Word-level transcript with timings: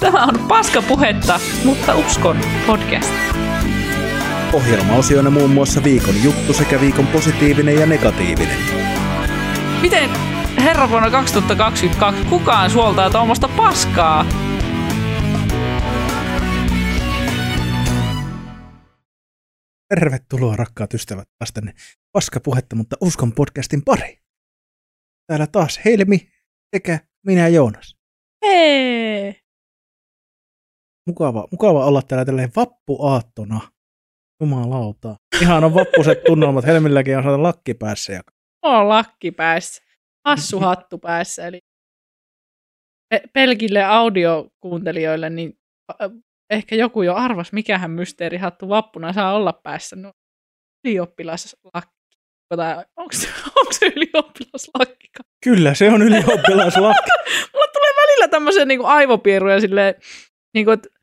Tämä 0.00 0.24
on 0.24 0.48
Paskapuhetta, 0.48 1.40
mutta 1.64 1.96
uskon 1.96 2.36
podcast. 2.66 3.10
Ohjelmaosiona 4.52 5.30
muun 5.30 5.50
muassa 5.50 5.84
viikon 5.84 6.22
juttu 6.24 6.52
sekä 6.52 6.80
viikon 6.80 7.06
positiivinen 7.06 7.74
ja 7.74 7.86
negatiivinen. 7.86 8.58
Miten 9.82 10.10
herra 10.58 10.90
vuonna 10.90 11.10
2022 11.10 12.24
kukaan 12.24 12.70
suoltaa 12.70 13.10
tuommoista 13.10 13.48
paskaa? 13.48 14.26
Tervetuloa 19.88 20.56
rakkaat 20.56 20.94
ystävät 20.94 21.28
taas 21.38 21.52
tänne 21.52 21.74
Paskapuhetta, 22.12 22.76
mutta 22.76 22.96
uskon 23.00 23.32
podcastin 23.32 23.84
pari. 23.84 24.18
Täällä 25.26 25.46
taas 25.46 25.80
Helmi 25.84 26.28
sekä 26.76 27.00
minä 27.26 27.48
Joonas. 27.48 27.96
Hei! 28.44 29.47
Mukava, 31.08 31.48
mukava 31.50 31.86
olla 31.86 32.02
täällä 32.02 32.24
tälleen 32.24 32.50
vappuaattona. 32.56 33.60
Jumalauta. 34.40 35.16
Ihan 35.42 35.64
on 35.64 35.74
vappuset 35.74 36.24
tunnelmat. 36.24 36.66
Helmilläkin 36.66 37.16
on 37.16 37.22
saada 37.22 37.42
lakki 37.42 37.74
päässä. 37.74 38.12
Ja... 38.12 38.20
On 38.62 38.88
lakki 38.88 39.30
päässä. 39.30 39.82
Hassu 40.26 40.60
hattu 40.60 40.98
päässä. 40.98 41.46
Eli 41.46 41.58
pe- 43.10 43.22
pelkille 43.32 43.84
audiokuuntelijoille, 43.84 45.30
niin 45.30 45.58
ehkä 46.50 46.76
joku 46.76 47.02
jo 47.02 47.14
arvas, 47.14 47.52
mikähän 47.52 47.90
mysteerihattu 47.90 48.68
vappuna 48.68 49.12
saa 49.12 49.34
olla 49.34 49.52
päässä. 49.52 49.96
No, 49.96 50.12
ylioppilaslakki. 50.84 51.98
Tai 52.56 52.84
onko 52.96 53.12
se, 53.12 53.28
onko 53.46 53.72
se 53.72 53.86
ylioppilaslakki? 53.96 55.08
Kyllä, 55.44 55.74
se 55.74 55.90
on 55.90 56.02
ylioppilaslakki. 56.02 57.10
Mulla 57.52 57.68
tulee 57.72 57.92
välillä 58.02 58.28
tämmöisiä 58.28 58.64
niin 58.64 58.84
aivopieruja 58.84 59.60
silleen, 59.60 59.94
niin 60.54 60.64
kuin, 60.64 60.74
että 60.74 60.97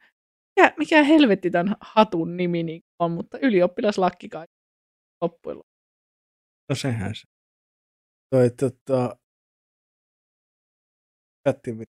mikä, 0.55 0.73
mikä 0.77 1.03
helvetti 1.03 1.51
tämän 1.51 1.75
hatun 1.81 2.37
nimi 2.37 2.63
niin 2.63 2.81
on, 2.99 3.11
mutta 3.11 3.39
ylioppilaslakki 3.41 4.29
kai 4.29 4.45
loppujen 5.21 5.57
lopuksi. 5.57 5.75
No 6.69 6.75
sehän 6.75 7.15
se. 7.15 7.23
Toi 8.29 8.49
tota... 8.49 9.17
Jättiin 11.47 11.83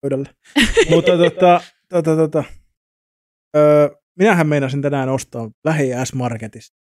pöydälle. 0.00 0.28
Mutta 0.90 1.12
tota, 1.18 1.60
tota, 1.88 2.16
tota, 2.16 2.44
öö, 3.56 3.88
minähän 4.18 4.46
meinasin 4.46 4.82
tänään 4.82 5.08
ostaa 5.08 5.50
lähi 5.64 5.90
S-Marketista. 6.04 6.76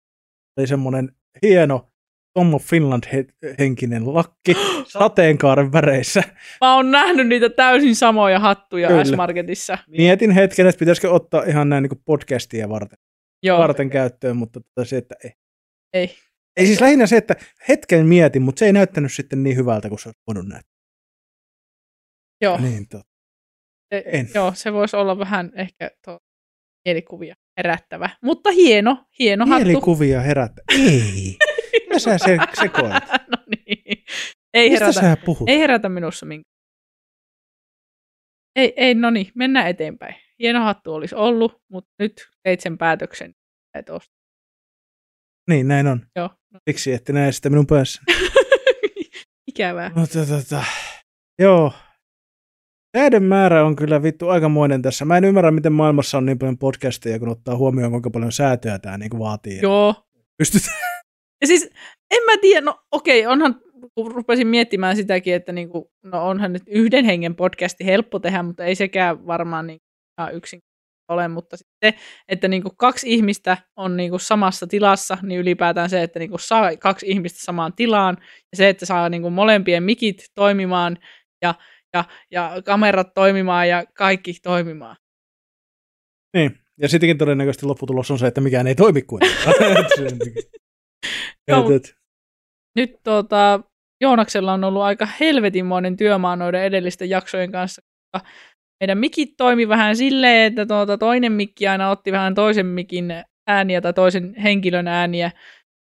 Oli 0.59 0.67
semmonen 0.67 1.17
hieno 1.43 1.91
Tom 2.39 2.55
of 2.55 2.63
Finland-henkinen 2.65 4.15
lakki 4.15 4.55
sateenkaaren 4.99 5.73
väreissä. 5.73 6.23
Mä 6.61 6.75
oon 6.75 6.91
nähnyt 6.91 7.29
niitä 7.29 7.49
täysin 7.51 7.97
samoja 7.97 8.39
hattuja 8.39 8.89
Kyllä. 8.89 9.05
S-Marketissa. 9.05 9.79
Mietin 9.89 10.31
hetken, 10.31 10.67
että 10.67 10.79
pitäisikö 10.79 11.11
ottaa 11.11 11.43
ihan 11.43 11.69
näin 11.69 11.83
niin 11.83 12.03
podcastia 12.05 12.69
varten, 12.69 12.99
Joo, 13.43 13.59
varten 13.59 13.91
käyttöön, 13.91 14.37
mutta 14.37 14.61
tota 14.61 14.85
se, 14.85 14.97
että 14.97 15.15
ei. 15.25 15.33
ei. 15.93 16.15
Ei 16.57 16.67
siis 16.67 16.81
lähinnä 16.81 17.07
se, 17.07 17.17
että 17.17 17.37
hetken 17.69 18.07
mietin, 18.07 18.43
mutta 18.43 18.59
se 18.59 18.67
ei 18.67 18.73
näyttänyt 18.73 19.13
sitten 19.13 19.43
niin 19.43 19.57
hyvältä 19.57 19.89
kuin 19.89 19.99
se 19.99 20.09
olisi 20.09 20.21
voinut 20.27 20.49
näyttää. 20.49 20.79
Joo, 22.41 22.59
Niin, 22.61 22.89
to. 22.89 23.01
se, 23.95 24.03
en. 24.07 24.29
joo, 24.35 24.53
se 24.55 24.73
voisi 24.73 24.97
olla 24.97 25.19
vähän 25.19 25.53
ehkä 25.55 25.91
tuo 26.05 26.19
mielikuvia 26.85 27.35
herättävä. 27.57 28.11
Mutta 28.23 28.51
hieno, 28.51 29.05
hieno 29.19 29.47
hattu. 29.47 29.65
Mielikuvia 29.65 30.21
herättä. 30.21 30.63
Ei. 30.73 31.37
Mitä 32.07 32.19
sä 32.19 32.25
se, 32.25 32.39
sekoilet? 32.63 33.05
no 33.11 33.37
niin. 33.67 34.05
Ei 34.55 34.71
Mistä 34.71 34.85
herätä, 34.85 35.01
sä 35.01 35.17
puhut? 35.25 35.49
ei 35.49 35.59
herätä 35.59 35.89
minussa 35.89 36.27
minkä. 36.27 36.49
Ei, 38.57 38.73
ei, 38.77 38.95
no 38.95 39.11
niin, 39.11 39.33
mennään 39.35 39.69
eteenpäin. 39.69 40.15
Hieno 40.39 40.61
hattu 40.61 40.95
olisi 40.95 41.15
ollut, 41.15 41.63
mutta 41.73 41.91
nyt 41.99 42.29
teit 42.43 42.61
sen 42.61 42.79
päätöksen, 42.79 43.35
että 43.75 43.93
osta. 43.95 44.15
Niin, 45.51 45.69
näin 45.69 45.87
on. 45.87 46.07
Joo. 46.17 46.31
No. 46.53 46.61
Siksi 46.71 46.93
ette 46.93 47.13
näe 47.13 47.33
sitä 47.33 47.51
minun 47.51 47.67
päässä. 47.67 48.03
Ikävää. 49.51 49.91
Mutta 49.95 50.19
tota, 50.27 50.65
joo. 51.39 51.73
Näiden 52.97 53.23
määrä 53.23 53.65
on 53.65 53.77
kyllä 53.77 54.03
vittu 54.03 54.29
aikamoinen 54.29 54.83
tässä. 54.83 55.05
Mä 55.05 55.17
en 55.17 55.25
ymmärrä, 55.25 55.51
miten 55.51 55.73
maailmassa 55.73 56.19
on 56.19 56.27
niin 56.27 56.39
paljon 56.39 56.59
podcasteja, 56.59 57.19
kun 57.19 57.29
ottaa 57.29 57.57
huomioon, 57.57 57.91
kuinka 57.91 58.11
paljon 58.11 58.33
säätöä 58.33 58.79
tämä 58.79 58.99
niin 58.99 59.19
vaatii. 59.19 59.61
Joo. 59.63 59.95
Pystytään. 60.39 60.88
Ja 61.41 61.47
siis, 61.47 61.71
en 62.11 62.23
mä 62.25 62.33
tiedä, 62.41 62.61
no 62.61 62.81
okei, 62.93 63.27
onhan, 63.27 63.61
kun 63.95 64.13
rupesin 64.13 64.47
miettimään 64.47 64.97
sitäkin, 64.97 65.35
että 65.35 65.53
niinku, 65.53 65.91
no 66.05 66.29
onhan 66.29 66.53
nyt 66.53 66.63
yhden 66.67 67.05
hengen 67.05 67.37
podcasti 67.37 67.87
helppo 67.87 68.19
tehdä, 68.19 68.43
mutta 68.43 68.65
ei 68.65 68.75
sekään 68.75 69.27
varmaan 69.27 69.67
niin 69.67 69.79
ihan 70.21 70.35
yksin 70.35 70.61
ole, 71.09 71.29
mutta 71.29 71.57
sitten 71.57 71.95
että 72.29 72.49
niinku 72.49 72.71
kaksi 72.77 73.15
ihmistä 73.15 73.57
on 73.77 73.97
niinku 73.97 74.19
samassa 74.19 74.67
tilassa, 74.67 75.19
niin 75.23 75.41
ylipäätään 75.41 75.91
se, 75.91 76.03
että 76.03 76.19
niinku 76.19 76.39
saa 76.39 76.77
kaksi 76.77 77.07
ihmistä 77.09 77.39
samaan 77.43 77.73
tilaan, 77.73 78.17
ja 78.21 78.57
se, 78.57 78.69
että 78.69 78.87
saa 78.87 79.09
niinku 79.09 79.31
molempien 79.31 79.83
mikit 79.83 80.17
toimimaan, 80.35 80.99
ja, 81.43 81.55
ja, 81.95 82.05
ja 82.31 82.63
kamerat 82.65 83.15
toimimaan, 83.15 83.69
ja 83.69 83.85
kaikki 83.95 84.35
toimimaan. 84.43 84.97
Niin. 86.35 86.59
Ja 86.81 86.89
sittenkin 86.89 87.19
todennäköisesti 87.19 87.67
lopputulos 87.67 88.11
on 88.11 88.19
se, 88.19 88.27
että 88.27 88.41
mikään 88.41 88.67
ei 88.67 88.75
toimi 88.75 89.03
kuitenkaan. 89.03 89.55
Joo. 91.49 91.71
Et- 91.71 91.95
nyt 92.77 92.91
tuota, 93.05 93.61
Joonaksella 94.01 94.53
on 94.53 94.65
ollut 94.65 94.83
aika 94.83 95.09
helvetinmoinen 95.21 95.97
työmaa 95.97 96.37
noiden 96.37 96.63
edellisten 96.63 97.11
jaksojen 97.11 97.53
kanssa, 97.53 97.83
koska 97.83 98.29
meidän 98.81 98.99
mikit 98.99 99.35
toimi 99.37 99.69
vähän 99.69 99.97
silleen, 99.97 100.47
että 100.47 100.67
tuota, 100.67 100.99
toinen 100.99 101.33
mikki 101.33 101.69
aina 101.69 101.91
otti 101.91 102.13
vähän 102.13 102.35
toisen 102.35 102.67
mikin 102.67 103.13
ääniä 103.49 103.81
tai 103.81 103.93
toisen 103.93 104.35
henkilön 104.35 104.89
ääniä, 104.89 105.31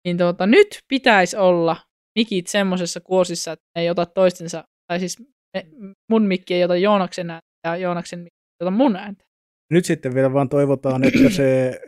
niin 0.07 0.19
tuota, 0.19 0.47
nyt 0.47 0.79
pitäisi 0.89 1.37
olla 1.37 1.77
mikit 2.19 2.47
semmoisessa 2.47 3.01
kuosissa, 3.01 3.53
että 3.53 3.65
ne 3.77 3.83
ei 3.83 3.91
ota 3.91 4.07
toistensa, 4.07 4.65
tai 4.87 5.01
siis 5.01 5.19
me, 5.57 5.67
mun 6.11 6.23
mikki 6.27 6.55
ei 6.55 6.65
ota 6.65 6.77
Joonaksen 6.77 7.31
ääntä 7.31 7.47
ja 7.67 7.77
Joonaksen 7.77 8.19
mikki 8.19 8.37
ei 8.61 8.65
ota 8.65 8.71
mun 8.71 8.97
ääntä. 8.97 9.25
Nyt 9.73 9.85
sitten 9.85 10.15
vielä 10.15 10.33
vaan 10.33 10.49
toivotaan, 10.49 11.05
että 11.05 11.31
se 11.31 11.81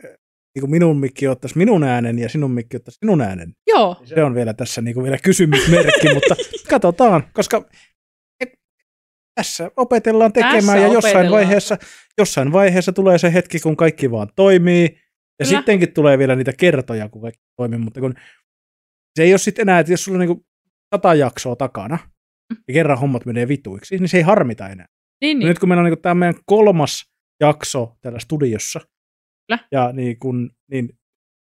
niin 0.55 0.61
kuin 0.61 0.71
minun 0.71 0.99
mikki 0.99 1.27
ottaisi 1.27 1.57
minun 1.57 1.83
äänen 1.83 2.19
ja 2.19 2.29
sinun 2.29 2.51
mikki 2.51 2.77
ottaisi 2.77 2.97
sinun 2.99 3.21
äänen. 3.21 3.53
Joo, 3.67 4.01
Se 4.05 4.23
on 4.23 4.35
vielä 4.35 4.53
tässä 4.53 4.81
niin 4.81 4.93
kuin 4.93 5.03
vielä 5.03 5.17
kysymysmerkki, 5.23 6.13
mutta 6.13 6.35
katsotaan, 6.69 7.23
koska 7.33 7.65
tässä 9.35 9.71
opetellaan 9.77 10.33
tekemään 10.33 10.59
Tässä 10.59 10.77
ja 10.77 10.87
jossain 10.87 11.15
opetellaan. 11.15 11.31
vaiheessa, 11.31 11.77
jossain 12.17 12.51
vaiheessa 12.51 12.93
tulee 12.93 13.17
se 13.17 13.33
hetki, 13.33 13.59
kun 13.59 13.77
kaikki 13.77 14.11
vaan 14.11 14.27
toimii. 14.35 14.83
Ja 15.39 15.45
Kyllä. 15.45 15.57
sittenkin 15.59 15.93
tulee 15.93 16.17
vielä 16.17 16.35
niitä 16.35 16.53
kertoja, 16.57 17.09
kun 17.09 17.21
kaikki 17.21 17.41
toimii, 17.57 17.79
mutta 17.79 17.99
kun 17.99 18.13
se 19.15 19.23
ei 19.23 19.33
ole 19.33 19.37
sitten 19.37 19.61
enää, 19.61 19.79
että 19.79 19.93
jos 19.93 20.03
sulla 20.03 20.15
on 20.15 20.19
niin 20.19 20.35
kuin 20.35 20.45
sata 20.95 21.13
jaksoa 21.15 21.55
takana 21.55 21.97
ja 22.67 22.73
kerran 22.73 22.99
hommat 22.99 23.25
menee 23.25 23.47
vituiksi, 23.47 23.97
niin 23.97 24.09
se 24.09 24.17
ei 24.17 24.23
harmita 24.23 24.69
enää. 24.69 24.85
niin, 25.21 25.27
Niin. 25.27 25.39
niin. 25.39 25.47
Nyt 25.47 25.59
kun 25.59 25.69
meillä 25.69 25.83
on 25.83 25.89
niin 25.89 26.01
tämä 26.01 26.15
meidän 26.15 26.35
kolmas 26.45 27.03
jakso 27.39 27.95
täällä 28.01 28.19
studiossa, 28.19 28.79
Kyllä. 29.47 29.67
ja 29.71 29.91
niin, 29.91 30.19
kun, 30.19 30.51
niin 30.71 30.89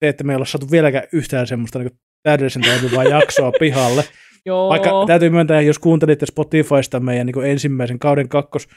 se, 0.04 0.08
että 0.08 0.24
me 0.24 0.32
ei 0.32 0.36
olla 0.36 0.44
saatu 0.44 0.70
vieläkään 0.70 1.08
yhtään 1.12 1.46
semmoista 1.46 1.78
niin 1.78 1.90
täydellisen 2.22 2.62
toimivaa 2.62 3.04
jaksoa 3.18 3.52
pihalle. 3.60 4.04
Joo. 4.46 4.68
Vaikka 4.68 4.90
täytyy 5.06 5.30
myöntää, 5.30 5.60
jos 5.60 5.78
kuuntelitte 5.78 6.26
Spotifysta 6.26 7.00
meidän 7.00 7.26
niin 7.26 7.46
ensimmäisen 7.46 7.98
kauden 7.98 8.28
kakkos, 8.28 8.68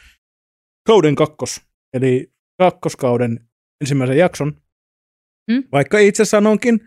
kauden 0.88 1.16
kakkos, 1.16 1.62
eli 1.94 2.32
kakkoskauden 2.60 3.40
ensimmäisen 3.82 4.18
jakson, 4.18 4.64
Hmm? 5.52 5.64
vaikka 5.72 5.98
itse 5.98 6.26
sanonkin, 6.26 6.80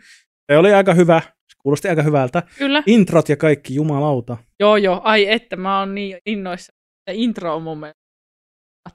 se 0.53 0.59
oli 0.59 0.73
aika 0.73 0.95
hyvä, 0.95 1.21
se 1.21 1.57
kuulosti 1.63 1.89
aika 1.89 2.03
hyvältä. 2.03 2.43
Kyllä. 2.59 2.83
Introt 2.87 3.29
ja 3.29 3.37
kaikki, 3.37 3.75
jumalauta. 3.75 4.37
Joo, 4.61 4.77
joo. 4.77 5.01
Ai 5.05 5.33
että, 5.33 5.57
mä 5.57 5.79
oon 5.79 5.95
niin 5.95 6.19
innoissa. 6.27 6.73
Intro 7.11 7.57
on 7.57 7.63
mun 7.63 7.79
mielestä. 7.81 8.01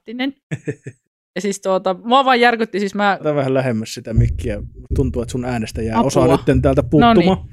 Ja 1.35 1.41
siis 1.41 1.61
tuota, 1.61 1.95
mua 2.03 2.25
vaan 2.25 2.39
järkytti, 2.39 2.79
siis 2.79 2.95
mä, 2.95 3.17
Ota 3.21 3.35
vähän 3.35 3.53
lähemmäs 3.53 3.93
sitä 3.93 4.13
mikkiä. 4.13 4.61
Tuntuu, 4.95 5.21
että 5.21 5.31
sun 5.31 5.45
äänestä 5.45 5.81
jää 5.81 5.97
Apua. 5.97 6.07
osa 6.07 6.39
nyt 6.47 6.61
täältä 6.61 6.83
puuttumaan. 6.83 7.37
No 7.37 7.45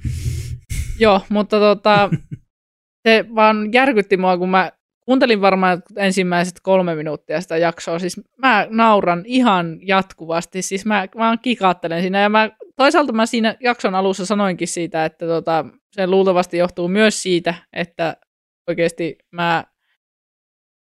joo, 1.01 1.21
mutta 1.29 1.59
tota, 1.59 2.11
se 3.09 3.25
vaan 3.35 3.73
järkytti 3.73 4.17
mua, 4.17 4.39
kun 4.39 4.49
mä 4.49 4.73
kuuntelin 5.09 5.41
varmaan 5.41 5.83
ensimmäiset 5.97 6.61
kolme 6.63 6.95
minuuttia 6.95 7.41
sitä 7.41 7.57
jaksoa. 7.57 7.99
Siis 7.99 8.21
mä 8.39 8.67
nauran 8.71 9.23
ihan 9.27 9.79
jatkuvasti, 9.83 10.63
siis 10.63 10.87
mä 10.87 11.07
vaan 11.19 11.39
kikaattelen 11.39 12.01
siinä. 12.01 12.21
Ja 12.21 12.29
mä, 12.29 12.51
toisaalta 12.77 13.13
mä 13.13 13.27
siinä 13.27 13.57
jakson 13.61 13.95
alussa 13.95 14.27
sanoinkin 14.27 14.69
siitä, 14.69 15.05
että 15.05 15.27
tota, 15.27 15.65
se 15.93 16.07
luultavasti 16.07 16.59
johtuu 16.59 16.89
myös 16.89 17.23
siitä, 17.23 17.55
että 17.73 18.17
oikeasti 18.69 19.19
mä 19.33 19.65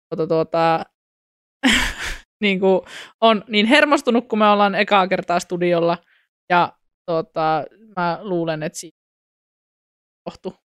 tuota, 0.10 0.28
tuota, 0.28 0.86
niin 2.46 2.60
kuin 2.60 2.82
on 3.22 3.44
niin 3.48 3.66
hermostunut, 3.66 4.28
kun 4.28 4.40
me 4.40 4.48
ollaan 4.48 4.76
ekaa 4.76 5.08
kertaa 5.08 5.40
studiolla. 5.40 5.98
Ja 6.50 6.78
tota, 7.06 7.66
mä 7.98 8.20
luulen, 8.22 8.64
että 8.64 8.80
siitä. 8.80 8.98
Mutta 10.26 10.66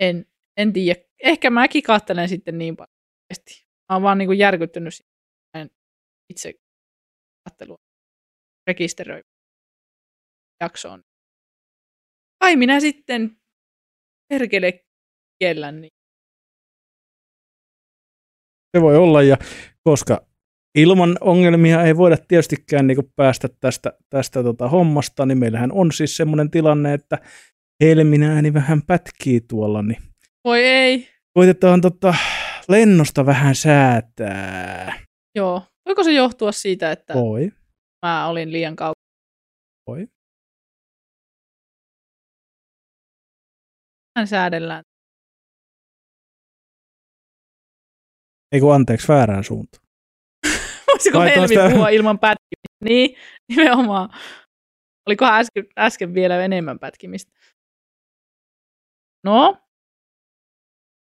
en, 0.00 0.26
en 0.56 0.72
tiedä. 0.72 1.00
Ehkä 1.22 1.50
mäkin 1.50 1.82
katselen 1.82 2.28
sitten 2.28 2.58
niin 2.58 2.76
paljon. 2.76 2.96
Mä 3.88 3.96
oon 3.96 4.02
vaan 4.02 4.18
niin 4.18 4.28
kuin 4.28 4.38
järkyttynyt 4.38 4.94
siitä, 4.94 5.10
että 5.44 5.58
en 5.58 5.70
itse 6.32 6.52
kattelua 7.48 7.78
rekisteröi 8.66 9.22
jaksoon. 10.60 11.02
Kai 12.42 12.56
minä 12.56 12.80
sitten 12.80 13.40
perkele 14.28 14.84
kiellän, 15.38 15.80
niin 15.80 15.90
Se 18.76 18.82
voi 18.82 18.96
olla, 18.96 19.22
ja 19.22 19.36
koska 19.84 20.29
ilman 20.74 21.16
ongelmia 21.20 21.82
ei 21.82 21.96
voida 21.96 22.16
tietystikään 22.28 22.86
niin 22.86 23.12
päästä 23.16 23.48
tästä, 23.60 23.92
tästä 24.10 24.42
tota 24.42 24.68
hommasta, 24.68 25.26
niin 25.26 25.38
meillähän 25.38 25.72
on 25.72 25.92
siis 25.92 26.16
semmoinen 26.16 26.50
tilanne, 26.50 26.94
että 26.94 27.18
Helmin 27.84 28.22
ääni 28.22 28.54
vähän 28.54 28.82
pätkii 28.86 29.40
tuolla, 29.40 29.82
niin 29.82 30.02
voi 30.44 30.64
ei. 30.64 31.08
koitetaan 31.34 31.80
tota 31.80 32.14
lennosta 32.68 33.26
vähän 33.26 33.54
säätää. 33.54 34.94
Joo. 35.34 35.62
Voiko 35.86 36.04
se 36.04 36.12
johtua 36.12 36.52
siitä, 36.52 36.92
että 36.92 37.14
Voi, 37.14 37.52
mä 38.06 38.26
olin 38.26 38.52
liian 38.52 38.76
kauan? 38.76 38.94
voi. 39.86 40.06
Hän 44.18 44.26
säädellään. 44.26 44.82
Ei 48.52 48.60
kun 48.60 48.74
anteeksi, 48.74 49.08
väärään 49.08 49.44
suuntaan. 49.44 49.79
Voisiko 51.00 51.18
Laitoin 51.18 51.34
Helmi 51.34 51.48
sitä- 51.48 51.70
puhua 51.70 51.88
ilman 51.88 52.18
pätkimistä? 52.18 52.84
Niin, 52.84 53.16
nimenomaan. 53.48 54.08
Olikohan 55.08 55.34
äsken, 55.40 55.66
äsken 55.78 56.14
vielä 56.14 56.44
enemmän 56.44 56.78
pätkimistä? 56.78 57.32
No. 59.24 59.56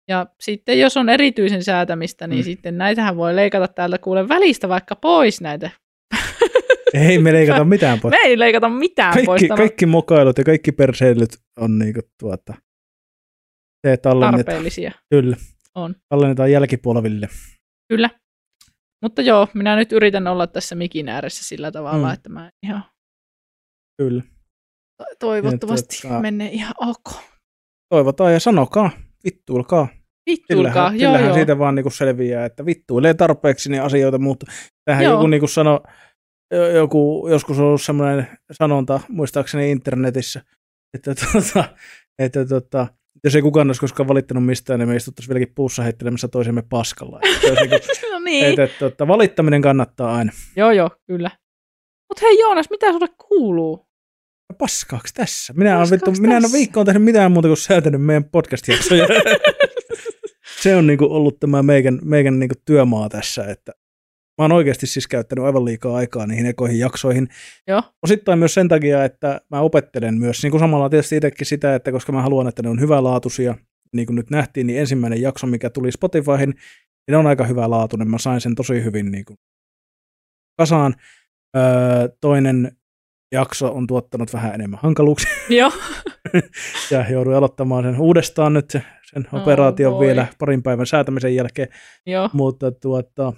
Ja 0.09 0.27
sitten 0.41 0.81
jos 0.81 0.97
on 0.97 1.09
erityisen 1.09 1.65
säätämistä, 1.65 2.27
niin 2.27 2.41
Mm. 2.41 2.45
sitten 2.45 2.79
näitähän 2.79 3.17
voi 3.17 3.37
leikata 3.37 3.69
täältä 3.69 3.99
kuule 3.99 4.29
välistä 4.29 4.69
vaikka 4.69 4.97
pois 4.97 5.41
näitä. 5.41 5.71
Ei 6.95 7.19
me 7.19 7.33
leikata 7.33 7.65
mitään 7.75 8.01
pois. 8.01 8.11
Me 8.11 8.19
ei 8.25 8.39
leikata 8.39 8.69
mitään 8.69 9.15
pois. 9.15 9.27
Kaikki, 9.27 9.49
Tämä 9.49 9.55
on 9.55 9.59
kaikki 9.69 9.87
mokailut 9.87 10.39
ja 10.39 10.45
kaikki 10.45 10.73
perseilyt 10.73 11.31
on 11.57 11.79
niinku 11.79 12.01
tuota, 12.21 12.55
se 13.87 13.97
tallennetaan. 13.97 14.45
tarpeellisia. 14.45 14.93
Kyllä. 15.11 15.37
On. 15.75 15.95
Tallennetaan 16.09 16.53
jälkipolville. 16.53 17.29
Kyllä. 17.89 18.11
Mutta 19.07 19.23
joo, 19.23 19.49
minä 19.55 19.77
nyt 19.77 19.93
yritän 19.93 20.27
olla 20.27 20.47
tässä 20.47 20.75
mikin 20.75 21.09
ääressä 21.09 21.45
sillä 21.45 21.71
tavalla, 21.73 22.07
Mm. 22.09 22.15
että 22.15 22.29
mä 22.29 22.51
ihan 22.63 22.85
Kyllä. 23.99 24.23
to- 24.99 25.05
toivottavasti 25.19 25.97
tota- 26.09 26.21
menee 26.21 26.49
ihan 26.53 26.75
ok. 26.81 27.23
Toivotaan 27.95 28.33
ja 28.33 28.41
sanokaa, 28.41 28.91
vittuilkaa. 29.25 29.89
Vittuilkaa, 30.31 30.73
Kyllähän, 30.73 31.01
joo 31.01 31.11
kyllähän 31.13 31.27
joo. 31.29 31.35
siitä 31.35 31.59
vaan 31.59 31.75
niinku 31.75 31.91
selviää, 31.91 32.45
että 32.45 32.67
vittuilee 32.67 33.15
tarpeeksi 33.15 33.71
niin 33.71 33.83
asioita, 33.83 34.19
mutta 34.19 34.47
tähän 34.85 35.05
Joo. 35.05 35.13
joku 35.13 35.27
niinku 35.27 35.47
sano, 35.47 35.81
jo- 36.55 36.69
joku, 36.71 37.29
joskus 37.31 37.59
on 37.59 37.65
ollut 37.67 37.83
semmoinen 37.83 38.39
sanonta, 38.53 39.01
muistaakseni 39.09 39.71
internetissä, 39.71 40.43
että, 40.95 41.15
tota, 41.33 41.65
että 42.19 42.47
tota, 42.47 42.87
jos 43.25 43.37
ei 43.37 43.43
kukaan 43.43 43.69
olisi 43.69 43.81
koskaan 43.81 44.09
valittanut 44.09 44.47
mistään, 44.47 44.81
niin 44.81 44.89
me 44.89 44.97
istuttaisiin 44.97 45.35
vieläkin 45.35 45.55
puussa 45.55 45.83
heittelemässä 45.83 46.29
toisemme 46.29 46.63
paskalla. 46.63 47.21
Niinku, 47.21 47.77
No 48.13 48.19
niin. 48.19 48.45
että, 48.45 48.65
että, 48.65 48.87
että 48.87 49.09
valittaminen 49.09 49.63
kannattaa 49.63 50.15
aina. 50.15 50.33
Joo 50.57 50.71
joo, 50.71 50.91
kyllä. 51.07 51.31
Mutta 52.09 52.27
hei 52.27 52.39
Joonas, 52.39 52.71
mitä 52.71 52.93
sulle 52.93 53.09
kuuluu? 53.29 53.87
Paskaaks 54.59 55.13
tässä? 55.13 55.53
Minä, 55.53 55.79
on, 55.79 55.83
vittu, 55.83 55.95
Paskaaks 55.97 56.21
minä 56.21 56.33
en 56.33 56.37
ole 56.37 56.43
tässä? 56.43 56.57
viikkoon 56.59 56.87
tehnyt 56.87 57.03
mitään 57.03 57.33
muuta 57.33 57.49
kuin 57.49 57.57
säätänyt 57.57 58.03
meidän 58.03 58.25
podcast-jaksoja. 58.25 59.07
Se 60.63 60.77
on 60.77 60.87
niinku 60.87 61.05
ollut 61.05 61.41
tämä 61.41 61.63
meikän, 61.63 61.99
meikän 62.05 62.39
niinku 62.39 62.55
työmaa 62.65 63.09
tässä, 63.09 63.45
että 63.45 63.73
mä 64.39 64.45
oon 64.45 64.53
oikeasti 64.53 64.87
siis 64.87 65.07
käyttänyt 65.09 65.45
aivan 65.45 65.65
liikaa 65.65 65.97
aikaa 65.97 66.27
niihin 66.27 66.47
ekoihin 66.47 66.79
jaksoihin. 66.79 67.29
Joo. 67.67 67.83
Osittain 68.03 68.39
myös 68.39 68.55
sen 68.55 68.69
takia, 68.69 69.05
että 69.05 69.41
mä 69.51 69.61
opettelen 69.61 70.15
myös 70.19 70.43
niin 70.43 70.51
kuin 70.51 70.61
samalla 70.61 70.89
tietysti 70.91 71.17
itsekin 71.17 71.47
sitä, 71.47 71.75
että 71.75 71.93
koska 71.93 72.13
mä 72.13 72.23
haluan, 72.23 72.49
että 72.49 72.63
ne 72.63 72.69
on 72.69 72.81
hyvälaatuisia, 72.81 73.55
niin 73.93 74.07
kuin 74.07 74.17
nyt 74.17 74.31
nähtiin, 74.31 74.67
niin 74.67 74.81
ensimmäinen 74.81 75.23
jakso, 75.23 75.47
mikä 75.47 75.71
tuli 75.71 75.93
Spotifyhin, 75.93 76.49
niin 76.51 77.11
ne 77.11 77.17
on 77.17 77.27
aika 77.27 77.45
hyvälaatuinen. 77.45 78.11
Mä 78.11 78.19
sain 78.19 78.41
sen 78.41 78.55
tosi 78.55 78.85
hyvin 78.85 79.11
niin 79.11 79.25
kuin 79.25 79.37
kasaan. 80.59 80.95
Öö, 81.57 81.63
toinen 82.21 82.73
jakso 83.33 83.73
on 83.73 83.87
tuottanut 83.87 84.33
vähän 84.33 84.55
enemmän 84.55 84.81
hankaluuksia 84.83 85.31
Joo. 85.59 85.73
ja 86.91 87.11
jouduin 87.11 87.37
aloittamaan 87.37 87.85
sen 87.85 88.01
uudestaan 88.01 88.53
nyt 88.53 88.71
se- 88.71 88.83
sen 89.13 89.27
Oh, 89.33 89.43
operaation 89.43 89.93
voi. 89.95 90.07
vielä 90.07 90.27
parin 90.39 90.63
päivän 90.63 90.87
säätämisen 90.87 91.35
jälkeen, 91.35 91.69
joo. 92.07 92.31
mutta 92.33 92.73
tuota, 92.73 93.33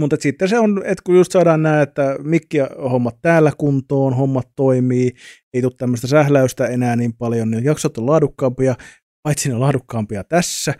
mutta 0.00 0.16
sitten 0.20 0.48
se 0.48 0.58
on, 0.58 0.82
että 0.84 1.02
kun 1.06 1.16
just 1.16 1.32
saadaan 1.32 1.62
nämä, 1.62 1.82
että 1.82 2.16
mikki 2.22 2.58
hommat 2.90 3.16
täällä 3.22 3.52
kuntoon, 3.58 4.14
hommat 4.16 4.48
toimii, 4.56 5.12
ei 5.54 5.62
tule 5.62 5.72
tämmöistä 5.76 6.06
sähläystä 6.06 6.66
enää 6.66 6.96
niin 6.96 7.12
paljon, 7.16 7.50
niin 7.50 7.64
jaksot 7.64 7.98
on 7.98 8.06
laadukkaampia, 8.06 8.74
paitsi 9.22 9.48
ne 9.48 9.54
on 9.54 9.60
laadukkaampia 9.60 10.24
tässä, 10.24 10.74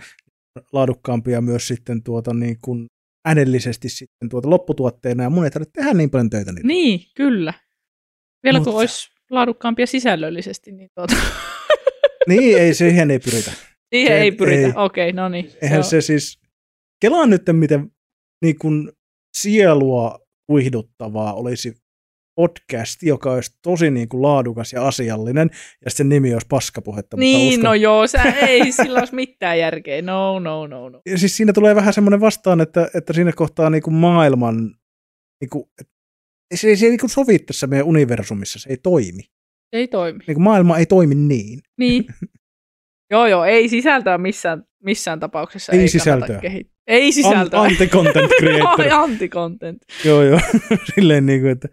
laadukkaampia 0.73 1.41
myös 1.41 1.69
sitten 1.69 2.03
tuota 2.03 2.35
niin 2.35 2.57
kuin 2.65 2.87
äänellisesti 3.27 3.89
sitten 3.89 4.29
tuota 4.29 4.51
lopputuotteena, 4.51 5.23
ja 5.23 5.31
mun 5.31 5.45
ei 5.45 5.51
tarvitse 5.51 5.73
tehdä 5.73 5.95
niin 5.95 6.11
paljon 6.11 6.31
töitä 6.31 6.53
niitä. 6.53 6.67
Niin, 6.67 7.01
kyllä. 7.17 7.55
Vielä 8.45 8.59
Mutta- 8.59 8.71
kun 8.71 8.81
olisi 8.81 9.09
laadukkaampia 9.31 9.87
sisällöllisesti, 9.87 10.73
niin 10.73 10.89
tuota, 10.95 11.15
Niin, 12.29 12.59
ei, 12.59 12.75
siihen 12.75 13.11
ei 13.11 13.19
pyritä. 13.19 13.53
siihen 13.95 14.13
Se- 14.19 14.21
ei 14.21 14.33
pyritä. 14.33 14.67
ei. 14.67 14.73
Okei, 14.77 15.13
no 15.13 15.29
niin. 15.29 15.51
Eihän 15.63 15.85
se 15.85 16.01
siis, 16.01 16.39
kelaan 17.01 17.31
nyt 17.31 17.43
miten 17.53 17.91
niin 18.45 18.59
kuin 18.59 18.93
sielua 19.39 20.19
kuihduttavaa 20.47 21.35
olisi 21.35 21.75
podcast, 22.35 23.03
joka 23.03 23.33
olisi 23.33 23.59
tosi 23.63 23.91
niin 23.91 24.09
kuin 24.09 24.23
laadukas 24.23 24.73
ja 24.73 24.87
asiallinen, 24.87 25.51
ja 25.85 25.91
sen 25.91 26.09
nimi 26.09 26.33
olisi 26.33 26.47
paskapuhetta. 26.51 27.17
mutta 27.17 27.21
Niin, 27.21 27.49
uskon, 27.49 27.65
no 27.65 27.75
joo, 27.75 28.07
sä, 28.07 28.23
ei 28.23 28.73
sillä 28.73 28.99
olisi 28.99 29.15
mitään 29.15 29.59
järkeä. 29.59 30.03
No, 30.03 30.39
no, 30.39 30.67
no, 30.67 30.89
no. 30.89 31.01
Ja 31.07 31.19
siis 31.19 31.37
siinä 31.37 31.53
tulee 31.53 31.75
vähän 31.75 31.93
semmoinen 31.93 32.21
vastaan, 32.21 32.61
että, 32.61 32.91
että 32.95 33.13
siinä 33.13 33.33
kohtaa 33.33 33.71
niin 33.71 33.83
kuin 33.83 33.95
maailman, 33.95 34.75
niin 35.41 35.51
kuin, 35.51 35.65
se 36.55 36.69
ei, 36.69 36.77
se 36.77 36.87
ei 36.87 36.91
niin 36.91 37.01
kuin 37.01 37.11
sovi 37.11 37.39
tässä 37.39 37.67
meidän 37.67 37.87
universumissa, 37.87 38.59
se 38.59 38.71
ei 38.71 38.77
toimi. 38.77 39.23
Ei 39.73 39.89
toimi. 39.89 40.19
Niin 40.27 40.35
kuin 40.35 40.45
maailma 40.45 40.79
ei 40.79 40.87
toimi 40.87 41.15
niin. 41.15 41.61
Niin. 41.79 42.05
joo, 43.15 43.27
joo, 43.27 43.45
ei 43.45 43.69
sisältöä 43.69 44.19
missään, 44.19 44.65
missään 44.85 45.21
tapauksessa. 45.21 45.73
Ei 45.73 45.81
ei 45.81 45.89
sisältöä. 45.89 46.39
kehittää. 46.41 46.75
Ei 46.87 47.13
sisältöä. 47.13 47.61
An- 47.61 47.71
anti-content 47.71 48.31
creator. 48.41 48.87
Joo, 48.87 49.03
anti-content. 49.05 49.79
joo, 50.05 50.23
joo. 50.23 50.41
Silleen 50.95 51.27
niin 51.27 51.41
kuin, 51.41 51.53
että 51.53 51.69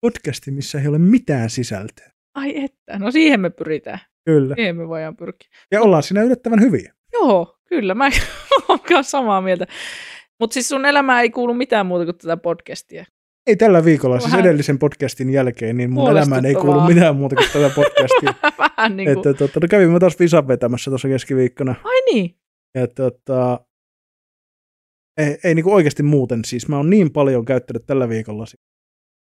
podcasti, 0.00 0.50
missä 0.50 0.80
ei 0.80 0.88
ole 0.88 0.98
mitään 0.98 1.50
sisältöä. 1.50 2.10
Ai 2.34 2.64
että, 2.64 2.98
no 2.98 3.10
siihen 3.10 3.40
me 3.40 3.50
pyritään. 3.50 3.98
Kyllä. 4.24 4.54
Siihen 4.54 4.76
me 4.76 4.88
voidaan 4.88 5.16
pyrkiä. 5.16 5.48
Ja 5.72 5.82
ollaan 5.82 6.02
siinä 6.02 6.22
yllättävän 6.22 6.60
hyviä. 6.60 6.94
Joo, 7.12 7.58
kyllä, 7.68 7.94
mä 7.94 8.10
oon 8.68 9.04
samaa 9.04 9.40
mieltä. 9.40 9.66
Mutta 10.40 10.54
siis 10.54 10.68
sun 10.68 10.86
elämään 10.86 11.22
ei 11.22 11.30
kuulu 11.30 11.54
mitään 11.54 11.86
muuta 11.86 12.04
kuin 12.04 12.18
tätä 12.18 12.36
podcastia. 12.36 13.04
Ei 13.48 13.56
tällä 13.56 13.84
viikolla, 13.84 14.20
siis 14.20 14.32
Vähän 14.32 14.46
edellisen 14.46 14.78
podcastin 14.78 15.30
jälkeen, 15.30 15.76
niin 15.76 15.90
mun 15.92 16.10
elämään 16.10 16.46
ei 16.46 16.54
kuulu 16.54 16.80
mitään 16.80 17.16
muuta 17.16 17.36
kuin 17.36 17.48
tätä 17.52 17.74
podcastia. 17.74 18.34
Vähän 18.78 18.96
niin 18.96 19.06
kuin, 19.06 19.18
että, 19.18 19.34
totta, 19.34 19.60
no 19.60 19.68
kävimme 19.70 19.98
taas 19.98 20.20
visan 20.20 20.48
vetämässä 20.48 20.90
tuossa 20.90 21.08
keskiviikkona. 21.08 21.74
ai 21.84 22.00
niin, 22.12 22.36
Ja 22.74 22.86
tota, 22.86 23.60
ei, 25.16 25.38
ei 25.44 25.54
niin 25.54 25.64
kuin 25.64 25.74
oikeasti 25.74 26.02
muuten. 26.02 26.44
Siis 26.44 26.68
mä 26.68 26.76
oon 26.76 26.90
niin 26.90 27.10
paljon 27.12 27.44
käyttänyt 27.44 27.86
tällä 27.86 28.08
viikolla 28.08 28.44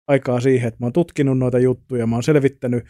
aikaa 0.08 0.40
siihen, 0.40 0.68
että 0.68 0.78
mä 0.80 0.86
oon 0.86 0.94
tutkinut 0.94 1.38
noita 1.38 1.60
juttuja, 1.60 2.08
mä 2.08 2.16
oon 2.16 2.24
selvittänyt, 2.24 2.84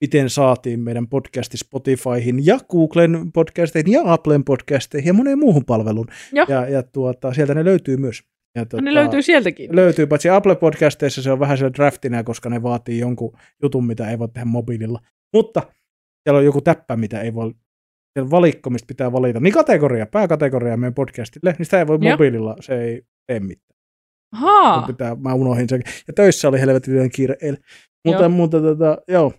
miten 0.00 0.30
saatiin 0.30 0.80
meidän 0.80 1.08
podcasti 1.08 1.56
Spotifyhin 1.56 2.46
ja 2.46 2.58
Googlen 2.70 3.32
podcasteihin 3.32 3.92
ja 3.92 4.12
Applen 4.12 4.44
podcasteihin 4.44 5.06
ja 5.06 5.14
moneen 5.14 5.38
muuhun 5.38 5.64
palveluun. 5.64 6.06
Ja, 6.48 6.68
ja 6.68 6.82
tuota, 6.82 7.34
sieltä 7.34 7.54
ne 7.54 7.64
löytyy 7.64 7.96
myös. 7.96 8.22
Ja, 8.54 8.66
no, 8.72 8.80
ne 8.80 8.94
löytyy 8.94 9.22
sieltäkin. 9.22 9.76
Löytyy, 9.76 10.06
paitsi 10.06 10.30
Apple 10.30 10.56
Podcasteissa 10.56 11.22
se 11.22 11.32
on 11.32 11.40
vähän 11.40 11.58
siellä 11.58 11.74
draftina, 11.74 12.24
koska 12.24 12.50
ne 12.50 12.62
vaatii 12.62 12.98
jonkun 12.98 13.36
jutun, 13.62 13.86
mitä 13.86 14.10
ei 14.10 14.18
voi 14.18 14.28
tehdä 14.28 14.44
mobiililla. 14.44 15.00
Mutta 15.34 15.62
siellä 16.22 16.38
on 16.38 16.44
joku 16.44 16.60
täppä, 16.60 16.96
mitä 16.96 17.20
ei 17.20 17.34
voi, 17.34 17.54
siellä 18.12 18.30
valikko, 18.30 18.70
mistä 18.70 18.86
pitää 18.86 19.12
valita. 19.12 19.40
Niin 19.40 19.52
kategoria, 19.52 20.06
pääkategoria 20.06 20.76
meidän 20.76 20.94
podcastille, 20.94 21.54
niin 21.58 21.66
sitä 21.66 21.78
ei 21.78 21.86
voi 21.86 21.98
Joo. 22.00 22.12
mobiililla, 22.12 22.56
se 22.60 22.82
ei 22.82 23.02
tee 23.26 23.40
mitään. 23.40 23.70
Haa, 24.32 24.86
Pitää, 24.86 25.14
mä 25.14 25.34
unohdin 25.34 25.68
sen. 25.68 25.82
Ja 26.06 26.12
töissä 26.12 26.48
oli 26.48 26.60
helvetin 26.60 27.10
kiire 27.10 27.36
eilen. 27.42 27.60
Mutta, 28.04 28.22
Joo. 28.22 28.28
mutta 28.28 28.60
tota, 28.60 28.98
joo. 29.08 29.32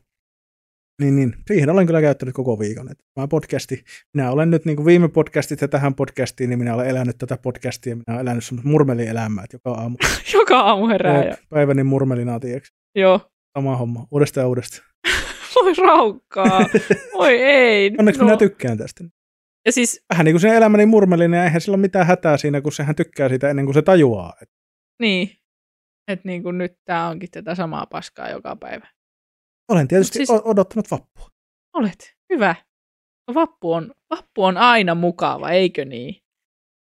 Niin, 1.01 1.15
niin. 1.15 1.36
Siihen 1.48 1.69
olen 1.69 1.86
kyllä 1.86 2.01
käyttänyt 2.01 2.36
koko 2.36 2.60
viikon. 2.60 2.91
Että 2.91 3.03
mä 3.19 3.27
podcasti, 3.27 3.83
minä 4.13 4.31
olen 4.31 4.50
nyt 4.50 4.65
niin 4.65 4.75
kuin 4.75 4.86
viime 4.86 5.07
podcastit 5.07 5.62
ja 5.62 5.67
tähän 5.67 5.95
podcastiin, 5.95 6.50
niin 6.50 6.60
minä 6.60 6.75
olen 6.75 6.88
elänyt 6.88 7.17
tätä 7.17 7.38
podcastia. 7.38 7.95
Minä 7.95 8.03
olen 8.10 8.21
elänyt 8.21 8.43
semmoista 8.43 8.69
murmelielämää, 8.69 9.43
että 9.43 9.55
joka 9.55 9.71
aamu 9.81 9.98
joka 10.39 10.60
aamu 10.60 10.88
herää. 10.88 11.24
Ja, 11.24 11.38
päiväni 11.50 11.83
murmelina, 11.83 12.39
tiedätkö? 12.39 12.69
joo, 12.95 13.31
Sama 13.57 13.75
homma, 13.77 14.07
uudestaan 14.12 14.43
ja 14.43 14.48
uudestaan. 14.48 14.88
voi 15.55 15.74
raukkaa. 15.74 16.65
Voi 17.13 17.38
ei. 17.38 17.91
Onneksi 18.00 18.21
no, 18.21 18.25
minä 18.25 18.38
tykkään 18.38 18.77
tästä. 18.77 19.03
Ja 19.65 19.71
siis, 19.71 20.05
Vähän 20.13 20.25
niin 20.25 20.33
kuin 20.33 20.41
se 20.41 20.57
elämäni 20.57 20.86
murmelinen, 20.86 21.38
ja 21.38 21.43
eihän 21.43 21.62
sillä 21.62 21.75
ole 21.75 21.81
mitään 21.81 22.07
hätää 22.07 22.38
siinä, 22.38 22.62
kun 22.62 22.71
sehän 22.71 22.95
tykkää 22.95 23.29
siitä 23.29 23.50
ennen 23.50 23.65
kuin 23.65 23.74
se 23.74 23.81
tajuaa. 23.81 24.33
Niin, 25.01 25.31
että 26.07 26.27
niin 26.27 26.43
kuin 26.43 26.57
nyt 26.57 26.74
tämä 26.86 27.10
onkin 27.10 27.31
tätä 27.31 27.55
samaa 27.55 27.86
paskaa 27.86 28.29
joka 28.29 28.55
päivä. 28.55 28.88
Olen 29.71 29.87
tietysti 29.87 30.19
Mut 30.19 30.27
siis... 30.27 30.41
odottanut 30.43 30.91
vappua. 30.91 31.27
Olet, 31.73 32.15
hyvä. 32.33 32.55
Vappu 33.33 33.73
on, 33.73 33.93
vappu 34.09 34.43
on 34.43 34.57
aina 34.57 34.95
mukava, 34.95 35.49
eikö 35.49 35.85
niin? 35.85 36.15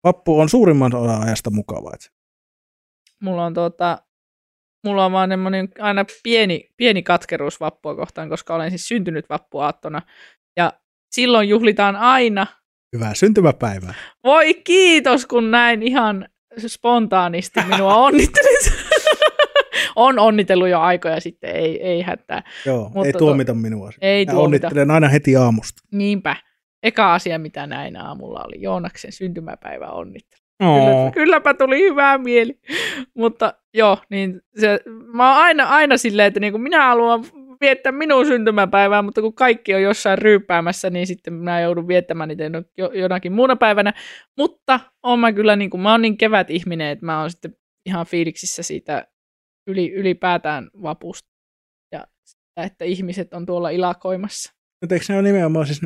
Vappu 0.03 0.39
on 0.39 0.50
suurimman 0.50 0.96
osan 0.96 1.24
ajasta 1.24 1.50
mukava. 1.50 1.91
Et 1.94 2.12
Mulla 3.24 3.46
on 3.46 3.53
tota, 3.53 3.98
mulla 4.88 5.06
on 5.06 5.12
vaan 5.12 5.29
aina 5.79 6.06
pieni, 6.24 6.70
pieni 6.77 7.03
katkeruus 7.03 7.60
vappua 7.60 7.96
kohtaan, 7.96 8.29
koska 8.29 8.56
olen 8.56 8.72
siis 8.72 8.88
syntynyt 8.88 9.29
vappuaattona. 9.29 10.01
Ja 10.58 10.74
silloin 11.12 11.50
juhlitaan 11.50 11.96
aina. 11.96 12.48
hyvää 12.96 13.13
syntymäpäivää. 13.13 13.94
Voi 14.24 14.53
kiitos, 14.53 15.25
kun 15.25 15.51
näin 15.51 15.84
ihan 15.84 16.29
spontaanisti 16.67 17.60
minua 17.63 17.96
onnittelit. 18.08 18.76
On 19.98 20.20
onnitellut 20.20 20.70
jo 20.70 20.80
aikoja 20.80 21.20
sitten, 21.20 21.56
ei, 21.56 21.84
ei 21.84 22.01
hätää. 22.01 22.44
Joo, 22.66 22.84
Mutta 22.84 23.06
ei 23.06 23.12
to- 23.13 23.20
tuomita 23.20 23.54
minua. 23.54 23.92
Ei 24.01 24.25
Mä 24.25 24.32
tuomita. 24.32 24.68
onnittelen 24.68 24.92
aina 24.92 25.08
heti 25.08 25.36
aamusta. 25.36 25.82
Niinpä. 25.92 26.36
Eka 26.84 27.13
asia, 27.13 27.39
mitä 27.39 27.68
näin 27.68 27.98
aamulla 27.98 28.44
oli 28.48 28.62
Joonaksen 28.62 29.12
syntymäpäivä 29.12 29.88
onnittelu. 29.88 30.42
Oh. 30.63 30.80
Kyllä, 30.86 31.12
kylläpä 31.12 31.54
tuli 31.54 31.80
hyvää 31.80 32.18
mieli. 32.18 32.60
Mutta 33.13 33.54
joo, 33.74 33.98
niin 34.10 34.42
se, 34.60 34.80
mä 35.13 35.30
oon 35.34 35.44
aina, 35.44 35.63
aina 35.63 35.98
silleen, 35.98 36.27
että 36.27 36.39
niinku 36.39 36.58
minä 36.58 36.88
haluan 36.88 37.25
viettää 37.62 37.92
minun 37.92 38.25
syntymäpäivää, 38.25 39.01
mutta 39.01 39.22
kun 39.22 39.34
kaikki 39.34 39.75
on 39.75 39.82
jossain 39.82 40.18
ryyppäämässä, 40.18 40.89
niin 40.89 41.08
sitten 41.08 41.34
minä 41.34 41.62
joudun 41.62 41.88
viettämään 41.88 42.30
niitä 42.30 42.44
jo, 42.77 42.92
jonakin 42.94 43.34
muuna 43.34 43.56
päivänä. 43.56 43.94
Mutta 44.38 44.80
on 45.04 45.20
mä 45.20 45.34
kyllä, 45.34 45.56
niin 45.56 45.70
kuin, 45.70 45.82
mä 45.82 45.92
oon 45.92 46.01
niin 46.01 46.18
kevät 46.18 46.50
ihminen, 46.50 46.88
että 46.88 47.06
mä 47.06 47.20
oon 47.22 47.32
sitten 47.32 47.56
ihan 47.86 48.06
fiiliksissä 48.06 48.63
siitä 48.63 49.08
yli, 49.68 49.92
ylipäätään 49.94 50.70
vapusta. 50.82 51.30
Ja 51.92 52.08
sitä, 52.26 52.64
että 52.64 52.86
ihmiset 52.86 53.34
on 53.34 53.46
tuolla 53.46 53.70
ilakoimassa. 53.70 54.54
Nyt 54.82 54.92
eikö 54.92 55.06
ne 55.10 55.16
ole 55.16 55.24
nimenomaan 55.28 55.66
siis 55.68 55.82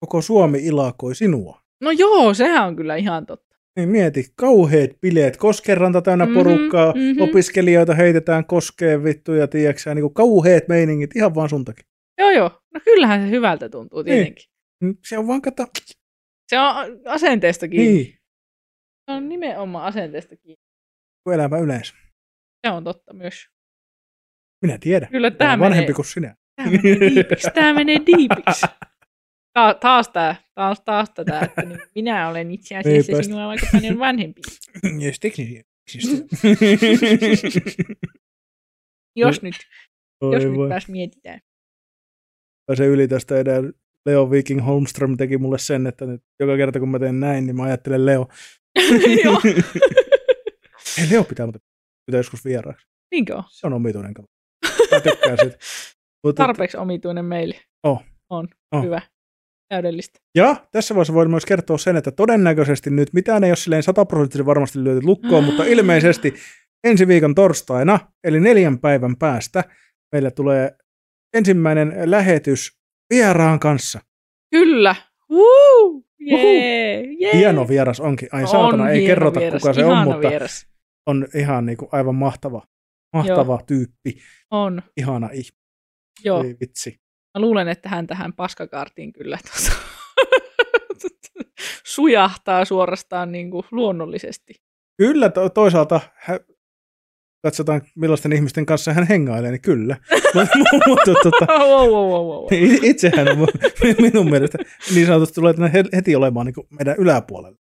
koko 0.00 0.22
Suomi 0.22 0.58
ilakoi 0.66 1.14
sinua? 1.14 1.60
No 1.80 1.90
joo, 1.90 2.34
sehän 2.34 2.66
on 2.66 2.76
kyllä 2.76 2.96
ihan 2.96 3.26
totta. 3.26 3.54
Niin 3.78 3.88
mieti, 3.88 4.24
kauheat 4.36 4.90
bileet, 5.00 5.36
koskeranta 5.36 6.02
täynnä 6.02 6.26
Mhm, 6.26 6.34
porukkaa, 6.34 6.92
mhm. 6.92 7.20
opiskelijoita 7.22 7.94
heitetään 7.94 8.44
koskeen 8.46 9.04
vittuja, 9.04 9.48
tiedäksä, 9.48 9.94
niin 9.94 10.02
kuin 10.02 10.14
kauheat 10.14 10.68
meiningit, 10.68 11.16
ihan 11.16 11.34
vaan 11.34 11.48
sun 11.48 11.64
takia. 11.64 11.84
Joo 12.18 12.30
joo, 12.30 12.50
no 12.74 12.80
kyllähän 12.84 13.22
se 13.22 13.30
hyvältä 13.30 13.68
tuntuu 13.68 14.04
tietenkin. 14.04 14.44
Mm, 14.82 14.96
Se 15.08 15.18
on 15.18 15.26
vaan 15.26 15.42
kato, 15.42 15.66
Se 16.48 16.58
on 16.58 16.74
asenteesta 17.06 17.68
kiinni. 17.68 17.92
niin, 17.94 18.18
Se 19.10 19.12
on 19.16 19.28
nimenomaan 19.28 19.84
asenteesta 19.86 20.36
kiinni. 20.36 20.62
kuin 21.24 21.34
elämä 21.34 21.58
yleensä. 21.58 21.94
Se 22.64 22.70
on 22.70 22.84
totta 22.84 23.14
myös. 23.14 23.48
Minä 24.62 24.78
tiedän. 24.78 25.08
Kyllä 25.10 25.30
Tämä 25.30 25.52
on 25.52 25.58
vanhempi 25.60 25.82
menee, 25.84 25.94
kuin 25.94 26.06
sinä. 26.06 26.36
tämä 26.56 26.70
menee 26.70 27.00
diipiksi. 27.00 27.48
Tämä 27.54 27.72
menee 27.74 27.98
diipiksi. 28.06 28.66
Ta- 29.52 29.74
taas 29.80 30.08
tämä, 30.08 30.36
taas, 30.54 30.80
taas 30.84 31.10
tätä, 31.10 31.40
että 31.40 31.62
niin 31.62 31.78
minä 31.94 32.28
olen 32.28 32.50
itse 32.50 32.76
asiassa 32.76 33.12
Niinpä. 33.12 33.22
sinua 33.22 33.48
aika 33.48 33.66
paljon 33.72 33.98
vanhempi. 33.98 34.40
Jos 35.06 35.20
teknisiä. 35.20 35.62
Jos 39.16 39.42
nyt, 39.42 39.54
jos 40.22 40.34
Oi 40.34 40.44
nyt 40.44 40.54
voi. 40.54 40.68
taas 40.68 40.88
mietitään. 40.88 41.40
se 42.74 42.86
yli 42.86 43.08
tästä 43.08 43.38
edellä. 43.38 43.72
Leo 44.06 44.30
Viking 44.30 44.66
Holmström 44.66 45.16
teki 45.16 45.38
mulle 45.38 45.58
sen, 45.58 45.86
että 45.86 46.06
nyt 46.06 46.22
joka 46.40 46.56
kerta 46.56 46.80
kun 46.80 46.88
mä 46.88 46.98
teen 46.98 47.20
näin, 47.20 47.46
niin 47.46 47.56
mä 47.56 47.62
ajattelen 47.62 48.06
Leo. 48.06 48.28
Joo, 49.24 49.40
Hei, 50.98 51.10
Leo 51.10 51.24
pitää 51.24 51.46
muuten 51.46 51.60
pitää 52.06 52.18
joskus 52.18 52.44
vieraaksi. 52.44 52.86
niinkö 53.10 53.36
on? 53.36 53.42
Se 53.48 53.66
on 53.66 53.72
omituinen 53.72 54.14
kaveri. 54.14 54.32
Mä 54.90 55.00
tykkään 55.00 55.36
siitä. 55.40 55.56
Mutta, 56.24 56.42
Tarpeeksi 56.42 56.76
omituinen 56.76 57.24
meille. 57.24 57.56
Oh. 57.82 58.02
On, 58.30 58.48
Oh. 58.74 58.84
hyvä. 58.84 59.02
Täydellistä. 59.68 60.18
ja 60.34 60.56
tässä 60.72 60.94
vaiheessa 60.94 61.14
voin 61.14 61.30
myös 61.30 61.44
kertoa 61.46 61.78
sen, 61.78 61.96
että 61.96 62.10
todennäköisesti 62.10 62.90
nyt 62.90 63.12
mitään 63.12 63.44
ei 63.44 63.50
ole 63.50 63.56
silleen 63.56 63.82
sataprosenttisesti 63.82 64.46
varmasti 64.46 64.84
lyöty 64.84 65.00
lukkoon, 65.06 65.44
mutta 65.44 65.64
ilmeisesti 65.74 66.34
ensi 66.84 67.08
viikon 67.08 67.34
torstaina, 67.34 67.98
eli 68.24 68.40
neljän 68.40 68.78
päivän 68.78 69.16
päästä, 69.16 69.64
meille 70.12 70.30
tulee 70.30 70.76
ensimmäinen 71.34 71.92
lähetys 72.04 72.72
vieraan 73.14 73.60
kanssa. 73.60 74.00
Kyllä. 74.50 74.96
Woo! 75.30 76.02
Jee, 76.20 77.02
jee. 77.18 77.36
Hieno 77.36 77.68
vieras 77.68 78.00
onkin. 78.00 78.28
Ai 78.32 78.46
saatana, 78.46 78.90
ei 78.90 79.06
kerrota 79.06 79.40
vieras, 79.40 79.62
kuka 79.62 79.72
se 79.74 79.84
on, 79.84 79.92
ihana 79.92 80.04
mutta 80.04 80.28
Vieras. 80.28 80.66
On 81.06 81.28
ihan 81.34 81.66
niin 81.66 81.76
kuin 81.78 81.88
aivan 81.92 82.14
mahtava, 82.14 82.62
mahtava 83.12 83.58
tyyppi. 83.66 84.18
On, 84.50 84.82
Ihana 84.96 85.26
ihminen. 85.32 85.64
joo. 86.24 86.44
Ei 86.44 86.56
vitsi. 86.60 87.00
Mä 87.38 87.40
luulen, 87.40 87.68
että 87.68 87.88
hän 87.88 88.06
tähän 88.06 88.32
paskakaartiin 88.32 89.12
kyllä 89.12 89.38
tuossa 89.50 89.72
sujahtaa 91.94 92.64
suorastaan 92.64 93.32
niin 93.32 93.50
kuin 93.50 93.64
luonnollisesti. 93.70 94.54
Kyllä, 94.96 95.28
to- 95.28 95.48
toisaalta 95.48 96.00
hä- 96.14 96.40
katsotaan 97.42 97.82
millaisten 97.96 98.32
ihmisten 98.32 98.66
kanssa 98.66 98.92
hän 98.92 99.06
hengailee, 99.06 99.50
niin 99.50 99.60
kyllä. 99.62 99.96
Mutta 100.88 101.12
tota, 101.22 101.46
wow, 101.52 101.88
wow, 101.90 102.10
wow, 102.10 102.26
wow. 102.26 102.52
i- 102.52 102.80
itsehän 102.90 103.28
on 103.28 103.38
minun 104.10 104.30
mielestä 104.30 104.58
niin 104.94 105.06
sanotusti 105.06 105.34
tulee 105.34 105.54
heti 105.96 106.16
olemaan 106.16 106.46
niin 106.46 106.54
kuin 106.54 106.66
meidän 106.70 106.96
yläpuolella. 106.98 107.58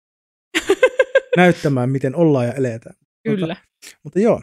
Näyttämään, 1.38 1.90
miten 1.90 2.16
ollaan 2.16 2.46
ja 2.46 2.54
eletään. 2.54 2.96
Kyllä. 3.24 3.56
Mutta 4.04 4.20
joo, 4.20 4.42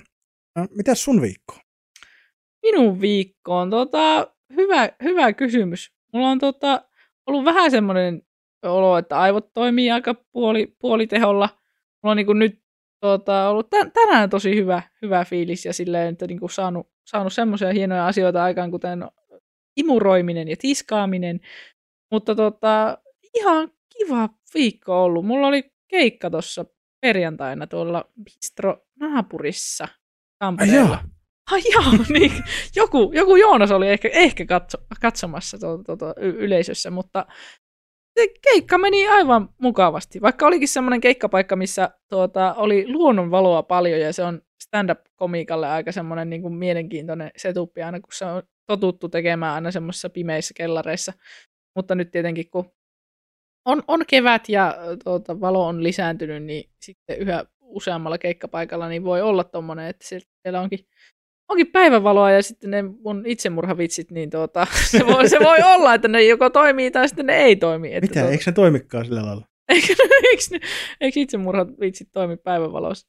no, 0.56 0.66
mitäs 0.70 1.04
sun 1.04 1.22
viikko? 1.22 1.54
Minun 2.62 3.00
viikkoon, 3.00 3.70
tota, 3.70 4.32
hyvä, 4.56 4.88
hyvä 5.02 5.32
kysymys. 5.32 5.92
Mulla 6.12 6.28
on 6.28 6.38
tota, 6.38 6.84
ollut 7.26 7.44
vähän 7.44 7.70
semmoinen 7.70 8.22
olo, 8.62 8.98
että 8.98 9.20
aivot 9.20 9.52
toimii 9.52 9.90
aika 9.90 10.14
puoli, 10.14 10.76
puoliteholla. 10.78 11.48
Mulla 12.02 12.10
on 12.10 12.16
niin 12.16 12.38
nyt 12.38 12.62
tota, 13.00 13.48
ollut 13.48 13.70
tä- 13.70 13.90
tänään 13.90 14.30
tosi 14.30 14.56
hyvä, 14.56 14.82
hyvä 15.02 15.24
fiilis 15.24 15.64
ja 15.64 15.72
silleen, 15.72 16.12
että 16.12 16.26
niin 16.26 16.40
saanut, 16.50 16.90
saanut 17.06 17.32
semmoisia 17.32 17.72
hienoja 17.72 18.06
asioita 18.06 18.44
aikaan, 18.44 18.70
kuten 18.70 19.04
imuroiminen 19.76 20.48
ja 20.48 20.56
tiskaaminen. 20.56 21.40
Mutta 22.10 22.34
tota, 22.34 22.98
ihan 23.34 23.70
kiva 23.98 24.28
viikko 24.54 25.04
ollut. 25.04 25.26
Mulla 25.26 25.46
oli 25.46 25.72
keikka 25.88 26.30
tuossa 26.30 26.64
perjantaina 27.00 27.66
tuolla 27.66 28.04
Bistro 28.24 28.86
naapurissa 29.00 29.84
Ai 29.84 29.90
Tampereella. 30.38 30.88
joo, 30.88 31.10
Ai 31.50 31.62
joo, 31.72 32.04
niin. 32.18 32.32
Joku, 32.76 33.12
joku 33.14 33.36
Joonas 33.36 33.70
oli 33.70 33.88
ehkä, 33.88 34.08
ehkä 34.12 34.46
katso, 34.46 34.78
katsomassa 35.00 35.58
tuota, 35.58 35.84
tuota, 35.84 36.14
yleisössä, 36.20 36.90
mutta 36.90 37.26
se 38.18 38.28
keikka 38.42 38.78
meni 38.78 39.08
aivan 39.08 39.48
mukavasti. 39.60 40.20
Vaikka 40.20 40.46
olikin 40.46 40.68
semmoinen 40.68 41.00
keikkapaikka, 41.00 41.56
missä 41.56 41.90
tuota, 42.08 42.54
oli 42.54 42.92
luonnonvaloa 42.92 43.62
paljon 43.62 44.00
ja 44.00 44.12
se 44.12 44.22
on 44.22 44.42
stand-up-komiikalle 44.64 45.68
aika 45.68 45.92
semmoinen 45.92 46.30
niin 46.30 46.42
kuin 46.42 46.54
mielenkiintoinen 46.54 47.30
setup 47.36 47.70
aina, 47.84 48.00
kun 48.00 48.12
se 48.12 48.24
on 48.24 48.42
totuttu 48.66 49.08
tekemään 49.08 49.54
aina 49.54 49.70
semmoisissa 49.70 50.10
pimeissä 50.10 50.54
kellareissa. 50.56 51.12
Mutta 51.76 51.94
nyt 51.94 52.10
tietenkin, 52.10 52.50
kun 52.50 52.72
on, 53.70 53.82
on 53.88 54.04
kevät 54.08 54.48
ja 54.48 54.76
tuota, 55.04 55.40
valo 55.40 55.66
on 55.66 55.82
lisääntynyt, 55.82 56.42
niin 56.42 56.70
sitten 56.82 57.18
yhä 57.18 57.44
useammalla 57.60 58.18
keikkapaikalla 58.18 58.88
niin 58.88 59.04
voi 59.04 59.22
olla 59.22 59.44
tommonen, 59.44 59.86
että 59.86 60.06
siellä- 60.08 60.60
onkin 60.60 60.86
onkin 61.48 61.66
päivänvaloa 61.66 62.30
ja 62.30 62.42
sitten 62.42 62.70
ne 62.70 62.82
mun 62.82 63.22
itsemurhavitsit, 63.26 64.10
niin 64.10 64.30
tuota, 64.30 64.66
se, 64.90 65.06
voi, 65.06 65.28
se 65.28 65.38
voi 65.40 65.58
olla, 65.64 65.94
että 65.94 66.08
ne 66.08 66.22
joko 66.22 66.50
toimii 66.50 66.90
tai 66.90 67.08
sitten 67.08 67.26
ne 67.26 67.36
ei 67.36 67.56
toimi. 67.56 67.94
Että 67.94 68.00
mitä, 68.08 68.20
tuota, 68.20 68.32
eikö 68.32 68.44
se 68.44 68.52
toimikaan 68.52 69.04
sillä 69.04 69.26
lailla? 69.26 69.46
eikö, 69.68 69.94
eikö, 70.30 70.42
ne, 70.50 70.60
eikö 71.00 71.20
itsemurhavitsit 71.20 72.08
toimi 72.12 72.36
päivänvalossa? 72.36 73.08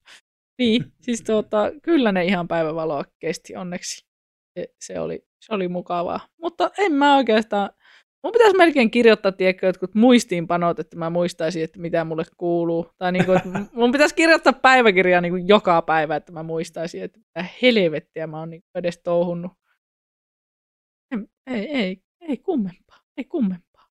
Niin, 0.59 0.85
siis 1.05 1.21
tuota, 1.21 1.71
kyllä 1.83 2.11
ne 2.11 2.25
ihan 2.25 2.47
päivänvaloa 2.47 3.05
kesti 3.19 3.55
onneksi. 3.55 4.05
Se, 4.59 4.67
se, 4.81 4.99
oli, 4.99 5.25
se 5.39 5.53
oli 5.53 5.67
mukavaa. 5.67 6.19
Mutta 6.41 6.71
en 6.77 6.91
mä 6.91 7.17
oikeastaan, 7.17 7.69
mun 8.23 8.33
pitäisi 8.33 8.57
melkein 8.57 8.91
kirjoittaa, 8.91 9.31
tiedätkö, 9.31 9.65
jotkut 9.65 9.95
muistiinpanot, 9.95 10.79
että 10.79 10.97
mä 10.97 11.09
muistaisin, 11.09 11.63
että 11.63 11.79
mitä 11.79 12.03
mulle 12.05 12.23
kuuluu. 12.37 12.91
Tai 12.97 13.11
niin 13.11 13.25
kuin, 13.25 13.37
että 13.37 13.49
mun 13.73 13.91
pitäisi 13.91 14.15
kirjoittaa 14.15 14.53
päiväkirjaa 14.53 15.21
niin 15.21 15.31
kuin 15.33 15.47
joka 15.47 15.81
päivä, 15.81 16.15
että 16.15 16.31
mä 16.31 16.43
muistaisin, 16.43 17.03
että 17.03 17.19
mitä 17.19 17.45
helvettiä 17.61 18.27
mä 18.27 18.39
oon 18.39 18.49
niin 18.49 18.61
kuin 18.61 18.79
edes 18.79 18.99
touhunnut. 19.03 19.51
En- 21.13 21.27
Ei, 21.47 21.67
ei, 21.67 22.01
ei 22.21 22.37
kummempaa, 22.37 22.99
ei 23.17 23.23
kummempaa. 23.23 23.87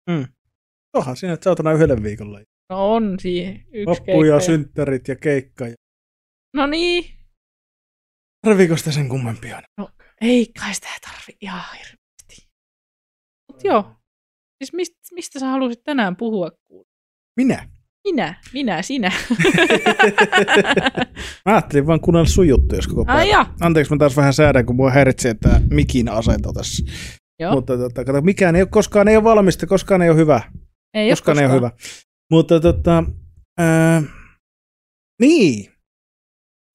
Onhan 0.93 1.17
siinä, 1.17 1.33
että 1.33 1.43
saatana 1.43 1.73
yhdelle 1.73 2.03
viikolla. 2.03 2.39
No 2.69 2.93
on 2.93 3.19
siihen 3.19 3.55
yksi 3.55 3.85
Loppu 3.85 4.05
keikka. 4.05 4.25
ja 4.25 4.33
ja- 4.33 4.39
synttärit 4.39 5.07
ja 5.07 5.15
keikka. 5.15 5.67
Ja... 5.67 5.75
No 6.55 6.67
niin, 6.67 7.05
Tarviiko 8.45 8.77
sitä 8.77 8.91
sen 8.91 9.09
kummempia? 9.09 9.61
ei 10.21 10.45
kai 10.59 10.73
sitä 10.73 10.87
tarvi 11.01 11.37
ihan 11.41 11.63
hirveästi. 11.77 12.49
Mut 13.51 13.63
joo, 13.63 13.95
siis 14.57 14.73
mistä, 14.73 14.97
mistä 15.13 15.39
sä 15.39 15.47
halusit 15.47 15.83
tänään 15.83 16.15
puhua? 16.15 16.51
Minä. 17.37 17.69
Minä, 18.03 18.41
minä, 18.53 18.81
sinä. 18.81 19.11
mä 21.45 21.53
ajattelin 21.53 21.87
vaan 21.87 21.99
kuunnella 21.99 22.27
sun 22.27 22.47
juttuja 22.47 22.77
jos 22.77 22.87
koko 22.87 23.05
päivä. 23.05 23.19
Ai 23.19 23.29
ja. 23.29 23.45
Anteeksi, 23.61 23.93
mä 23.93 23.97
taas 23.97 24.17
vähän 24.17 24.33
säädän, 24.33 24.65
kun 24.65 24.75
mua 24.75 24.91
häiritsee 24.91 25.33
tämä 25.33 25.61
mikin 25.69 26.09
asento 26.09 26.53
tässä. 26.53 26.85
Joo. 27.39 27.53
Mutta 27.53 27.77
tota, 27.77 28.05
kato, 28.05 28.21
mikään 28.21 28.55
ei 28.55 28.61
ole, 28.61 28.69
koskaan 28.69 29.07
ei 29.07 29.15
ole 29.15 29.23
valmista, 29.23 29.67
koskaan 29.67 30.01
ei 30.01 30.09
ole 30.09 30.17
hyvä. 30.17 30.41
Ei 30.93 31.09
koskaan, 31.09 31.39
ei 31.39 31.45
ole 31.45 31.53
hyvä. 31.53 31.71
Mutta 32.31 32.59
tota, 32.59 33.03
ää, 33.59 34.03
niin, 35.21 35.71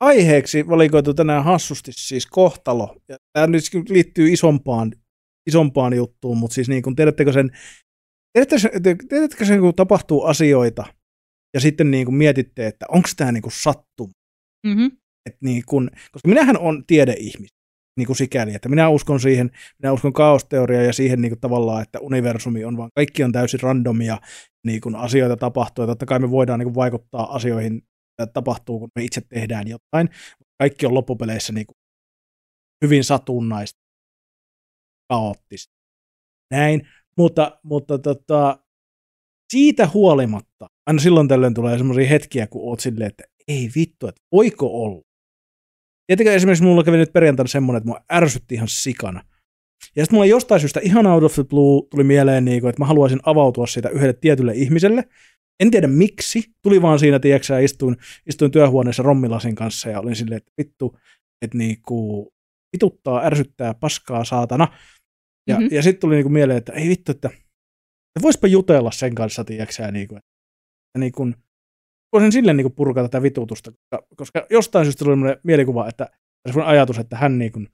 aiheeksi 0.00 0.68
valikoitu 0.68 1.14
tänään 1.14 1.44
hassusti 1.44 1.92
siis 1.94 2.26
kohtalo. 2.26 2.96
Ja 3.08 3.16
tämä 3.32 3.46
nyt 3.46 3.64
liittyy 3.88 4.32
isompaan, 4.32 4.92
isompaan 5.50 5.94
juttuun, 5.94 6.38
mutta 6.38 6.54
siis 6.54 6.68
niin 6.68 6.82
kun, 6.82 6.96
tiedättekö 6.96 7.32
sen, 7.32 7.50
tiedättekö, 8.32 9.04
tiedättekö 9.08 9.44
sen, 9.44 9.60
kun 9.60 9.74
tapahtuu 9.74 10.24
asioita 10.24 10.84
ja 11.54 11.60
sitten 11.60 11.90
niin 11.90 12.06
kun 12.06 12.14
mietitte, 12.14 12.66
että 12.66 12.86
onko 12.88 13.08
tämä 13.16 13.32
niin 13.32 13.42
sattuma. 13.48 14.12
Mm-hmm. 14.66 14.90
Et 15.26 15.36
niin 15.40 15.62
kun, 15.66 15.90
koska 16.12 16.28
minähän 16.28 16.58
on 16.58 16.84
tiedeihmis 16.86 17.50
niin 17.98 18.06
kuin 18.06 18.16
sikäli, 18.16 18.54
että 18.54 18.68
minä 18.68 18.88
uskon 18.88 19.20
siihen, 19.20 19.50
minä 19.82 19.92
uskon 19.92 20.12
kaosteoriaan 20.12 20.84
ja 20.84 20.92
siihen 20.92 21.22
niin 21.22 21.30
kuin 21.30 21.40
tavallaan, 21.40 21.82
että 21.82 22.00
universumi 22.00 22.64
on 22.64 22.76
vaan, 22.76 22.90
kaikki 22.94 23.24
on 23.24 23.32
täysin 23.32 23.60
randomia, 23.60 24.18
niin 24.66 24.80
kuin 24.80 24.96
asioita 24.96 25.36
tapahtuu, 25.36 25.82
ja 25.82 25.86
totta 25.86 26.06
kai 26.06 26.18
me 26.18 26.30
voidaan 26.30 26.58
niin 26.58 26.66
kuin 26.66 26.74
vaikuttaa 26.74 27.34
asioihin, 27.34 27.82
että 28.22 28.32
tapahtuu, 28.32 28.78
kun 28.78 28.88
me 28.96 29.04
itse 29.04 29.20
tehdään 29.20 29.68
jotain, 29.68 30.08
kaikki 30.62 30.86
on 30.86 30.94
loppupeleissä 30.94 31.52
niin 31.52 31.66
kuin 31.66 31.76
hyvin 32.84 33.04
satunnaista, 33.04 33.79
kaoottista. 35.10 35.74
Näin, 36.50 36.88
mutta, 37.16 37.60
mutta 37.62 37.98
tota, 37.98 38.58
siitä 39.52 39.88
huolimatta, 39.94 40.66
aina 40.86 41.00
silloin 41.00 41.28
tällöin 41.28 41.54
tulee 41.54 41.78
semmoisia 41.78 42.08
hetkiä, 42.08 42.46
kun 42.46 42.70
oot 42.70 42.80
silleen, 42.80 43.10
että 43.10 43.24
ei 43.48 43.70
vittu, 43.76 44.06
että 44.06 44.22
voiko 44.32 44.66
olla, 44.66 45.02
Tietenkin 46.10 46.32
esimerkiksi 46.34 46.64
mulla 46.64 46.84
kävi 46.84 46.96
nyt 46.96 47.12
perjantaina 47.12 47.48
semmoinen, 47.48 47.78
että 47.78 47.88
mua 47.88 48.00
ärsytti 48.12 48.54
ihan 48.54 48.68
sikana. 48.68 49.22
Ja 49.96 50.04
sitten 50.04 50.16
mulla 50.16 50.26
jostain 50.26 50.60
syystä 50.60 50.80
ihan 50.82 51.06
out 51.06 51.22
of 51.22 51.34
the 51.34 51.44
blue 51.44 51.82
tuli 51.90 52.04
mieleen, 52.04 52.44
niin 52.44 52.60
kuin, 52.60 52.68
että 52.68 52.82
mä 52.82 52.86
haluaisin 52.86 53.20
avautua 53.22 53.66
siitä 53.66 53.88
yhdelle 53.88 54.12
tietylle 54.12 54.52
ihmiselle. 54.54 55.04
En 55.60 55.70
tiedä 55.70 55.86
miksi. 55.86 56.44
Tuli 56.62 56.82
vaan 56.82 56.98
siinä, 56.98 57.18
tiedätkö, 57.18 57.60
istuin, 57.60 57.96
istuin 58.26 58.50
työhuoneessa 58.50 59.02
rommilasin 59.02 59.54
kanssa 59.54 59.88
ja 59.88 60.00
olin 60.00 60.16
silleen, 60.16 60.36
että 60.36 60.52
vittu, 60.58 60.98
että 61.42 61.58
niinku, 61.58 62.28
vituttaa, 62.76 63.24
ärsyttää, 63.24 63.74
paskaa, 63.74 64.24
saatana. 64.24 64.68
Ja, 65.50 65.60
mm-hmm. 65.60 65.76
ja 65.76 65.82
sitten 65.82 66.00
tuli 66.00 66.14
niinku 66.14 66.28
mieleen, 66.28 66.58
että 66.58 66.72
ei 66.72 66.88
vittu, 66.88 67.12
että, 67.12 67.28
että 67.28 68.22
voispa 68.22 68.46
jutella 68.46 68.90
sen 68.90 69.14
kanssa, 69.14 69.44
tiedätkö, 69.44 69.90
niinku, 69.92 70.16
että, 70.16 70.98
niinku, 70.98 71.32
voisin 72.12 72.32
silleen 72.32 72.56
niin 72.56 72.72
purkaa 72.72 73.04
tätä 73.04 73.22
vitutusta, 73.22 73.70
koska, 73.70 74.06
koska 74.16 74.46
jostain 74.50 74.84
syystä 74.84 75.04
tuli 75.04 75.16
mielikuva, 75.44 75.88
että 75.88 76.10
sellainen 76.48 76.70
ajatus, 76.70 76.98
että 76.98 77.16
hän 77.16 77.38
niin 77.38 77.52
kuin 77.52 77.68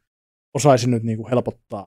osaisi 0.57 0.91
nyt 0.91 1.03
niin 1.03 1.19
kuin 1.19 1.31
helpottaa, 1.31 1.87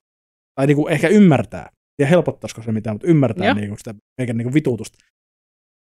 tai 0.54 0.66
niin 0.66 0.76
kuin 0.76 0.92
ehkä 0.92 1.08
ymmärtää, 1.08 1.70
ja 2.00 2.06
helpottaisiko 2.06 2.62
se 2.62 2.72
mitään, 2.72 2.94
mutta 2.94 3.06
ymmärtää 3.06 3.54
niin 3.54 3.68
kuin 3.68 3.78
sitä 3.78 3.94
meidän 4.18 4.36
niin 4.36 4.46
kuin 4.46 4.54
vitutusta. 4.54 4.98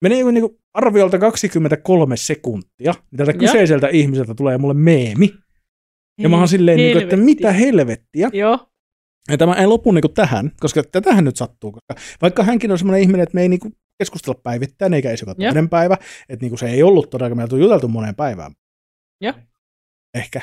Menee 0.02 0.24
niin 0.24 0.40
kuin 0.40 0.58
arviolta 0.74 1.18
23 1.18 2.16
sekuntia, 2.16 2.92
niin 3.10 3.16
tältä 3.16 3.32
kyseiseltä 3.32 3.88
ihmiseltä 3.88 4.34
tulee 4.34 4.58
mulle 4.58 4.74
meemi, 4.74 5.34
ja 6.18 6.28
mä 6.28 6.38
oon 6.38 6.48
silleen, 6.48 6.76
niin 6.76 6.92
kuin, 6.92 7.02
että 7.02 7.16
mitä 7.16 7.52
helvettiä. 7.52 8.30
Joo. 8.32 8.68
Ja 9.30 9.38
tämä 9.38 9.54
ei 9.54 9.66
lopu 9.66 9.92
niin 9.92 10.14
tähän, 10.14 10.52
koska 10.60 10.82
tätähän 10.82 11.24
nyt 11.24 11.36
sattuu, 11.36 11.72
koska 11.72 11.94
vaikka 12.22 12.42
hänkin 12.42 12.72
on 12.72 12.78
semmoinen 12.78 13.02
ihminen, 13.02 13.22
että 13.22 13.34
me 13.34 13.42
ei 13.42 13.48
niin 13.48 13.60
keskustella 13.98 14.40
päivittäin, 14.42 14.94
eikä 14.94 15.08
edes 15.08 15.20
joka 15.20 15.34
toinen 15.34 15.68
päivä. 15.68 15.96
Että 16.28 16.46
niin 16.46 16.58
se 16.58 16.66
ei 16.66 16.82
ollut 16.82 17.10
todella, 17.10 17.34
meillä 17.34 17.54
on 17.54 17.60
juteltu 17.60 17.88
moneen 17.88 18.14
päivään. 18.14 18.52
Joo. 19.20 19.34
Ehkä. 20.14 20.40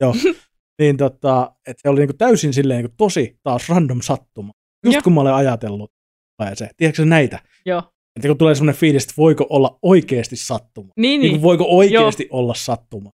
Joo. 0.00 0.14
niin 0.80 0.96
tota, 0.96 1.52
että 1.66 1.82
se 1.82 1.88
oli 1.88 2.06
niin 2.06 2.18
täysin 2.18 2.54
silleen 2.54 2.84
niin 2.84 2.94
tosi 2.96 3.38
taas 3.42 3.68
random 3.68 4.00
sattuma. 4.02 4.52
Just 4.84 4.94
Joo. 4.94 5.02
kun 5.02 5.12
mä 5.12 5.20
olen 5.20 5.34
ajatellut, 5.34 5.92
tulee 6.36 6.56
se. 6.56 6.70
Tiedätkö 6.76 7.04
näitä? 7.04 7.38
Joo. 7.66 7.82
Että 8.16 8.28
kun 8.28 8.38
tulee 8.38 8.54
semmoinen 8.54 8.80
fiilis, 8.80 9.02
että 9.02 9.14
voiko 9.16 9.46
olla 9.50 9.78
oikeasti 9.82 10.36
sattuma. 10.36 10.92
Niin, 10.96 11.20
niin. 11.20 11.32
niin 11.32 11.42
voiko 11.42 11.64
oikeasti 11.68 12.28
Joo. 12.30 12.38
olla 12.38 12.54
sattuma. 12.54 13.10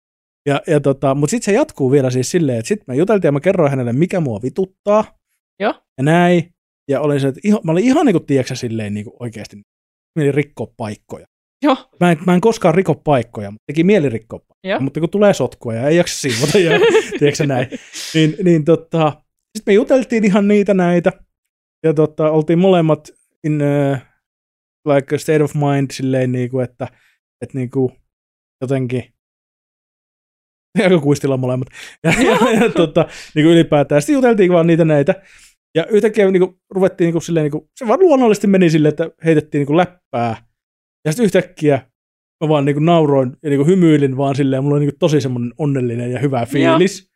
Ja, 0.49 0.63
ja 0.67 0.81
tota, 0.81 1.15
mutta 1.15 1.31
sitten 1.31 1.45
se 1.45 1.53
jatkuu 1.53 1.91
vielä 1.91 2.11
siis 2.11 2.31
silleen, 2.31 2.59
että 2.59 2.69
sitten 2.69 2.85
me 2.89 2.97
juteltiin 2.97 3.29
ja 3.29 3.33
mä 3.33 3.41
kerroin 3.41 3.71
hänelle, 3.71 3.93
mikä 3.93 4.21
mua 4.21 4.43
vituttaa. 4.43 5.19
Joo. 5.61 5.75
Ja 5.99 6.05
näin. 6.05 6.55
Ja 6.91 7.01
olin 7.01 7.21
se, 7.21 7.29
että 7.29 7.41
ihan, 7.45 7.61
mä 7.65 7.73
olin 7.73 7.85
ihan 7.85 8.07
niin 8.07 8.15
kuin, 8.15 8.27
tiedätkö, 8.27 8.55
silleen 8.55 8.95
niin 8.95 9.05
kuin 9.05 9.17
oikeasti 9.21 9.57
mieli 10.19 10.33
rikkoa 10.33 10.67
paikkoja. 10.77 11.27
Joo. 11.63 11.77
Mä 12.01 12.11
en, 12.13 12.19
mä 12.27 12.35
en 12.35 12.41
koskaan 12.41 12.75
riko 12.75 12.95
paikkoja, 12.95 13.51
mutta 13.51 13.65
teki 13.67 13.85
mieli 13.85 14.09
rikkoa 14.09 14.39
paikkoja. 14.39 14.81
Mutta 14.81 15.01
kun 15.01 15.11
tulee 15.11 15.35
sotkua 15.35 15.75
ja 15.75 15.89
ei 15.89 15.97
jaksa 15.97 16.21
siivota 16.21 16.59
ja 16.59 16.81
tiedätkö 17.19 17.47
näin, 17.47 17.67
niin, 18.15 18.37
niin 18.45 18.65
tota, 18.65 19.23
sitten 19.59 19.73
me 19.73 19.75
juteltiin 19.75 20.25
ihan 20.25 20.49
niitä 20.49 20.75
näitä. 20.75 21.13
Ja 21.85 21.95
tota, 21.95 22.31
oltiin 22.31 22.59
molemmat 22.59 23.11
in 23.45 23.63
uh, 23.63 23.99
like 24.95 25.15
a 25.15 25.19
state 25.19 25.43
of 25.43 25.55
mind 25.55 25.91
silleen, 25.93 26.33
niin 26.33 26.51
kuin, 26.51 26.65
että, 26.65 26.89
että 27.43 27.59
niin 27.59 27.71
kuin, 27.71 27.93
jotenkin 28.61 29.18
aika 30.85 30.99
kuistilla 30.99 31.37
molemmat. 31.37 31.69
Ja, 32.05 32.13
ja, 32.23 32.53
ja 32.61 32.71
tota, 32.71 33.07
niin 33.35 33.45
kuin 33.45 33.55
ylipäätään. 33.55 34.03
Sitten 34.03 34.15
juteltiin 34.15 34.53
vaan 34.53 34.67
niitä 34.67 34.85
näitä. 34.85 35.15
Ja 35.75 35.87
yhtäkkiä 35.87 36.31
niin 36.31 36.41
kuin, 36.41 36.55
ruvettiin 36.71 37.07
niin 37.07 37.13
kuin, 37.13 37.23
silleen, 37.23 37.45
niin 37.45 37.53
kuin, 37.53 37.65
se 37.79 37.89
vaan 37.89 38.01
luonnollisesti 38.01 38.47
meni 38.47 38.71
silleen, 38.71 38.91
että 38.91 39.11
heitettiin 39.25 39.61
niin 39.61 39.67
kuin, 39.67 39.77
läppää. 39.77 40.37
Ja 41.05 41.13
sitten 41.13 41.25
yhtäkkiä 41.25 41.83
mä 42.45 42.49
vaan 42.49 42.65
niin 42.65 42.75
kuin, 42.75 42.85
nauroin 42.85 43.37
ja 43.43 43.51
niin 43.51 43.59
kuin, 43.59 43.67
hymyilin 43.67 44.17
vaan 44.17 44.35
silleen, 44.35 44.63
mulla 44.63 44.77
oli 44.77 44.81
niin 44.81 44.93
kuin, 44.93 44.99
tosi 44.99 45.21
semmoinen 45.21 45.53
onnellinen 45.59 46.13
ja 46.13 46.19
hyvä 46.19 46.47
fiilis. 46.47 47.01
Joo. 47.01 47.09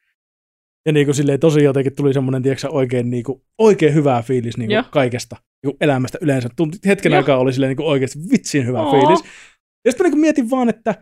Ja 0.86 0.92
niin 0.92 1.06
kuin, 1.06 1.14
silleen, 1.14 1.40
tosi 1.40 1.64
jotenkin 1.64 1.96
tuli 1.96 2.14
semmoinen, 2.14 2.42
tiedätkö, 2.42 2.68
oikein, 2.70 3.10
niin 3.10 3.24
kuin, 3.24 3.42
oikein 3.58 3.94
hyvä 3.94 4.22
fiilis 4.22 4.56
niin 4.56 4.68
kuin, 4.68 4.84
kaikesta 4.90 5.36
niin 5.36 5.72
kuin, 5.72 5.76
elämästä 5.80 6.18
yleensä. 6.20 6.48
Tunti, 6.56 6.78
hetken 6.86 7.12
Joo. 7.12 7.18
aikaa 7.18 7.38
oli 7.38 7.52
silleen, 7.52 7.70
niin 7.70 7.76
kuin, 7.76 7.86
oikeasti 7.86 8.18
vitsin 8.32 8.66
hyvä 8.66 8.82
Oo. 8.82 8.90
fiilis. 8.90 9.24
Ja 9.84 9.90
sitten 9.92 10.04
mä 10.04 10.08
niin 10.08 10.12
kuin, 10.12 10.20
mietin 10.20 10.50
vaan, 10.50 10.68
että, 10.68 10.94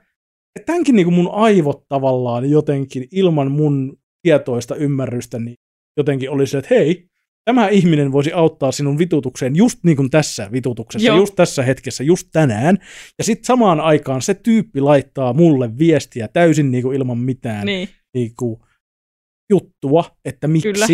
että 0.56 0.66
tämänkin 0.66 0.96
niin 0.96 1.06
kuin, 1.06 1.14
mun 1.14 1.30
aivot 1.32 1.84
tavallaan 1.88 2.50
jotenkin 2.50 3.08
ilman 3.12 3.50
mun 3.50 3.98
tietoista 4.22 4.76
ymmärrystä, 4.76 5.38
niin 5.38 5.56
jotenkin 5.96 6.30
oli 6.30 6.46
se, 6.46 6.58
että 6.58 6.74
hei, 6.74 7.10
tämä 7.44 7.68
ihminen 7.68 8.12
voisi 8.12 8.32
auttaa 8.32 8.72
sinun 8.72 8.98
vitutukseen 8.98 9.56
just 9.56 9.78
niin 9.84 9.96
kuin 9.96 10.10
tässä 10.10 10.52
vitutuksessa, 10.52 11.08
Joo. 11.08 11.16
just 11.16 11.34
tässä 11.36 11.62
hetkessä, 11.62 12.04
just 12.04 12.28
tänään. 12.32 12.78
Ja 13.18 13.24
sitten 13.24 13.44
samaan 13.44 13.80
aikaan 13.80 14.22
se 14.22 14.34
tyyppi 14.34 14.80
laittaa 14.80 15.32
mulle 15.32 15.78
viestiä 15.78 16.28
täysin 16.28 16.70
niin 16.70 16.82
kuin 16.82 16.96
ilman 16.96 17.18
mitään 17.18 17.66
niin. 17.66 17.88
Niin 18.14 18.32
kuin 18.38 18.60
juttua, 19.50 20.04
että 20.24 20.48
miksi. 20.48 20.72
Kyllä. 20.72 20.86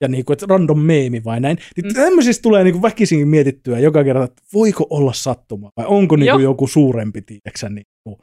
Ja 0.00 0.08
niin 0.08 0.24
kuin, 0.24 0.34
että 0.34 0.46
random 0.48 0.78
meemi 0.78 1.24
vai 1.24 1.40
näin. 1.40 1.58
Niin 1.76 1.86
mm. 1.86 1.94
Tämmöisistä 1.94 2.42
tulee 2.42 2.64
niin 2.64 2.72
kuin 2.72 2.82
väkisinkin 2.82 3.28
mietittyä 3.28 3.78
joka 3.78 4.04
kerta, 4.04 4.24
että 4.24 4.42
voiko 4.54 4.86
olla 4.90 5.12
sattuma 5.12 5.70
vai 5.76 5.86
onko 5.88 6.16
niin 6.16 6.32
kuin 6.32 6.42
joku 6.42 6.66
suurempi, 6.66 7.22
tiedäksä, 7.22 7.68
niin 7.68 7.86
kuin, 8.04 8.16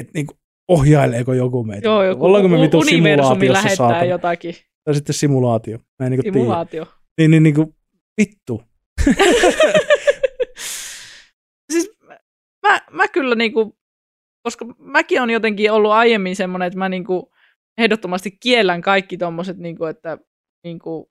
että, 0.00 0.12
niin 0.14 0.26
ohjaileeko 0.68 1.32
joku 1.32 1.64
meitä. 1.64 1.88
Joo, 1.88 2.04
joku 2.04 2.24
Ollaanko 2.24 2.48
me 2.48 2.60
vitu 2.60 2.82
simulaatiossa 2.84 3.68
saatana? 3.68 4.04
jotakin. 4.04 4.54
Tai 4.84 4.94
sitten 4.94 5.14
simulaatio. 5.14 5.78
Mä 5.98 6.06
en 6.06 6.12
niin 6.12 6.22
simulaatio. 6.22 6.84
Tiedä. 6.84 7.00
Niin, 7.18 7.30
niin, 7.30 7.42
niin 7.42 7.54
kuin, 7.54 7.74
vittu. 8.20 8.62
siis 11.72 11.90
mä, 12.62 12.80
mä 12.90 13.08
kyllä 13.08 13.34
niin 13.34 13.52
kuin, 13.52 13.72
koska 14.42 14.66
mäkin 14.78 15.22
on 15.22 15.30
jotenkin 15.30 15.72
ollut 15.72 15.92
aiemmin 15.92 16.36
semmoinen, 16.36 16.66
että 16.66 16.78
mä 16.78 16.88
niin 16.88 17.04
kuin 17.04 17.22
ehdottomasti 17.78 18.30
kiellän 18.30 18.82
kaikki 18.82 19.16
tommoset, 19.18 19.56
niin 19.58 19.78
kuin, 19.78 19.90
että 19.90 20.18
niin 20.64 20.78
kuin, 20.78 21.06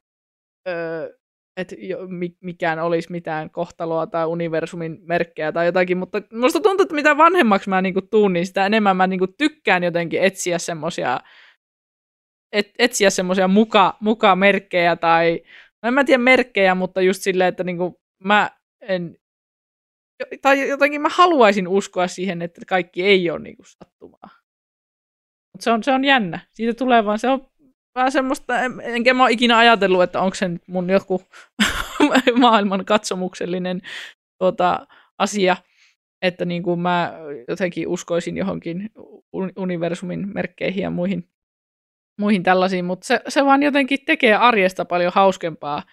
öö, 0.67 1.18
että 1.61 1.75
mikään 2.41 2.79
olisi 2.79 3.11
mitään 3.11 3.49
kohtaloa 3.49 4.07
tai 4.07 4.25
universumin 4.25 4.97
merkkejä 5.01 5.51
tai 5.51 5.65
jotakin, 5.65 5.97
mutta 5.97 6.21
musta 6.33 6.59
tuntuu, 6.59 6.83
että 6.83 6.95
mitä 6.95 7.17
vanhemmaksi 7.17 7.69
mä 7.69 7.81
niinku 7.81 8.01
tuun, 8.01 8.33
niin 8.33 8.45
sitä 8.47 8.65
enemmän 8.65 8.97
mä 8.97 9.07
niinku 9.07 9.27
tykkään 9.27 9.83
jotenkin 9.83 10.21
etsiä 10.21 10.57
semmoisia 10.57 11.19
et, 12.51 12.71
etsiä 12.79 13.09
semmoisia 13.09 13.47
muka, 13.47 13.97
muka 13.99 14.35
merkkejä 14.35 14.95
tai, 14.95 15.41
no 15.83 15.87
en 15.87 15.93
mä 15.93 16.03
tiedä 16.03 16.23
merkkejä, 16.23 16.75
mutta 16.75 17.01
just 17.01 17.21
silleen, 17.21 17.47
että 17.47 17.63
niinku 17.63 18.01
mä 18.23 18.49
en, 18.81 19.17
tai 20.41 20.69
jotenkin 20.69 21.01
mä 21.01 21.09
haluaisin 21.11 21.67
uskoa 21.67 22.07
siihen, 22.07 22.41
että 22.41 22.61
kaikki 22.67 23.03
ei 23.03 23.29
ole 23.29 23.39
niinku 23.39 23.63
sattumaa. 23.65 24.29
Mutta 25.53 25.63
se 25.63 25.71
on, 25.71 25.83
se 25.83 25.91
on 25.91 26.05
jännä. 26.05 26.39
Siitä 26.51 26.73
tulee 26.73 27.05
vaan, 27.05 27.19
se 27.19 27.29
on 27.29 27.51
vähän 27.99 28.11
semmoista, 28.11 28.59
en, 28.59 28.81
enkä 28.83 29.13
mä 29.13 29.23
ole 29.23 29.31
ikinä 29.31 29.57
ajatellut, 29.57 30.03
että 30.03 30.21
onko 30.21 30.35
se 30.35 30.49
mun 30.67 30.89
joku 30.89 31.21
maailman 32.35 32.85
katsomuksellinen 32.85 33.81
tuota, 34.37 34.87
asia, 35.17 35.57
että 36.21 36.45
niin 36.45 36.63
kuin 36.63 36.79
mä 36.79 37.13
jotenkin 37.47 37.87
uskoisin 37.87 38.37
johonkin 38.37 38.91
universumin 39.57 40.33
merkkeihin 40.33 40.83
ja 40.83 40.89
muihin 40.89 41.29
muihin 42.19 42.43
tällaisiin, 42.43 42.85
mutta 42.85 43.07
se, 43.07 43.21
se 43.27 43.45
vaan 43.45 43.63
jotenkin 43.63 43.99
tekee 44.05 44.35
arjesta 44.35 44.85
paljon 44.85 45.11
hauskempaa 45.15 45.83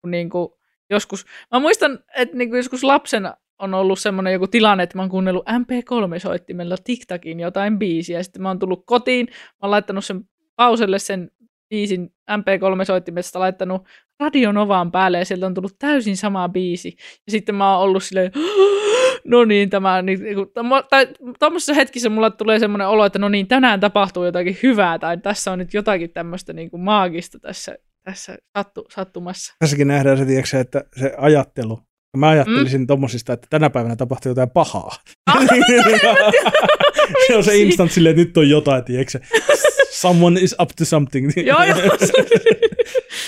kuin, 0.00 0.10
niin 0.10 0.30
kuin 0.30 0.48
joskus. 0.90 1.26
Mä 1.52 1.60
muistan, 1.60 1.98
että 2.16 2.36
niin 2.36 2.48
kuin 2.48 2.56
joskus 2.56 2.84
lapsena 2.84 3.34
on 3.58 3.74
ollut 3.74 3.98
semmoinen 3.98 4.32
joku 4.32 4.46
tilanne, 4.46 4.84
että 4.84 4.98
mä 4.98 5.02
oon 5.02 5.10
kuunnellut 5.10 5.46
MP3-soittimella 5.48 6.76
TikTokin 6.84 7.40
jotain 7.40 7.78
biisiä. 7.78 8.22
Sitten 8.22 8.42
mä 8.42 8.48
oon 8.48 8.58
tullut 8.58 8.86
kotiin, 8.86 9.26
mä 9.30 9.58
oon 9.62 9.70
laittanut 9.70 10.04
sen 10.04 10.28
pauselle 10.56 10.98
sen 10.98 11.30
biisin 11.70 12.10
MP3-soittimesta, 12.30 13.38
laittanut 13.38 13.82
Radionovaan 14.20 14.92
päälle 14.92 15.18
ja 15.18 15.24
sieltä 15.24 15.46
on 15.46 15.54
tullut 15.54 15.78
täysin 15.78 16.16
sama 16.16 16.48
biisi. 16.48 16.96
Ja 17.26 17.30
sitten 17.30 17.54
mä 17.54 17.72
oon 17.72 17.82
ollut 17.82 18.02
silleen, 18.02 18.32
no 19.24 19.44
niin, 19.44 19.70
tämä, 19.70 20.02
niin, 20.02 20.20
tai 20.90 21.08
tuommoisessa 21.38 21.74
hetkissä 21.74 22.08
mulla 22.08 22.30
tulee 22.30 22.58
semmoinen 22.58 22.88
olo, 22.88 23.04
että 23.04 23.18
no 23.18 23.28
niin, 23.28 23.46
tänään 23.46 23.80
tapahtuu 23.80 24.24
jotakin 24.24 24.58
hyvää, 24.62 24.98
tai 24.98 25.18
tässä 25.18 25.52
on 25.52 25.58
nyt 25.58 25.74
jotakin 25.74 26.10
tämmöistä 26.10 26.52
niin 26.52 26.70
kuin 26.70 26.80
maagista 26.80 27.38
tässä, 27.38 27.76
tässä 28.04 28.36
sattu, 28.58 28.84
sattumassa. 28.90 29.54
Tässäkin 29.58 29.88
nähdään 29.88 30.18
se, 30.18 30.24
tiedätkö, 30.24 30.60
että 30.60 30.84
se 31.00 31.14
ajattelu, 31.18 31.78
Mä 32.16 32.28
ajattelisin 32.28 32.80
mm. 32.80 32.86
tommosista, 32.86 33.32
että 33.32 33.46
tänä 33.50 33.70
päivänä 33.70 33.96
tapahtuu 33.96 34.30
jotain 34.30 34.50
pahaa. 34.50 34.90
Ah, 35.26 35.46
se 37.26 37.36
on 37.36 37.44
se 37.44 37.56
instant 37.56 37.92
silleen, 37.92 38.10
että 38.10 38.24
nyt 38.24 38.36
on 38.36 38.48
jotain, 38.48 38.84
tiedätkö 38.84 39.20
Someone 40.08 40.40
is 40.40 40.56
up 40.62 40.68
to 40.78 40.84
something. 40.84 41.32
joo, 41.50 41.64
joo. 41.64 41.76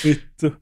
Vittu. 0.05 0.53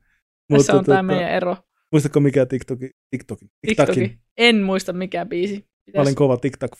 Tässä 0.53 0.72
on 0.72 0.85
tämä 0.85 0.96
tota, 0.96 1.03
meidän 1.03 1.31
ero. 1.31 1.57
Muistatko 1.92 2.20
mikä 2.20 2.46
TikToki? 2.46 2.90
TikTokin. 3.11 3.50
TikTokin. 3.66 4.18
En 4.37 4.62
muista 4.62 4.92
mikä 4.92 5.27
biisi. 5.27 5.55
Pitäis... 5.85 5.94
Mä 5.94 6.03
olin 6.03 6.14
kova 6.14 6.37
TikTok 6.37 6.70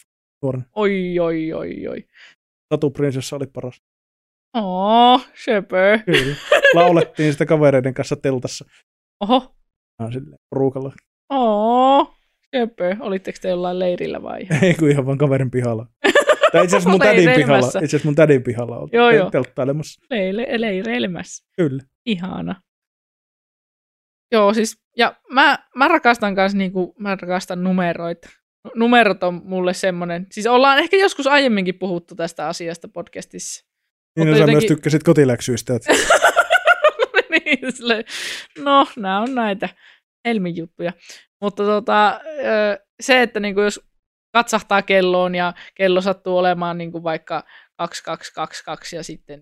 nuoren. 0.43 0.65
Oi, 0.77 1.19
oi, 1.19 1.53
oi, 1.53 1.89
oi. 1.89 2.05
Tatu 2.69 2.91
Prinsessa 2.91 3.37
oli 3.37 3.47
paras. 3.47 3.83
Oo, 4.57 5.21
söpö. 5.45 5.99
Kyllä. 6.05 6.37
Laulettiin 6.75 7.33
sitä 7.33 7.47
kavereiden 7.47 7.95
kanssa 7.95 8.17
teltassa. 8.17 8.65
Oho. 9.21 9.57
Mä 10.03 10.11
silleen 10.13 10.39
ruukalla. 10.53 10.93
Oo, 11.31 12.15
söpö. 12.57 12.97
Olitteko 13.01 13.39
te 13.43 13.49
jollain 13.49 13.79
leirillä 13.79 14.23
vai? 14.23 14.47
Ei 14.63 14.75
kun 14.75 14.91
ihan 14.91 15.07
vaan 15.07 15.19
kaverin 15.19 15.51
pihalla. 15.51 15.87
Tai 16.55 16.65
itse 16.65 16.77
asiassa 16.77 16.91
mun 16.91 17.01
tädin 17.01 17.31
pihalla. 17.35 17.67
Itse 17.67 17.79
asiassa 17.79 18.09
mun 18.09 18.15
tädin 18.15 18.43
pihalla 18.43 18.79
on 18.79 18.89
joo, 18.93 19.11
joo. 19.11 19.31
telttailemassa. 19.31 20.01
Leile, 20.11 20.47
leireilemässä. 20.57 21.45
Kyllä. 21.57 21.83
Ihana. 22.07 22.63
Joo, 24.33 24.55
siis, 24.55 24.83
ja 24.97 25.17
mä, 25.31 25.59
mä 25.77 25.89
rakastan 25.89 26.35
kanssa, 26.35 26.59
niinku, 26.59 26.95
mä 26.99 27.17
rakastan 27.21 27.65
numeroita. 27.65 28.29
Numerot 28.75 29.23
on 29.23 29.41
mulle 29.45 29.75
semmoinen, 29.75 30.27
siis 30.33 30.47
ollaan 30.47 30.79
ehkä 30.79 30.97
joskus 30.97 31.27
aiemminkin 31.27 31.79
puhuttu 31.79 32.15
tästä 32.15 32.49
asiasta 32.49 32.89
podcastissa. 32.89 33.65
Niin, 34.17 34.29
no, 34.29 34.31
jotenkin... 34.31 34.47
sä 34.47 34.53
myös 34.53 34.65
tykkäsit 34.65 35.03
kotiläksyistä. 35.03 35.75
Että... 35.75 35.93
niin, 37.31 37.73
sille, 37.73 38.05
no, 38.59 38.87
nämä 38.97 39.21
on 39.21 39.35
näitä 39.35 39.69
Helmin 40.25 40.57
juttuja. 40.57 40.93
Mutta 41.41 41.65
tota, 41.65 42.21
se, 43.01 43.23
että 43.23 43.41
niinku 43.41 43.61
jos 43.61 43.81
katsahtaa 44.35 44.83
kelloon 44.83 45.35
ja 45.35 45.53
kello 45.75 46.01
sattuu 46.01 46.39
olemaan 46.39 46.79
niinku 46.79 47.03
vaikka 47.03 47.45
2222 47.77 48.97
ja 48.97 49.03
sitten 49.03 49.41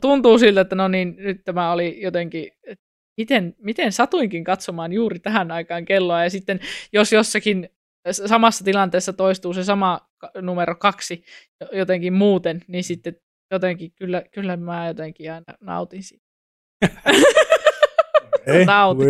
tuntuu 0.00 0.38
siltä, 0.38 0.60
että 0.60 0.74
no 0.76 0.88
niin, 0.88 1.16
nyt 1.18 1.44
tämä 1.44 1.72
oli 1.72 2.02
jotenkin, 2.02 2.52
miten, 3.20 3.54
miten 3.58 3.92
satuinkin 3.92 4.44
katsomaan 4.44 4.92
juuri 4.92 5.18
tähän 5.18 5.50
aikaan 5.50 5.84
kelloa, 5.84 6.24
ja 6.24 6.30
sitten 6.30 6.60
jos 6.92 7.12
jossakin 7.12 7.68
samassa 8.10 8.64
tilanteessa 8.64 9.12
toistuu 9.12 9.52
se 9.52 9.64
sama 9.64 10.00
numero 10.40 10.74
kaksi 10.74 11.24
jotenkin 11.72 12.12
muuten, 12.12 12.64
niin 12.68 12.84
sitten 12.84 13.16
jotenkin, 13.50 13.92
kyllä, 13.92 14.22
kyllä 14.32 14.56
mä 14.56 14.86
jotenkin 14.86 15.32
aina 15.32 15.54
nautin 15.60 16.02
siitä. 16.02 16.24
Ei, 18.46 18.64
nautin. 18.64 19.06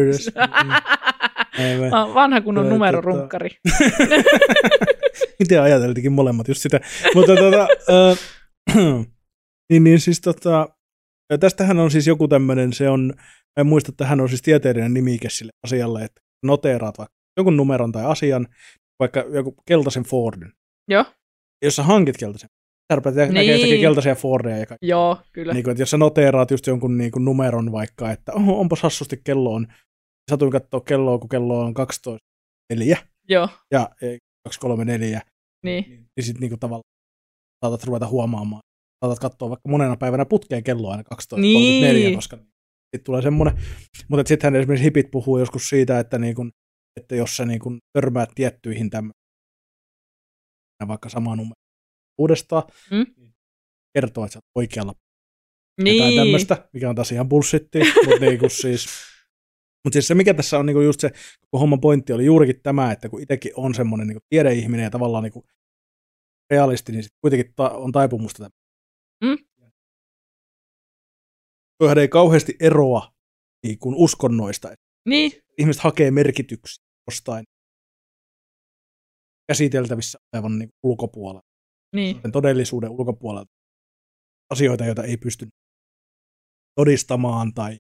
Mä 1.91 2.15
vanha 2.15 2.41
kunnon 2.41 2.67
tota- 2.67 2.69
numerorunkkari. 2.69 3.51
Miten 5.39 5.63
ajateltikin 5.63 6.13
molemmat 6.13 6.49
just 6.49 6.63
sitä. 6.63 6.81
Mutta 7.15 7.37
tota, 7.37 7.63
äh, 7.63 8.19
niin, 9.71 9.85
niin 9.85 10.01
siis 10.01 10.21
tota, 10.21 10.69
tästähän 11.41 11.79
on 11.79 11.91
siis 11.91 12.07
joku 12.07 12.29
tämmöinen, 12.29 12.73
se 12.73 12.89
on, 12.89 13.15
en 13.57 13.67
muista, 13.67 13.93
että 13.93 14.07
hän 14.07 14.21
on 14.21 14.29
siis 14.29 14.43
tieteellinen 14.43 14.95
nimike 14.95 15.31
sille 15.31 15.53
asialle, 15.67 16.05
että 16.05 16.21
noteeraat 16.45 16.99
vaikka 16.99 17.15
jonkun 17.37 17.57
numeron 17.57 17.93
tai 17.93 18.05
asian, 18.05 18.47
vaikka 19.01 19.21
joku 19.21 19.55
keltaisen 19.67 20.05
Fordin. 20.05 20.53
Joo. 20.89 21.05
Jos 21.65 21.77
sä 21.77 21.83
hankit 21.83 22.17
keltaisen, 22.17 22.49
tarpeet 22.89 23.15
niin. 23.15 23.35
näkee 23.35 23.57
jotakin 23.57 23.81
keltaisia 23.81 24.15
Fordia 24.15 24.59
ja. 24.59 24.67
Joo, 24.83 25.19
kyllä. 25.33 25.53
Niin 25.53 25.65
kuin, 25.65 25.73
että 25.73 25.83
jos 25.83 25.91
sä 25.91 25.97
noteeraat 25.97 26.51
just 26.51 26.67
jonkun 26.67 26.99
niin 26.99 27.11
kuin 27.11 27.25
numeron 27.25 27.73
vaikka, 27.73 28.11
että 28.11 28.33
oh, 28.33 28.61
onpas 28.61 28.83
hassusti 28.83 29.21
kello 29.25 29.55
on, 29.55 29.67
satuin 30.31 30.53
katsoa 30.53 30.81
kelloa, 30.81 31.19
kun 31.19 31.29
kello 31.29 31.61
on 31.61 31.75
12.4. 32.75 32.97
Joo. 33.29 33.49
Ja 33.71 33.91
234. 34.45 35.21
Niin. 35.65 35.85
Niin, 35.85 36.07
niin 36.17 36.25
sitten 36.25 36.41
niin 36.41 36.61
tavallaan 36.61 36.91
saatat 37.65 37.85
ruveta 37.85 38.09
huomaamaan. 38.09 38.63
Saatat 39.05 39.19
katsoa 39.19 39.49
vaikka 39.49 39.69
monena 39.69 39.97
päivänä 39.97 40.25
putkeen 40.27 40.65
kelloa 40.65 40.91
aina 40.91 41.05
12.34, 41.15 41.41
niin. 41.41 42.15
koska 42.15 42.37
sitten 42.37 43.05
tulee 43.05 43.23
semmoinen. 43.23 43.63
Mutta 44.09 44.29
sittenhän 44.29 44.61
esimerkiksi 44.61 44.85
hipit 44.85 45.11
puhuu 45.11 45.39
joskus 45.39 45.69
siitä, 45.69 45.99
että, 45.99 46.19
niin 46.19 46.35
kun, 46.35 46.51
että 47.01 47.17
jos 47.17 47.37
sä 47.37 47.45
niin 47.45 47.61
kun 47.61 47.79
törmäät 47.93 48.31
tiettyihin 48.35 48.91
tämmöisiin, 48.91 49.21
vaikka 50.89 51.09
sama 51.09 51.37
numero 51.37 51.55
uudestaan, 52.19 52.63
mm? 52.91 53.07
Niin 53.17 53.33
kertoo, 53.95 54.25
että 54.25 54.33
sä 54.33 54.39
oot 54.39 54.63
oikealla 54.63 54.95
niin. 55.83 55.97
jotain 55.97 56.17
tämmöistä, 56.17 56.69
mikä 56.73 56.89
on 56.89 56.95
taas 56.95 57.13
ihan 57.13 57.29
bullshittia, 57.29 57.85
mutta 58.07 58.25
niin 58.27 58.39
kuin 58.39 58.51
siis 58.51 58.87
mutta 59.85 59.95
siis 59.95 60.09
se, 60.09 60.15
mikä 60.15 60.35
tässä 60.35 60.59
on 60.59 60.67
niinku 60.67 60.81
just 60.81 61.01
se 61.01 61.11
koko 61.41 61.61
homman 61.61 61.81
pointti, 61.81 62.13
oli 62.13 62.25
juurikin 62.25 62.63
tämä, 62.63 62.93
että 62.93 63.09
kun 63.09 63.23
itsekin 63.23 63.53
on 63.57 63.75
semmoinen 63.75 64.07
niinku 64.07 64.25
tiedeihminen 64.29 64.85
ja 64.85 64.91
tavallaan 64.91 65.23
niinku 65.25 65.45
realisti, 66.51 66.93
niin 66.93 67.03
sit 67.03 67.13
kuitenkin 67.21 67.53
ta- 67.57 67.71
on 67.71 67.93
taipumusta 67.93 68.39
tämä. 68.39 68.51
Mm? 69.25 69.45
Toihan 71.79 71.99
ei 71.99 72.09
kauheasti 72.09 72.57
eroa 72.61 73.13
niin 73.67 73.79
kuin 73.79 73.95
uskonnoista. 73.95 74.69
Niin. 75.09 75.33
Ihmiset 75.59 75.83
hakee 75.83 76.11
merkityksiä 76.11 76.85
jostain 77.11 77.45
käsiteltävissä 79.49 80.19
olevan 80.33 80.59
niin 80.59 80.71
ulkopuolella. 80.83 81.43
Niin. 81.95 82.33
Todellisuuden 82.33 82.91
ulkopuolella. 82.91 83.47
Asioita, 84.51 84.85
joita 84.85 85.05
ei 85.05 85.17
pysty 85.17 85.49
todistamaan 86.75 87.55
tai 87.55 87.77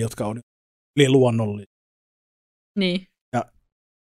jotka 0.00 0.26
on 0.26 0.40
yli 0.96 1.08
luonnollinen. 1.08 1.74
Niin. 2.78 3.06
Ja 3.32 3.44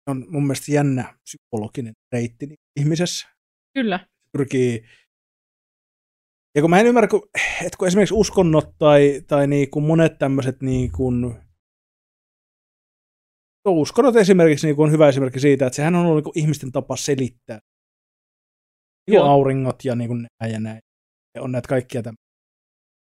on 0.06 0.26
mun 0.28 0.42
mielestä 0.42 0.72
jännä 0.72 1.18
psykologinen 1.22 1.92
reitti 2.12 2.46
niin 2.46 2.58
ihmisessä. 2.76 3.28
Kyllä. 3.74 4.06
Pyrkii 4.32 4.84
ja 6.54 6.60
kun 6.60 6.70
mä 6.70 6.80
en 6.80 6.86
ymmärrä, 6.86 7.08
kun, 7.08 7.28
että 7.66 7.78
kun 7.78 7.88
esimerkiksi 7.88 8.14
uskonnot 8.14 8.78
tai, 8.78 9.22
tai 9.26 9.46
niin 9.46 9.70
kuin 9.70 9.84
monet 9.84 10.18
tämmöiset 10.18 10.62
niin 10.62 10.92
kuin, 10.92 11.20
no 13.64 13.72
uskonnot 13.72 14.16
esimerkiksi 14.16 14.66
niin 14.66 14.76
kuin 14.76 14.86
on 14.86 14.92
hyvä 14.92 15.08
esimerkki 15.08 15.40
siitä, 15.40 15.66
että 15.66 15.76
sehän 15.76 15.94
on 15.94 16.06
ollut 16.06 16.16
niin 16.16 16.32
kuin 16.32 16.38
ihmisten 16.38 16.72
tapa 16.72 16.96
selittää. 16.96 17.58
Niin 19.06 19.20
kuin 19.20 19.30
auringot 19.30 19.84
ja 19.84 19.94
niin 19.94 20.08
kuin 20.08 20.26
näin 20.40 20.52
ja 20.52 20.60
näin. 20.60 20.80
Ja 21.34 21.42
on 21.42 21.52
näitä 21.52 21.68
kaikkia 21.68 22.02
tämän 22.02 22.16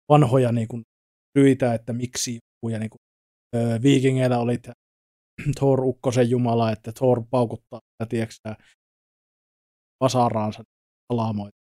vanhoja 0.09 0.51
niin 0.51 0.67
kuin 0.67 0.83
syitä, 1.37 1.73
että 1.73 1.93
miksi 1.93 2.37
ja 2.69 2.79
niin 2.79 2.89
kuin 2.89 2.99
viikingeillä 3.83 4.39
oli 4.39 4.59
Thor 5.59 5.83
ukkosen 5.83 6.29
jumala, 6.29 6.71
että 6.71 6.91
Thor 6.91 7.23
paukuttaa, 7.29 7.79
tiedätkö, 8.09 8.55
vasaraansa 10.03 10.63
alaamoita, 11.09 11.57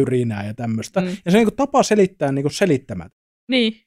yrinää 0.00 0.46
ja 0.46 0.54
tämmöistä. 0.54 1.00
Mm. 1.00 1.06
Ja 1.24 1.30
se 1.30 1.38
on 1.38 1.44
niin 1.44 1.56
tapa 1.56 1.82
selittää 1.82 2.32
niin 2.32 2.50
selittämättä. 2.50 3.18
Niin. 3.50 3.80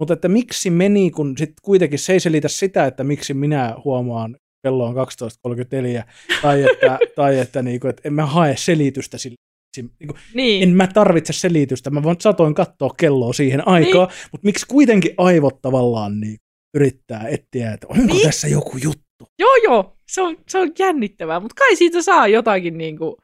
Mutta 0.00 0.14
että 0.14 0.28
miksi 0.28 0.70
meni, 0.70 1.10
kun 1.10 1.38
sit 1.38 1.52
kuitenkin 1.62 1.98
se 1.98 2.12
ei 2.12 2.20
selitä 2.20 2.48
sitä, 2.48 2.86
että 2.86 3.04
miksi 3.04 3.34
minä 3.34 3.74
huomaan 3.84 4.36
kello 4.62 4.86
on 4.86 4.94
12.34, 4.94 6.12
tai 6.42 6.62
että, 6.62 6.98
tai 7.16 7.38
että, 7.38 7.62
niin 7.62 7.80
kuin, 7.80 7.90
että 7.90 8.02
en 8.04 8.14
mä 8.14 8.26
hae 8.26 8.56
selitystä 8.56 9.18
sille. 9.18 9.36
Niin 9.76 9.90
kuin, 10.06 10.18
niin. 10.34 10.62
En 10.62 10.76
mä 10.76 10.86
tarvitse 10.86 11.32
selitystä, 11.32 11.90
mä 11.90 12.02
voin 12.02 12.16
satoin 12.20 12.54
katsoa 12.54 12.90
kelloa 12.98 13.32
siihen 13.32 13.68
aikaan, 13.68 14.08
niin. 14.08 14.28
mutta 14.32 14.44
miksi 14.44 14.66
kuitenkin 14.66 15.14
aivot 15.16 15.62
tavallaan 15.62 16.20
niin 16.20 16.36
yrittää 16.74 17.28
etsiä, 17.28 17.72
että 17.72 17.86
onko 17.86 18.02
niin? 18.06 18.26
tässä 18.26 18.48
joku 18.48 18.76
juttu. 18.76 19.32
Joo, 19.38 19.56
joo, 19.64 19.96
se 20.08 20.22
on, 20.22 20.36
se 20.48 20.58
on 20.58 20.72
jännittävää, 20.78 21.40
mutta 21.40 21.54
kai 21.58 21.76
siitä 21.76 22.02
saa 22.02 22.28
jotakin 22.28 22.78
niin 22.78 22.98
kuin 22.98 23.14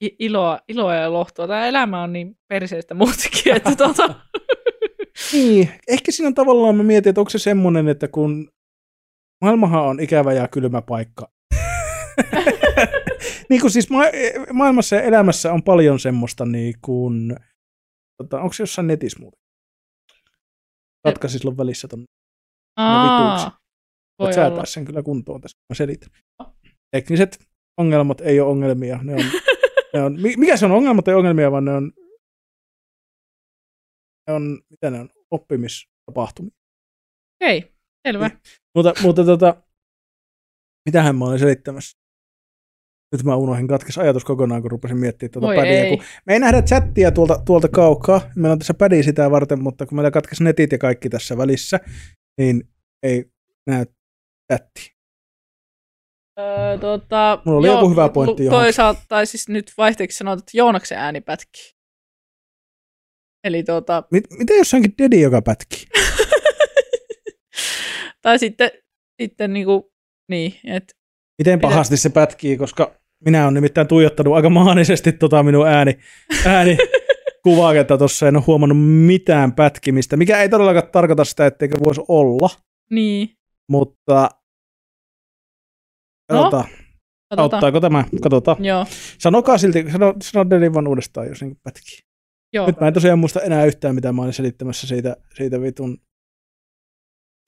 iloa, 0.00 0.58
iloa 0.68 0.94
ja 0.94 1.12
lohtua. 1.12 1.46
Tämä 1.46 1.66
elämä 1.66 2.02
on 2.02 2.12
niin 2.12 2.36
perseestä 2.48 2.94
muutenkin, 2.94 3.56
että 3.56 3.76
tuota... 3.76 4.14
niin, 5.32 5.68
ehkä 5.88 6.12
siinä 6.12 6.32
tavallaan, 6.32 6.76
mä 6.76 6.82
mietin, 6.82 7.10
että 7.10 7.20
onko 7.20 7.30
se 7.30 7.38
semmoinen, 7.38 7.88
että 7.88 8.08
kun 8.08 8.50
maailmahan 9.44 9.84
on 9.84 10.00
ikävä 10.00 10.32
ja 10.32 10.48
kylmä 10.48 10.82
paikka. 10.82 11.32
niin 13.50 13.60
kuin 13.60 13.70
siis 13.70 13.90
ma- 13.90 14.52
maailmassa 14.52 14.96
ja 14.96 15.02
elämässä 15.02 15.52
on 15.52 15.62
paljon 15.62 16.00
semmoista 16.00 16.46
niin 16.46 16.74
kuin, 16.82 17.36
tota, 18.22 18.40
onko 18.40 18.52
se 18.52 18.62
jossain 18.62 18.86
netissä 18.86 19.18
muuten? 19.20 19.40
Katka 21.04 21.28
silloin 21.28 21.56
välissä 21.56 21.88
ton 21.88 22.04
Aa, 22.78 23.36
vituiksi. 23.36 23.58
Voit 24.18 24.34
säätää 24.34 24.66
sen 24.66 24.84
kyllä 24.84 25.02
kuntoon 25.02 25.40
tässä, 25.40 25.58
mä 25.68 25.74
selitän. 25.74 26.10
tekniset 26.96 27.38
ongelmat 27.80 28.20
ei 28.20 28.40
ole 28.40 28.50
ongelmia. 28.50 28.98
Ne 29.02 29.14
on, 29.14 29.20
ne 29.94 30.02
on, 30.02 30.16
mikä 30.36 30.56
se 30.56 30.64
on 30.66 30.72
ongelmat 30.72 31.08
ei 31.08 31.14
ongelmia, 31.14 31.52
vaan 31.52 31.64
ne 31.64 31.72
on, 31.72 31.92
ne 34.28 34.34
on 34.34 34.60
mitä 34.70 34.90
ne 34.90 35.00
on, 35.00 35.08
oppimistapahtumia. 35.30 36.50
Okei, 37.42 37.72
selvä. 38.08 38.30
Mutta, 38.74 38.94
mutta 39.02 39.24
tota, 39.24 39.62
mitähän 40.88 41.16
mä 41.16 41.24
olin 41.24 41.38
selittämässä? 41.38 41.98
Nyt 43.12 43.24
mä 43.24 43.36
unohdin 43.36 43.68
katkes 43.68 43.98
ajatus 43.98 44.24
kokonaan, 44.24 44.62
kun 44.62 44.70
rupesin 44.70 44.98
miettimään 44.98 45.32
tuota 45.32 45.46
Voi 45.46 45.56
pädiä. 45.56 45.84
ei. 45.84 45.96
Kun 45.96 46.06
me 46.26 46.32
ei 46.32 46.38
nähdä 46.38 46.62
chattia 46.62 47.10
tuolta, 47.10 47.42
tuolta 47.46 47.68
kaukaa. 47.68 48.20
Meillä 48.36 48.52
on 48.52 48.58
tässä 48.58 48.74
pädi 48.74 49.02
sitä 49.02 49.30
varten, 49.30 49.62
mutta 49.62 49.86
kun 49.86 49.96
meillä 49.96 50.10
katkesi 50.10 50.44
netit 50.44 50.72
ja 50.72 50.78
kaikki 50.78 51.08
tässä 51.08 51.36
välissä, 51.36 51.80
niin 52.38 52.68
ei 53.02 53.24
näy 53.66 53.86
chatti. 54.52 54.98
Öö, 56.38 56.78
tota, 56.78 57.42
Mulla 57.44 57.58
oli 57.58 57.66
joku 57.66 57.90
hyvä 57.90 58.08
pointti 58.08 58.44
johonkin. 58.44 58.64
Toisaalta, 58.64 59.00
tai 59.08 59.26
siis 59.26 59.48
nyt 59.48 59.72
vaihteeksi 59.78 60.18
sanoit, 60.18 60.38
että 60.38 60.50
Joonaksen 60.54 60.98
ääni 60.98 61.20
pätkii. 61.20 61.72
Eli 63.44 63.62
tota, 63.62 64.02
Mit, 64.10 64.24
mitä 64.38 64.54
jos 64.54 64.74
onkin 64.74 64.94
dedi, 64.98 65.20
joka 65.20 65.42
pätkii? 65.42 65.84
tai 68.22 68.38
sitten, 68.38 68.70
sitten 69.22 69.52
niinku, 69.52 69.92
niin, 70.28 70.54
että 70.64 70.94
Miten 71.38 71.60
pahasti 71.60 71.96
se 71.96 72.10
pätkii, 72.10 72.56
koska 72.56 72.94
minä 73.24 73.44
olen 73.44 73.54
nimittäin 73.54 73.86
tuijottanut 73.86 74.34
aika 74.34 74.50
maanisesti 74.50 75.12
tota 75.12 75.42
minun 75.42 75.68
ääni, 75.68 75.98
ääni 76.46 76.78
kuvaketta 77.54 77.98
tuossa, 77.98 78.28
en 78.28 78.36
ole 78.36 78.44
huomannut 78.46 78.78
mitään 79.06 79.52
pätkimistä, 79.52 80.16
mikä 80.16 80.42
ei 80.42 80.48
todellakaan 80.48 80.92
tarkoita 80.92 81.24
sitä, 81.24 81.46
etteikö 81.46 81.76
voisi 81.84 82.00
olla, 82.08 82.48
niin. 82.90 83.28
mutta 83.68 84.28
No, 86.32 86.36
Katsotaan. 86.42 86.64
Auttaako 87.36 87.80
tämä? 87.80 88.04
Katsotaan. 88.22 88.64
Joo, 88.64 88.86
Sanokaa 89.18 89.58
silti, 89.58 89.90
sano, 89.92 90.14
sano 90.22 90.50
vaan 90.74 90.88
uudestaan, 90.88 91.28
jos 91.28 91.42
niin 91.42 91.56
pätkii. 91.62 91.98
joo. 92.52 92.66
Nyt 92.66 92.80
mä 92.80 92.88
en 92.88 92.94
tosiaan 92.94 93.18
muista 93.18 93.40
enää 93.40 93.64
yhtään, 93.64 93.94
mitä 93.94 94.12
mä 94.12 94.22
olin 94.22 94.32
selittämässä 94.32 94.86
siitä, 94.86 95.16
siitä 95.36 95.60
vitun... 95.60 95.98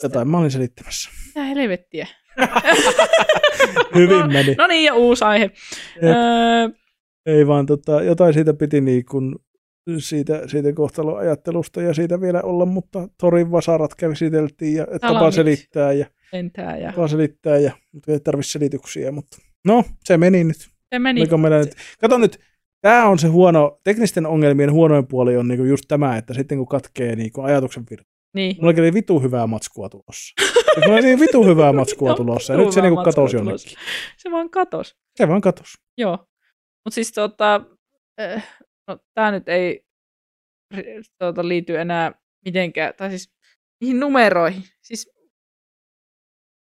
Jotain 0.02 0.28
mä 0.28 0.38
olin 0.38 0.50
selittämässä. 0.50 1.10
Mitä 1.26 1.44
helvettiä. 1.44 2.06
Hyvin 3.94 4.32
meni. 4.32 4.54
No 4.54 4.66
niin, 4.66 4.84
ja 4.84 4.94
uusi 4.94 5.24
aihe. 5.24 5.44
Jep. 5.44 6.04
Öö, 6.04 6.68
Ei 7.26 7.46
vaan 7.46 7.66
tota, 7.66 8.02
jotain 8.02 8.34
siitä 8.34 8.54
piti 8.54 8.80
niin 8.80 9.04
kuin 9.04 9.34
siitä, 9.98 10.48
siitä 10.48 10.72
kohtaloajattelusta 10.72 11.82
ja 11.82 11.94
siitä 11.94 12.20
vielä 12.20 12.42
olla, 12.42 12.66
mutta 12.66 13.08
Torin 13.20 13.50
vasarat 13.50 13.94
käsiteltiin 13.94 14.76
ja 14.76 14.86
tapa 14.86 15.08
Salamit. 15.08 15.34
selittää 15.34 15.92
ja 15.92 16.06
lentää 16.32 16.76
ja 16.76 16.92
tapa 16.92 17.08
selittää 17.08 17.58
ja 17.58 17.72
mutta 17.92 18.12
ei 18.12 18.20
tarvitse 18.20 18.52
selityksiä, 18.52 19.12
mutta 19.12 19.36
no 19.64 19.84
se 20.04 20.16
meni 20.16 20.44
nyt. 20.44 20.68
se 20.90 20.98
meni. 20.98 21.20
Oliko 21.20 21.38
meillä 21.38 21.58
nyt? 21.58 21.74
Kato 22.00 22.18
nyt, 22.18 22.38
tämä 22.80 23.06
on 23.06 23.18
se 23.18 23.28
huono, 23.28 23.80
teknisten 23.84 24.26
ongelmien 24.26 24.72
huonoin 24.72 25.06
puoli 25.06 25.36
on 25.36 25.48
niinku 25.48 25.64
just 25.64 25.84
tämä, 25.88 26.16
että 26.16 26.34
sitten 26.34 26.58
kun 26.58 26.68
katkee 26.68 27.16
niinku 27.16 27.40
ajatuksen 27.40 27.84
virta. 27.90 28.10
Niin. 28.34 28.56
Mulla 28.60 28.74
oli 28.78 28.94
vitu 28.94 29.20
hyvää 29.20 29.46
matskua 29.46 29.88
tulossa. 29.88 30.34
Mulla 30.76 30.94
oli 30.94 31.02
niin 31.02 31.20
vitu 31.20 31.44
hyvää 31.44 31.72
matskua 31.80 32.14
tulossa 32.14 32.52
ja 32.52 32.58
nyt 32.58 32.72
se 32.72 32.80
niinku 32.80 33.02
katosi 33.02 33.36
jonnekin. 33.36 33.72
Se 34.16 34.30
vaan 34.30 34.50
katos. 34.50 34.96
Se 35.16 35.28
vaan 35.28 35.40
katosi. 35.40 35.78
Joo. 35.98 36.18
Mutta 36.84 36.94
siis 36.94 37.12
tota, 37.12 37.60
äh, 38.20 38.48
no, 38.90 38.98
tämä 39.14 39.30
nyt 39.30 39.48
ei 39.48 39.84
tota, 41.18 41.48
liity 41.48 41.76
enää 41.78 42.12
mitenkään, 42.44 42.94
tai 42.96 43.10
siis 43.10 43.32
niihin 43.80 44.00
numeroihin. 44.00 44.62
Siis 44.82 45.10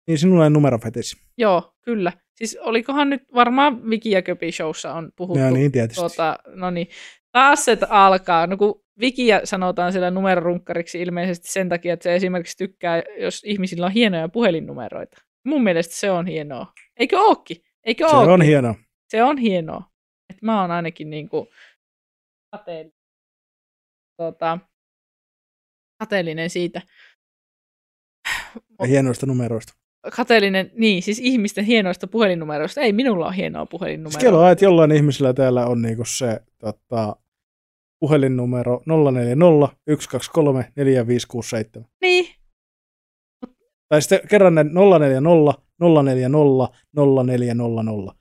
Niin 0.07 0.17
sinulla 0.17 0.43
ei 0.43 0.49
numerofetis. 0.49 1.17
joo, 1.37 1.73
kyllä. 1.81 2.11
Siis 2.35 2.57
olikohan 2.61 3.09
nyt 3.09 3.23
varmaan 3.33 3.89
Viki 3.89 4.11
ja 4.11 4.21
Köpi 4.21 4.51
showssa 4.51 4.93
on 4.93 5.11
puhuttu. 5.15 5.39
Ja 5.43 5.51
niin 5.51 5.71
tietysti. 5.71 5.99
Tuota, 5.99 6.37
no 6.47 6.69
niin, 6.69 6.87
taas 7.31 7.65
se 7.65 7.77
alkaa. 7.89 8.47
No 8.47 8.57
kun 8.57 8.83
Vikiä 8.99 9.41
sanotaan 9.43 9.91
siellä 9.91 10.11
numerorunkkariksi 10.11 11.01
ilmeisesti 11.01 11.51
sen 11.51 11.69
takia, 11.69 11.93
että 11.93 12.03
se 12.03 12.15
esimerkiksi 12.15 12.57
tykkää, 12.57 13.03
jos 13.19 13.41
ihmisillä 13.45 13.85
on 13.85 13.91
hienoja 13.91 14.29
puhelinnumeroita. 14.29 15.17
Mun 15.45 15.63
mielestä 15.63 15.95
se 15.95 16.11
on 16.11 16.27
hienoa. 16.27 16.73
Eikö 16.99 17.17
ookin? 17.19 17.57
Eikö 17.85 18.09
Se 18.09 18.15
ookin? 18.15 18.29
on 18.33 18.41
hieno. 18.41 18.75
se 19.07 19.23
on 19.23 19.37
hienoa. 19.37 19.83
Et 20.29 20.41
mä 20.41 20.61
oon 20.61 20.71
ainakin 20.71 21.09
niinku 21.09 21.47
kateellinen, 22.51 22.93
tota, 24.17 24.59
kateellinen 25.99 26.49
siitä. 26.49 26.81
Ja 28.79 28.88
hienoista 28.88 29.25
numeroista. 29.25 29.73
Kateellinen, 30.15 30.71
niin, 30.73 31.03
siis 31.03 31.19
ihmisten 31.19 31.65
hienoista 31.65 32.07
puhelinnumeroista. 32.07 32.81
Ei 32.81 32.93
minulla 32.93 33.25
ole 33.27 33.35
hienoa 33.35 33.62
Siis 33.63 33.69
puhelinnumero. 33.71 34.19
kello 34.19 34.47
että 34.51 34.65
jollain 34.65 34.91
ihmisellä 34.91 35.33
täällä 35.33 35.65
on 35.65 35.81
niinku 35.81 36.05
se 36.05 36.39
tota, 36.57 37.15
puhelinnumero 37.99 38.81
040 39.12 39.67
123 40.01 40.71
4567. 40.75 41.89
Niin, 42.01 42.35
Tai 43.89 44.01
sitten 44.01 44.19
kerran 44.29 44.55
ne 44.55 44.63
040 44.63 45.29
040 46.03 46.29
0400. 47.25 48.15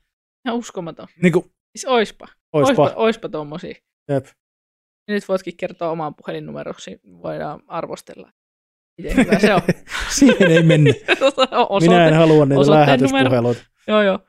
ihan 0.45 0.57
uskomaton. 0.57 1.07
Niin 1.23 1.33
kuin, 1.33 1.45
Siis 1.77 1.85
oispa. 1.85 2.27
oispa. 2.53 2.83
Oispa, 2.83 2.95
oispa 2.99 3.29
tommosia. 3.29 3.75
Jep. 4.09 4.25
Ja 5.07 5.13
nyt 5.13 5.27
voitkin 5.27 5.57
kertoa 5.57 5.89
oman 5.89 6.15
puhelinnumeroksi, 6.15 6.99
voidaan 7.21 7.59
arvostella. 7.67 8.31
Miten 8.97 9.17
hyvä 9.17 9.39
se 9.39 9.53
on. 9.53 9.61
Siihen 10.19 10.51
ei 10.51 10.63
mennä. 10.63 10.93
Osoite. 11.69 11.87
Minä 11.95 12.07
en 12.07 12.13
halua 12.13 12.45
niitä 12.45 12.71
lähetyspuheluita. 12.71 13.61
Joo, 13.87 14.01
joo. 14.01 14.19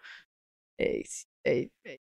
Ei, 0.79 1.03
ei, 1.45 1.69
ei. 1.85 1.99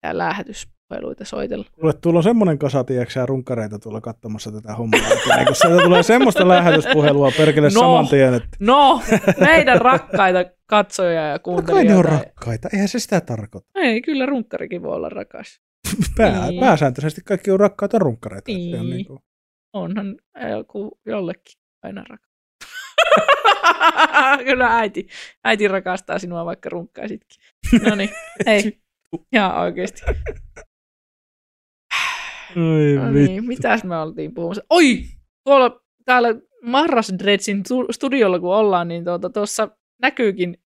Tää 0.00 0.18
lähetyspuheluita 0.18 1.24
soitella. 1.24 1.64
Kuule, 1.72 1.92
tuolla 1.92 2.18
on 2.18 2.22
semmoinen 2.22 2.58
kasa, 2.58 2.84
tiedätkö 2.84 3.26
runkareita 3.26 3.78
tuolla 3.78 4.00
katsomassa 4.00 4.52
tätä 4.52 4.74
hommaa. 4.74 5.00
Että 5.12 5.36
niin 5.36 5.46
kun 5.46 5.56
sieltä 5.56 5.82
tulee 5.84 6.02
semmoista 6.02 6.48
lähetyspuhelua 6.48 7.30
perkele 7.36 7.66
No. 7.66 7.70
saman 7.80 8.08
tien, 8.08 8.34
että 8.34 8.48
No, 8.60 9.02
meidän 9.40 9.80
rakkaita 9.80 10.44
katsojia 10.66 11.28
ja 11.28 11.38
kai 11.38 11.42
kuuntelijoita. 11.42 11.92
ne 11.92 11.96
on 11.98 12.04
rakkaita. 12.04 12.68
Eihän 12.72 12.88
se 12.88 12.98
sitä 12.98 13.20
tarkoita. 13.20 13.68
Ei, 13.74 14.02
kyllä 14.02 14.26
runkkarikin 14.26 14.82
voi 14.82 14.94
olla 14.96 15.08
rakas. 15.08 15.60
Pää, 16.16 16.48
Niin. 16.50 16.60
Pääsääntöisesti 16.60 17.20
kaikki 17.24 17.50
on 17.50 17.60
rakkaita 17.60 17.98
runkareita. 17.98 18.46
Se 18.52 18.52
on 18.52 18.58
Niin. 18.58 18.90
niin 18.90 19.06
kuin, 19.06 19.18
Onhan 19.72 20.16
joku 20.50 21.00
jollekin 21.06 21.58
aina 21.82 22.04
rakas. 22.08 22.32
kyllä 24.46 24.78
äiti, 24.78 25.06
äiti 25.44 25.68
rakastaa 25.68 26.18
sinua, 26.18 26.44
vaikka 26.44 26.68
runkkaisitkin. 26.68 27.42
No 27.88 27.94
niin, 27.94 28.10
hei, 28.46 28.80
ihan 29.32 29.56
oikeasti. 29.60 30.02
Oi 32.56 32.94
No 32.96 33.14
vittu. 33.14 33.32
niin, 33.32 33.44
mitäs 33.44 33.84
me 33.84 33.98
oltiin 33.98 34.34
puhumassa? 34.34 34.62
Oi! 34.70 35.04
Tuolla 35.44 35.80
täällä 36.04 36.28
Marras 36.62 37.12
Dreadsin 37.18 37.62
tu- 37.68 37.86
studiolla 37.92 38.40
kun 38.40 38.54
ollaan, 38.54 38.88
niin 38.88 39.04
tuota, 39.04 39.30
tuossa 39.30 39.68
näkyykin 40.02 40.58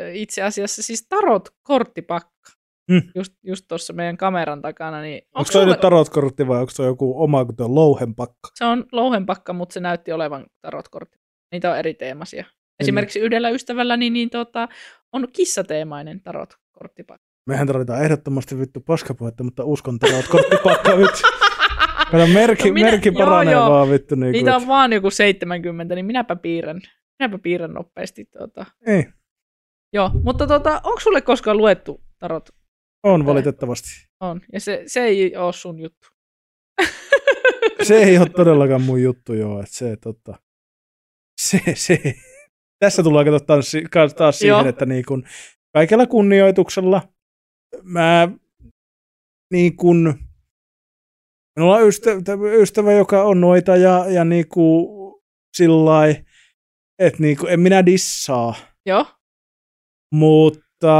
ö, 0.00 0.12
itse 0.12 0.42
asiassa 0.42 0.82
siis 0.82 1.06
tarot-korttipakka. 1.08 2.52
Hmm. 2.92 3.02
Just, 3.14 3.32
just 3.42 3.64
tuossa 3.68 3.92
meidän 3.92 4.16
kameran 4.16 4.62
takana. 4.62 5.00
Niin 5.00 5.22
Onko 5.34 5.50
toi 5.52 5.66
nyt 5.66 5.80
tarotkortti 5.80 6.48
vai 6.48 6.58
onko 6.60 6.72
toi 6.76 6.86
joku 6.86 7.22
oma, 7.22 7.44
kun 7.44 7.56
tuo 7.56 7.74
louhenpakka? 7.74 8.48
Se 8.54 8.64
on 8.64 8.84
louhenpakka, 8.92 9.52
mutta 9.52 9.72
se 9.72 9.80
näytti 9.80 10.12
olevan 10.12 10.46
tarotkortti. 10.62 11.18
Niitä 11.52 11.70
on 11.70 11.78
eri 11.78 11.94
teemaisia. 11.94 12.44
Esimerkiksi 12.80 13.18
yhdellä 13.20 13.50
ystävällä 13.50 13.96
niin, 13.96 14.12
niin 14.12 14.30
tota, 14.30 14.68
on 15.12 15.28
kissateemainen 15.32 16.20
tarotkorttipakka. 16.22 17.26
Mehän 17.46 17.66
tarvitaan 17.66 18.02
ehdottomasti 18.04 18.58
vittu 18.58 18.80
paskapuhetta, 18.80 19.44
mutta 19.44 19.64
uskon 19.64 19.98
tarotkorttipakka 19.98 20.98
vittu. 20.98 21.20
Kato, 22.10 22.26
merkki, 22.26 22.68
No 22.68 22.74
minä- 22.74 22.90
merkki 22.90 23.10
paranee 23.12 23.54
joo. 23.54 23.70
vaan 23.70 23.90
vittu. 23.90 24.14
Niin 24.14 24.32
Niitä 24.32 24.56
on 24.56 24.66
vaan 24.66 24.92
joku 24.92 25.10
70, 25.10 25.94
niin 25.94 26.06
minäpä 26.06 26.36
piirrän. 26.36 26.80
Minäpä 27.18 27.38
piirrän 27.38 27.74
nopeasti. 27.74 28.24
Tuota. 28.24 28.66
Ei, 28.86 29.04
Joo, 29.92 30.10
mutta 30.24 30.46
tota, 30.46 30.80
onko 30.84 31.00
sulle 31.00 31.20
koskaan 31.20 31.56
luettu 31.56 32.00
tarot? 32.18 32.48
On 33.02 33.26
valitettavasti. 33.26 33.88
On, 34.20 34.40
ja 34.52 34.60
se, 34.60 34.82
se 34.86 35.04
ei 35.04 35.36
ole 35.36 35.52
sun 35.52 35.78
juttu. 35.78 36.08
Se 37.82 37.96
ei 37.96 38.18
ole 38.18 38.28
todellakaan 38.36 38.82
mun 38.82 39.02
juttu, 39.02 39.34
joo. 39.34 39.60
Että 39.60 39.74
se, 39.74 39.96
tota, 39.96 40.34
se, 41.40 41.60
se. 41.74 42.14
Tässä 42.78 43.02
tullaan 43.02 43.24
katsoa 43.24 43.46
taas, 43.46 43.72
taas- 43.90 44.14
taas 44.14 44.38
siihen, 44.38 44.58
Joo. 44.58 44.68
että 44.68 44.86
niin 44.86 45.04
kun, 45.08 45.24
kaikella 45.74 46.06
kunnioituksella 46.06 47.02
mä 47.82 48.28
niin 49.52 49.76
kun, 49.76 50.14
minulla 51.58 51.76
on 51.76 51.88
ystävä, 51.88 52.20
ystävä, 52.60 52.92
joka 52.92 53.22
on 53.22 53.40
noita 53.40 53.76
ja, 53.76 54.04
ja 54.08 54.24
niin 54.24 54.48
kuin 54.48 54.86
sillä 55.56 56.08
että 56.98 57.22
niin 57.22 57.36
kuin, 57.36 57.52
en 57.52 57.60
minä 57.60 57.86
dissaa, 57.86 58.54
Joo, 58.86 59.06
mutta 60.14 60.94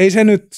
ei 0.00 0.10
se 0.10 0.24
nyt 0.24 0.48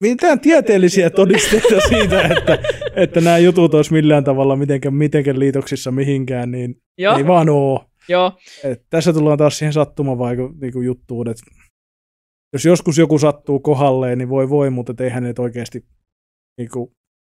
mitään 0.00 0.40
tieteellisiä 0.40 1.10
todisteita 1.10 1.80
siitä, 1.88 2.22
että, 2.22 2.58
että 2.96 3.20
nämä 3.20 3.38
jutut 3.38 3.74
olisi 3.74 3.92
millään 3.92 4.24
tavalla 4.24 4.56
mitenkään, 4.56 4.94
mitenkään 4.94 5.38
liitoksissa 5.38 5.90
mihinkään, 5.90 6.50
niin 6.50 6.82
joo. 6.98 7.16
ei 7.16 7.26
vaan 7.26 7.48
oo. 7.48 7.84
Joo. 8.08 8.32
Et 8.64 8.82
tässä 8.90 9.12
tullaan 9.12 9.38
taas 9.38 9.58
siihen 9.58 9.72
sattumavaiku 9.72 10.54
niinku 10.60 10.80
juttuun, 10.80 11.28
että 11.28 11.42
jos 12.52 12.64
joskus 12.64 12.98
joku 12.98 13.18
sattuu 13.18 13.60
kohalleen, 13.60 14.18
niin 14.18 14.28
voi 14.28 14.48
voi, 14.48 14.70
mutta 14.70 15.04
eihän 15.04 15.22
ne 15.22 15.34
oikeasti 15.38 15.84
niinku, 16.58 16.92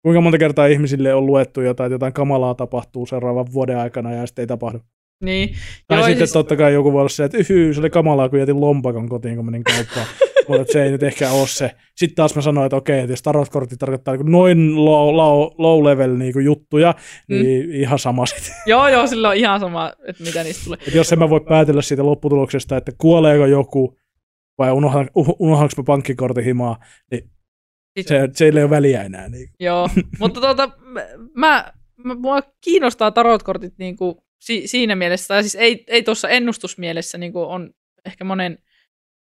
kuinka 0.02 0.20
monta 0.20 0.38
kertaa 0.38 0.66
ihmisille 0.66 1.14
on 1.14 1.26
luettu 1.26 1.60
jotain, 1.60 1.86
että 1.86 1.94
jotain 1.94 2.12
kamalaa 2.12 2.54
tapahtuu 2.54 3.06
seuraavan 3.06 3.52
vuoden 3.52 3.78
aikana 3.78 4.12
ja 4.12 4.26
sitten 4.26 4.42
ei 4.42 4.46
tapahdu. 4.46 4.80
Niin. 5.24 5.54
Tai 5.88 5.98
Joo, 5.98 6.06
sitten 6.06 6.26
siis- 6.26 6.32
totta 6.32 6.56
kai 6.56 6.72
joku 6.74 6.92
voi 6.92 7.00
olla 7.00 7.08
se, 7.08 7.24
että 7.24 7.38
yhy, 7.38 7.74
se 7.74 7.80
oli 7.80 7.90
kamalaa, 7.90 8.28
kun 8.28 8.38
jätin 8.38 8.60
lompakon 8.60 9.08
kotiin, 9.08 9.36
kun 9.36 9.44
menin 9.44 9.64
kauppaan. 9.64 10.06
mutta 10.48 10.72
se 10.72 10.82
ei 10.84 10.90
nyt 10.90 11.02
ehkä 11.02 11.30
ole 11.30 11.46
se. 11.46 11.70
Sitten 11.96 12.16
taas 12.16 12.34
mä 12.36 12.42
sanoin, 12.42 12.66
että 12.66 12.76
okei, 12.76 12.98
että 13.00 13.12
jos 13.12 13.22
tarotkortti 13.22 13.76
tarkoittaa 13.76 14.16
niin 14.16 14.32
noin 14.32 14.84
low, 14.84 15.14
low, 15.16 15.50
low 15.58 15.84
level 15.84 16.16
niin 16.16 16.32
kuin 16.32 16.44
juttuja, 16.44 16.94
Mm. 17.28 17.34
niin 17.42 17.70
ihan 17.74 17.98
sama 17.98 18.26
sitten. 18.26 18.54
Joo, 18.66 18.88
joo, 18.88 19.06
sillä 19.06 19.28
on 19.28 19.36
ihan 19.36 19.60
sama, 19.60 19.92
että 20.08 20.22
mitä 20.24 20.42
niistä 20.44 20.64
tulee. 20.64 20.78
Et 20.88 20.94
jos 20.94 21.12
en 21.12 21.18
mä 21.18 21.30
voi 21.30 21.40
päätellä 21.48 21.82
siitä 21.82 22.06
lopputuloksesta, 22.06 22.76
että 22.76 22.92
kuoleeko 22.98 23.46
joku 23.46 23.96
vai 24.58 24.70
unohdan, 24.72 25.06
uh- 25.18 25.36
unohdanko 25.38 25.72
mä 25.76 25.84
pankkikortin 25.86 26.44
himaa, 26.44 26.78
niin 27.10 27.30
se, 28.00 28.28
se 28.32 28.44
ei 28.44 28.50
ole 28.50 28.70
väliä 28.70 29.02
enää. 29.02 29.28
Niin. 29.28 29.48
Joo, 29.60 29.88
mutta 30.20 30.40
tuota, 30.40 30.70
mä, 30.84 31.04
mä, 31.34 31.72
mua 32.18 32.40
kiinnostaa 32.64 33.10
tarotkortit 33.10 33.72
niin 33.78 33.96
kuin 33.96 34.14
si, 34.40 34.66
siinä 34.66 34.96
mielessä, 34.96 35.28
tai 35.28 35.42
siis 35.42 35.54
ei, 35.54 35.84
ei 35.86 36.02
tuossa 36.02 36.28
ennustusmielessä 36.28 37.18
niin 37.18 37.32
kuin 37.32 37.46
on 37.46 37.74
ehkä 38.04 38.24
monen 38.24 38.58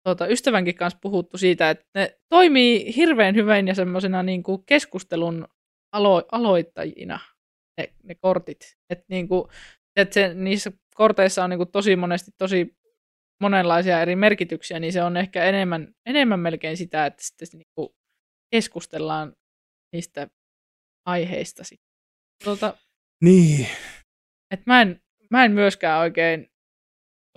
tuota, 0.05 0.27
ystävänkin 0.27 0.75
kanssa 0.75 0.99
puhuttu 1.03 1.39
siitä, 1.39 1.71
että 1.71 1.85
ne 1.95 2.19
toimii 2.29 2.97
hirveän 2.97 3.35
hyvin 3.35 3.69
ja 3.69 3.75
semmoisena 3.75 4.23
niin 4.23 4.43
kuin 4.43 4.63
keskustelun 4.67 5.49
alo, 5.93 6.23
aloittajina 6.33 7.19
ne, 7.79 7.93
ne 8.03 8.15
kortit. 8.15 8.77
Että 8.91 9.05
niin 9.09 9.29
kuin, 9.29 9.49
että 9.97 10.15
se, 10.15 10.35
niissä 10.35 10.73
korteissa 10.95 11.45
on 11.45 11.51
niin 11.51 11.59
kuin 11.59 11.73
tosi 11.73 11.97
monesti 11.97 12.31
tosi 12.39 12.77
monenlaisia 13.41 14.03
eri 14.03 14.17
merkityksiä, 14.17 14.81
niin 14.81 14.93
se 14.93 15.03
on 15.03 15.17
ehkä 15.17 15.45
enemmän, 15.45 15.95
enemmän 16.07 16.41
melkein 16.41 16.77
sitä, 16.77 17.07
että 17.07 17.25
sitten 17.25 17.49
niin 17.53 17.69
kuin 17.75 17.89
keskustellaan 18.51 19.37
niistä 19.93 20.29
aiheista. 21.07 21.63
Tuota, 22.45 22.77
niin. 23.21 23.67
Et 24.53 24.61
mä, 24.67 24.83
en, 24.83 25.01
mä 25.31 25.45
en 25.45 25.53
myöskään 25.53 26.01
oikein 26.01 26.51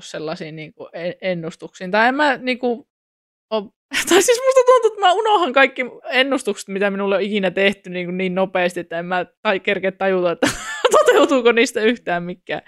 sellaisiin 0.01 0.55
niin 0.55 0.73
kuin 0.73 0.89
ennustuksiin. 1.21 1.91
Tai 1.91 2.07
en 2.07 2.15
mä 2.15 2.37
niin 2.37 2.59
kuin, 2.59 2.87
ole, 3.49 3.63
tai 4.09 4.21
siis 4.21 4.41
musta 4.45 4.61
tuntuu, 4.65 4.87
että 4.87 4.99
mä 4.99 5.13
unohan 5.13 5.53
kaikki 5.53 5.81
ennustukset, 6.11 6.67
mitä 6.67 6.91
minulle 6.91 7.15
on 7.15 7.21
ikinä 7.21 7.51
tehty 7.51 7.89
niin, 7.89 8.07
kuin 8.07 8.17
niin 8.17 8.35
nopeasti, 8.35 8.79
että 8.79 8.99
en 8.99 9.05
mä 9.05 9.25
tai 9.41 9.59
kerkeä 9.59 9.91
tajuta, 9.91 10.31
että 10.31 10.47
toteutuuko 10.91 11.51
niistä 11.51 11.81
yhtään 11.81 12.23
mikään. 12.23 12.61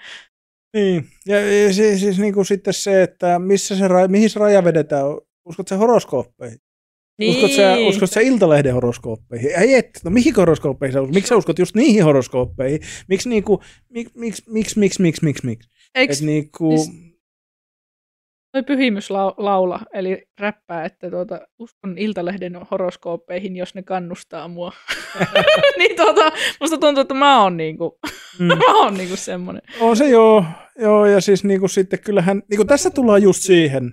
Niin, 0.74 1.04
ja, 1.26 1.36
siis, 1.72 2.00
siis 2.00 2.18
niin 2.18 2.34
kuin 2.34 2.46
sitten 2.46 2.74
se, 2.74 3.02
että 3.02 3.38
missä 3.38 3.76
se, 3.76 3.84
mihin 4.08 4.30
se 4.30 4.38
raja 4.38 4.64
vedetään, 4.64 5.04
uskot 5.44 5.68
se 5.68 5.74
horoskooppeihin? 5.74 6.58
Niin. 7.18 7.34
Uskot 7.36 7.52
sä, 7.52 7.76
uskot 7.88 8.10
sä 8.10 8.20
Iltalehden 8.20 8.74
horoskooppeihin? 8.74 9.50
Ei 9.60 9.74
et, 9.74 9.90
no 10.04 10.10
mihin 10.10 10.34
horoskooppeihin 10.36 10.92
sä 10.92 11.00
uskot? 11.00 11.14
Miksi 11.14 11.28
sä 11.28 11.36
uskot 11.36 11.58
just 11.58 11.74
niihin 11.76 12.04
horoskooppeihin? 12.04 12.80
Miksi 13.08 13.28
niinku, 13.28 13.62
miksi, 13.88 14.12
miksi, 14.16 14.42
miksi, 14.50 14.80
miksi, 14.80 15.00
miksi, 15.24 15.46
miksi? 15.46 15.68
Eikö 15.94 16.12
Et 16.12 16.20
niinku, 16.20 16.70
siis- 16.76 17.08
toi 18.52 18.62
pyhimys 18.62 19.10
lau- 19.10 19.34
laula, 19.36 19.80
eli 19.94 20.22
räppää, 20.40 20.84
että 20.84 21.10
tuota, 21.10 21.40
uskon 21.58 21.98
Iltalehden 21.98 22.60
horoskooppeihin, 22.70 23.56
jos 23.56 23.74
ne 23.74 23.82
kannustaa 23.82 24.48
mua. 24.48 24.72
niin 25.78 25.96
tuota, 25.96 26.32
musta 26.60 26.78
tuntuu, 26.78 27.00
että 27.00 27.14
mä 27.14 27.42
oon 27.42 27.56
niinku, 27.56 27.98
mm, 28.38 28.46
mä 28.66 28.74
oon 28.84 28.94
niinku 28.94 29.16
semmonen. 29.16 29.62
on 29.80 29.96
se 29.96 30.08
joo, 30.08 30.44
joo, 30.78 31.06
ja 31.06 31.20
siis 31.20 31.44
niinku 31.44 31.68
sitten 31.68 31.98
kyllähän, 32.00 32.42
niinku 32.50 32.64
tässä 32.64 32.90
tullaan 32.90 33.22
just 33.22 33.42
siihen, 33.42 33.92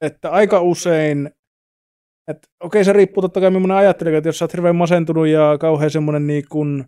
että 0.00 0.30
aika 0.30 0.60
usein, 0.60 1.30
että 2.28 2.48
okei 2.60 2.84
se 2.84 2.92
riippuu 2.92 3.22
totta 3.22 3.40
kai 3.40 3.50
millainen 3.50 3.76
ajattelu, 3.76 4.14
että 4.14 4.28
jos 4.28 4.38
sä 4.38 4.44
oot 4.44 4.52
hirveän 4.52 4.76
masentunut 4.76 5.26
ja 5.28 5.56
kauhean 5.60 5.90
semmoinen 5.90 6.26
niin 6.26 6.44
kuin, 6.50 6.84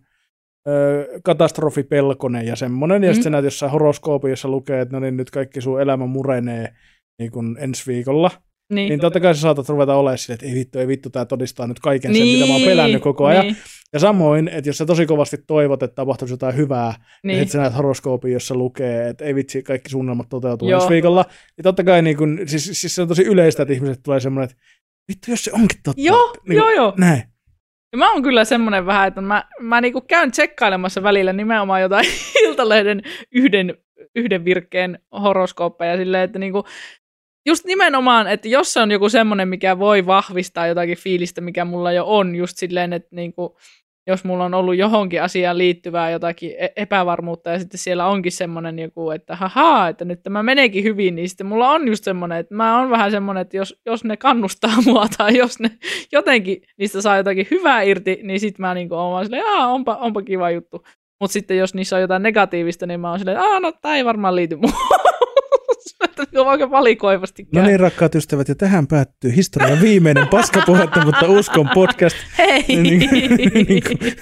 ö, 0.67 1.07
katastrofipelkonen 1.23 2.45
ja 2.47 2.55
semmoinen, 2.55 3.03
ja 3.03 3.09
Mm. 3.09 3.13
sitten 3.13 3.23
sä 3.23 3.29
näet 3.29 3.45
jossain 3.45 3.71
horoskoopin, 3.71 4.29
jossa 4.29 4.47
lukee, 4.47 4.81
että 4.81 4.95
no 4.95 4.99
niin, 4.99 5.17
nyt 5.17 5.31
kaikki 5.31 5.61
sun 5.61 5.81
elämä 5.81 6.05
murenee 6.05 6.73
niin 7.19 7.31
kuin 7.31 7.57
ensi 7.59 7.91
viikolla, 7.91 8.31
Niin, 8.73 8.89
niin 8.89 8.99
totta 8.99 9.19
kai 9.19 9.35
sä 9.35 9.41
saatat 9.41 9.69
ruveta 9.69 9.95
olemaan 9.95 10.17
silleen, 10.17 10.35
että 10.35 10.45
ei 10.45 10.55
vittu, 10.55 10.79
ei 10.79 10.87
vittu, 10.87 11.09
tämä 11.09 11.25
todistaa 11.25 11.67
nyt 11.67 11.79
kaiken 11.79 12.15
sen, 12.15 12.27
mitä 12.27 12.45
mä 12.47 12.53
oon 12.53 12.61
pelännyt 12.61 13.01
koko 13.01 13.25
ajan. 13.25 13.45
Niin, 13.45 13.55
Ja 13.93 13.99
samoin, 13.99 14.47
että 14.47 14.69
jos 14.69 14.77
sä 14.77 14.85
tosi 14.85 15.05
kovasti 15.05 15.37
toivot, 15.47 15.83
että 15.83 15.95
tapahtuisi 15.95 16.33
jotain 16.33 16.55
hyvää, 16.55 16.93
niin. 16.93 16.97
ja 16.97 17.07
niin. 17.23 17.37
sitten 17.39 17.51
sä 17.51 17.57
näet 17.57 17.77
horoskoopin, 17.77 18.33
jossa 18.33 18.55
lukee, 18.55 19.09
että 19.09 19.25
ei 19.25 19.35
vitsi, 19.35 19.63
kaikki 19.63 19.89
suunnitelmat 19.89 20.29
toteutuu 20.29 20.69
Joo. 20.69 20.79
ensi 20.81 20.89
viikolla, 20.93 21.25
niin 21.57 21.63
totta 21.63 21.83
kai 21.83 22.01
niin 22.01 22.17
kun, 22.17 22.39
siis, 22.45 22.65
siis 22.73 22.95
se 22.95 23.01
on 23.01 23.07
tosi 23.07 23.23
yleistä, 23.23 23.63
että 23.63 23.73
ihmiset 23.73 23.99
tulee 24.03 24.19
semmoinen, 24.19 24.49
että 24.51 24.63
vittu, 25.07 25.31
jos 25.31 25.43
se 25.43 25.51
onkin 25.53 25.79
totta. 25.83 26.01
Joo, 26.01 26.33
niin 26.47 26.57
joo, 26.57 26.69
joo. 26.69 26.93
Näin. 26.97 27.23
Ja 27.91 27.97
mä 27.97 28.11
oon 28.11 28.23
kyllä 28.23 28.45
semmonen 28.45 28.85
vähän, 28.85 29.07
että 29.07 29.21
mä, 29.21 29.43
mä 29.59 29.81
niinku 29.81 30.01
käyn 30.01 30.31
tsekkailemassa 30.31 31.03
välillä 31.03 31.33
nimenomaan 31.33 31.81
jotain 31.81 32.05
Iltalehden 32.45 33.01
yhden, 33.31 33.77
yhden 34.15 34.45
virkkeen 34.45 34.99
horoskooppeja 35.23 35.97
silleen, 35.97 36.23
että 36.23 36.39
niinku, 36.39 36.63
just 37.45 37.65
nimenomaan, 37.65 38.27
että 38.27 38.47
jos 38.47 38.73
se 38.73 38.79
on 38.79 38.91
joku 38.91 39.09
semmoinen, 39.09 39.47
mikä 39.47 39.79
voi 39.79 40.05
vahvistaa 40.05 40.67
jotakin 40.67 40.97
fiilistä, 40.97 41.41
mikä 41.41 41.65
mulla 41.65 41.91
jo 41.91 42.03
on, 42.07 42.35
just 42.35 42.57
silleen, 42.57 42.93
että 42.93 43.15
niinku, 43.15 43.57
jos 44.07 44.23
mulla 44.23 44.45
on 44.45 44.53
ollut 44.53 44.75
johonkin 44.75 45.23
asiaan 45.23 45.57
liittyvää 45.57 46.09
jotakin 46.09 46.51
e- 46.57 46.73
epävarmuutta 46.75 47.49
ja 47.49 47.59
sitten 47.59 47.77
siellä 47.77 48.07
onkin 48.07 48.31
semmoinen 48.31 48.79
joku, 48.79 49.11
että 49.11 49.35
hahaa, 49.35 49.87
että 49.87 50.05
nyt 50.05 50.23
tämä 50.23 50.43
meneekin 50.43 50.83
hyvin, 50.83 51.15
niin 51.15 51.29
sitten 51.29 51.47
mulla 51.47 51.69
on 51.69 51.87
just 51.87 52.03
semmoinen, 52.03 52.37
että 52.37 52.55
mä 52.55 52.79
oon 52.79 52.89
vähän 52.89 53.11
semmoinen, 53.11 53.41
että 53.41 53.57
jos, 53.57 53.81
jos 53.85 54.03
ne 54.03 54.17
kannustaa 54.17 54.81
mua 54.85 55.05
tai 55.17 55.37
jos 55.37 55.59
ne 55.59 55.71
jotenkin 56.11 56.61
niistä 56.77 57.01
saa 57.01 57.17
jotakin 57.17 57.47
hyvää 57.51 57.81
irti, 57.81 58.19
niin 58.23 58.39
sitten 58.39 58.61
mä 58.61 58.73
niinku 58.73 58.95
oon 58.95 59.11
vaan 59.11 59.25
silleen, 59.25 59.47
Aa, 59.47 59.67
onpa, 59.67 59.95
onpa 59.95 60.21
kiva 60.21 60.51
juttu. 60.51 60.83
Mutta 61.19 61.33
sitten 61.33 61.57
jos 61.57 61.73
niissä 61.73 61.95
on 61.95 62.01
jotain 62.01 62.23
negatiivista, 62.23 62.85
niin 62.85 62.99
mä 62.99 63.09
oon 63.09 63.19
silleen, 63.19 63.39
Aa, 63.39 63.59
no 63.59 63.71
tää 63.81 63.95
ei 63.95 64.05
varmaan 64.05 64.35
liity 64.35 64.55
muuhun. 64.55 64.99
Niinku 66.31 66.49
aika 66.49 66.71
valikoivasti 66.71 67.43
No 67.43 67.61
käy. 67.61 67.67
niin, 67.69 67.79
rakkaat 67.79 68.15
ystävät, 68.15 68.47
ja 68.47 68.55
tähän 68.55 68.87
päättyy 68.87 69.35
historian 69.35 69.81
viimeinen 69.81 70.27
paskapuhetta, 70.27 71.01
mutta 71.05 71.27
uskon 71.27 71.69
podcast. 71.73 72.17
Hei! 72.37 72.63
Niin, 72.67 72.99
niin 73.67 73.83
kuin- 73.87 74.13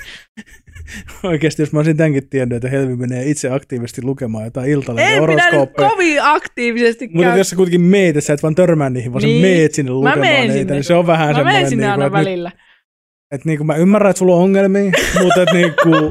Oikeasti, 1.23 1.61
jos 1.61 1.73
mä 1.73 1.79
olisin 1.79 1.97
tämänkin 1.97 2.29
tiennyt, 2.29 2.55
että 2.55 2.69
Helmi 2.69 2.95
menee 2.95 3.29
itse 3.29 3.49
aktiivisesti 3.49 4.01
lukemaan 4.03 4.43
jotain 4.45 4.69
iltalehden 4.69 5.17
en 5.17 5.23
minä 5.29 5.49
kovin 5.77 6.17
aktiivisesti 6.23 7.07
Mutta 7.13 7.29
käy. 7.29 7.37
jos 7.37 7.49
sä 7.49 7.55
kuitenkin 7.55 7.81
meet, 7.81 8.23
sä 8.23 8.33
et 8.33 8.43
vaan 8.43 8.55
törmää 8.55 8.89
niihin, 8.89 9.13
vaan 9.13 9.23
Niin. 9.23 9.41
sä 9.41 9.47
meet 9.47 9.73
sinne 9.73 9.91
lukemaan 9.91 10.21
niitä, 10.21 10.53
sinne. 10.53 10.73
niin 10.73 10.83
se 10.83 10.93
on 10.93 11.07
vähän 11.07 11.27
Mä 11.27 11.33
semmoinen, 11.33 11.55
menen 11.55 11.69
sinne 11.69 11.83
niin 11.85 11.91
aina 11.91 12.03
nyt, 12.03 12.13
välillä. 12.13 12.51
että 13.31 13.49
niin 13.49 13.65
mä 13.65 13.75
ymmärrän, 13.75 14.09
että 14.09 14.17
sulla 14.19 14.35
on 14.35 14.41
ongelmia, 14.43 14.91
mutta 15.23 15.41
että 15.41 15.55
niin 15.55 15.73
kuin, 15.83 16.09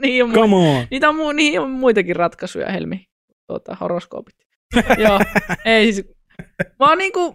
niin 0.00 0.24
on, 0.24 0.32
come 0.32 0.56
on. 0.56 0.84
niitä 0.90 1.08
on, 1.08 1.16
mu- 1.16 1.32
niihin 1.34 1.60
on 1.60 1.70
muitakin 1.70 2.16
ratkaisuja, 2.16 2.72
Helmi. 2.72 3.04
Tuota, 3.46 3.76
horoskoopit. 3.80 4.34
Joo, 5.08 5.18
ei 5.64 5.92
siis. 5.92 6.06
Mä 6.80 6.88
oon 6.88 6.98
niinku, 6.98 7.34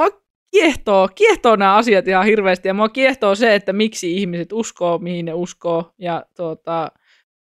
mä 0.00 0.06
kiehtoo, 0.50 1.08
kiehtoo 1.14 1.56
nämä 1.56 1.74
asiat 1.76 2.08
ihan 2.08 2.24
hirveästi 2.26 2.68
ja 2.68 2.74
mua 2.74 2.88
kiehtoo 2.88 3.34
se, 3.34 3.54
että 3.54 3.72
miksi 3.72 4.16
ihmiset 4.16 4.52
uskoo, 4.52 4.98
mihin 4.98 5.24
ne 5.24 5.32
uskoo 5.34 5.92
ja 5.98 6.24
tuota, 6.36 6.92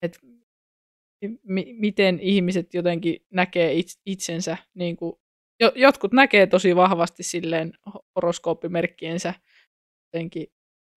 että 0.01 0.19
mi- 1.47 1.75
miten 1.79 2.19
ihmiset 2.19 2.73
jotenkin 2.73 3.25
näkee 3.33 3.73
its- 3.73 4.01
itsensä. 4.05 4.57
Niin 4.73 4.95
kuin, 4.97 5.13
jo- 5.59 5.71
jotkut 5.75 6.13
näkee 6.13 6.47
tosi 6.47 6.75
vahvasti 6.75 7.23
silleen 7.23 7.73
horoskooppimerkkiensä 8.15 9.33
jotenkin 10.13 10.47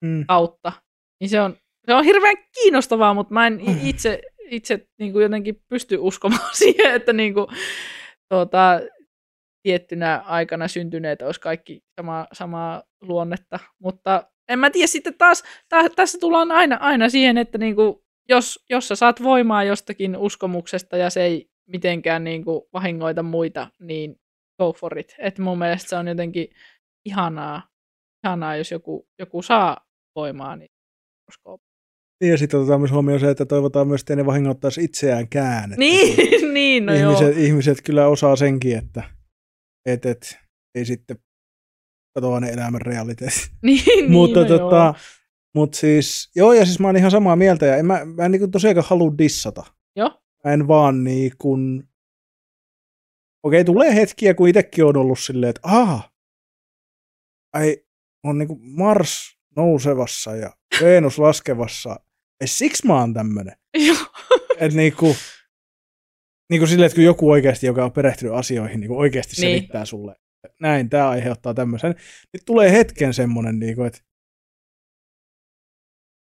Mm. 0.04 0.26
kautta. 0.26 0.72
Niin 1.20 1.28
se 1.28 1.40
on, 1.40 1.56
se 1.86 1.94
on 1.94 2.04
hirveän 2.04 2.34
kiinnostavaa, 2.54 3.14
mutta 3.14 3.34
mä 3.34 3.46
en 3.46 3.60
i- 3.60 3.88
itse, 3.88 4.22
itse 4.50 4.88
niin 4.98 5.12
kuin 5.12 5.22
jotenkin 5.22 5.62
pysty 5.68 5.96
uskomaan 6.00 6.50
siihen, 6.62 6.94
että 6.94 7.12
niin 7.12 7.34
kuin, 7.34 7.46
tuota, 8.28 8.80
tiettynä 9.62 10.22
aikana 10.26 10.68
syntyneet 10.68 11.22
olisi 11.22 11.40
kaikki 11.40 11.84
sama, 12.00 12.26
samaa 12.32 12.82
luonnetta. 13.02 13.58
Mutta 13.78 14.30
en 14.48 14.58
mä 14.58 14.70
tiedä, 14.70 14.86
sitten 14.86 15.14
taas 15.18 15.42
tä, 15.68 15.88
tässä 15.96 16.18
tullaan 16.18 16.52
aina, 16.52 16.76
aina 16.80 17.08
siihen, 17.08 17.38
että 17.38 17.58
niin 17.58 17.76
kuin, 17.76 17.96
jos, 18.28 18.64
jos 18.70 18.88
sä 18.88 18.94
saat 18.94 19.22
voimaa 19.22 19.64
jostakin 19.64 20.16
uskomuksesta 20.16 20.96
ja 20.96 21.10
se 21.10 21.22
ei 21.22 21.50
mitenkään 21.66 22.24
niin 22.24 22.44
kuin, 22.44 22.62
vahingoita 22.72 23.22
muita, 23.22 23.66
niin 23.80 24.16
go 24.58 24.72
for 24.72 24.98
it. 24.98 25.14
Et 25.18 25.38
mun 25.38 25.58
mielestä 25.58 25.88
se 25.88 25.96
on 25.96 26.08
jotenkin 26.08 26.48
ihanaa, 27.04 27.62
ihanaa 28.24 28.56
jos 28.56 28.70
joku, 28.70 29.08
joku 29.18 29.42
saa 29.42 29.76
voimaa, 30.16 30.56
niin 30.56 30.70
uskoo. 31.28 31.58
Ja 32.20 32.38
sitten 32.38 32.60
otetaan 32.60 32.80
myös 32.80 32.92
huomioon 32.92 33.20
se, 33.20 33.30
että 33.30 33.46
toivotaan 33.46 33.88
myös, 33.88 34.00
että 34.00 34.16
ne 34.16 34.26
vahingoittaisi 34.26 34.84
itseäänkään. 34.84 35.74
Niin, 35.76 36.16
niin 36.54 36.86
no 36.86 36.94
joo. 36.94 37.12
ihmiset, 37.12 37.38
ihmiset 37.38 37.82
kyllä 37.82 38.08
osaa 38.08 38.36
senkin, 38.36 38.78
että 38.78 39.02
et, 39.86 40.06
et, 40.06 40.38
ei 40.74 40.84
sitten 40.84 41.18
katoa 42.14 42.40
ne 42.40 42.50
elämän 42.50 42.80
realiteetit. 42.80 43.50
Niin, 43.62 43.84
niin, 43.86 44.12
mutta, 44.12 44.40
no 44.40 44.46
tota, 44.46 44.76
joo. 44.76 44.94
mut 45.54 45.74
siis, 45.74 46.30
joo, 46.36 46.52
ja 46.52 46.64
siis 46.64 46.80
mä 46.80 46.88
oon 46.88 46.96
ihan 46.96 47.10
samaa 47.10 47.36
mieltä, 47.36 47.66
ja 47.66 47.76
en 47.76 47.86
mä, 47.86 48.04
mä 48.04 48.24
en 48.24 48.30
niin 48.30 48.50
tosiaankaan 48.50 48.86
halua 48.88 49.18
dissata. 49.18 49.64
Joo. 49.96 50.22
Mä 50.44 50.52
en 50.52 50.68
vaan 50.68 51.04
niin 51.04 51.32
kuin, 51.38 51.88
okei, 53.42 53.64
tulee 53.64 53.94
hetkiä, 53.94 54.34
kun 54.34 54.48
itsekin 54.48 54.84
on 54.84 54.96
ollut 54.96 55.18
silleen, 55.18 55.50
että 55.50 55.60
aha, 55.62 56.10
ai, 57.52 57.84
on 58.24 58.38
niinku 58.38 58.58
Mars 58.62 59.38
nousevassa 59.56 60.36
ja 60.36 60.50
Venus 60.80 61.18
laskevassa. 61.18 62.00
Siksi 62.44 62.86
mä 62.86 62.94
oon 63.00 63.14
tämmönen. 63.14 63.56
Että 64.58 64.76
niinku, 64.76 65.16
niinku 66.50 66.66
silleen, 66.66 66.86
että 66.86 66.94
kun 66.94 67.04
joku 67.04 67.30
oikeasti, 67.30 67.66
joka 67.66 67.84
on 67.84 67.92
perehtynyt 67.92 68.34
asioihin, 68.34 68.80
niinku 68.80 68.98
oikeasti 68.98 69.32
Niin. 69.42 69.56
selittää 69.58 69.84
sulle, 69.84 70.16
näin, 70.60 70.90
tämä 70.90 71.08
aiheuttaa 71.08 71.54
tämmöisen, 71.54 71.94
niin 72.32 72.40
tulee 72.46 72.72
hetken 72.72 73.14
semmonen, 73.14 73.58
niinku, 73.58 73.82
että 73.82 73.98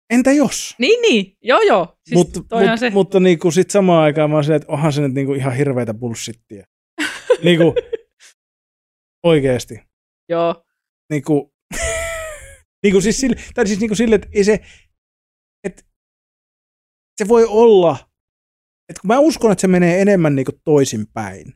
entä 0.10 0.32
jos? 0.32 0.76
Niin, 0.80 1.02
niin. 1.02 1.38
Joo, 1.42 1.62
joo. 1.62 1.98
Siis 2.06 2.14
Mut, 2.14 2.36
mut, 2.36 2.80
se. 2.80 2.90
Mutta 2.90 3.20
niinku 3.20 3.52
sit 3.52 3.70
samaan 3.70 4.04
aikaan 4.04 4.30
mä 4.30 4.36
oon 4.36 4.44
silleen, 4.44 4.62
että 4.62 4.72
onhan 4.74 4.94
se 4.94 5.02
nyt 5.02 5.14
niinku 5.14 5.34
ihan 5.34 5.56
hirveitä 5.56 5.94
bullshittia. 5.94 6.66
niinku, 7.44 7.76
oikeesti. 9.24 9.82
Joo. 10.30 10.66
Niinku, 11.10 11.54
niinku 12.84 13.02
siis 13.02 13.18
sille, 13.18 13.36
tai 13.54 13.68
siis 13.68 13.80
niinku 13.80 13.96
sille, 13.96 14.16
että 14.16 14.28
ei 14.34 14.44
se, 14.44 14.60
se 17.26 17.28
voi 17.28 17.46
olla, 17.50 17.98
että 18.90 19.02
kun 19.02 19.08
mä 19.08 19.20
uskon, 19.20 19.52
että 19.52 19.62
se 19.62 19.68
menee 19.68 20.02
enemmän 20.02 20.36
niinku 20.36 20.52
toisinpäin. 20.64 21.54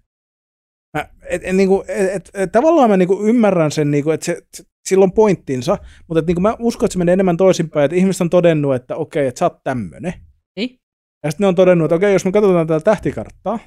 Mä, 0.98 1.10
et, 1.30 1.42
et, 1.44 1.56
et, 1.88 2.10
et, 2.16 2.30
et, 2.34 2.52
tavallaan 2.52 2.90
mä 2.90 2.98
niinku 2.98 3.24
ymmärrän 3.24 3.72
sen, 3.72 3.92
niinku, 3.92 4.12
että 4.12 4.26
se, 4.26 4.42
se, 4.54 4.64
sillä 4.90 5.04
on 5.04 5.12
pointtinsa, 5.12 5.78
mutta 6.08 6.20
et, 6.20 6.28
niinku 6.28 6.42
mä 6.42 6.56
uskon, 6.60 6.86
että 6.88 6.94
se 6.94 7.00
menee 7.00 7.14
enemmän 7.14 7.38
toisinpäin, 7.38 7.86
että 7.86 7.96
ihmiset 7.96 8.22
on 8.22 8.30
todennut, 8.30 8.76
että 8.76 8.96
okei, 8.96 9.28
että 9.28 9.40
sä 9.40 9.46
oot 9.46 9.64
tämmönen. 9.64 10.14
Niin. 10.56 10.80
Ja 11.24 11.32
sitten 11.32 11.44
ne 11.44 11.48
on 11.48 11.56
todennut, 11.56 11.86
että 11.86 11.96
okei, 11.96 12.14
jos 12.14 12.26
me 12.26 12.32
katsotaan 12.32 12.68
tätä 12.68 12.84
tähtikarttaa, 12.84 13.60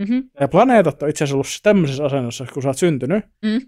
Mm-hmm. 0.00 0.30
ja 0.40 0.48
planeetat 0.48 1.02
on 1.02 1.08
itse 1.08 1.24
asiassa 1.24 1.36
ollut 1.36 1.46
tämmöisessä 1.62 2.04
asennossa, 2.04 2.46
kun 2.54 2.62
sä 2.62 2.68
oot 2.68 2.78
syntynyt, 2.78 3.24
Mm. 3.44 3.60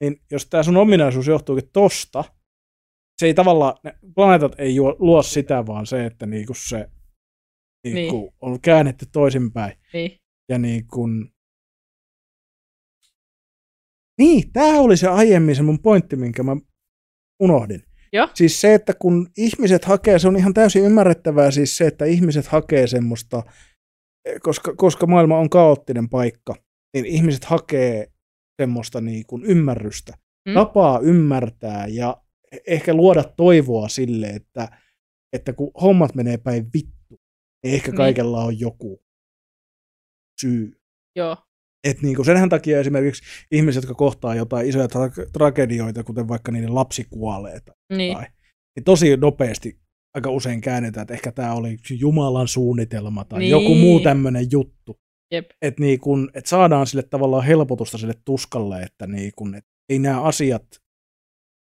niin 0.00 0.20
jos 0.30 0.46
tämä 0.46 0.62
sun 0.62 0.76
ominaisuus 0.76 1.26
johtuukin 1.26 1.70
tosta, 1.72 2.24
se 3.20 3.26
ei 3.26 3.34
tavallaan, 3.34 3.74
ne 3.84 3.94
planeetat 4.14 4.54
ei 4.58 4.74
juo, 4.74 4.96
luo 4.98 5.22
sitä, 5.22 5.66
vaan 5.66 5.86
se, 5.86 6.06
että 6.06 6.26
niinku 6.26 6.54
se 6.54 6.90
niinku 7.84 8.20
Niin. 8.20 8.32
on 8.40 8.60
käännetty 8.60 9.06
toisinpäin. 9.12 9.78
Niin. 9.92 10.16
Ja 10.48 10.58
niin 10.58 10.86
kuin... 10.86 11.32
Niin, 14.18 14.52
tämä 14.52 14.80
oli 14.80 14.96
se 14.96 15.08
aiemmin 15.08 15.56
se 15.56 15.62
mun 15.62 15.78
pointti, 15.82 16.16
minkä 16.16 16.42
mä 16.42 16.56
unohdin. 17.42 17.84
Joo. 18.12 18.28
Siis 18.34 18.60
se, 18.60 18.74
että 18.74 18.94
kun 18.94 19.28
ihmiset 19.36 19.84
hakee, 19.84 20.18
se 20.18 20.28
on 20.28 20.36
ihan 20.36 20.54
täysin 20.54 20.84
ymmärrettävää 20.84 21.50
siis 21.50 21.76
se, 21.76 21.86
että 21.86 22.04
ihmiset 22.04 22.46
hakee 22.46 22.86
semmoista, 22.86 23.42
koska, 24.42 24.74
koska 24.76 25.06
maailma 25.06 25.38
on 25.38 25.50
kaoottinen 25.50 26.08
paikka, 26.08 26.54
niin 26.94 27.06
ihmiset 27.06 27.44
hakee 27.44 28.12
semmoista 28.62 29.00
niin 29.00 29.24
kuin 29.26 29.44
ymmärrystä, 29.44 30.14
Mm. 30.48 30.54
tapaa 30.54 30.98
ymmärtää 30.98 31.86
ja 31.86 32.22
ehkä 32.66 32.94
luoda 32.94 33.24
toivoa 33.24 33.88
sille, 33.88 34.26
että, 34.26 34.78
että 35.32 35.52
kun 35.52 35.70
hommat 35.82 36.14
menee 36.14 36.36
päin 36.36 36.66
vittu, 36.74 36.99
niin 37.62 37.74
ehkä 37.74 37.90
Niin. 37.90 37.96
kaikella 37.96 38.44
on 38.44 38.60
joku 38.60 39.02
syy. 40.40 40.80
Joo. 41.16 41.36
Et 41.84 42.02
niin 42.02 42.16
kuin 42.16 42.26
senhän 42.26 42.48
takia 42.48 42.80
esimerkiksi 42.80 43.22
ihmiset, 43.50 43.82
jotka 43.82 43.94
kohtaa 43.94 44.34
jotain 44.34 44.68
isoja 44.68 44.86
tra- 44.86 45.30
tragedioita, 45.32 46.04
kuten 46.04 46.28
vaikka 46.28 46.52
niiden 46.52 46.74
lapsi 46.74 47.04
kuolee, 47.10 47.60
tai, 47.60 47.74
Niin. 47.96 48.18
niin 48.76 48.84
tosi 48.84 49.16
nopeasti 49.16 49.80
aika 50.14 50.30
usein 50.30 50.60
käännetään, 50.60 51.02
että 51.02 51.14
ehkä 51.14 51.32
tämä 51.32 51.54
oli 51.54 51.76
Jumalan 51.90 52.48
suunnitelma 52.48 53.24
tai 53.24 53.38
Niin. 53.38 53.50
joku 53.50 53.74
muu 53.74 54.00
tämmöinen 54.00 54.46
juttu. 54.52 54.96
Että 55.62 55.80
niin 55.82 56.00
et 56.34 56.46
saadaan 56.46 56.86
sille 56.86 57.02
tavallaan 57.02 57.44
helpotusta 57.44 57.98
sille 57.98 58.14
tuskalle, 58.24 58.82
että 58.82 59.06
niin 59.06 59.32
kun, 59.36 59.54
et 59.54 59.64
ei 59.88 59.98
nämä 59.98 60.22
asiat 60.22 60.66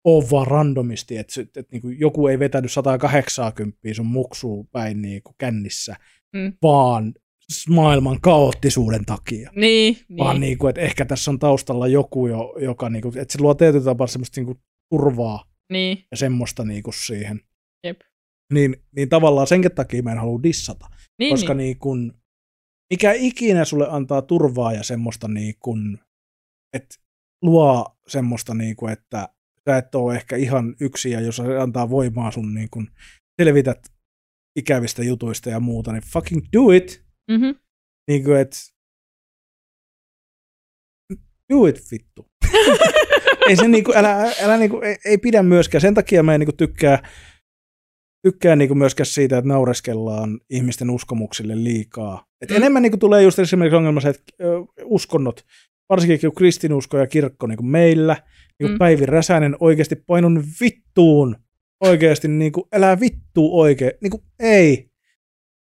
ole 0.07 0.29
vaan 0.31 0.47
randomisti, 0.47 1.17
että 1.17 1.41
et, 1.41 1.57
et 1.57 1.71
niin 1.71 1.99
joku 1.99 2.27
ei 2.27 2.39
vetänyt 2.39 2.71
180 2.71 3.79
sun 3.93 4.05
muksuun 4.05 4.67
päin 4.67 5.01
niin 5.01 5.23
kuin 5.23 5.35
kännissä, 5.37 5.95
Mm. 6.33 6.53
vaan 6.61 7.13
maailman 7.69 8.21
kaoottisuuden 8.21 9.05
takia. 9.05 9.51
Niin. 9.55 9.97
Niin. 10.09 10.17
Vaan 10.17 10.39
niin 10.41 10.57
kuin, 10.57 10.69
että 10.69 10.81
ehkä 10.81 11.05
tässä 11.05 11.31
on 11.31 11.39
taustalla 11.39 11.87
joku, 11.87 12.27
jo, 12.27 12.55
joka, 12.61 12.89
niin 12.89 13.01
kuin, 13.01 13.17
että 13.17 13.31
se 13.31 13.41
luo 13.41 13.53
tietyllä 13.53 13.85
tapaa 13.85 14.07
semmoista 14.07 14.39
niin 14.41 14.45
kuin, 14.45 14.59
turvaa 14.89 15.43
Niin. 15.71 16.03
ja 16.11 16.17
semmoista 16.17 16.65
niin 16.65 16.83
kuin 16.83 16.93
siihen. 16.93 17.41
Jep. 17.83 18.01
Niin, 18.53 18.75
niin 18.95 19.09
tavallaan 19.09 19.47
senkin 19.47 19.75
takia 19.75 20.03
mä 20.03 20.11
en 20.11 20.17
halua 20.17 20.43
dissata. 20.43 20.85
Niin, 21.19 21.33
koska 21.33 21.53
niin. 21.53 21.65
niin 21.65 21.79
kun, 21.79 22.13
mikä 22.93 23.13
ikinä 23.13 23.65
sulle 23.65 23.87
antaa 23.89 24.21
turvaa 24.21 24.73
ja 24.73 24.83
semmoista 24.83 25.27
niin 25.27 25.55
kun, 25.59 25.99
että 26.73 26.95
luo 27.41 27.97
semmoista 28.07 28.53
niin 28.53 28.75
kun, 28.75 28.89
että 28.89 29.29
sä 29.67 29.77
et 29.77 29.95
ole 29.95 30.15
ehkä 30.15 30.35
ihan 30.35 30.75
yksi 30.81 31.11
ja 31.11 31.21
jos 31.21 31.35
se 31.35 31.57
antaa 31.57 31.89
voimaa 31.89 32.31
sun 32.31 32.53
niin 32.53 32.69
kun, 32.69 32.91
selvität 33.41 33.79
ikävistä 34.59 35.03
jutuista 35.03 35.49
ja 35.49 35.59
muuta, 35.59 35.91
niin 35.91 36.03
fucking 36.03 36.41
do 36.53 36.71
it. 36.71 37.03
Mm-hmm. 37.31 37.55
Niin 38.07 38.23
kuin, 38.23 38.37
että 38.37 38.57
do 41.53 41.65
it 41.65 41.81
vittu. 41.91 42.29
ei 43.49 43.55
se 43.55 43.67
niinku, 43.67 43.93
älä, 43.95 44.31
älä 44.41 44.57
niinku, 44.57 44.79
ei, 44.79 44.97
ei, 45.05 45.17
pidä 45.17 45.43
myöskään. 45.43 45.81
Sen 45.81 45.93
takia 45.93 46.23
mä 46.23 46.33
en 46.33 46.39
niinku 46.39 46.55
tykkää, 46.57 47.09
tykkää 48.27 48.55
niinku 48.55 48.75
myöskään 48.75 49.07
siitä, 49.07 49.37
että 49.37 49.47
naureskellaan 49.47 50.39
ihmisten 50.49 50.89
uskomuksille 50.89 51.63
liikaa. 51.63 52.25
Et 52.41 52.49
Mm. 52.49 52.53
mm. 52.53 52.57
Enemmän 52.57 52.81
niinku 52.81 52.97
tulee 52.97 53.23
just 53.23 53.39
esimerkiksi 53.39 53.75
ongelma 53.75 54.01
se, 54.01 54.09
että 54.09 54.31
uskonnot, 54.83 55.45
varsinkin 55.89 56.19
kun 56.21 56.35
kristinusko 56.35 56.97
ja 56.97 57.07
kirkko 57.07 57.47
niinku 57.47 57.63
meillä, 57.63 58.17
niin 58.59 58.69
Mm. 58.69 58.73
mm. 58.73 58.77
Päivi 58.77 59.05
Räsänen 59.05 59.55
oikeasti 59.59 59.95
painun 59.95 60.43
vittuun. 60.61 61.35
Oikeasti 61.83 62.27
niinku, 62.27 62.67
älä 62.73 62.99
vittu 62.99 63.59
oikein. 63.59 63.91
Niinku, 64.01 64.23
ei. 64.39 64.89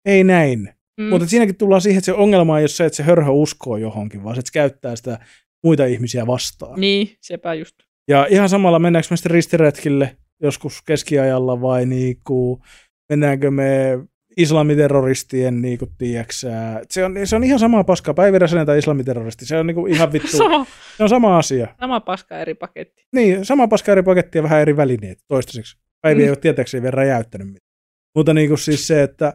Ei 0.05 0.24
näin. 0.24 0.70
Mm. 0.99 1.03
Mutta 1.09 1.28
siinäkin 1.28 1.55
tullaan 1.57 1.82
siihen, 1.82 1.97
että 1.97 2.05
se 2.05 2.13
ongelma 2.13 2.57
ei 2.57 2.61
ole 2.61 2.68
se, 2.68 2.86
että 2.86 2.97
se 2.97 3.03
hörhö 3.03 3.32
uskoo 3.32 3.78
johonkin, 3.78 4.24
vaan 4.24 4.36
se, 4.36 4.39
että 4.39 4.49
se 4.49 4.53
käyttää 4.53 4.95
sitä 4.95 5.20
muita 5.63 5.86
ihmisiä 5.86 6.28
vastaan. 6.28 6.80
Niin, 6.80 7.09
sepä 7.22 7.53
just. 7.53 7.76
Ja 8.07 8.28
ihan 8.30 8.49
samalla 8.49 8.80
mennäänkö 8.80 9.07
me 9.11 9.18
sitten 9.18 9.32
ristiretkille 9.32 10.18
joskus 10.41 10.82
keskiajalla 10.82 11.61
vai 11.61 11.86
niinku, 11.86 12.61
mennäänkö 13.09 13.51
me 13.51 13.99
islamiterroristien, 14.38 15.62
niinku, 15.62 15.88
tiiäksä, 15.98 16.82
se 16.90 17.06
on, 17.06 17.16
se 17.24 17.36
on 17.36 17.44
ihan 17.44 17.60
sama 17.60 17.84
paska, 17.84 18.14
Päivi 18.14 18.40
Räsänen 18.40 18.66
tai 18.66 18.78
islamiterroristi, 18.78 19.46
se 19.46 19.58
on 19.58 19.68
niinku 19.68 19.88
ihan 19.88 20.14
vittu, 20.14 20.38
Sama, 20.38 20.66
se 20.98 21.04
on 21.04 21.10
sama 21.10 21.38
asia. 21.38 21.76
sama 21.80 22.00
paska 22.00 22.40
eri 22.40 22.54
paketti. 22.54 23.06
Niin, 23.14 23.46
sama 23.46 23.68
paska 23.68 23.92
eri 23.92 24.04
paketti 24.04 24.38
ja 24.38 24.44
vähän 24.44 24.62
eri 24.62 24.78
välineet 24.78 25.20
toistaiseksi. 25.28 25.78
Päivi 26.02 26.20
Mm. 26.20 26.24
ei 26.24 26.30
ole 26.30 26.38
tietääkseni 26.38 26.82
vielä 26.82 26.92
räjäyttänyt 26.96 27.48
mitään. 27.48 27.72
Mutta 28.16 28.34
niinku 28.34 28.58
siis 28.58 28.88
se, 28.88 29.04
että 29.04 29.34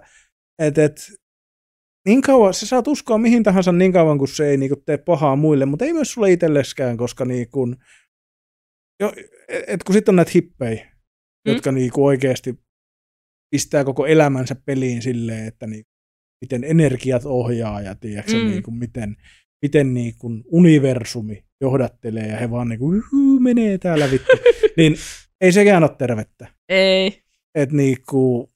et, 0.59 0.79
et, 0.79 1.13
niin 2.07 2.23
kauan, 2.23 2.55
sä 2.55 2.67
saat 2.67 2.89
uskoa 2.89 3.19
mihin 3.19 3.43
tahansa 3.43 3.73
niin 3.73 3.93
kauan, 3.93 4.19
kun 4.19 4.29
se 4.29 4.49
ei 4.49 4.57
niinku 4.57 4.77
tee 4.87 4.99
pahaa 4.99 5.37
muille, 5.37 5.67
mutta 5.67 5.85
ei 5.85 5.93
myös 5.93 6.13
sulle 6.13 6.33
itselleskään, 6.33 6.97
koska 6.97 7.25
niinku, 7.25 7.75
jo, 9.01 9.13
et, 9.49 9.65
et 9.67 9.83
kun 9.85 9.93
sitten 9.95 10.13
on 10.13 10.17
näitä 10.17 10.31
hippejä, 10.35 10.91
Mm. 11.47 11.53
jotka 11.53 11.73
niinku 11.73 12.07
oikeasti 12.07 12.59
pistää 13.51 13.85
koko 13.85 14.07
elämänsä 14.07 14.57
peliin 14.65 15.03
silleen, 15.03 15.47
että 15.47 15.67
niinku, 15.67 15.91
miten 16.45 16.65
energiat 16.65 17.23
ohjaa 17.25 17.81
ja 17.81 17.95
tiedätkö, 17.95 18.33
Mm. 18.33 18.39
mm. 18.39 18.51
niinku, 18.51 18.71
miten, 18.71 19.17
miten 19.63 19.95
niinku 19.95 20.31
universumi 20.53 21.45
johdattelee 21.61 22.27
ja 22.27 22.37
he 22.37 22.51
vaan 22.51 22.69
niinku, 22.69 22.93
"Yhuu, 22.93 23.41
menee 23.41 23.79
täällä 23.79 24.11
vittu. 24.11 24.33
niin 24.77 24.97
ei 25.41 25.53
sekään 25.53 25.83
ole 25.83 25.95
tervettä. 25.99 26.47
Ei. 26.69 27.23
Että 27.55 27.77
niinku, 27.77 28.51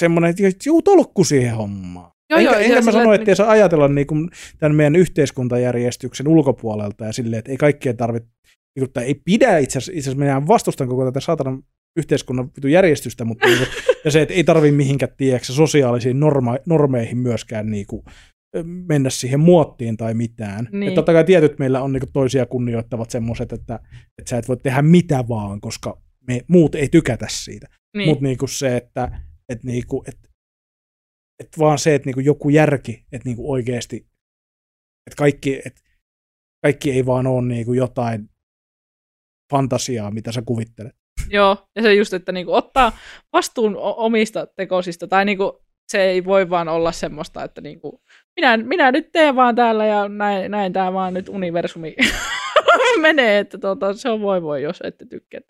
semmoinen, 0.00 0.30
että 0.30 0.42
juu 0.66 0.82
tolkku 0.82 1.24
siihen 1.24 1.54
hommaan. 1.56 2.10
Joo, 2.30 2.40
enkä 2.40 2.52
joo, 2.52 2.60
enkä 2.60 2.76
ja 2.76 2.82
mä 2.82 2.92
sano, 2.92 3.12
että 3.12 3.30
ei 3.30 3.36
saa 3.36 3.50
ajatella 3.50 3.88
niinku 3.88 4.14
tämän 4.58 4.76
meidän 4.76 4.96
yhteiskuntajärjestyksen 4.96 6.28
ulkopuolelta 6.28 7.04
ja 7.04 7.12
silleen, 7.12 7.38
että 7.38 7.50
ei 7.50 7.56
kaikkien 7.56 7.96
tarvitse, 7.96 8.28
niinku, 8.76 8.92
tai 8.92 9.04
ei 9.04 9.14
pidä 9.24 9.58
itse 9.58 9.78
asiassa, 9.78 9.92
itse 9.92 10.10
asiassa 10.10 10.24
minä 10.24 10.46
vastustan 10.46 10.88
koko 10.88 11.04
tätä 11.04 11.20
saatanan 11.20 11.62
yhteiskunnan 11.96 12.50
järjestystä, 12.70 13.24
mutta 13.24 13.46
niinku, 13.46 13.64
ja 14.04 14.10
se, 14.10 14.22
että 14.22 14.34
ei 14.34 14.44
tarvi 14.44 14.72
mihinkään, 14.72 15.12
tiedätkö, 15.16 15.52
sosiaalisiin 15.52 16.20
norma, 16.20 16.56
normeihin 16.66 17.18
myöskään 17.18 17.70
niinku, 17.70 18.04
mennä 18.64 19.10
siihen 19.10 19.40
muottiin 19.40 19.96
tai 19.96 20.14
mitään. 20.14 20.68
Niin. 20.72 20.94
Totta 20.94 21.12
kai 21.12 21.24
tietyt 21.24 21.58
meillä 21.58 21.82
on 21.82 21.92
niinku 21.92 22.08
toisia 22.12 22.46
kunnioittavat 22.46 23.10
semmoiset, 23.10 23.52
että, 23.52 23.80
että 24.18 24.30
sä 24.30 24.38
et 24.38 24.48
voi 24.48 24.56
tehdä 24.56 24.82
mitä 24.82 25.24
vaan, 25.28 25.60
koska 25.60 26.02
me 26.26 26.40
muut 26.48 26.74
ei 26.74 26.88
tykätä 26.88 27.26
siitä. 27.30 27.66
niin. 27.96 28.08
Mutta 28.08 28.24
niinku 28.24 28.46
se, 28.46 28.76
että 28.76 29.20
et 29.48 29.64
niinku, 29.64 30.04
et, 30.06 30.18
et 31.40 31.48
vaan 31.58 31.78
se, 31.78 31.94
että 31.94 32.06
niinku 32.06 32.20
joku 32.20 32.48
järki, 32.48 33.06
että 33.12 33.28
niinku 33.28 33.52
oikeasti, 33.52 33.96
että 35.06 35.16
kaikki, 35.16 35.60
et 35.64 35.80
kaikki 36.62 36.90
ei 36.90 37.06
vaan 37.06 37.26
ole 37.26 37.46
niinku 37.46 37.72
jotain 37.72 38.30
fantasiaa, 39.50 40.10
mitä 40.10 40.32
sä 40.32 40.42
kuvittelet. 40.42 40.96
Joo, 41.30 41.56
ja 41.76 41.82
se 41.82 41.94
just, 41.94 42.12
että 42.12 42.32
niinku 42.32 42.54
ottaa 42.54 42.92
vastuun 43.32 43.76
omista 43.76 44.46
tekosista, 44.46 45.08
tai 45.08 45.24
niinku 45.24 45.62
se 45.88 46.02
ei 46.02 46.24
voi 46.24 46.50
vaan 46.50 46.68
olla 46.68 46.92
semmoista, 46.92 47.44
että 47.44 47.60
niinku, 47.60 48.02
minä, 48.36 48.56
minä 48.56 48.92
nyt 48.92 49.12
teen 49.12 49.36
vaan 49.36 49.54
täällä 49.54 49.86
ja 49.86 50.08
näin, 50.08 50.50
näin 50.50 50.72
tämä 50.72 50.92
vaan 50.92 51.14
nyt 51.14 51.28
universumi 51.28 51.96
menee, 53.00 53.38
että 53.38 53.58
tuota, 53.58 53.94
se 53.94 54.08
on 54.08 54.20
voi 54.20 54.42
voi, 54.42 54.62
jos 54.62 54.80
ette 54.84 55.06
tykkää. 55.06 55.40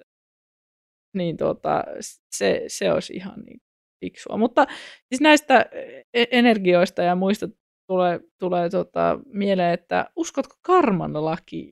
Niin 1.14 1.36
tuota, 1.36 1.84
se, 2.30 2.64
se 2.66 2.92
olisi 2.92 3.12
ihan 3.12 3.40
niin 3.40 3.60
fiksua. 4.00 4.36
Mutta 4.36 4.66
siis 5.08 5.20
näistä 5.20 5.66
e-, 6.14 6.24
energioista 6.30 7.02
ja 7.02 7.14
muista 7.14 7.48
tulee, 7.90 8.20
tulee 8.38 8.70
tota, 8.70 9.18
mieleen, 9.26 9.74
että 9.74 10.10
uskotko 10.16 10.54
karman 10.62 11.24
lakiin? 11.24 11.70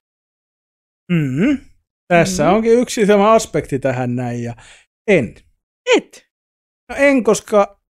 Mm-hmm. 1.13 1.76
Tässä 2.09 2.43
mm-hmm. 2.43 2.57
onkin 2.57 2.79
yksi 2.79 3.07
tämä 3.07 3.33
aspekti 3.33 3.79
tähän 3.79 4.17
näin, 4.17 4.43
ja 4.43 4.55
en. 5.09 5.35
Et? 5.97 6.27
No 6.89 6.97
en, 6.99 7.25
koska 7.25 7.81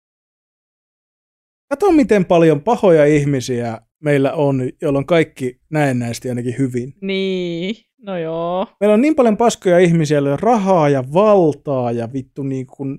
kato 1.70 1.92
miten 1.92 2.24
paljon 2.24 2.62
pahoja 2.62 3.04
ihmisiä 3.04 3.80
meillä 4.02 4.32
on, 4.32 4.70
joilla 4.82 4.98
on 4.98 5.06
kaikki 5.06 5.60
näennäisesti 5.70 6.28
ainakin 6.28 6.58
hyvin. 6.58 6.94
Niin, 7.02 7.76
no 7.98 8.18
joo. 8.18 8.66
Meillä 8.80 8.94
on 8.94 9.00
niin 9.00 9.14
paljon 9.14 9.36
paskoja 9.36 9.78
ihmisiä, 9.78 10.14
joilla 10.14 10.32
on 10.32 10.38
rahaa 10.38 10.88
ja 10.88 11.04
valtaa 11.12 11.92
ja 11.92 12.12
vittu 12.12 12.42
niin 12.42 12.66
kuin 12.66 12.98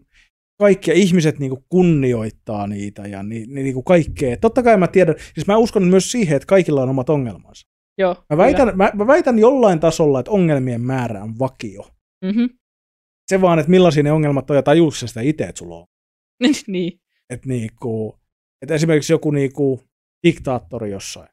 kaikkia 0.60 0.94
ihmiset 0.94 1.40
niin 1.40 1.50
kuin 1.50 1.66
kunnioittaa 1.70 2.68
niitä 2.68 3.02
ja 3.02 3.24
niin, 3.24 3.54
niin 3.54 3.74
kuin 3.74 3.84
kaikkea. 3.84 4.38
Totta 4.38 4.64
kai 4.64 4.78
mä 4.78 4.88
tiedän, 4.88 5.16
siis 5.34 5.48
mä 5.48 5.58
uskon 5.58 5.84
myös 5.84 6.12
siihen, 6.12 6.36
että 6.36 6.48
kaikilla 6.48 6.82
on 6.82 6.90
omat 6.90 7.10
ongelmansa. 7.10 7.67
Joo, 7.98 8.16
mä, 8.30 8.38
väitän, 8.38 8.78
mä, 8.78 8.92
mä 8.94 9.08
väitän 9.08 9.40
jollain 9.40 9.80
tasolla, 9.80 10.20
että 10.20 10.32
ongelmien 10.32 10.82
määrä 10.82 11.24
on 11.24 11.40
vakio. 11.40 11.88
Mm-hmm. 12.26 12.50
Se 13.28 13.42
vaan, 13.42 13.60
että 13.60 13.70
millaisia 13.70 14.04
ne 14.04 14.12
ongelmat 14.12 14.50
on 14.50 14.56
ja 14.56 14.64
tajuussa 14.64 15.08
sitä 15.08 15.22
itse, 15.22 15.44
että 15.44 15.60
sulla 15.60 15.76
on. 15.78 15.86
niin. 16.68 17.00
Että 17.30 17.48
niinku, 17.48 18.20
et 18.62 18.72
esimerkiksi 18.72 19.14
joku 19.14 19.32
niinku 19.32 19.84
diktaattori 20.28 20.92
jossain. 20.92 21.30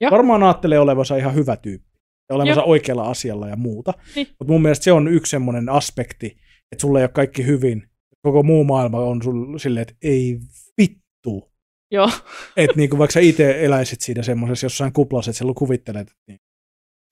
Joo. 0.00 0.10
Varmaan 0.10 0.42
ajattelee 0.42 0.78
olevansa 0.78 1.16
ihan 1.16 1.34
hyvä 1.34 1.56
tyyppi 1.56 1.98
ja 2.28 2.36
olevansa 2.36 2.60
Joo. 2.60 2.70
oikealla 2.70 3.02
asialla 3.02 3.48
ja 3.48 3.56
muuta. 3.56 3.92
Niin. 4.14 4.26
Mutta 4.26 4.52
mun 4.52 4.62
mielestä 4.62 4.84
se 4.84 4.92
on 4.92 5.08
yksi 5.08 5.30
semmoinen 5.30 5.68
aspekti, 5.68 6.26
että 6.72 6.80
sulla 6.80 6.98
ei 6.98 7.02
ole 7.02 7.08
kaikki 7.08 7.46
hyvin. 7.46 7.88
Koko 8.22 8.42
muu 8.42 8.64
maailma 8.64 8.98
on 8.98 9.22
sul 9.22 9.58
silleen, 9.58 9.82
että 9.82 9.94
ei 10.02 10.38
vittu. 10.80 11.52
Joo. 11.90 12.10
Että 12.56 12.76
niinku 12.76 12.98
vaikka 12.98 13.12
sä 13.12 13.20
itse 13.20 13.64
eläisit 13.64 14.00
siinä 14.00 14.22
semmoisessa 14.22 14.64
jossain 14.64 14.92
kuplassa, 14.92 15.30
että 15.30 15.38
sä 15.38 15.44
kuvittelet, 15.56 16.00
että 16.00 16.22
niin, 16.28 16.40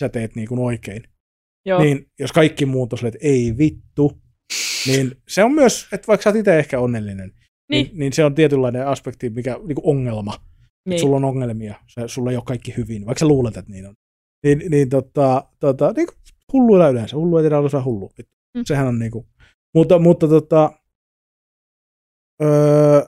sä 0.03 0.09
teet 0.09 0.35
niinku 0.35 0.67
oikein. 0.67 1.03
Joo. 1.67 1.83
Niin 1.83 2.11
jos 2.19 2.33
kaikki 2.33 2.67
muut 2.67 2.93
on 2.93 2.99
että 3.07 3.19
ei 3.23 3.55
vittu, 3.59 4.19
niin 4.87 5.17
se 5.29 5.45
on 5.45 5.53
myös, 5.53 5.89
että 5.93 6.07
vaikka 6.07 6.23
sä 6.23 6.31
oot 6.31 6.37
itse 6.37 6.59
ehkä 6.59 6.81
onnellinen, 6.81 7.33
niin. 7.71 7.87
Niin, 7.87 7.99
niin 7.99 8.13
se 8.13 8.25
on 8.25 8.35
tietynlainen 8.35 8.87
aspekti, 8.87 9.31
mikä 9.31 9.59
niinku 9.67 9.83
ongelma. 9.85 10.33
Niin. 10.33 10.43
niin. 10.85 10.93
Että 10.95 11.01
sulla 11.01 11.17
on 11.17 11.25
ongelmia, 11.25 11.75
se, 11.87 12.09
sulla 12.09 12.31
ei 12.31 12.37
ole 12.37 12.45
kaikki 12.47 12.77
hyvin, 12.77 13.07
vaikka 13.07 13.21
sä 13.21 13.29
luulet, 13.29 13.57
että 13.57 13.73
niin 13.73 13.87
on. 13.87 13.95
Niin, 14.45 14.63
niin, 14.71 14.89
tota, 14.89 15.45
tota, 15.61 15.93
niin 15.97 16.07
kuin 16.07 16.19
hulluilla 16.53 16.89
yleensä, 16.89 17.17
hullu 17.17 17.39
ei 17.39 17.43
tiedä 17.43 17.59
osaa 17.59 17.85
hullu. 17.85 18.11
Mm. 18.55 18.63
Sehän 18.65 18.87
on 18.87 18.99
niinku, 18.99 19.27
mutta, 19.75 19.99
mutta 19.99 20.29
tota, 20.29 20.73
öö, 22.43 23.03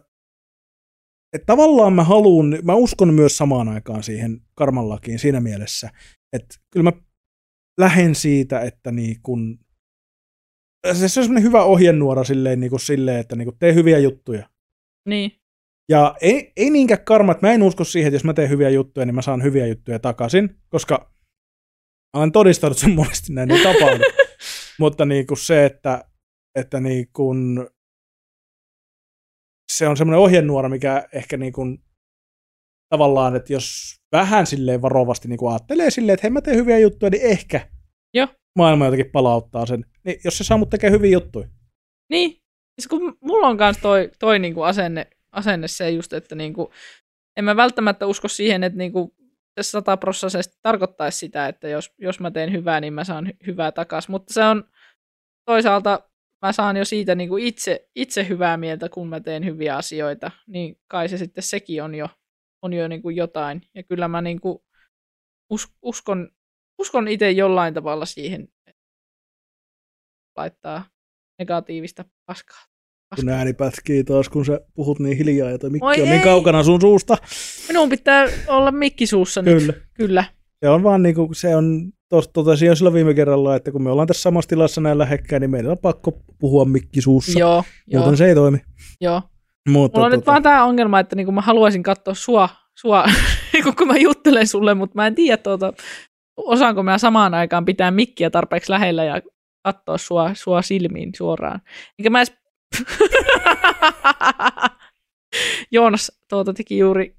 että 1.36 1.46
tavallaan 1.46 1.92
mä 1.92 2.04
haluan, 2.04 2.58
mä 2.62 2.74
uskon 2.74 3.14
myös 3.14 3.36
samaan 3.36 3.68
aikaan 3.68 4.02
siihen 4.02 4.40
karmanlakiin 4.54 5.18
siinä 5.18 5.40
mielessä, 5.40 5.90
että 6.32 6.56
kyllä 6.70 6.84
mä 6.84 6.92
lähden 7.80 8.14
siitä, 8.14 8.60
että 8.60 8.92
niin 8.92 9.16
kun, 9.22 9.58
se 10.92 11.02
on 11.04 11.08
semmoinen 11.08 11.42
hyvä 11.42 11.62
ohjenuora 11.62 12.24
silleen, 12.24 12.60
niin 12.60 12.70
kuin 12.70 12.80
silleen 12.80 13.20
että 13.20 13.36
niin 13.36 13.46
kuin 13.46 13.58
tee 13.58 13.74
hyviä 13.74 13.98
juttuja. 13.98 14.48
Niin. 15.08 15.32
Ja 15.88 16.16
ei, 16.20 16.52
ei 16.56 16.70
niinkään 16.70 17.04
karma, 17.04 17.32
että 17.32 17.46
mä 17.46 17.52
en 17.52 17.62
usko 17.62 17.84
siihen, 17.84 18.08
että 18.08 18.14
jos 18.14 18.24
mä 18.24 18.34
teen 18.34 18.50
hyviä 18.50 18.70
juttuja, 18.70 19.06
niin 19.06 19.14
mä 19.14 19.22
saan 19.22 19.42
hyviä 19.42 19.66
juttuja 19.66 19.98
takaisin, 19.98 20.56
koska 20.68 21.12
mä 22.16 22.20
olen 22.20 22.32
todistanut 22.32 22.78
sen 22.78 22.94
monesti 22.94 23.32
näin 23.32 23.50
ei 23.50 23.62
tapahdu. 23.62 24.04
Mutta 24.80 25.04
niin 25.04 25.26
kuin 25.26 25.38
se, 25.38 25.64
että, 25.64 26.04
että 26.58 26.80
niin 26.80 27.08
kuin, 27.12 27.68
se 29.72 29.88
on 29.88 29.96
semmoinen 29.96 30.20
ohjenuora, 30.20 30.68
mikä 30.68 31.08
ehkä 31.12 31.36
niin 31.36 31.52
kuin, 31.52 31.78
tavallaan, 32.88 33.36
että 33.36 33.52
jos 33.52 33.96
vähän 34.12 34.46
silleen 34.46 34.82
varovasti 34.82 35.28
niin 35.28 35.38
kuin 35.38 35.52
ajattelee 35.52 35.90
silleen, 35.90 36.14
että 36.14 36.24
hei 36.24 36.30
mä 36.30 36.40
teen 36.40 36.56
hyviä 36.56 36.78
juttuja, 36.78 37.10
niin 37.10 37.22
ehkä 37.22 37.68
Joo. 38.14 38.28
maailma 38.58 38.84
jotenkin 38.84 39.12
palauttaa 39.12 39.66
sen. 39.66 39.84
Niin 40.04 40.20
jos 40.24 40.38
se 40.38 40.44
saa 40.44 40.58
mut 40.58 40.70
tekee 40.70 40.90
hyviä 40.90 41.10
juttuja. 41.10 41.48
Niin. 42.10 42.30
Siis 42.80 42.88
kun 42.88 43.18
mulla 43.20 43.46
on 43.46 43.56
myös 43.56 43.76
toi, 43.82 44.10
toi 44.18 44.38
niinku 44.38 44.62
asenne, 44.62 45.06
asenne 45.32 45.68
se 45.68 45.90
just, 45.90 46.12
että 46.12 46.34
niinku, 46.34 46.72
en 47.36 47.44
mä 47.44 47.56
välttämättä 47.56 48.06
usko 48.06 48.28
siihen, 48.28 48.64
että 48.64 48.78
niinku 48.78 49.14
se 49.60 49.62
sataprosessisesti 49.62 50.58
tarkoittaisi 50.62 51.18
sitä, 51.18 51.48
että 51.48 51.68
jos, 51.68 51.92
jos 51.98 52.20
mä 52.20 52.30
teen 52.30 52.52
hyvää, 52.52 52.80
niin 52.80 52.92
mä 52.92 53.04
saan 53.04 53.26
hy- 53.26 53.46
hyvää 53.46 53.72
takaisin. 53.72 54.10
Mutta 54.10 54.34
se 54.34 54.44
on 54.44 54.64
toisaalta, 55.48 56.00
mä 56.42 56.52
saan 56.52 56.76
jo 56.76 56.84
siitä 56.84 57.14
niinku 57.14 57.36
itse, 57.36 57.88
itse 57.94 58.28
hyvää 58.28 58.56
mieltä, 58.56 58.88
kun 58.88 59.08
mä 59.08 59.20
teen 59.20 59.44
hyviä 59.44 59.76
asioita, 59.76 60.30
niin 60.46 60.78
kai 60.88 61.08
se 61.08 61.18
sitten 61.18 61.42
sekin 61.42 61.82
on 61.82 61.94
jo, 61.94 62.08
on 62.62 62.72
jo 62.72 62.88
niinku 62.88 63.10
jotain. 63.10 63.62
Ja 63.74 63.82
kyllä 63.82 64.08
mä 64.08 64.22
niinku 64.22 64.64
us, 65.50 65.68
uskon, 65.82 66.30
uskon 66.78 67.08
itse 67.08 67.30
jollain 67.30 67.74
tavalla 67.74 68.06
siihen, 68.06 68.48
että 68.66 68.82
laittaa 70.36 70.84
negatiivista 71.38 72.04
paskaa. 72.26 72.60
Kun 73.16 73.28
ääni 73.28 73.52
pätkii 73.52 74.04
taas, 74.04 74.28
kun 74.28 74.44
sä 74.44 74.60
puhut 74.74 74.98
niin 74.98 75.18
hiljaa 75.18 75.50
ja 75.50 75.58
toi 75.58 75.70
mikki 75.70 75.86
Oi 75.86 75.94
on 75.94 76.06
ei. 76.06 76.10
niin 76.10 76.22
kaukana 76.22 76.62
sun 76.62 76.80
suusta. 76.80 77.16
Minun 77.68 77.88
pitää 77.88 78.26
olla 78.48 78.72
mikki 78.72 79.06
suussa 79.06 79.42
nyt. 79.42 79.58
Kyllä. 79.58 79.72
Kyllä. 79.94 80.24
Se 80.64 80.68
on 80.68 80.82
vaan 80.82 81.02
niinku, 81.02 81.30
se 81.32 81.56
on, 81.56 81.92
tos, 82.08 82.28
totesin 82.28 82.66
jo 82.66 82.74
silloin 82.74 82.94
viime 82.94 83.14
kerralla, 83.14 83.56
että 83.56 83.72
kun 83.72 83.82
me 83.82 83.90
ollaan 83.90 84.08
tässä 84.08 84.22
samassa 84.22 84.48
tilassa 84.48 84.80
näin 84.80 84.98
lähekkäin, 84.98 85.40
niin 85.40 85.50
meidän 85.50 85.70
on 85.70 85.78
pakko 85.78 86.12
puhua 86.38 86.64
mikki 86.64 87.00
suussa. 87.00 87.38
Joo, 87.38 87.64
joo, 87.86 88.00
Muuten 88.02 88.16
se 88.16 88.26
ei 88.26 88.34
toimi. 88.34 88.58
joo. 89.00 89.22
Mutta, 89.68 89.98
Mulla 89.98 90.06
on 90.06 90.10
tota, 90.12 90.16
nyt 90.16 90.26
vaan 90.26 90.42
tämä 90.42 90.64
ongelma, 90.64 91.00
että 91.00 91.16
niinku 91.16 91.32
mä 91.32 91.40
haluaisin 91.40 91.82
katsoa 91.82 92.14
sua, 92.14 92.48
sua 92.74 93.04
kun 93.78 93.88
mä 93.88 93.96
juttelen 93.96 94.46
sulle, 94.46 94.74
mutta 94.74 94.94
mä 94.94 95.06
en 95.06 95.14
tiedä, 95.14 95.36
tuota, 95.36 95.72
osaanko 96.36 96.82
mä 96.82 96.98
samaan 96.98 97.34
aikaan 97.34 97.64
pitää 97.64 97.90
mikkiä 97.90 98.30
tarpeeksi 98.30 98.72
lähellä 98.72 99.04
ja 99.04 99.20
katsoa 99.64 99.98
sua, 99.98 100.30
sua 100.34 100.62
silmiin 100.62 101.12
suoraan. 101.16 101.60
Enkä 101.98 102.10
mä 102.10 102.18
edes... 102.18 102.32
Joonas 105.72 106.12
tuota, 106.28 106.54
teki 106.54 106.78
juuri, 106.78 107.16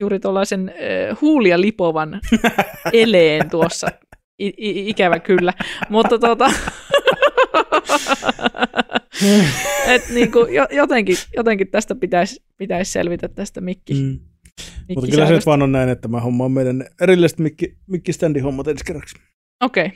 juuri 0.00 0.20
tuollaisen 0.20 0.68
äh, 0.68 1.18
huulia 1.20 1.60
lipovan 1.60 2.20
eleen 2.92 3.50
tuossa. 3.50 3.86
I, 4.38 4.46
i, 4.46 4.88
ikävä 4.88 5.18
kyllä. 5.18 5.52
Mutta 5.88 6.18
tuota... 6.18 6.52
Et 9.86 10.02
niinku, 10.10 10.38
jo- 10.38 10.68
jotenkin, 10.70 11.16
jotenkin 11.36 11.68
tästä 11.68 11.94
pitäisi 11.94 12.42
pitäis 12.56 12.92
selvitä 12.92 13.28
tästä 13.28 13.60
mikki, 13.60 13.94
mm. 13.94 14.18
Mutta 14.94 15.10
kyllä 15.10 15.26
se 15.26 15.32
nyt 15.32 15.46
vaan 15.46 15.62
on 15.62 15.72
näin, 15.72 15.88
että 15.88 16.08
mä 16.08 16.20
hommaan 16.20 16.52
meidän 16.52 16.84
erilliset 17.00 17.38
mikki, 17.38 17.78
mikkiständin 17.86 18.42
hommat 18.42 18.68
ensi 18.68 18.84
kerraksi. 18.84 19.16
Okei. 19.62 19.88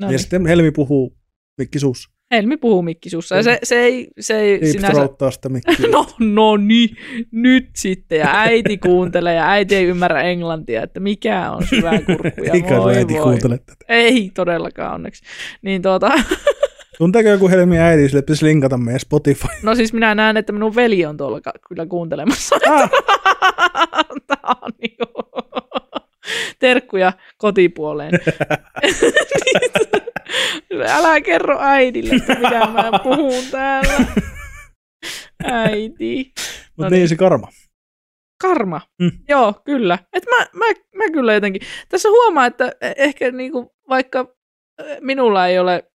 No 0.00 0.06
ja 0.06 0.08
niin. 0.08 0.18
sitten 0.18 0.46
Helmi 0.46 0.70
puhuu 0.70 1.16
mikki 1.58 1.78
suussa. 1.78 2.10
Helmi 2.30 2.56
puhuu 2.56 2.82
mikkisuussa. 2.82 3.36
Ja 3.36 3.42
se, 3.42 3.58
se 3.62 3.80
ei, 3.80 4.08
se 4.20 4.40
ei 4.40 4.60
Deep 4.60 4.72
sinänsä... 4.72 5.08
sitä 5.30 5.48
mikkiä. 5.48 5.88
No, 5.92 6.06
no 6.18 6.56
niin, 6.56 6.96
nyt 7.30 7.68
sitten. 7.76 8.18
Ja 8.18 8.40
äiti 8.40 8.78
kuuntelee 8.78 9.34
ja 9.34 9.50
äiti 9.50 9.74
ei 9.74 9.84
ymmärrä 9.84 10.22
englantia, 10.22 10.82
että 10.82 11.00
mikä 11.00 11.50
on 11.50 11.66
syvää 11.66 11.98
kurkkuja. 12.06 12.52
Eikä 12.52 12.76
Voi 12.76 12.96
äiti 12.96 13.14
voi. 13.14 13.22
kuuntele 13.22 13.58
tätä. 13.58 13.84
Ei 13.88 14.30
todellakaan 14.34 14.94
onneksi. 14.94 15.22
Niin 15.62 15.82
tuota, 15.82 16.10
Tunteeko 16.98 17.28
joku 17.28 17.48
Helmi 17.48 17.78
äiti, 17.78 18.08
sille 18.08 18.22
pitäisi 18.22 18.44
linkata 18.44 18.76
meidän 18.78 19.00
Spotify. 19.00 19.48
no 19.62 19.74
siis 19.74 19.92
minä 19.92 20.14
näen, 20.14 20.36
että 20.36 20.52
minun 20.52 20.74
veli 20.76 21.04
on 21.06 21.16
tuolla 21.16 21.40
kyllä 21.68 21.86
kuuntelemassa. 21.86 22.56
Ah, 22.68 22.90
Tämä 24.26 24.54
on 24.62 24.72
niinku... 24.82 25.04
Terkkuja 26.58 27.12
kotipuoleen. 27.36 28.12
Älä 30.96 31.20
kerro 31.20 31.58
äidille, 31.60 32.14
että 32.14 32.34
mitä 32.34 32.66
mä 32.66 33.00
puhun 33.02 33.44
täällä. 33.50 34.06
Äiti. 35.44 36.32
mutta 36.34 36.82
No 36.82 36.88
niin 36.88 36.98
niin. 36.98 37.08
se 37.08 37.16
karma. 37.16 37.48
Karma. 38.42 38.80
Mm. 39.02 39.10
Joo, 39.28 39.54
kyllä. 39.64 39.98
Et 40.12 40.24
mä, 40.30 40.46
mä, 40.52 40.64
mä 40.94 41.10
kyllä 41.12 41.34
jotenkin. 41.34 41.62
Tässä 41.88 42.08
huomaa, 42.08 42.46
että 42.46 42.72
ehkä 42.96 43.30
niinku, 43.30 43.74
vaikka 43.88 44.34
äh, 44.80 44.96
minulla 45.00 45.46
ei 45.46 45.58
ole 45.58 45.92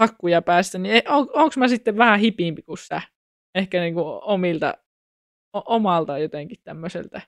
hakkuja 0.00 0.42
päästä, 0.42 0.78
niin 0.78 1.02
on, 1.08 1.28
onko 1.32 1.54
mä 1.56 1.68
sitten 1.68 1.96
vähän 1.96 2.20
hipimpi 2.20 2.62
kuin 2.62 2.78
sä? 2.78 3.02
Ehkä 3.54 3.80
niinku 3.80 4.20
omilta, 4.22 4.74
o, 5.56 5.74
omalta 5.74 6.18
jotenkin 6.18 6.58
tämmöiseltä. 6.64 7.20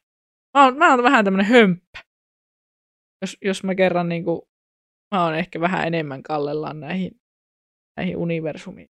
Mä 0.57 0.65
oon, 0.65 0.77
mä 0.77 0.91
oon 0.91 1.03
vähän 1.03 1.25
tämmönen 1.25 1.47
hömppä. 1.47 1.99
Jos, 3.23 3.37
jos 3.43 3.65
mä 3.65 3.75
kerran 3.75 4.09
niinku, 4.09 4.49
mä 5.15 5.25
oon 5.25 5.35
ehkä 5.35 5.61
vähän 5.61 5.87
enemmän 5.87 6.23
kallellaan 6.23 6.81
näihin, 6.81 7.11
näihin 7.97 8.17
universumiin 8.17 8.89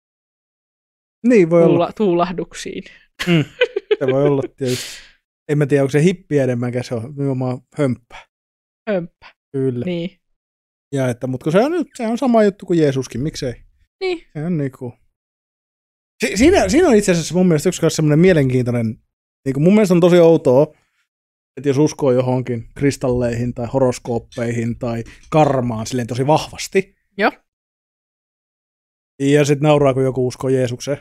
Niin 1.28 1.50
voi 1.50 1.64
olla. 1.64 1.74
tuula, 1.78 1.94
tuulahduksiin. 1.98 2.84
Mm. 3.28 3.44
Se 4.00 4.08
voi 4.08 4.24
olla 4.28 4.42
tietysti. 4.58 4.86
En 5.50 5.58
mä 5.58 5.66
tiedä, 5.66 5.84
onko 5.84 5.92
se 5.92 6.04
hippi 6.04 6.40
enemmänkä, 6.40 6.84
se 6.84 6.96
on 6.96 7.14
nimenomaan 7.18 7.62
hömppä. 7.78 8.16
Hömppä. 8.90 9.26
Kyllä. 9.52 9.86
Niin. 9.86 10.20
Ja 10.96 11.10
että, 11.10 11.28
mutta 11.28 11.52
se 11.52 11.60
on, 11.60 11.72
nyt- 11.72 11.88
se 11.98 12.08
on 12.08 12.18
sama 12.18 12.44
juttu 12.44 12.66
kuin 12.66 12.80
Jeesuskin, 12.80 13.22
miksei? 13.22 13.54
Niin. 14.04 14.24
Se 14.34 14.46
on 14.46 14.58
niinku... 14.58 14.94
Si- 16.26 16.38
siinä, 16.38 16.70
siinä 16.70 16.88
on 16.88 16.96
itse 16.96 17.12
asiassa 17.12 17.36
mun 17.36 17.48
mielestä 17.48 17.70
yksi 17.70 17.82
kanssa 17.82 17.96
semmoinen 17.96 18.20
mielenkiintoinen, 18.20 18.86
niin 19.46 19.54
kuin 19.54 19.64
mun 19.64 19.74
mielestä 19.74 19.94
on 19.94 20.02
tosi 20.02 20.20
outoa, 20.20 20.68
että 21.58 21.70
jos 21.70 21.78
uskoo 21.78 22.12
johonkin 22.12 22.70
kristalleihin 22.76 23.54
tai 23.54 23.68
horoskooppeihin 23.74 24.80
tai 24.80 25.04
karmaan 25.30 25.88
silleen 25.88 26.08
tosi 26.08 26.28
vahvasti. 26.28 26.96
Joo. 27.18 27.32
Ja 29.20 29.46
sitten 29.46 29.68
nauraa, 29.68 29.94
kun 29.94 30.04
joku 30.04 30.28
uskoo 30.28 30.50
Jeesukseen. 30.50 30.98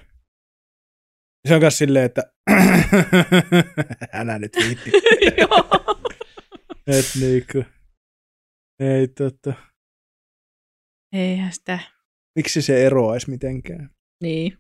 Se 1.48 1.54
on 1.54 1.60
myös 1.60 1.78
silleen, 1.78 2.04
että 2.04 2.22
älä 4.12 4.38
nyt 4.38 4.52
viitti. 4.56 4.90
Et 6.86 7.04
niinku. 7.20 7.64
Ei 8.80 9.08
tota. 9.08 9.54
Eihän 11.12 11.52
sitä. 11.52 11.78
Miksi 12.36 12.62
se 12.62 12.86
eroaisi 12.86 13.30
mitenkään? 13.30 13.90
Niin. 14.22 14.58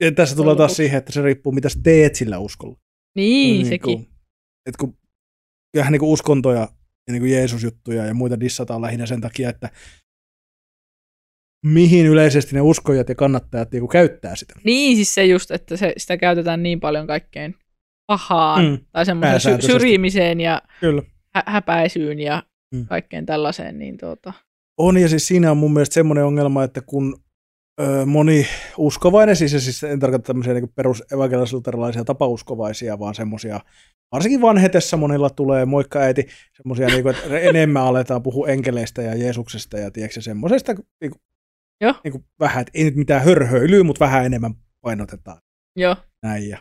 Ja 0.00 0.12
tässä 0.12 0.36
tulee 0.36 0.56
taas 0.56 0.76
siihen, 0.76 0.98
että 0.98 1.12
se 1.12 1.22
riippuu, 1.22 1.52
mitä 1.52 1.68
sä 1.68 1.80
teet 1.82 2.14
sillä 2.14 2.38
uskolla. 2.38 2.78
Niin, 3.14 3.62
No 3.62 3.68
sekin. 3.68 4.04
Kuin, 4.04 4.15
et 4.66 4.76
kun, 4.76 4.98
kyllähän 5.72 5.92
niin 5.92 6.00
kuin 6.00 6.10
uskontoja 6.10 6.60
ja 7.06 7.12
niin 7.12 7.22
kuin 7.22 7.32
Jeesus-juttuja 7.32 8.04
ja 8.06 8.14
muita 8.14 8.40
dissataan 8.40 8.82
lähinnä 8.82 9.06
sen 9.06 9.20
takia, 9.20 9.48
että 9.50 9.70
mihin 11.66 12.06
yleisesti 12.06 12.54
ne 12.54 12.60
uskojat 12.60 13.08
ja 13.08 13.14
kannattajat 13.14 13.72
niin 13.72 13.88
käyttää 13.88 14.36
sitä. 14.36 14.54
Niin, 14.64 14.96
siis 14.96 15.14
se 15.14 15.24
just, 15.26 15.50
että 15.50 15.76
se, 15.76 15.92
sitä 15.96 16.16
käytetään 16.16 16.62
niin 16.62 16.80
paljon 16.80 17.06
kaikkeen 17.06 17.54
pahaan 18.06 18.64
Mm, 18.64 18.78
tai 18.92 19.06
semmoiseen 19.06 19.62
sy- 19.62 19.66
syrjimiseen 19.66 20.40
ja 20.40 20.62
kyllä. 20.80 21.02
hä- 21.34 21.42
häpäisyyn 21.46 22.20
ja 22.20 22.42
Mm. 22.74 22.86
kaikkeen 22.86 23.26
tällaiseen, 23.26 23.78
niin 23.78 23.98
tuota, 23.98 24.32
On, 24.78 24.96
ja 24.96 25.08
siis 25.08 25.26
siinä 25.26 25.50
on 25.50 25.56
mun 25.56 25.72
mielestä 25.72 25.94
semmoinen 25.94 26.24
ongelma, 26.24 26.64
että 26.64 26.80
kun 26.80 27.24
moni 28.06 28.46
uskovainen, 28.76 29.36
siis, 29.36 29.52
siis 29.52 29.84
en 29.84 29.98
tarkoita 29.98 30.26
tämmöisiä 30.26 30.54
niin 30.54 30.72
perus 30.74 31.02
evankelis-luterilaisia 31.12 32.04
tapauskovaisia, 32.04 32.98
vaan 32.98 33.14
semmoisia, 33.14 33.60
varsinkin 34.12 34.40
vanhetessa 34.40 34.96
monilla 34.96 35.30
tulee, 35.30 35.64
moikka 35.64 35.98
äiti, 35.98 36.26
semmoisia, 36.56 36.86
niin 36.86 37.02
kuin, 37.02 37.14
että 37.14 37.38
enemmän 37.38 37.82
aletaan 37.82 38.22
puhua 38.22 38.48
enkeleistä 38.48 39.02
ja 39.02 39.14
Jeesuksesta 39.14 39.78
ja 39.78 39.90
tiedätkö, 39.90 40.20
semmoisesta 40.20 40.74
niin 41.00 41.10
kuin, 41.10 41.20
Joo. 41.80 41.94
niin 42.04 42.12
kuin 42.12 42.24
vähän, 42.40 42.60
että 42.60 42.70
ei 42.74 42.84
nyt 42.84 42.96
mitään 42.96 43.24
hörhöilyä, 43.24 43.84
mutta 43.84 44.04
vähän 44.04 44.26
enemmän 44.26 44.54
painotetaan 44.80 45.38
joo, 45.76 45.96
näin. 46.22 46.48
Ja, 46.48 46.58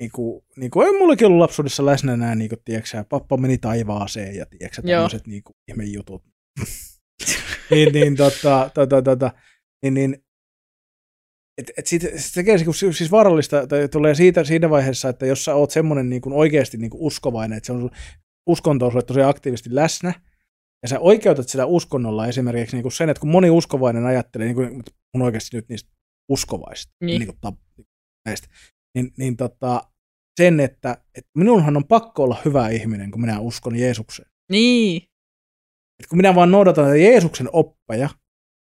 niin 0.00 0.10
kuin, 0.14 0.44
niin 0.56 0.70
kuin, 0.70 0.86
ei 0.86 0.98
mullakin 0.98 1.26
ollut 1.26 1.38
lapsuudessa 1.38 1.86
läsnä 1.86 2.16
nämä, 2.16 2.34
niin 2.34 2.48
kuin, 2.48 2.58
tiedätkö, 2.64 3.04
pappa 3.08 3.36
meni 3.36 3.58
taivaaseen 3.58 4.36
ja 4.36 4.46
tiedätkö, 4.46 4.82
tämmöiset 4.82 5.26
niin 5.26 5.42
kuin, 5.42 5.56
ihmejutut. 5.68 6.24
niin, 7.70 7.92
niin, 7.92 8.16
tota, 8.16 8.70
tota, 8.74 9.02
tota, 9.02 9.30
niin, 9.94 10.12
niin 10.12 10.24
et, 11.58 11.70
et 11.76 11.86
siitä, 11.86 12.06
se 12.16 12.34
tekee 12.34 12.58
siis, 12.58 12.98
siis 12.98 13.10
vaarallista, 13.10 13.66
tai 13.66 13.88
tulee 13.88 14.14
siitä 14.14 14.44
siinä 14.44 14.70
vaiheessa, 14.70 15.08
että 15.08 15.26
jos 15.26 15.44
sä 15.44 15.54
oot 15.54 15.70
semmoinen 15.70 16.10
niin 16.10 16.22
oikeasti 16.32 16.76
niin 16.76 16.90
uskovainen, 16.94 17.56
että 17.56 17.66
se 17.66 17.72
on 17.72 17.90
uskonto 18.48 18.86
on 18.86 18.92
sulle 18.92 19.04
tosi 19.04 19.22
aktiivisesti 19.22 19.74
läsnä, 19.74 20.14
ja 20.82 20.88
sä 20.88 21.00
oikeutat 21.00 21.48
sitä 21.48 21.66
uskonnolla 21.66 22.26
esimerkiksi 22.26 22.76
niin 22.76 22.82
kuin 22.82 22.92
sen, 22.92 23.08
että 23.10 23.20
kun 23.20 23.30
moni 23.30 23.50
uskovainen 23.50 24.06
ajattelee, 24.06 24.46
niin 24.46 24.54
kuin 24.54 24.82
mun 25.14 25.22
oikeasti 25.22 25.56
nyt 25.56 25.68
niistä 25.68 25.90
uskovaisista, 26.32 26.92
Niin. 27.04 27.20
niin 27.20 27.36
kuin 27.42 27.54
näistä, 28.28 28.48
niin, 28.94 29.12
niin 29.18 29.36
tota, 29.36 29.82
sen, 30.40 30.60
että, 30.60 30.96
että 31.14 31.30
minunhan 31.36 31.76
on 31.76 31.84
pakko 31.84 32.22
olla 32.22 32.40
hyvä 32.44 32.68
ihminen, 32.68 33.10
kun 33.10 33.20
minä 33.20 33.40
uskon 33.40 33.76
Jeesukseen. 33.76 34.30
niin, 34.50 35.02
Et 36.00 36.06
kun 36.06 36.16
minä 36.16 36.34
vaan 36.34 36.50
noudatan 36.50 37.00
Jeesuksen 37.02 37.48
oppeja, 37.52 38.08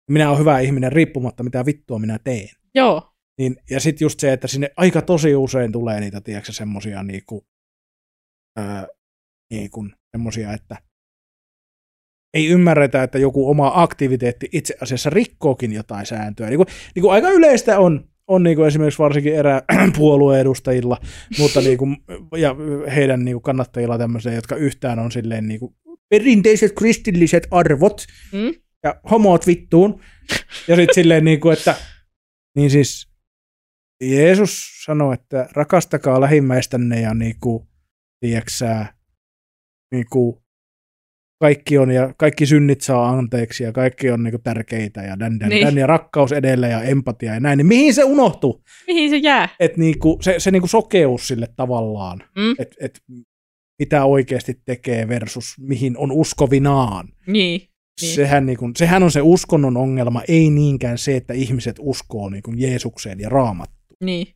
minä 0.09 0.29
olen 0.29 0.39
hyvä 0.39 0.59
ihminen 0.59 0.91
riippumatta 0.91 1.43
mitä 1.43 1.65
vittua 1.65 1.99
minä 1.99 2.19
teen. 2.23 2.49
joo, 2.75 3.13
Niin, 3.37 3.55
ja 3.69 3.79
sitten 3.79 4.05
just 4.05 4.19
se, 4.19 4.33
että 4.33 4.47
sinne 4.47 4.69
aika 4.77 5.01
tosi 5.01 5.35
usein 5.35 5.71
tulee 5.71 5.99
niitä, 5.99 6.21
tiedätkö, 6.21 6.51
semmosia 6.51 7.03
niinku, 7.03 7.45
ää, 8.57 8.87
niinku, 9.53 9.87
semmosia, 10.11 10.53
että 10.53 10.77
ei 12.33 12.47
ymmärretä, 12.47 13.03
että 13.03 13.17
joku 13.17 13.49
oma 13.49 13.71
aktiviteetti 13.75 14.49
itse 14.51 14.75
asiassa 14.81 15.09
rikkookin 15.09 15.73
jotain 15.73 16.05
sääntöä. 16.05 16.49
Niin 16.49 16.57
kuin, 16.57 16.67
niin 16.95 17.01
kuin 17.01 17.13
aika 17.13 17.29
yleistä 17.29 17.79
on, 17.79 18.09
on 18.27 18.43
niin 18.43 18.55
kuin 18.55 18.67
esimerkiksi 18.67 18.99
varsinkin 18.99 19.35
erää 19.35 19.61
puolueen 19.97 20.41
edustajilla, 20.41 20.97
mutta 21.39 21.61
niin 21.67 21.77
kuin, 21.77 21.97
ja 22.37 22.55
heidän 22.95 23.25
niin 23.25 23.35
kuin 23.35 23.43
kannattajilla 23.43 23.97
tämmöisiä, 23.97 24.33
jotka 24.33 24.55
yhtään 24.55 24.99
on 24.99 25.11
silleen 25.11 25.47
niin 25.47 25.59
kuin 25.59 25.75
perinteiset 26.09 26.71
kristilliset 26.77 27.47
arvot 27.51 28.05
Mm? 28.31 28.62
Ja 28.83 28.95
homot 29.11 29.47
vittuun. 29.47 30.01
Ja 30.67 30.75
sitten 30.75 30.95
silleen 30.95 31.25
niin 31.25 31.39
kuin, 31.39 31.57
että 31.57 31.75
niin 32.55 32.69
siis 32.69 33.07
Jeesus 34.03 34.83
sanoi, 34.85 35.13
että 35.13 35.49
rakastakaa 35.53 36.21
lähimmäistänne 36.21 37.01
ja 37.01 37.13
niin 37.13 37.35
kuin, 37.39 37.67
tiedätkö 38.19 38.51
sä, 38.51 38.85
niin 39.91 40.05
kuin, 40.11 40.35
kaikki 41.41 41.77
on 41.77 41.91
ja 41.91 42.13
kaikki 42.17 42.45
synnit 42.45 42.81
saa 42.81 43.09
anteeksi 43.09 43.63
ja 43.63 43.71
kaikki 43.71 44.11
on 44.11 44.23
niin 44.23 44.31
kuin, 44.31 44.43
tärkeitä 44.43 45.01
ja 45.01 45.19
dän, 45.19 45.39
dän, 45.39 45.49
Niin. 45.49 45.65
dän, 45.67 45.77
ja 45.77 45.87
rakkaus 45.87 46.31
edellä 46.31 46.67
ja 46.67 46.81
empatia 46.81 47.33
ja 47.33 47.39
näin, 47.39 47.57
niin 47.57 47.67
mihin 47.67 47.93
se 47.93 48.03
unohtuu? 48.03 48.63
mihin 48.87 49.09
se 49.09 49.17
jää? 49.17 49.49
Että 49.59 49.77
niinku, 49.79 50.17
se, 50.21 50.35
se 50.39 50.51
niinku 50.51 50.67
sokeus 50.67 51.27
sille 51.27 51.47
tavallaan, 51.55 52.23
Mm? 52.35 52.55
että 52.59 52.75
et, 52.79 52.99
mitä 53.79 54.05
oikeasti 54.05 54.61
tekee 54.65 55.07
versus 55.07 55.55
mihin 55.59 55.97
on 55.97 56.11
uskovinaan. 56.11 57.07
Niin, 57.27 57.61
Niin. 58.01 58.15
Sehän, 58.15 58.45
niinku, 58.45 58.71
sehän 58.75 59.03
on 59.03 59.11
se 59.11 59.21
uskonnon 59.21 59.77
ongelma, 59.77 60.21
ei 60.27 60.49
niinkään 60.49 60.97
se, 60.97 61.15
että 61.15 61.33
ihmiset 61.33 61.75
uskoo 61.79 62.29
niinku 62.29 62.51
Jeesukseen 62.55 63.19
ja 63.19 63.29
raamattuun. 63.29 63.97
niin, 64.03 64.27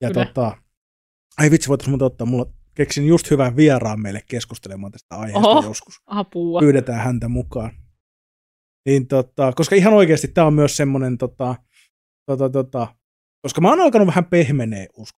Ja 0.00 0.10
Kyllä. 0.10 0.24
tota, 0.26 0.56
ai 1.38 1.50
vitsi, 1.50 1.68
voitaisiin 1.68 1.90
muuta 1.92 2.04
ottaa, 2.04 2.26
mulla 2.26 2.52
keksin 2.74 3.06
just 3.06 3.30
hyvän 3.30 3.56
vieraan 3.56 4.00
meille 4.00 4.22
keskustelemaan 4.28 4.92
tästä 4.92 5.16
aiheesta 5.16 5.48
Oho. 5.48 5.68
joskus. 5.68 5.94
apua. 6.06 6.60
Pyydetään 6.60 7.00
häntä 7.04 7.28
mukaan. 7.28 7.70
Niin 8.86 9.06
tota, 9.06 9.52
koska 9.52 9.76
ihan 9.76 9.92
oikeasti 9.94 10.28
tämä 10.28 10.46
on 10.46 10.54
myös 10.54 10.76
semmoinen, 10.76 11.18
tota, 11.18 11.54
tota, 12.26 12.50
tota, 12.50 12.96
koska 13.42 13.60
mä 13.60 13.68
oon 13.70 13.80
alkanut 13.80 14.06
vähän 14.06 14.24
pehmenee 14.24 14.86
usko. 14.96 15.18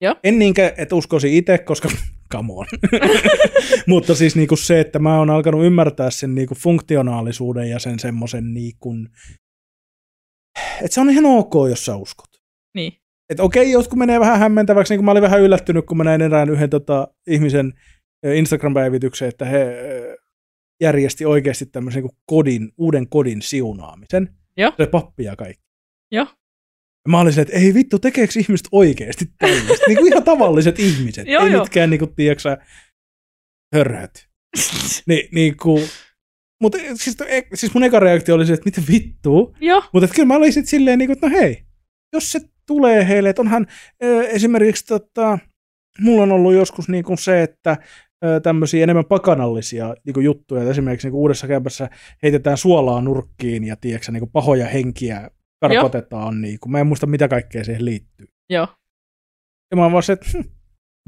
Joo. 0.00 0.14
En 0.24 0.38
niinkään, 0.38 0.72
että 0.76 0.94
uskoisin 0.94 1.32
itse, 1.34 1.58
koska 1.58 1.88
come 2.32 2.52
on. 2.52 2.66
Mutta 3.86 4.14
siis 4.14 4.36
niinku 4.36 4.56
se, 4.56 4.80
että 4.80 4.98
mä 4.98 5.18
oon 5.18 5.30
alkanut 5.30 5.64
ymmärtää 5.64 6.10
sen 6.10 6.34
niinku 6.34 6.54
funktionaalisuuden 6.54 7.70
ja 7.70 7.78
sen 7.78 7.98
semmoisen 7.98 8.54
niinku, 8.54 8.94
että 10.82 10.94
se 10.94 11.00
on 11.00 11.10
ihan 11.10 11.26
ok, 11.26 11.54
jos 11.70 11.84
sä 11.84 11.96
uskot. 11.96 12.28
Niin, 12.74 12.92
Että 13.30 13.42
okei, 13.42 13.70
jotkut 13.70 13.98
menee 13.98 14.20
vähän 14.20 14.38
hämmentäväksi, 14.38 14.92
niin 14.92 14.98
kuin 14.98 15.04
mä 15.04 15.10
olin 15.10 15.22
vähän 15.22 15.40
yllättynyt, 15.40 15.86
kun 15.86 15.96
mä 15.96 16.04
näin 16.04 16.22
erään 16.22 16.50
yhden 16.50 16.70
tota, 16.70 17.08
ihmisen 17.26 17.72
Instagram-päivityksen, 18.34 19.28
että 19.28 19.44
he 19.44 19.76
järjesti 20.80 21.24
oikeasti 21.24 21.66
tämmöisen 21.66 22.02
niin 22.02 22.16
kodin, 22.26 22.72
uuden 22.78 23.08
kodin 23.08 23.42
siunaamisen. 23.42 24.34
Joo. 24.56 24.72
Se 24.76 24.86
pappi 24.86 25.24
ja 25.24 25.36
kaikki. 25.36 25.62
Joo. 26.12 26.26
Mä 27.08 27.20
olin 27.20 27.32
silleen, 27.32 27.48
että 27.48 27.66
ei 27.66 27.74
vittu, 27.74 27.98
tekeekö 27.98 28.32
ihmiset 28.38 28.68
oikeasti 28.72 29.24
tällaista? 29.38 29.84
niin 29.88 29.98
kuin 29.98 30.12
ihan 30.12 30.24
tavalliset 30.24 30.78
ihmiset. 30.78 31.26
Joo, 31.26 31.44
ei 31.44 31.52
joo. 31.52 31.62
mitkään, 31.62 31.90
niin 31.90 31.98
kuin, 31.98 32.14
tiedätkö 32.14 32.56
hörhöt. 33.74 34.28
Ni, 35.06 35.28
niin 35.32 35.56
kuin, 35.56 35.88
mutta 36.62 36.78
siis, 36.94 37.16
e, 37.26 37.42
siis 37.54 37.74
mun 37.74 37.84
eka 37.84 38.00
reaktio 38.00 38.34
oli 38.34 38.46
se, 38.46 38.52
että 38.52 38.64
mitä 38.64 38.82
vittua. 38.92 39.52
joo, 39.60 39.82
Mutta 39.92 40.08
kyllä 40.14 40.26
mä 40.26 40.36
olin 40.36 40.52
sitten 40.52 40.70
silleen, 40.70 40.98
niin 40.98 41.08
kuin, 41.08 41.16
että 41.16 41.28
no 41.28 41.38
hei, 41.38 41.62
jos 42.12 42.32
se 42.32 42.40
tulee 42.66 43.08
heille, 43.08 43.28
että 43.28 43.42
onhan 43.42 43.66
ö, 44.04 44.28
esimerkiksi 44.28 44.86
tota, 44.86 45.38
mulla 46.00 46.22
on 46.22 46.32
ollut 46.32 46.54
joskus 46.54 46.88
niin 46.88 47.04
kuin 47.04 47.18
se, 47.18 47.42
että 47.42 47.76
ö, 48.24 48.40
tämmöisiä 48.40 48.82
enemmän 48.82 49.04
pakanallisia 49.04 49.94
niin 50.06 50.14
kuin 50.14 50.24
juttuja, 50.24 50.62
että 50.62 50.70
esimerkiksi 50.70 51.06
niin 51.06 51.12
kuin 51.12 51.20
uudessa 51.20 51.48
kämpässä 51.48 51.90
heitetään 52.22 52.56
suolaa 52.56 53.00
nurkkiin 53.00 53.64
ja 53.64 53.76
tiedätkö, 53.76 54.12
niin 54.12 54.20
kuin 54.20 54.32
pahoja 54.32 54.66
henkiä 54.66 55.30
karkotetaan, 55.60 56.40
niin 56.40 56.58
kuin, 56.60 56.72
mä 56.72 56.80
en 56.80 56.86
muista 56.86 57.06
mitä 57.06 57.28
kaikkea 57.28 57.64
siihen 57.64 57.84
liittyy. 57.84 58.26
joo, 58.50 58.68
Ja 59.70 59.76
mä 59.76 59.92
vaan 59.92 60.02
se, 60.02 60.12
että 60.12 60.26
hm, 60.34 60.40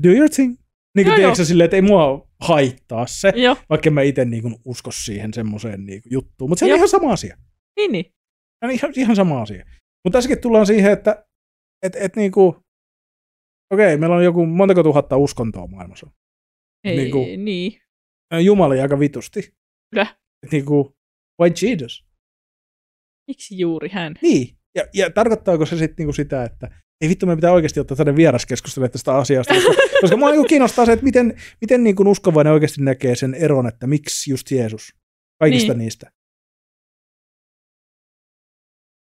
do 0.02 0.08
your 0.08 0.30
thing. 0.30 0.56
Niin 0.96 1.06
kuin 1.06 1.16
tiedätkö 1.16 1.44
silleen, 1.44 1.64
että 1.64 1.76
ei 1.76 1.82
mua 1.82 2.28
haittaa 2.40 3.06
se, 3.06 3.32
joo, 3.36 3.56
vaikka 3.70 3.90
mä 3.90 4.02
itse 4.02 4.24
niin 4.24 4.42
kuin 4.42 4.54
usko 4.64 4.90
siihen 4.92 5.34
semmoiseen 5.34 5.86
niin 5.86 6.02
kuin 6.02 6.12
juttuun. 6.12 6.50
Mutta 6.50 6.58
se 6.58 6.64
on 6.64 6.68
Joo. 6.68 6.76
ihan 6.76 6.88
sama 6.88 7.12
asia. 7.12 7.36
niin, 7.76 7.92
niin, 7.92 8.04
Se 8.04 8.64
on 8.64 8.70
ihan, 8.70 8.92
ihan 8.96 9.16
sama 9.16 9.42
asia. 9.42 9.64
Mutta 10.04 10.16
tässäkin 10.16 10.40
tullaan 10.40 10.66
siihen, 10.66 10.92
että 10.92 11.26
et, 11.82 11.96
et 11.96 12.16
niinku, 12.16 12.56
okei, 13.74 13.96
meillä 13.96 14.16
on 14.16 14.24
joku 14.24 14.46
montako 14.46 14.82
tuhatta 14.82 15.16
uskontoa 15.16 15.66
maailmassa. 15.66 16.10
ei, 16.84 16.96
Niin 16.96 17.10
kuin- 17.10 17.26
niin, 17.26 17.44
niin, 17.44 18.44
Jumala 18.44 18.74
aika 18.82 18.98
vitusti. 18.98 19.54
Kyllä. 19.94 20.06
Et 20.42 20.52
niinku, 20.52 20.96
why 21.42 21.52
Jesus? 21.62 22.06
Miksi 23.30 23.58
juuri 23.58 23.88
hän? 23.88 24.14
Niin. 24.22 24.56
Ja, 24.74 24.84
ja 24.94 25.10
tarkoittaako 25.10 25.66
se 25.66 25.76
sitten 25.76 25.94
niinku 25.98 26.12
sitä, 26.12 26.44
että 26.44 26.70
ei 27.00 27.08
vittu, 27.08 27.26
me 27.26 27.34
pitää 27.36 27.52
oikeasti 27.52 27.80
ottaa 27.80 27.96
tänne 27.96 28.16
vieraskeskustelemaan 28.16 28.90
tästä 28.90 29.14
asiasta, 29.16 29.54
koska, 29.54 29.72
koska 30.00 30.16
mua 30.16 30.30
niinku 30.30 30.44
kiinnostaa 30.48 30.86
se, 30.86 30.92
että 30.92 31.04
miten, 31.04 31.36
miten 31.60 31.84
niinku 31.84 32.10
uskovainen 32.10 32.52
oikeasti 32.52 32.82
näkee 32.82 33.14
sen 33.16 33.34
eron, 33.34 33.66
että 33.66 33.86
miksi 33.86 34.30
just 34.30 34.50
Jeesus 34.50 34.94
kaikista 35.40 35.72
Niin. 35.72 35.78
niistä. 35.78 36.10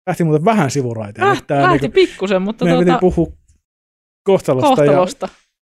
Lähti 0.10 0.24
muuten 0.24 0.46
vähän 0.46 0.72
sivuraiteen. 0.72 1.28
Lähti, 1.28 1.54
lähti 1.54 1.82
niinku, 1.82 1.96
pikkusen, 1.96 2.42
mutta 2.42 2.66
meidän 2.66 2.86
tuota, 2.86 3.00
piti 3.00 3.16
puhua 3.16 3.38
kohtalosta, 4.24 4.70
ja 4.70 4.76
kohtalosta. 4.76 5.30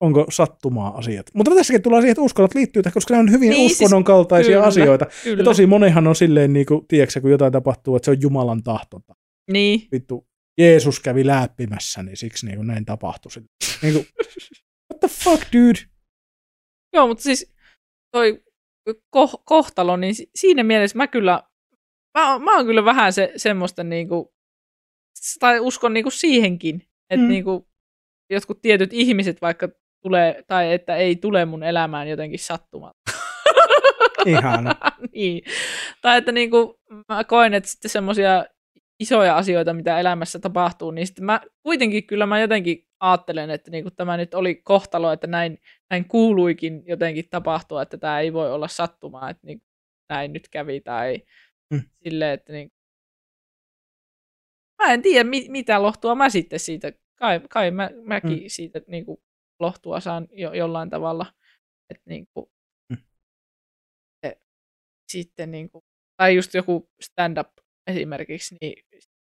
Onko 0.01 0.26
sattumaa 0.30 0.97
asiat. 0.99 1.26
Mutta 1.34 1.55
tässäkin 1.55 1.82
tullaan 1.82 2.03
siihen, 2.03 2.12
että 2.12 2.22
uskonnot 2.22 2.55
liittyy 2.55 2.82
tähän, 2.82 2.94
koska 2.94 3.14
ne 3.14 3.20
on 3.20 3.30
hyvin 3.30 3.51
Niin, 3.51 3.59
niin, 3.59 3.70
siis 3.70 3.80
uskonnon 3.80 4.05
kaltaisia 4.05 4.53
kyllä, 4.57 4.66
asioita. 4.66 5.07
Kyllä. 5.24 5.40
Ja 5.40 5.44
tosi 5.44 5.66
monihan 5.66 6.07
on 6.07 6.16
silleen, 6.16 6.53
niin 6.53 6.66
kuin, 6.66 6.86
tiedätkö, 6.88 7.20
kun 7.20 7.30
jotain 7.30 7.53
tapahtuu, 7.53 7.97
että 7.97 8.05
se 8.05 8.11
on 8.11 8.20
Jumalan 8.22 8.62
tahto. 8.62 9.01
Niin, 9.51 9.88
Vittu, 9.92 10.26
Jeesus 10.61 11.01
kävi 11.01 11.26
läppimässä, 11.26 12.03
niin 12.03 12.16
siksi 12.16 12.47
niin 12.47 12.57
kuin, 12.57 12.66
näin 12.66 12.84
tapahtui. 12.84 13.30
Niin 13.82 13.94
kuin, 13.94 14.07
what 14.92 15.01
the 15.01 15.09
fuck, 15.09 15.42
dude? 15.53 15.80
joo, 16.92 17.07
mutta 17.07 17.22
siis 17.22 17.55
toi 18.12 18.42
ko- 19.16 19.42
kohtalo, 19.44 19.97
niin 19.97 20.14
si- 20.14 20.30
siinä 20.34 20.62
mielessä 20.62 20.97
mä 20.97 21.07
kyllä, 21.07 21.42
mä, 22.18 22.32
oon- 22.32 22.42
mä 22.44 22.57
oon 22.57 22.66
kyllä 22.66 22.84
vähän 22.84 23.12
se, 23.12 23.32
semmoista 23.36 23.84
niinku, 23.84 24.34
tai 25.40 25.61
uskon 25.61 25.92
niinku 25.94 26.11
siihenkin, 26.11 26.74
että 27.11 27.16
Mm. 27.16 27.22
mm. 27.22 27.28
niinku, 27.28 27.68
jotkut 28.30 28.62
tietyt 28.62 28.92
ihmiset 28.92 29.40
vaikka 29.42 29.68
tulee, 30.07 30.42
tai 30.46 30.72
että 30.72 30.96
ei 30.96 31.16
tule 31.16 31.44
mun 31.44 31.62
elämään 31.62 32.09
jotenkin 32.09 32.38
sattumalta. 32.38 32.98
Ihana. 34.26 34.74
niin. 35.14 35.42
Tai 36.02 36.18
että 36.18 36.32
niinku, 36.32 36.80
mä 37.09 37.24
koen, 37.24 37.54
että 37.54 37.68
sitten 37.70 37.90
semmoisia 37.90 38.44
isoja 39.00 39.36
asioita, 39.36 39.72
mitä 39.74 40.00
elämässä 40.00 40.38
tapahtuu, 40.38 40.90
niin 40.90 41.07
sitten 41.07 41.24
mä 41.24 41.40
kuitenkin 41.62 42.07
kyllä 42.07 42.26
mä 42.26 42.40
jotenkin 42.40 42.86
ajattelen, 43.00 43.50
että 43.50 43.70
niinku 43.70 43.90
tämä 43.90 44.16
nyt 44.16 44.34
oli 44.34 44.54
kohtalo, 44.54 45.12
että 45.12 45.26
näin, 45.26 45.59
näin 45.90 46.09
kuuluikin 46.09 46.82
jotenkin 46.86 47.24
tapahtua, 47.30 47.82
että 47.82 47.98
tämä 47.98 48.20
ei 48.20 48.32
voi 48.32 48.52
olla 48.52 48.68
sattumaa, 48.68 49.30
että 49.30 49.46
niinku, 49.46 49.64
näin 50.09 50.32
nyt 50.32 50.48
kävi 50.48 50.80
tai 50.80 51.22
Mm. 51.72 51.82
silleen, 51.92 52.34
että 52.34 52.52
niinku, 52.52 52.74
mä 54.82 54.92
en 54.92 55.02
tiedä, 55.02 55.24
mi- 55.24 55.48
mitä 55.48 55.82
lohtua 55.82 56.14
mä 56.14 56.28
sitten 56.30 56.59
siitä, 56.61 56.92
kai, 57.18 57.40
kai 57.50 57.70
mä, 57.70 57.90
mäkin 58.04 58.30
Mm. 58.42 58.44
siitä 58.46 58.80
niinku, 58.86 59.22
lohtua 59.61 60.00
saan 60.00 60.28
jo, 60.32 60.52
jollain 60.52 60.90
tavalla, 60.90 61.26
että 61.90 62.02
niinku, 62.07 62.50
Mm. 62.92 62.96
se, 64.26 64.40
sitten 65.12 65.50
niinku, 65.50 65.84
tai 66.16 66.36
just 66.36 66.54
joku 66.54 66.90
stand-up 67.00 67.48
esimerkiksi, 67.86 68.57
niin 68.61 68.84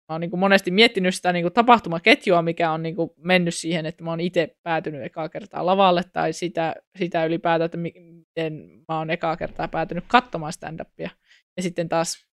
mä 0.09 0.13
oon 0.13 0.21
niin 0.21 0.29
kuin 0.29 0.39
monesti 0.39 0.71
miettinyt 0.71 1.15
sitä 1.15 1.33
niin 1.33 1.43
kuin 1.43 1.53
tapahtumaketjua, 1.53 2.41
mikä 2.41 2.71
on 2.71 2.83
niin 2.83 2.95
kuin 2.95 3.09
mennyt 3.17 3.55
siihen, 3.55 3.85
että 3.85 4.03
mä 4.03 4.09
oon 4.09 4.19
itse 4.19 4.57
päätynyt 4.63 5.03
ekaa 5.03 5.29
kertaa 5.29 5.65
lavalle, 5.65 6.01
tai 6.13 6.33
sitä, 6.33 6.75
sitä 6.97 7.25
ylipäätään, 7.25 7.65
että 7.65 7.77
mi- 7.77 7.93
miten 7.99 8.53
mä 8.87 8.97
oon 8.97 9.09
ekaa 9.09 9.37
kertaa 9.37 9.67
päätynyt 9.67 10.03
katsomaan 10.07 10.53
stand-upia. 10.53 11.09
Ja 11.57 11.63
sitten 11.63 11.89
taas 11.89 12.27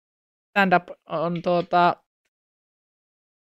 stand-up 0.49 0.83
on 1.09 1.41
tuota, 1.41 2.02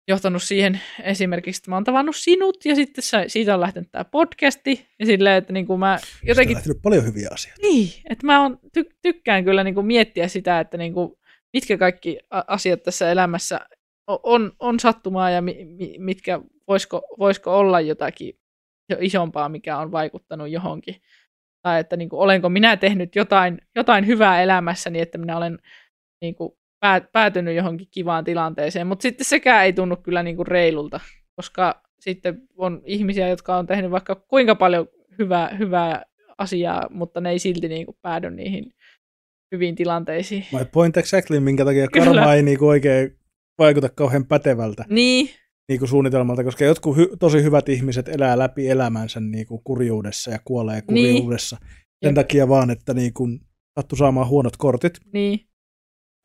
johtanut 0.08 0.44
siihen 0.44 0.82
esimerkiksi, 1.04 1.60
että 1.60 1.72
mä 1.72 1.76
oon 1.76 1.84
tavannut 1.84 2.16
sinut, 2.16 2.66
ja 2.66 2.76
sitten 2.76 3.04
se, 3.04 3.24
siitä 3.28 3.54
on 3.54 3.62
lähtenyt 3.62 3.92
tämä 3.92 4.06
podcasti, 4.06 4.88
ja 5.00 5.06
silleen, 5.06 5.36
että 5.36 5.54
niin 5.54 5.68
kuin 5.68 5.80
mä 5.80 5.94
Jotenkin... 5.94 6.28
jotenkin 6.28 6.56
on 6.56 6.58
lähtenyt 6.58 6.82
paljon 6.84 7.06
hyviä 7.06 7.30
asioita. 7.32 7.62
niin, 7.62 7.90
että 8.10 8.26
mä 8.26 8.42
on, 8.42 8.60
ty- 8.80 8.98
tykkään 9.02 9.46
kyllä 9.46 9.64
niinku 9.64 9.82
miettiä 9.82 10.28
sitä, 10.28 10.60
että 10.60 10.78
niinku, 10.78 11.20
mitkä 11.54 11.78
kaikki 11.78 12.20
asiat 12.48 12.84
tässä 12.84 13.12
elämässä 13.12 13.60
on, 14.08 14.52
on 14.60 14.80
sattumaa 14.80 15.30
ja 15.30 15.42
mi- 15.42 15.66
mi- 15.66 15.96
mitkä 15.98 16.42
voisiko, 16.68 17.02
voisiko 17.20 17.58
olla 17.60 17.82
jotakin 17.82 18.34
jo 18.90 18.98
isompaa, 19.00 19.50
mikä 19.50 19.78
on 19.78 19.92
vaikuttanut 19.92 20.50
johonkin. 20.50 20.96
Tai 21.62 21.80
että 21.80 21.98
niinku, 21.98 22.20
olenko 22.20 22.50
minä 22.50 22.78
tehnyt 22.78 23.16
jotain, 23.16 23.62
jotain 23.76 24.08
hyvää 24.08 24.42
elämässäni, 24.44 25.02
että 25.02 25.18
minä 25.18 25.38
olen 25.38 25.60
niinku, 26.22 26.57
pää- 26.80 27.08
päätynyt 27.14 27.56
johonkin 27.56 27.88
kivaan 27.92 28.24
tilanteeseen. 28.24 28.88
Mutta 28.88 29.02
sitten 29.04 29.26
sekään 29.26 29.66
ei 29.66 29.74
tunnu 29.74 29.96
kyllä 29.96 30.24
niinku 30.24 30.44
reilulta, 30.44 31.00
koska 31.36 31.82
sitten 32.00 32.42
on 32.58 32.82
ihmisiä, 32.86 33.28
jotka 33.30 33.58
on 33.58 33.68
tehnyt 33.68 33.92
vaikka 33.92 34.16
kuinka 34.16 34.56
paljon 34.56 34.88
hyvää, 35.20 35.56
hyvää 35.60 36.04
asiaa, 36.38 36.88
mutta 36.90 37.22
ne 37.22 37.30
ei 37.30 37.40
silti 37.40 37.68
niinku 37.68 37.98
päädy 38.02 38.30
niihin 38.30 38.72
hyviin 39.52 39.76
tilanteisiin. 39.76 40.46
My 40.60 40.66
point 40.72 40.98
exactly, 40.98 41.40
minkä 41.40 41.66
takia 41.66 41.88
Kyllä. 41.88 42.06
karma 42.06 42.34
ei 42.34 42.44
niinku 42.44 42.68
oikein 42.68 43.18
vaikuta 43.60 43.90
kauhean 43.90 44.26
pätevältä 44.26 44.86
Niin, 44.90 45.30
niinku 45.70 45.88
suunnitelmalta, 45.88 46.44
koska 46.44 46.66
jotkut 46.66 46.98
hy- 46.98 47.18
tosi 47.20 47.44
hyvät 47.44 47.70
ihmiset 47.70 48.08
elää 48.08 48.38
läpi 48.38 48.70
elämänsä 48.70 49.20
niinku 49.20 49.62
kurjuudessa 49.64 50.32
ja 50.32 50.40
kuolee 50.46 50.82
Niin. 50.92 51.14
kurjuudessa. 51.16 51.58
Sen 52.04 52.10
Jep. 52.10 52.16
takia 52.16 52.48
vaan, 52.50 52.70
että 52.70 52.94
niinku 52.94 53.28
sattu 53.80 53.96
saamaan 53.96 54.28
huonot 54.28 54.58
kortit. 54.58 54.94
niin. 55.14 55.40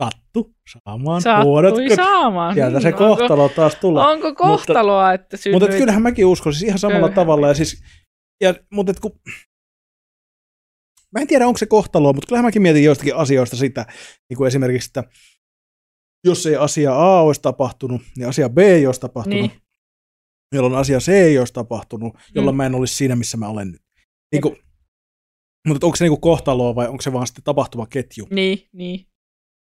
Sattu 0.02 0.54
saamaan 0.72 1.22
Sattui 1.22 1.62
kortit. 1.62 1.96
saamaan. 1.96 2.54
Sieltä 2.54 2.80
se 2.80 2.90
Hmm, 2.90 2.98
kohtalo 2.98 3.48
taas 3.48 3.74
tulee. 3.74 4.06
Onko, 4.06 4.26
onko 4.28 4.44
kohtaloa, 4.44 5.12
että 5.12 5.36
synnyit? 5.36 5.60
Mutta 5.60 5.74
et 5.74 5.78
kyllähän 5.80 6.02
mäkin 6.02 6.26
uskon, 6.26 6.52
siis 6.52 6.62
ihan 6.62 6.78
samalla 6.78 7.00
köyhän 7.08 7.14
tavalla. 7.14 7.48
Ja 7.48 7.54
siis, 7.54 7.82
ja, 8.40 8.54
mutta 8.72 8.90
et 8.92 9.00
kun, 9.00 9.20
mä 11.14 11.20
en 11.20 11.26
tiedä, 11.26 11.46
onko 11.46 11.58
se 11.58 11.66
kohtaloa, 11.66 12.12
mutta 12.12 12.26
kyllähän 12.26 12.44
mäkin 12.44 12.62
mietin 12.62 12.84
joistakin 12.84 13.16
asioista 13.16 13.56
sitä, 13.56 13.86
niin 14.30 14.36
kuin 14.36 14.48
esimerkiksi, 14.48 14.88
että 14.88 15.04
jos 16.26 16.46
ei 16.46 16.56
asia 16.56 16.94
A 16.94 17.22
olisi 17.22 17.42
tapahtunut, 17.42 18.00
niin 18.16 18.28
asia 18.28 18.48
B 18.48 18.58
ei 18.58 18.86
olisi 18.86 19.00
tapahtunut, 19.00 19.38
Niin. 19.40 19.50
niin. 19.50 19.62
jolloin 20.54 20.74
asia 20.74 20.98
C 20.98 21.08
ei 21.08 21.38
olisi 21.38 21.52
tapahtunut, 21.52 22.14
jolloin 22.34 22.54
Mm. 22.54 22.56
mä 22.56 22.66
en 22.66 22.74
olisi 22.74 22.94
siinä, 22.94 23.16
missä 23.16 23.36
mä 23.36 23.48
olen 23.48 23.70
nyt. 23.72 23.82
Niin 24.32 24.42
kuin, 24.42 24.56
mutta 25.68 25.86
onko 25.86 25.96
se 25.96 26.08
niin 26.08 26.20
kohtaloa 26.20 26.74
vai 26.74 26.88
onko 26.88 27.02
se 27.02 27.12
vaan 27.12 27.26
sitten 27.26 27.44
tapahtumaketju? 27.44 28.26
Niin, 28.30 28.68
niin. 28.72 29.06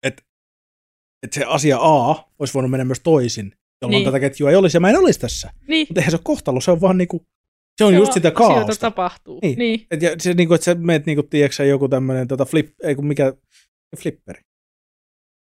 Että 0.03 0.23
se 1.33 1.45
asia 1.45 1.79
A 1.81 2.25
olisi 2.39 2.55
voinut 2.55 2.71
mennä 2.71 2.85
myös 2.85 3.01
toisin, 3.01 3.53
jolloin 3.83 3.99
Niin. 3.99 4.05
tätä 4.05 4.21
ketjua 4.21 4.51
ei 4.51 4.57
olisi 4.57 4.77
ja 4.77 4.81
mä 4.81 4.91
en 4.91 4.97
olisi 4.97 5.21
tässä. 5.21 5.51
niin. 5.69 5.87
Mutta 5.89 6.01
eihän 6.01 6.11
se 6.11 6.17
ole 6.17 6.21
kohtalo, 6.25 6.61
se 6.61 6.71
on 6.71 6.81
vaan 6.81 6.99
niinku, 6.99 7.27
se 7.79 7.85
on 7.85 7.93
Se 7.93 7.97
just 7.97 8.07
vaan 8.09 8.15
sitä 8.15 8.31
kaaosta. 8.31 8.77
tapahtuu. 8.81 9.39
Niin. 9.43 9.59
Niin. 9.59 9.87
Et 9.91 10.03
ja 10.03 10.11
se, 10.19 10.35
niinku, 10.35 10.55
että 10.55 10.65
sä 10.65 10.75
meet, 10.75 11.07
niinku, 11.07 11.23
tiedätkö, 11.23 11.65
joku 11.65 11.89
tämmöinen 11.89 12.29
tota 12.29 12.45
flip, 12.45 12.69
ei 12.83 12.95
kun 12.95 13.07
mikä, 13.07 13.35
flipperi. 13.99 14.41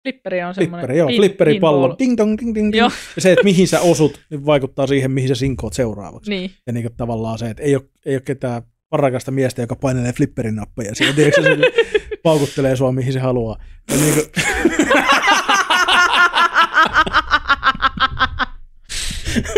Flipperi 0.04 0.44
on 0.44 0.56
semmoinen. 0.56 0.80
Flipperi, 0.80 0.98
joo, 1.00 1.10
pin- 1.10 1.16
flipperipallo, 1.16 1.88
pinball. 1.88 1.96
ding 2.00 2.18
dong, 2.18 2.38
ding 2.38 2.56
ding, 2.56 2.72
ding. 2.72 2.84
Ja 2.84 2.92
se, 3.18 3.32
että 3.32 3.44
mihin 3.44 3.68
sä 3.68 3.82
osut, 3.82 4.22
niin 4.30 4.46
vaikuttaa 4.46 4.88
siihen, 4.88 5.12
mihin 5.12 5.28
sä 5.30 5.36
sinkoot 5.36 5.74
seuraavaksi. 5.74 6.30
Niin. 6.32 6.52
Ja 6.68 6.74
niinku 6.74 6.90
tavallaan 6.98 7.40
se, 7.40 7.50
että 7.50 7.64
ei 7.64 7.76
ole, 7.76 7.84
ei 8.06 8.16
ole 8.16 8.22
ketään 8.22 8.62
parakasta 8.92 9.32
miestä, 9.32 9.62
joka 9.62 9.76
painelee 9.76 10.14
flipperin 10.14 10.56
nappeja. 10.56 10.96
Siinä, 10.96 11.14
tiedätkö, 11.14 11.42
se 11.44 11.58
paukuttelee 12.24 12.76
sua, 12.76 12.92
mihin 12.92 13.14
se 13.14 13.20
haluaa. 13.20 13.58
Ja 13.92 13.98
niinku, 13.98 14.22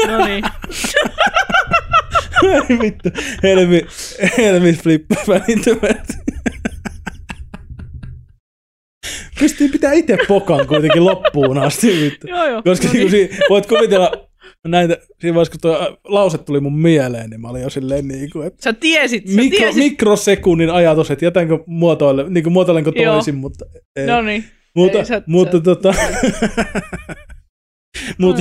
no 0.08 0.26
niin. 0.26 0.44
Ai 2.44 2.80
vittu, 2.80 3.10
helmi, 3.44 3.82
helmi 4.38 4.74
flippa 4.74 5.16
välittömästi. 5.28 6.14
Pystyy 9.40 9.70
pitää 9.70 9.94
itse 9.94 10.18
pokan 10.28 10.68
kuitenkin 10.68 11.06
loppuun 11.06 11.58
asti, 11.58 11.88
vittu. 12.02 12.28
joo, 12.28 12.46
joo. 12.46 12.64
Koska 12.64 12.88
no 12.88 12.94
niin. 12.94 13.12
si- 13.12 13.30
voit 13.50 13.66
kuvitella 13.66 14.12
näitä, 14.68 14.98
siinä 15.22 15.36
vaiheessa 15.36 15.52
kun 15.52 15.60
tuo 15.62 15.98
lause 16.04 16.38
tuli 16.38 16.60
mun 16.60 16.80
mieleen, 16.80 17.30
niin 17.30 17.42
mä 17.42 17.48
olin 17.48 17.62
jo 17.62 17.70
silleen 17.70 18.08
niin 18.08 18.30
kuin, 18.30 18.48
että 18.48 18.64
Sä 18.64 18.74
tiesit, 18.74 19.28
sä 19.30 19.36
mikro, 19.36 19.60
tiesit. 19.60 19.84
mikrosekunnin 19.84 20.70
ajatus, 20.70 21.12
että 21.12 21.26
jätänkö 21.26 21.60
muotoille, 21.68 22.30
niin 22.30 22.44
kuin 22.44 22.54
muotoilenko 22.54 22.92
Joo. 22.96 23.14
toisin, 23.14 23.36
mutta 23.36 23.66
ei. 23.96 24.08
No 24.08 24.22
niin. 24.22 24.44
mutta, 24.76 24.98
ei, 24.98 25.06
sä- 25.06 25.24
mutta 25.28 25.58
sä- 25.58 25.64
tota, 25.64 25.94
voi. 28.22 28.34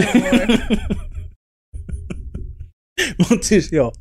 mutta 3.31 3.47
siis 3.47 3.73
joo. 3.73 3.93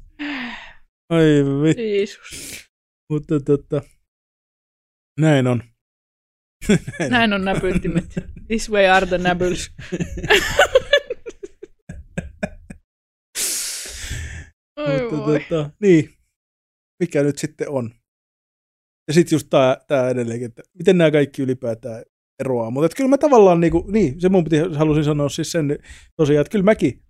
Ai 1.10 1.24
vittu. 1.64 1.82
Jeesus. 1.84 2.66
Mutta 3.10 3.40
tota, 3.40 3.82
näin 5.22 5.48
on. 5.48 5.64
Näin 7.10 7.34
on 7.34 7.46
näpyttimet. 7.46 8.06
This 8.48 8.70
way 8.72 8.86
are 8.86 9.06
the 9.06 9.18
nabyls. 9.18 9.72
Oi 14.78 15.02
Mutta 15.02 15.26
voi. 15.26 15.40
tota, 15.40 15.70
niin, 15.82 16.10
mikä 17.00 17.24
nyt 17.24 17.38
sitten 17.38 17.70
on. 17.70 17.94
Ja 19.08 19.14
sitten 19.14 19.36
just 19.36 19.48
tää, 19.50 19.78
tää 19.88 20.10
edelleenkin, 20.10 20.46
että 20.46 20.62
miten 20.78 20.98
nämä 20.98 21.12
kaikki 21.12 21.42
ylipäätään 21.42 22.04
eroaa. 22.40 22.72
Mutta 22.72 22.96
kyllä 22.98 23.10
mä 23.10 23.18
tavallaan, 23.18 23.60
niinku, 23.60 23.86
niin, 23.92 24.22
se 24.22 24.30
mun 24.30 24.44
piti, 24.44 24.58
halusin 24.76 25.04
sanoa 25.04 25.30
siis 25.30 25.52
sen 25.52 25.80
tosiaan, 26.16 26.42
että 26.42 26.52
kyllä 26.52 26.66
mäkin 26.66 27.04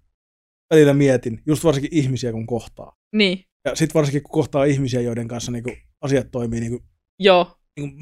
välillä 0.74 0.93
mietin, 0.93 1.41
just 1.45 1.64
varsinkin 1.64 1.93
ihmisiä 1.93 2.32
kun 2.32 2.47
kohtaa. 2.47 2.97
Niin, 3.16 3.45
Ja 3.66 3.76
sitten 3.76 3.93
varsinkin 3.93 4.24
kun 4.24 4.32
kohtaa 4.32 4.64
ihmisiä, 4.64 5.01
joiden 5.01 5.28
kanssa 5.28 5.51
niinku, 5.51 5.72
asiat 6.01 6.32
toimii 6.32 6.59
niinku, 6.59 6.84
joo, 7.20 7.57
niinku, 7.80 7.97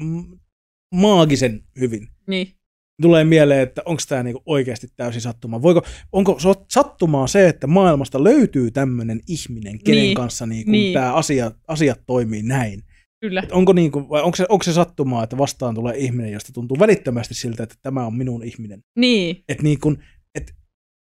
maagisen 0.94 1.64
hyvin. 1.80 2.08
niin. 2.26 2.59
Tulee 3.02 3.24
mieleen, 3.24 3.60
että 3.60 3.82
onko 3.84 4.02
tämä 4.08 4.22
niinku 4.22 4.42
oikeasti 4.46 4.88
täysin 4.96 5.20
sattuma. 5.20 5.62
Voiko, 5.62 5.82
onko 6.12 6.38
sattumaa 6.68 7.26
se, 7.26 7.48
että 7.48 7.66
maailmasta 7.66 8.24
löytyy 8.24 8.70
tämmöinen 8.70 9.20
ihminen, 9.28 9.78
kenen 9.84 10.02
Niin. 10.02 10.14
kanssa 10.14 10.46
niinku 10.46 10.70
Niin. 10.70 10.92
tämä 10.94 11.14
asia, 11.14 11.50
asiat 11.68 12.00
toimii 12.06 12.42
näin? 12.42 12.82
Kyllä. 13.20 13.40
Et 13.42 13.52
onko, 13.52 13.72
niinku, 13.72 14.08
vai 14.08 14.22
onko, 14.22 14.36
se, 14.36 14.46
onko 14.48 14.62
se 14.62 14.72
sattumaa, 14.72 15.24
että 15.24 15.38
vastaan 15.38 15.74
tulee 15.74 15.96
ihminen, 15.96 16.32
josta 16.32 16.52
tuntuu 16.52 16.78
välittömästi 16.78 17.34
siltä, 17.34 17.62
että 17.62 17.74
tämä 17.82 18.06
on 18.06 18.14
minun 18.14 18.44
ihminen? 18.44 18.82
Niin, 18.98 19.44
Että 19.48 19.62
niinku, 19.62 19.96
et, 20.34 20.54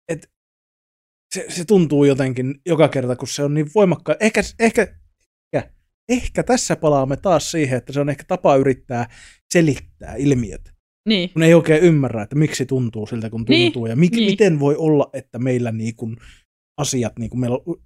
et, 0.09 0.31
se, 1.35 1.47
se 1.49 1.65
tuntuu 1.65 2.05
jotenkin 2.05 2.55
joka 2.67 2.89
kerta, 2.89 3.17
kun 3.17 3.29
se 3.29 3.43
on 3.43 3.55
niin 3.55 3.67
voimakkaan. 3.75 4.19
Ehkä, 4.21 4.43
ehkä, 4.59 4.97
ehkä, 5.53 5.71
ehkä 6.09 6.43
tässä 6.43 6.77
palaamme 6.77 7.17
taas 7.17 7.51
siihen, 7.51 7.79
että 7.79 7.93
se 7.93 8.01
on 8.01 8.09
ehkä 8.09 8.25
tapa 8.29 8.57
yrittää 8.57 9.09
selittää 9.53 10.15
ilmiöt 10.17 10.76
niin, 11.07 11.31
kun 11.31 11.43
ei 11.43 11.55
oikein 11.55 11.83
ymmärrä, 11.83 12.23
että 12.23 12.37
miksi 12.37 12.67
tuntuu 12.67 13.07
siltä, 13.07 13.31
kun 13.31 13.45
Niin, 13.49 13.73
tuntuu, 13.73 13.87
ja 13.87 13.97
mik, 13.97 14.13
niin. 14.13 14.31
miten 14.31 14.61
voi 14.61 14.77
olla, 14.77 15.11
että 15.13 15.39
meillä 15.39 15.73
niin 15.73 15.97
kuin 15.97 16.17
asiat, 16.81 17.19
niin 17.19 17.31
kuin 17.31 17.41
meillä 17.41 17.59
on 17.67 17.77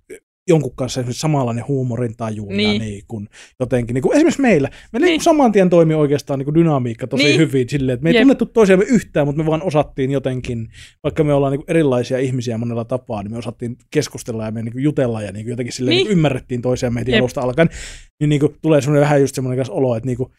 jonkun 0.49 0.77
kanssa 0.77 1.01
esimerkiksi 1.01 1.21
samanlainen 1.21 1.69
huumorin 1.69 2.17
taju, 2.17 2.47
ja 2.51 2.57
Niin. 2.57 2.81
niin 2.81 3.03
kuin 3.09 3.29
jotenkin, 3.61 3.95
niin 3.95 4.03
kuin 4.03 4.17
esimerkiksi 4.17 4.41
meillä, 4.41 4.69
meillä 4.93 5.05
Niin. 5.05 5.13
niin. 5.13 5.21
saman 5.21 5.53
tien 5.53 5.71
toimii 5.71 5.97
oikeastaan 5.97 6.39
niin 6.39 6.45
kuin 6.45 6.55
dynamiikka 6.55 7.07
tosi 7.07 7.25
Niin. 7.25 7.39
hyvin 7.39 7.69
silleen, 7.69 7.95
että 7.95 8.05
me 8.05 8.11
ei 8.11 8.15
Jep. 8.15 8.21
tunnettu 8.23 8.47
toisiamme 8.47 8.85
yhtään, 8.89 9.27
mutta 9.27 9.43
me 9.43 9.47
vaan 9.51 9.63
osattiin 9.63 10.11
jotenkin, 10.11 10.69
vaikka 11.03 11.25
me 11.25 11.35
ollaan 11.35 11.51
niin 11.53 11.59
kuin 11.61 11.71
erilaisia 11.71 12.19
ihmisiä 12.19 12.59
monella 12.59 12.85
tapaa, 12.85 13.23
niin 13.23 13.31
me 13.33 13.39
osattiin 13.39 13.77
keskustella 13.91 14.45
ja 14.45 14.51
me 14.51 14.63
niin 14.63 14.73
kuin 14.73 14.83
jutella 14.85 15.23
ja 15.23 15.33
niin 15.33 15.45
kuin 15.45 15.51
jotenkin 15.51 15.73
silleen 15.73 15.91
Niin. 15.91 15.99
niin. 15.99 16.09
Niin 16.09 16.13
ymmärrettiin 16.19 16.63
toisiamme 16.63 17.01
heti 17.01 17.11
Jep. 17.13 17.21
alusta 17.21 17.41
alkaen, 17.41 17.69
niin, 18.21 18.29
niin 18.29 18.41
kuin 18.41 18.57
tulee 18.63 18.81
semmoinen 18.81 19.01
vähän 19.03 19.21
just 19.21 19.35
semmoinen 19.35 19.65
olo, 19.71 19.97
että 19.97 20.07
niin 20.07 20.17
kuin, 20.17 20.33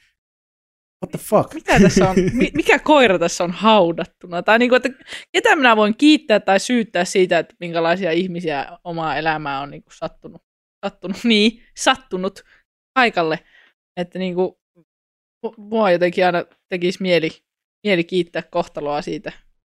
what 1.03 1.11
the 1.11 1.19
fuck? 1.19 1.53
mitä 1.53 1.79
tässä 1.79 2.09
on, 2.09 2.15
mi- 2.33 2.51
mikä 2.55 2.79
koira 2.79 3.19
tässä 3.19 3.43
on 3.43 3.51
haudattuna? 3.51 4.43
Tai 4.43 4.59
niin 4.59 4.69
kuin, 4.69 4.81
että 4.85 5.03
ketä 5.31 5.55
minä 5.55 5.75
voin 5.75 5.95
kiittää 5.97 6.39
tai 6.39 6.59
syyttää 6.59 7.05
siitä, 7.05 7.39
että 7.39 7.55
minkälaisia 7.59 8.11
ihmisiä 8.11 8.77
omaa 8.83 9.17
elämää 9.17 9.61
on 9.61 9.71
niin 9.71 9.83
kuin 9.83 9.93
sattunut, 9.93 10.41
sattunut, 10.85 11.17
niin, 11.23 11.63
sattunut 11.77 12.43
paikalle. 12.93 13.39
Että 13.97 14.19
niin 14.19 14.35
kuin, 14.35 14.51
mu- 15.45 15.53
mua 15.57 15.91
jotenkin 15.91 16.25
aina 16.25 16.45
tekisi 16.69 17.01
mieli, 17.01 17.29
mieli 17.87 18.03
kiittää 18.03 18.41
kohtaloa 18.41 19.01
siitä, 19.01 19.31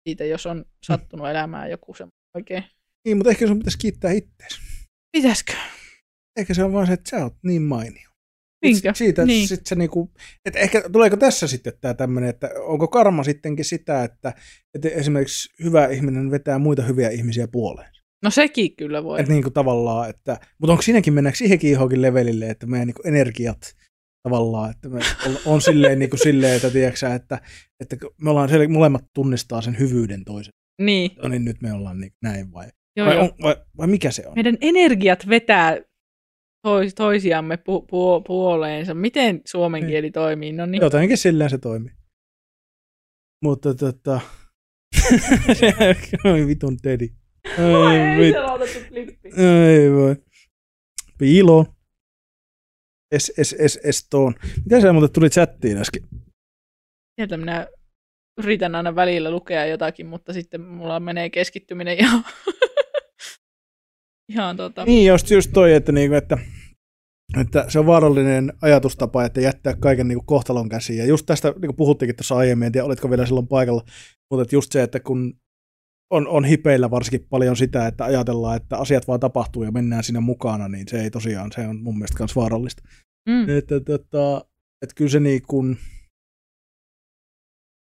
siitä, 0.08 0.24
jos 0.24 0.46
on 0.46 0.64
sattunut 0.86 1.28
elämään 1.28 1.70
joku 1.70 1.94
se 1.94 2.06
oikein. 2.36 2.64
Niin, 3.04 3.16
mutta 3.16 3.30
ehkä 3.30 3.46
sun 3.46 3.58
pitäisi 3.58 3.78
kiittää 3.78 4.12
itseäsi. 4.12 4.60
Pitäisikö? 5.16 5.52
Ehkä 6.38 6.54
se 6.54 6.64
on 6.64 6.72
vaan 6.72 6.86
se, 6.86 6.92
että 6.92 7.10
sä 7.10 7.24
oot 7.24 7.34
niin 7.42 7.62
mainio. 7.62 8.08
Minkä? 8.62 8.92
Sit 8.92 8.96
Siitä, 8.96 9.24
Niin. 9.24 9.48
sit 9.48 9.66
se 9.66 9.74
niinku, 9.74 10.10
että 10.44 10.58
ehkä 10.58 10.82
tuleeko 10.92 11.16
tässä 11.16 11.46
sitten 11.46 11.72
tämä 11.80 11.94
tämmöinen, 11.94 12.30
että 12.30 12.50
onko 12.60 12.88
karma 12.88 13.24
sittenkin 13.24 13.64
sitä, 13.64 14.04
että, 14.04 14.34
että 14.74 14.88
esimerkiksi 14.88 15.54
hyvä 15.64 15.86
ihminen 15.86 16.30
vetää 16.30 16.58
muita 16.58 16.82
hyviä 16.82 17.08
ihmisiä 17.08 17.48
puoleen. 17.48 17.90
No 18.24 18.30
sekin 18.30 18.76
kyllä 18.76 19.04
voi. 19.04 19.20
Että 19.20 19.32
niinku 19.32 19.50
tavallaan, 19.50 20.10
että, 20.10 20.40
mutta 20.58 20.72
onko 20.72 20.82
siinäkin, 20.82 21.14
mennäänkö 21.14 21.36
siihenkin 21.38 21.70
johonkin 21.72 22.02
levelille, 22.02 22.50
että 22.50 22.66
meidän 22.66 22.86
niinku 22.86 23.02
energiat 23.04 23.76
tavallaan, 24.22 24.70
että 24.70 24.88
me 24.88 25.00
on, 25.26 25.36
on 25.44 25.60
silleen, 25.62 25.98
niinku 25.98 26.16
silleen, 26.16 26.56
että 26.56 26.70
tiedätkö 26.70 27.14
että, 27.14 27.40
että 27.80 27.96
me 28.22 28.30
ollaan 28.30 28.48
siellä, 28.48 28.68
molemmat 28.68 29.04
tunnistaa 29.14 29.60
sen 29.62 29.78
hyvyyden 29.78 30.24
toisen. 30.24 30.52
Niin, 30.82 31.10
No 31.22 31.28
niin 31.28 31.44
nyt 31.44 31.62
me 31.62 31.72
ollaan 31.72 32.00
niin, 32.00 32.12
näin 32.22 32.52
vai? 32.52 32.66
joo, 32.96 33.06
Vai, 33.06 33.14
joo. 33.14 33.24
on, 33.24 33.30
vai, 33.42 33.56
vai, 33.78 33.86
mikä 33.86 34.10
se 34.10 34.26
on? 34.26 34.32
Meidän 34.34 34.58
energiat 34.60 35.28
vetää 35.28 35.78
tois, 36.62 36.94
toisiamme 36.94 37.56
pu, 37.56 37.82
pu, 37.82 38.20
puoleensa. 38.26 38.94
Miten 38.94 39.40
suomen 39.46 39.80
Niin. 39.80 39.88
kieli 39.90 40.10
toimii? 40.10 40.52
No 40.52 40.66
niin. 40.66 40.82
Jotenkin 40.82 41.18
silleen 41.18 41.50
se 41.50 41.58
toimii. 41.58 41.92
Mutta 43.42 43.74
tota... 43.74 44.20
Oi 46.32 46.46
vitun 46.46 46.78
dedi. 46.84 47.08
Ai, 47.58 47.96
ei 47.96 48.32
otettu 48.38 48.78
klippi. 48.88 49.28
Ai 49.32 49.92
voi. 49.92 50.16
Piiloon. 51.18 51.66
Es, 53.12 53.32
es, 53.38 53.52
es, 53.58 53.80
estoon. 53.84 54.34
Mitä 54.64 54.80
sä 54.80 54.92
muuten 54.92 55.12
tuli 55.12 55.30
chattiin 55.30 55.78
äsken? 55.78 56.02
Sieltä 57.20 57.36
minä 57.36 57.66
yritän 58.38 58.74
aina 58.74 58.94
välillä 58.94 59.30
lukea 59.30 59.66
jotakin, 59.66 60.06
mutta 60.06 60.32
sitten 60.32 60.60
mulla 60.60 61.00
menee 61.00 61.30
keskittyminen 61.30 61.98
ihan, 61.98 62.24
ihan 64.28 64.56
tota, 64.56 64.84
Niin, 64.84 65.08
just, 65.08 65.30
just 65.30 65.50
toi, 65.54 65.72
että, 65.72 65.92
niinku, 65.92 66.14
että, 66.14 66.38
että 67.40 67.64
se 67.68 67.78
on 67.78 67.86
vaarallinen 67.86 68.52
ajatustapa, 68.62 69.24
että 69.24 69.40
jättää 69.40 69.74
kaiken 69.74 70.08
niinku 70.08 70.24
kohtalon 70.26 70.68
käsiin. 70.68 70.98
Ja 70.98 71.06
just 71.06 71.26
tästä 71.26 71.54
niinku 71.60 71.72
puhuttiinkin 71.72 72.16
tuossa 72.16 72.36
aiemmin, 72.36 72.66
en 72.66 72.72
tiedä, 72.72 72.84
olitko 72.84 73.10
vielä 73.10 73.26
silloin 73.26 73.48
paikalla, 73.48 73.82
mutta 74.30 74.42
että 74.42 74.56
just 74.56 74.72
se, 74.72 74.82
että 74.82 75.00
kun 75.00 75.34
on, 76.10 76.28
on 76.28 76.44
hipeillä 76.44 76.90
varsinkin 76.90 77.26
paljon 77.30 77.56
sitä, 77.56 77.86
että 77.86 78.04
ajatellaan, 78.04 78.56
että 78.56 78.76
asiat 78.76 79.08
vaan 79.08 79.20
tapahtuu 79.20 79.64
ja 79.64 79.72
mennään 79.72 80.04
siinä 80.04 80.20
mukana, 80.20 80.68
niin 80.68 80.88
se 80.88 81.02
ei 81.02 81.10
tosiaan, 81.10 81.52
se 81.54 81.68
on 81.68 81.80
mun 81.80 81.98
mielestä 81.98 82.16
myös 82.18 82.36
vaarallista. 82.36 82.82
mm, 83.28 83.48
Että, 83.48 83.80
tota, 83.80 84.44
että 84.82 84.94
kyllä 84.94 85.10
se 85.10 85.20
niin 85.20 85.42
kuin, 85.42 85.78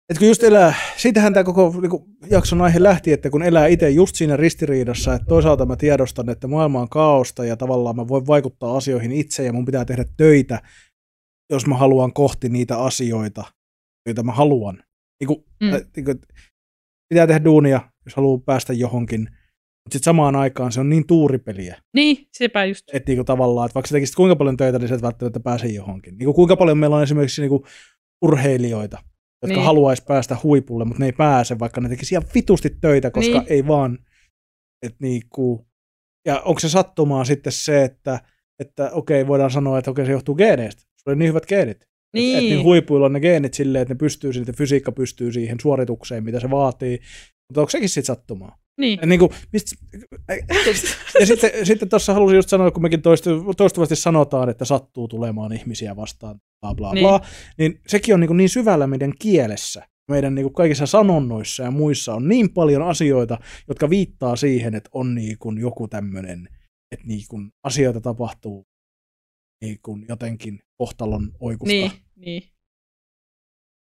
että 0.10 0.20
kun 0.20 0.28
just 0.28 0.44
elää, 0.44 0.74
siitähän 0.98 1.34
tämä 1.34 1.44
koko 1.44 1.76
niin 1.82 1.90
kuin, 1.90 2.04
jakson 2.30 2.62
aihe 2.62 2.84
lähti, 2.84 3.14
että 3.14 3.30
kun 3.30 3.44
elää 3.44 3.68
itse 3.68 3.90
just 3.90 4.16
siinä 4.16 4.38
ristiriidassa, 4.38 5.14
että 5.14 5.26
toisaalta 5.26 5.66
mä 5.66 5.76
tiedostan, 5.76 6.30
että 6.30 6.48
maailma 6.48 6.82
on 6.82 6.90
kaaosta 6.90 7.46
ja 7.46 7.58
tavallaan 7.58 7.96
mä 7.96 8.08
voin 8.08 8.28
vaikuttaa 8.28 8.78
asioihin 8.78 9.12
itse 9.12 9.44
ja 9.44 9.54
mun 9.54 9.66
pitää 9.66 9.86
tehdä 9.86 10.06
töitä, 10.18 10.62
jos 11.50 11.68
mä 11.68 11.78
haluan 11.78 12.14
kohti 12.14 12.50
niitä 12.50 12.78
asioita, 12.78 13.44
joita 14.06 14.24
mä 14.24 14.32
haluan. 14.32 14.84
Niin 15.20 15.28
kuin, 15.28 15.46
Mm. 15.62 15.68
mm. 15.68 15.86
niin 15.96 16.06
kuin, 16.06 16.20
pitää 17.10 17.28
tehdä 17.28 17.44
duunia, 17.44 17.82
jos 18.06 18.16
haluaa 18.16 18.42
päästä 18.46 18.74
johonkin, 18.74 19.22
mutta 19.22 19.94
sitten 19.94 20.04
samaan 20.04 20.36
aikaan 20.36 20.72
se 20.72 20.80
on 20.80 20.90
niin 20.90 21.08
tuuripeliä, 21.08 21.82
niin, 21.96 22.28
sepä 22.38 22.66
just. 22.66 22.84
että 22.94 23.12
niinku 23.12 23.24
tavallaan, 23.24 23.66
että 23.66 23.74
vaikka 23.74 23.88
sä 23.88 23.94
tekisit 23.96 24.16
kuinka 24.16 24.36
paljon 24.36 24.58
töitä, 24.58 24.80
niin 24.80 24.88
sä 24.90 24.96
et 24.96 25.02
välttämättä 25.02 25.40
pääse 25.40 25.68
johonkin. 25.68 26.18
Niinku 26.18 26.34
kuinka 26.34 26.56
paljon 26.58 26.78
meillä 26.78 26.96
on 26.96 27.04
esimerkiksi 27.04 27.42
niinku 27.42 27.66
urheilijoita, 28.22 28.98
jotka 29.46 29.54
Niin. 29.54 29.58
niin. 29.60 29.66
haluaisi 29.66 30.04
päästä 30.08 30.38
huipulle, 30.44 30.86
mutta 30.86 31.00
ne 31.00 31.06
ei 31.06 31.12
pääse, 31.12 31.60
vaikka 31.60 31.82
ne 31.82 31.90
tekisi 31.90 32.16
ihan 32.16 32.24
vitusti 32.36 32.70
töitä, 32.82 33.12
koska 33.12 33.32
Niin. 33.32 33.40
niin. 33.44 33.52
ei 33.54 33.68
vaan, 33.68 34.00
että 34.86 34.98
niinku, 35.02 35.68
ja 36.28 36.42
onko 36.42 36.60
se 36.60 36.70
sattumaa 36.70 37.26
sitten 37.26 37.54
se, 37.54 37.84
että, 37.84 38.20
että 38.60 38.92
okei, 38.92 39.28
voidaan 39.28 39.52
sanoa, 39.52 39.80
että 39.80 39.92
okei, 39.92 40.06
se 40.06 40.12
johtuu 40.12 40.36
geeneistä. 40.36 40.82
Sulla 40.82 41.14
on 41.14 41.20
niin 41.20 41.30
hyvät 41.30 41.46
geenit. 41.46 41.78
Että 41.78 41.86
et 41.86 41.92
Niin, 42.14 42.40
niin 42.40 42.64
huipuilla 42.64 43.06
on 43.06 43.14
ne 43.14 43.20
geenit 43.20 43.54
silleen, 43.54 43.82
että 43.82 43.94
ne 43.94 43.98
pystyy 43.98 44.34
silti, 44.34 44.52
fysiikka 44.54 44.92
pystyy 44.92 45.32
siihen 45.32 45.60
suoritukseen, 45.62 46.24
mitä 46.24 46.40
se 46.40 46.50
vaatii. 46.50 47.00
Mutta 47.50 47.62
onko 47.62 47.70
sekin 47.70 47.90
sitten 47.90 48.06
sattumaa? 48.16 48.58
Niin. 48.78 49.00
Ja, 49.02 49.08
niin 49.08 49.20
kuin, 49.20 49.32
mistä, 49.54 49.76
ja 51.20 51.26
sitten, 51.26 51.66
sitten 51.66 51.90
tuossa 51.90 52.14
halusin 52.14 52.36
just 52.36 52.50
sanoa, 52.50 52.72
kun 52.72 52.84
mekin 52.84 53.02
toistu, 53.02 53.54
toistuvasti 53.58 53.96
sanotaan, 53.96 54.50
että 54.50 54.66
sattuu 54.66 55.08
tulemaan 55.08 55.54
ihmisiä 55.54 55.96
vastaan, 55.96 56.40
bla 56.62 56.76
bla 56.76 56.94
Niin. 56.94 57.08
bla, 57.08 57.22
niin 57.58 57.82
sekin 57.88 58.14
on 58.14 58.20
niin, 58.20 58.28
kuin 58.28 58.38
niin 58.38 58.50
syvällä 58.50 58.88
meidän 58.88 59.14
kielessä, 59.20 59.88
meidän 60.12 60.36
niin 60.36 60.44
kuin 60.44 60.54
kaikissa 60.54 60.86
sanonnoissa 60.86 61.64
ja 61.64 61.72
muissa 61.72 62.14
on 62.14 62.28
niin 62.28 62.54
paljon 62.54 62.82
asioita, 62.82 63.38
jotka 63.68 63.90
viittaa 63.90 64.36
siihen, 64.36 64.76
että 64.76 64.90
on 64.94 65.16
niin 65.16 65.38
kuin 65.38 65.58
joku 65.58 65.88
tämmöinen, 65.88 66.48
että 66.92 67.08
niin 67.08 67.24
kuin 67.30 67.52
asioita 67.64 68.02
tapahtuu 68.02 68.68
niin 69.62 69.78
kuin 69.84 70.06
jotenkin 70.10 70.60
kohtalon 70.78 71.32
oikusta. 71.40 71.74
niin, 71.74 71.92
niin. 72.16 72.44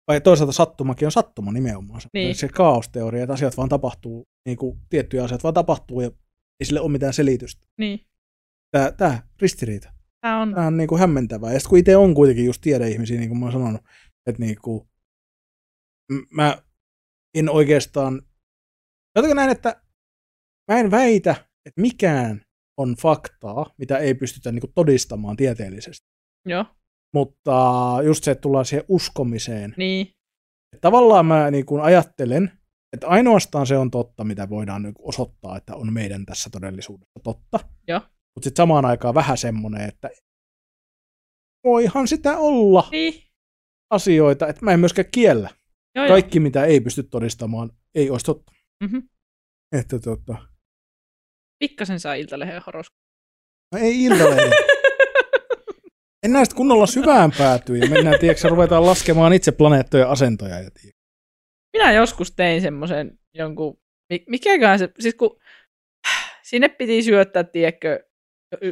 Vai 0.08 0.20
toisaalta 0.20 0.52
sattumakin 0.52 1.08
on 1.08 1.12
sattuma 1.12 1.52
nimenomaan. 1.52 2.00
Se, 2.00 2.08
Niin. 2.12 2.34
se 2.34 2.48
kaosteoria, 2.48 3.22
että 3.22 3.32
asiat 3.32 3.56
vaan 3.56 3.68
tapahtuu, 3.68 4.24
niin 4.46 4.56
kuin 4.56 4.80
tiettyjä 4.90 5.24
asiat 5.24 5.42
vaan 5.42 5.54
tapahtuu 5.54 6.00
ja 6.00 6.10
ei 6.60 6.66
sille 6.66 6.80
ole 6.80 6.90
mitään 6.92 7.12
selitystä. 7.12 7.66
niin. 7.78 8.00
Tämä, 8.70 8.92
tämä 8.92 9.22
ristiriita. 9.40 9.92
Tämä 10.20 10.42
on, 10.42 10.54
Tämä 10.54 10.66
on 10.66 10.76
niin 10.76 10.88
kuin 10.88 11.00
hämmentävää. 11.00 11.52
Ja 11.52 11.60
sitten 11.60 11.70
kun 11.70 11.78
itse 11.78 11.96
on 11.96 12.14
kuitenkin 12.14 12.44
just 12.44 12.60
tiedeihmisiä, 12.60 13.18
niin 13.18 13.28
kuin 13.28 13.38
mä 13.38 13.46
oon 13.46 13.52
sanonut, 13.52 13.80
että 14.26 14.42
niin 14.42 14.56
kuin, 14.62 14.88
mä 16.30 16.62
en 17.34 17.48
oikeastaan, 17.50 18.22
jotenkin 19.16 19.36
näin, 19.36 19.50
että 19.50 19.82
mä 20.72 20.78
en 20.78 20.90
väitä, 20.90 21.30
että 21.66 21.80
mikään 21.80 22.42
on 22.76 22.94
faktaa, 23.02 23.74
mitä 23.78 23.98
ei 23.98 24.14
pystytä 24.14 24.52
niin 24.52 24.60
kuin 24.60 24.72
todistamaan 24.74 25.36
tieteellisesti. 25.36 26.06
joo, 26.46 26.64
Mutta 27.14 27.52
just 28.04 28.24
se, 28.24 28.30
että 28.30 28.42
tullaan 28.42 28.64
siihen 28.64 28.84
uskomiseen, 28.88 29.74
niin, 29.76 30.14
tavallaan 30.80 31.26
mä 31.26 31.50
niin 31.50 31.66
kuin 31.66 31.82
ajattelen, 31.82 32.52
että 32.92 33.06
ainoastaan 33.08 33.66
se 33.66 33.76
on 33.76 33.90
totta, 33.90 34.24
mitä 34.24 34.48
voidaan 34.48 34.82
niin 34.82 34.94
osoittaa, 34.98 35.56
että 35.56 35.76
on 35.76 35.92
meidän 35.92 36.26
tässä 36.26 36.50
todellisuudessa 36.50 37.20
totta. 37.24 37.58
Joo. 37.88 38.00
Mutta 38.00 38.44
sitten 38.44 38.62
samaan 38.62 38.84
aikaan 38.84 39.14
vähän 39.14 39.38
semmoinen, 39.38 39.88
että 39.88 40.10
voihan 41.64 42.08
sitä 42.08 42.38
olla 42.38 42.88
niin. 42.90 43.22
asioita, 43.90 44.46
että 44.46 44.64
mä 44.64 44.72
en 44.72 44.80
myöskään 44.80 45.08
kiellä. 45.12 45.50
Joo, 45.94 46.04
joo. 46.04 46.12
Kaikki, 46.14 46.40
mitä 46.40 46.64
ei 46.64 46.80
pysty 46.80 47.02
todistamaan, 47.02 47.70
ei 47.94 48.10
olisi 48.10 48.26
totta. 48.26 48.52
Mhm. 48.84 48.98
Että 49.72 49.98
tota, 49.98 50.36
Pikkasen 51.58 52.00
saa 52.00 52.14
iltalehen 52.14 52.62
horoskoopin. 52.66 53.04
no 53.72 53.78
ei 53.78 54.04
iltalehden. 54.04 54.50
en 56.24 56.32
näistä 56.32 56.54
kunnolla 56.54 56.86
syvään 56.86 57.32
päätyä 57.38 57.76
ja 57.76 57.88
mennään, 57.88 58.20
tiedätkö, 58.20 58.48
ruvetaan 58.48 58.86
laskemaan 58.86 59.32
itse 59.32 59.52
planeettojen 59.52 60.08
asentoja. 60.08 60.60
Ja 60.60 60.70
minä 61.76 61.92
joskus 61.92 62.32
tein 62.32 62.60
semmoisen 62.60 63.18
jonkun, 63.34 63.78
mi- 64.10 64.24
mikäköhän 64.28 64.78
se, 64.78 64.88
siis 64.98 65.14
kun 65.14 65.40
sinne 66.42 66.68
piti 66.68 67.02
syöttää, 67.02 67.44
tiedätkö, 67.44 68.04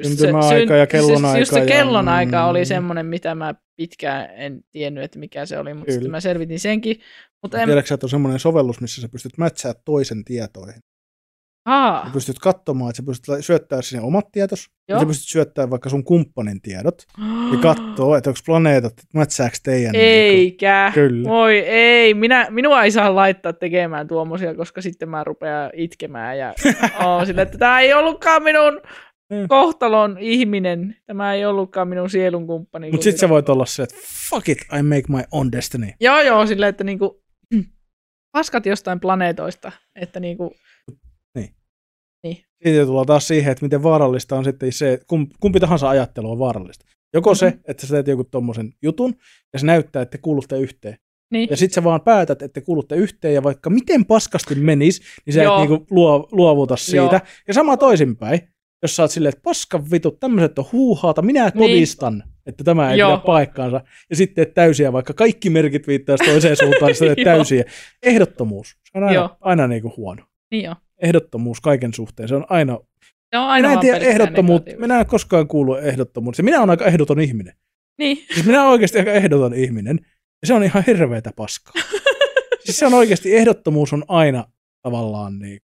Syntymäaika 0.03 0.77
ja 0.77 0.87
kellonaika 0.87 1.39
Just 1.39 1.53
se 1.53 1.61
ja- 1.61 1.67
kellonaika 1.67 2.43
mm. 2.43 2.49
oli 2.49 2.65
semmoinen, 2.65 3.07
mitä 3.07 3.35
mä 3.35 3.55
pitkään 3.77 4.31
en 4.35 4.61
tiennyt, 4.73 5.05
että 5.05 5.19
mikä 5.19 5.47
se 5.47 5.59
oli, 5.59 5.75
mutta 5.75 5.87
Kyllä. 5.87 5.95
sitten 5.95 6.11
mä 6.11 6.21
selvitin 6.21 6.61
senkin. 6.61 7.01
Mutta 7.43 7.63
en, 7.63 7.69
Tiedätkö, 7.69 7.95
että 7.95 8.07
on 8.07 8.11
semmoinen 8.11 8.41
sovellus, 8.41 8.81
missä 8.81 9.03
sä 9.03 9.09
pystyt 9.09 9.39
mätsää 9.39 9.75
toisen 9.85 10.25
tietoihin. 10.25 10.83
Aa, 11.67 12.05
Sä 12.07 12.13
pystyt 12.13 12.39
katsomaan, 12.39 12.91
että 12.91 12.97
sä 12.97 13.03
pystyt 13.07 13.45
syöttämään 13.45 13.83
sinne 13.83 14.05
omat 14.05 14.25
tietos, 14.33 14.67
ja 14.89 14.93
Joo. 14.95 15.01
sä 15.01 15.07
pystyt 15.07 15.29
syöttämään 15.29 15.71
vaikka 15.71 15.89
sun 15.89 16.05
kumppanin 16.05 16.63
tiedot, 16.63 17.05
ja 17.53 17.59
katsoo, 17.75 18.17
että 18.17 18.31
onko 18.31 18.41
planeetat, 18.47 18.95
mätsääkö 19.15 19.57
teidän. 19.63 19.93
Niin 19.93 20.05
Eikä. 20.05 20.91
Kyllä. 20.95 21.29
Voi 21.29 21.59
ei. 21.59 22.15
Minä, 22.15 22.47
minua 22.51 22.85
ei 22.85 22.91
saa 22.91 23.15
laittaa 23.15 23.53
tekemään 23.53 24.09
tuommoisia, 24.09 24.55
koska 24.55 24.83
sitten 24.83 25.09
mä 25.09 25.25
rupean 25.25 25.71
itkemään 25.75 26.39
ja 26.39 26.55
oon 27.07 27.27
sille, 27.27 27.43
että 27.43 27.59
tämä 27.59 27.81
ei 27.81 27.95
ollutkaan 27.95 28.43
minun 28.43 28.81
Mm. 29.31 29.49
kohtalon 29.49 30.17
ihminen. 30.21 30.97
Tämä 31.07 31.35
ei 31.35 31.45
ollutkaan 31.45 31.89
minun 31.89 32.11
sielun 32.11 32.47
kumppani. 32.47 32.91
Mutta 32.91 33.05
sitten 33.05 33.19
sä 33.19 33.29
voit 33.29 33.49
olla 33.49 33.67
se, 33.67 33.83
että 33.83 33.95
fuck 34.31 34.49
it, 34.49 34.59
I 34.79 34.83
make 34.83 35.03
my 35.09 35.23
own 35.31 35.53
destiny. 35.53 35.87
Joo, 36.01 36.21
joo, 36.21 36.47
silleen, 36.47 36.71
että 36.71 36.85
niinku, 36.85 37.23
paskat 38.37 38.67
jostain 38.67 39.01
planeetoista, 39.01 39.73
että 39.97 40.21
niinku, 40.21 40.55
Siitä 42.65 42.87
tullaan 42.87 43.07
taas 43.07 43.29
siihen, 43.29 43.53
että 43.53 43.65
miten 43.65 43.83
vaarallista 43.83 44.37
on 44.37 44.45
sitten 44.45 44.73
se, 44.73 45.01
kumpi 45.41 45.61
tahansa 45.61 45.89
ajattelu 45.89 46.31
on 46.31 46.39
vaarallista. 46.39 46.85
Joko 47.15 47.35
se, 47.35 47.51
Mhm. 47.51 47.59
että 47.69 47.87
sä 47.87 47.95
teet 47.95 48.07
joku 48.07 48.25
tommosen 48.25 48.73
jutun, 48.83 49.15
ja 49.53 49.59
se 49.59 49.67
näyttää, 49.67 50.03
että 50.03 50.19
te 50.19 50.23
kuulutte 50.23 50.59
yhteen. 50.59 50.97
niin, 51.33 51.49
Ja 51.51 51.57
sitten 51.57 51.75
sä 51.75 51.85
vaan 51.85 52.01
päätät, 52.01 52.43
että 52.43 52.61
te 52.61 52.65
kuulutte 52.65 52.97
yhteen, 52.97 53.35
ja 53.35 53.43
vaikka 53.43 53.71
miten 53.71 54.05
paskasti 54.05 54.55
menis, 54.55 55.01
niin 55.27 55.35
sä 55.35 55.43
Joo. 55.43 55.63
et 55.63 55.69
niinku 55.71 55.87
luo, 55.91 56.29
luovuta 56.33 56.77
siitä. 56.77 56.97
Joo. 56.97 57.21
Ja 57.49 57.55
sama 57.55 57.77
toisinpäin, 57.77 58.41
jos 58.83 58.97
sä 58.97 59.03
oot 59.03 59.11
silleen, 59.11 59.29
että 59.29 59.43
paskan 59.43 59.91
vitut, 59.91 60.21
tämmöiset 60.21 60.59
on 60.59 60.65
huuhaata, 60.73 61.23
minä 61.23 61.45
Niin. 61.45 61.53
todistan, 61.59 62.23
että 62.47 62.65
tämä 62.65 62.93
ei 62.93 62.99
Joo. 62.99 63.17
pidä 63.17 63.27
paikkaansa. 63.27 63.81
Ja 64.11 64.17
sitten 64.17 64.35
teet 64.35 64.55
täysiä, 64.55 64.93
vaikka 64.93 65.13
kaikki 65.15 65.51
merkit 65.51 65.87
viittaa 65.87 66.17
toiseen 66.17 66.57
suuntaan, 66.57 66.87
niin 66.87 66.97
sä 66.97 67.05
teet 67.05 67.19
täysiä. 67.35 67.65
Ehdottomuus, 68.03 68.69
se 68.71 68.99
on 68.99 69.03
aina, 69.05 69.15
Joo. 69.15 69.37
aina 69.41 69.67
niinku 69.69 69.93
huono. 69.97 70.23
niin 70.51 70.65
joo. 70.65 70.77
Ehdottomuus 71.03 71.61
kaiken 71.61 71.95
suhteen, 71.95 72.29
se 72.29 72.35
on 72.35 72.47
aina 72.49 72.79
Se 73.31 73.39
on 73.39 73.45
minä 73.45 73.53
aina 73.53 73.69
en 73.69 73.73
vaan 73.73 73.81
tiedä 73.81 73.99
negatiivista. 73.99 74.81
Minä 74.81 75.01
en 75.01 75.07
koskaan 75.07 75.49
kuulu 75.49 75.75
ehdottomuutta. 75.75 76.43
Minä 76.43 76.59
olen 76.59 76.71
aika 76.71 76.87
ehdoton 76.87 77.21
ihminen. 77.21 77.55
Niin, 77.99 78.17
Siis 78.35 78.47
minä 78.47 78.63
olen 78.63 78.73
oikeasti 78.73 78.99
aika 78.99 79.13
ehdoton 79.13 79.55
ihminen. 79.55 79.99
Ja 80.43 80.47
se 80.47 80.55
on 80.55 80.65
ihan 80.65 80.85
hirveätä 80.87 81.31
paskaa. 81.37 81.75
siis 82.65 82.79
se 82.79 82.87
on 82.87 82.95
oikeasti, 82.95 83.37
ehdottomuus 83.37 83.93
on 83.93 84.05
aina 84.09 84.45
tavallaan 84.83 85.39
niin 85.39 85.61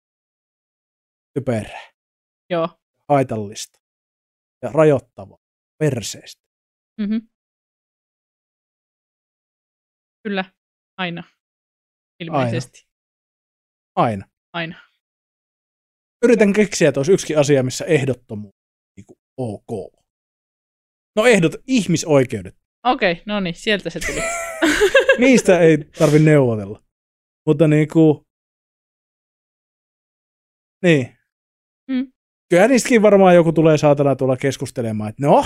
typerää, 1.35 1.91
joo. 2.51 2.69
haitallista 3.09 3.81
ja 4.63 4.71
rajoittavaa, 4.73 5.39
perseestä. 5.79 6.43
Mm-hmm. 7.01 7.29
Kyllä, 10.23 10.45
aina. 10.97 11.25
Ilmeisesti. 12.21 12.87
Aina. 13.97 14.27
Aina. 14.53 14.94
Yritän 16.25 16.53
keksiä, 16.53 16.89
että 16.89 16.99
olisi 17.01 17.13
yksikin 17.13 17.39
asia, 17.39 17.63
missä 17.63 17.85
ehdottomuus 17.85 18.55
niin 18.97 19.19
ok. 19.37 19.93
No 21.17 21.27
ehdot, 21.27 21.53
ihmisoikeudet. 21.67 22.57
Okei, 22.87 23.13
okay, 23.13 23.23
no 23.27 23.41
niin, 23.41 23.55
sieltä 23.55 23.91
se 23.91 24.01
tuli. 24.01 24.21
Niistä 25.27 25.61
ei 25.61 25.79
tarvi 25.99 26.19
neuvotella. 26.19 26.83
Mutta 27.47 27.69
niin 27.69 27.89
kuin... 27.89 28.21
Niin. 30.83 31.17
Mm. 31.91 32.13
Kyllä 32.51 32.69
niistäkin 32.69 33.03
varmaan 33.03 33.35
joku 33.35 33.53
tulee 33.53 33.79
saatana 33.79 34.17
tulla 34.17 34.37
keskustelemaan, 34.37 35.11
että 35.11 35.23
no, 35.27 35.45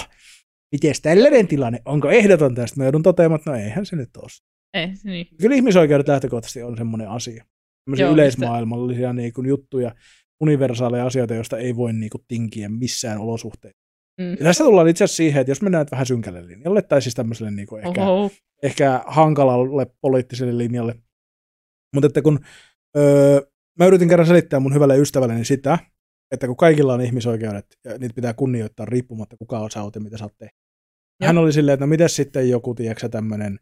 miten 0.72 0.94
tällainen 1.02 1.48
tilanne, 1.48 1.82
onko 1.84 2.10
ehdoton 2.10 2.54
tästä? 2.54 2.76
Mä 2.76 2.84
joudun 2.84 3.02
toteamaan, 3.02 3.38
että 3.38 3.50
no 3.50 3.56
eihän 3.56 3.86
se 3.86 3.96
nyt 3.96 4.16
ole. 4.16 4.28
Ei, 4.74 4.88
niin. 5.04 5.26
Kyllä 5.40 5.56
ihmisoikeudet 5.56 6.08
lähtökohtaisesti 6.08 6.62
on 6.62 6.76
semmoinen 6.76 7.10
asia. 7.10 7.44
Joo, 7.96 8.12
yleismaailmallisia 8.12 9.12
niin 9.12 9.32
kuin 9.32 9.46
juttuja, 9.46 9.94
universaaleja 10.40 11.06
asioita, 11.06 11.34
joista 11.34 11.58
ei 11.58 11.76
voi 11.76 11.92
niin 11.92 12.10
kuin, 12.10 12.24
tinkiä 12.28 12.68
missään 12.68 13.18
olosuhteissa. 13.18 13.88
Mm. 14.20 14.30
Ja 14.30 14.44
tässä 14.44 14.64
tullaan 14.64 14.88
itse 14.88 15.04
asiassa 15.04 15.16
siihen, 15.16 15.40
että 15.40 15.50
jos 15.50 15.62
mennään 15.62 15.86
vähän 15.90 16.06
synkälle 16.06 16.46
linjalle, 16.46 16.82
tai 16.82 17.02
siis 17.02 17.14
tämmöiselle 17.14 17.50
niin 17.50 17.68
kuin 17.68 17.86
ehkä 17.86 18.02
Oho. 18.02 18.30
ehkä 18.62 19.02
hankalalle 19.06 19.86
poliittiselle 20.00 20.58
linjalle. 20.58 20.94
Mutta 21.94 22.06
että 22.06 22.22
kun 22.22 22.40
öö, 22.96 23.40
mä 23.78 23.86
yritin 23.86 24.08
kerran 24.08 24.26
selittää 24.26 24.60
mun 24.60 24.74
hyvälle 24.74 24.98
ystävälleni 24.98 25.44
sitä, 25.44 25.78
että 26.32 26.46
kun 26.46 26.56
kaikilla 26.56 26.94
on 26.94 27.00
ihmisoikeudet 27.00 27.66
ja 27.84 27.98
niitä 27.98 28.14
pitää 28.14 28.34
kunnioittaa 28.34 28.86
riippumatta 28.86 29.36
kuka 29.36 29.68
sä 29.70 29.82
oot 29.82 29.94
ja 29.94 30.00
mitä 30.00 30.18
sä 30.18 30.24
oot 30.24 30.38
tehnyt. 30.38 30.54
Hän 31.22 31.38
oli 31.38 31.52
silleen, 31.52 31.74
että 31.74 31.86
no 31.86 31.90
miten 31.90 32.08
sitten 32.08 32.50
joku, 32.50 32.74
tiedätkö 32.74 33.08
tämmöinen 33.08 33.58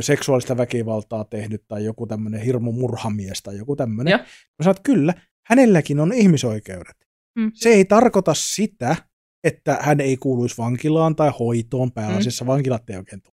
seksuaalista 0.00 0.56
väkivaltaa 0.56 1.24
tehnyt 1.24 1.64
tai 1.68 1.84
joku 1.84 2.06
tämmöinen 2.06 2.40
hirmu 2.40 2.72
murhamies 2.72 3.42
tai 3.42 3.56
joku 3.56 3.76
tämmöinen. 3.76 4.10
Mä 4.20 4.62
sanoin, 4.62 4.76
että 4.76 4.82
kyllä, 4.82 5.14
hänelläkin 5.46 6.00
on 6.00 6.12
ihmisoikeudet. 6.12 6.96
Mm. 7.38 7.50
Se 7.54 7.68
ei 7.68 7.84
tarkoita 7.84 8.34
sitä, 8.34 8.96
että 9.44 9.78
hän 9.80 10.00
ei 10.00 10.16
kuuluisi 10.16 10.58
vankilaan 10.58 11.16
tai 11.16 11.32
hoitoon. 11.38 11.92
Pääasiassa 11.92 12.44
mm. 12.44 12.48
vankilat 12.48 12.90
ei 12.90 12.96
oikein 12.96 13.22
tule 13.22 13.34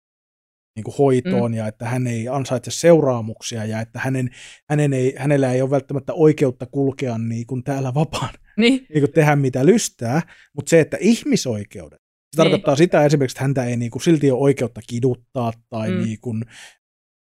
niin 0.75 0.83
kuin 0.83 0.95
hoitoon 0.97 1.51
mm. 1.51 1.57
ja 1.57 1.67
että 1.67 1.85
hän 1.85 2.07
ei 2.07 2.27
ansaitse 2.27 2.71
seuraamuksia 2.71 3.65
ja 3.65 3.81
että 3.81 3.99
hänen, 3.99 4.29
hänen 4.69 4.93
ei, 4.93 5.15
hänellä 5.17 5.51
ei 5.51 5.61
ole 5.61 5.69
välttämättä 5.69 6.13
oikeutta 6.13 6.65
kulkea 6.65 7.17
niin 7.17 7.45
kuin 7.47 7.63
täällä 7.63 7.93
vapaan, 7.93 8.33
Niin, 8.57 8.73
niin 8.93 9.01
kuin 9.01 9.11
tehdä 9.11 9.35
mitä 9.35 9.65
lystää, 9.65 10.21
mutta 10.55 10.69
se, 10.69 10.79
että 10.79 10.97
ihmisoikeudet, 10.99 11.99
se 11.99 12.03
Niin. 12.03 12.37
tarkoittaa 12.37 12.75
sitä 12.75 13.05
esimerkiksi, 13.05 13.35
että 13.35 13.43
häntä 13.43 13.65
ei 13.65 13.77
niin 13.77 13.91
kuin 13.91 14.01
silti 14.01 14.31
ole 14.31 14.41
oikeutta 14.41 14.81
kiduttaa 14.89 15.53
tai 15.69 15.91
Mm. 15.91 16.03
niin 16.03 16.17
kuin 16.21 16.43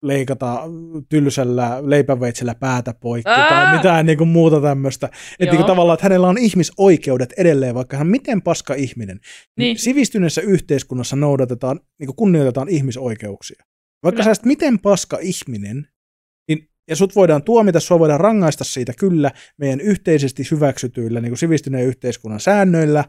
leikata 0.03 0.63
tylsällä 1.09 1.81
leipäveitsellä 1.85 2.55
päätä 2.55 2.93
poikki 2.93 3.29
Ää! 3.29 3.49
tai 3.49 3.77
mitään 3.77 4.05
niin 4.05 4.17
kuin 4.17 4.27
muuta 4.27 4.61
tämmöistä. 4.61 5.09
Että 5.39 5.55
niin 5.55 5.65
tavallaan, 5.65 5.93
että 5.93 6.05
hänellä 6.05 6.27
on 6.27 6.37
ihmisoikeudet 6.37 7.33
edelleen, 7.37 7.75
vaikka 7.75 7.97
hän 7.97 8.07
miten 8.07 8.41
paska 8.41 8.73
ihminen. 8.73 9.17
Niin. 9.17 9.65
Niin. 9.65 9.79
Sivistyneessä 9.79 10.41
yhteiskunnassa 10.41 11.15
noudatetaan, 11.15 11.79
niin 11.99 12.07
kuin 12.07 12.15
kunnioitetaan 12.15 12.69
ihmisoikeuksia. 12.69 13.63
Vaikka 14.03 14.23
Kyllä. 14.23 14.35
sä 14.35 14.41
miten 14.45 14.79
paska 14.79 15.17
ihminen, 15.21 15.87
niin, 16.47 16.69
ja 16.89 16.95
sut 16.95 17.15
voidaan 17.15 17.43
tuomita, 17.43 17.79
sua 17.79 17.99
voidaan 17.99 18.19
rangaista 18.19 18.63
siitä 18.63 18.93
kyllä 18.99 19.31
meidän 19.57 19.81
yhteisesti 19.81 20.43
hyväksytyillä 20.51 21.21
niin 21.21 21.31
kuin 21.31 21.37
sivistyneen 21.37 21.85
yhteiskunnan 21.85 22.39
säännöillä, 22.39 23.05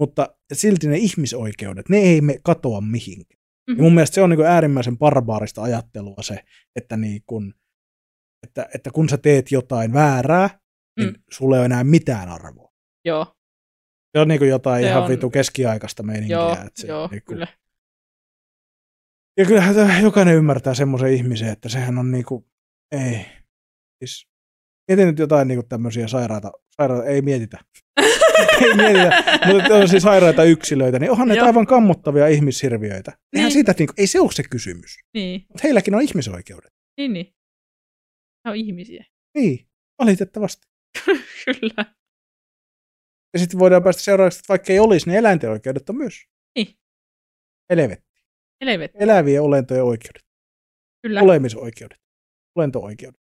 mutta 0.00 0.36
silti 0.52 0.88
ne 0.88 0.96
ihmisoikeudet, 0.96 1.88
ne 1.88 1.98
ei 1.98 2.20
me 2.20 2.38
katoa 2.42 2.80
mihinkään. 2.80 3.35
Ja 3.68 3.74
Mhm. 3.74 3.82
mun 3.82 3.94
mielestä 3.94 4.14
se 4.14 4.22
on 4.22 4.30
niin 4.30 4.36
kuin 4.38 4.46
äärimmäisen 4.48 4.98
barbaarista 4.98 5.62
ajattelua 5.62 6.22
se, 6.22 6.44
että, 6.76 6.96
niin 6.96 7.22
kuin, 7.26 7.54
että, 8.46 8.68
että 8.74 8.90
kun 8.90 9.08
sä 9.08 9.18
teet 9.18 9.50
jotain 9.52 9.92
väärää, 9.92 10.60
niin 10.98 11.08
Mm. 11.10 11.22
sulle 11.30 11.56
ei 11.56 11.58
ole 11.58 11.66
enää 11.66 11.84
mitään 11.84 12.28
arvoa. 12.28 12.72
joo, 13.04 13.24
Se 14.16 14.20
on 14.20 14.28
niin 14.28 14.38
kuin 14.38 14.48
jotain 14.50 14.82
Se 14.84 14.88
ihan 14.90 15.02
on- 15.02 15.08
vitu 15.08 15.30
keskiaikaista 15.30 16.02
meininkiä. 16.02 16.36
joo, 16.36 16.52
että 16.52 16.70
se, 16.80 16.86
joo, 16.86 17.08
niin 17.10 17.22
kuin, 17.26 17.34
kyllä. 17.34 17.46
Ja 19.36 19.46
kyllähän 19.46 20.02
jokainen 20.02 20.34
ymmärtää 20.34 20.74
semmoisen 20.74 21.12
ihmisen, 21.12 21.48
että 21.48 21.68
sehän 21.68 21.98
on 21.98 22.10
niinku, 22.10 22.48
ei. 22.92 23.26
Siis, 24.04 24.28
mietin 24.88 25.06
nyt 25.06 25.18
jotain 25.18 25.48
niinku 25.48 25.66
tämmöisiä 25.68 26.08
sairaita, 26.08 26.52
sairaita, 26.76 27.04
ei 27.06 27.22
mietitä. 27.22 27.58
ei 28.64 28.74
mietitä, 28.74 29.22
mutta 29.52 29.74
on 29.74 29.88
siis 29.88 30.02
sairaita 30.02 30.44
yksilöitä, 30.44 30.98
niin 30.98 31.10
onhan 31.10 31.28
ne 31.28 31.40
aivan 31.40 31.66
kammottavia 31.66 32.28
ihmishirviöitä. 32.28 33.10
Eihän 33.32 33.46
Niin. 33.48 33.52
siitä, 33.52 33.74
niinku, 33.78 33.94
ei 33.98 34.06
se 34.06 34.20
ole 34.20 34.32
se 34.32 34.42
kysymys. 34.50 34.96
Niin, 35.14 35.40
Mutta 35.48 35.60
heilläkin 35.64 35.94
on 35.94 36.02
ihmisoikeudet. 36.02 36.72
niin, 37.00 37.12
niin. 37.12 37.34
Ne 38.44 38.50
on 38.50 38.56
ihmisiä. 38.56 39.04
Niin, 39.34 39.68
valitettavasti. 39.98 40.66
Kyllä. 41.44 41.84
Ja 43.34 43.38
sitten 43.40 43.58
voidaan 43.58 43.82
päästä 43.82 44.02
seuraavaksi, 44.02 44.38
että 44.38 44.48
vaikka 44.48 44.72
ei 44.72 44.78
olisi, 44.78 45.06
niin 45.08 45.18
eläinten 45.18 45.50
oikeudet 45.50 45.90
on 45.90 45.96
myös. 45.96 46.14
Niin. 46.58 46.66
Helvetti. 47.70 48.06
Helvetti. 48.64 48.98
Elävien 49.00 49.42
olentojen 49.42 49.84
oikeudet. 49.84 50.22
Kyllä. 51.02 51.22
Olemisoikeudet. 51.22 51.98
Olento-oikeudet. 52.58 53.20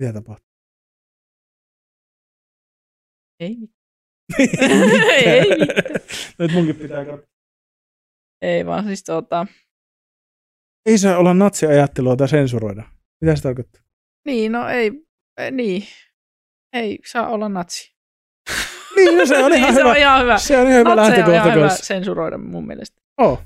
Mitä 0.00 0.12
tapahtuu? 0.12 0.50
Ei 3.40 3.56
mitään. 3.56 3.80
Ei 4.38 5.40
mitään. 5.40 5.58
mitään. 5.60 6.00
Nyt 6.38 6.52
munkin 6.52 6.76
pitää 6.76 7.04
katsoa. 7.04 7.28
Ei 8.42 8.66
vaan 8.66 8.84
siis 8.84 9.04
tota, 9.04 9.46
Ei 10.86 10.98
saa 10.98 11.18
olla 11.18 11.34
natsiajattelua 11.34 12.16
tai 12.16 12.28
sensuroida. 12.28 12.82
Mitä 13.20 13.36
se 13.36 13.42
tarkoittaa? 13.42 13.82
niin 14.26 14.52
no 14.52 14.68
ei, 14.68 14.90
ei 15.38 15.50
niin. 15.50 15.82
Ei 16.72 16.98
saa 17.06 17.28
olla 17.28 17.48
natsi. 17.48 17.94
Niin, 18.96 19.18
no 19.18 19.26
se 19.26 19.44
on 19.44 19.52
ihan 19.56 19.68
niin, 19.68 19.74
se 19.74 19.80
hyvä. 19.80 19.90
on 19.90 19.96
ihan 19.96 20.22
hyvä. 20.22 20.38
Se 20.38 20.58
on 20.58 20.66
ihan 20.68 20.78
hyvä 20.80 20.94
Natseja 20.94 21.26
on 21.26 21.32
ihan 21.32 21.36
lähtökohta 21.36 21.58
hyvä 21.58 21.68
sensuroida 21.68 22.38
mun 22.38 22.66
mielestä. 22.66 23.00
Oh. 23.18 23.42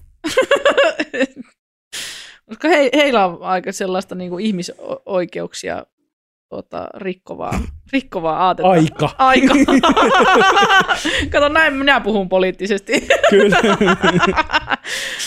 Koska 2.49 2.69
he, 2.69 2.91
heillä 2.95 3.27
on 3.27 3.43
aika 3.43 3.73
sellaista 3.73 4.15
niin 4.15 4.31
kuin 4.31 4.47
ihmisoikeuksia 4.47 5.87
tuota, 6.49 6.89
rikkovaa, 6.97 7.61
rikkovaa 7.93 8.47
aatetta. 8.47 8.71
Aika. 8.71 9.11
Aika. 9.19 9.55
Kato, 11.33 11.49
näin 11.49 11.75
minä 11.75 12.01
puhun 12.01 12.29
poliittisesti. 12.29 12.93
Kyllä. 13.31 13.57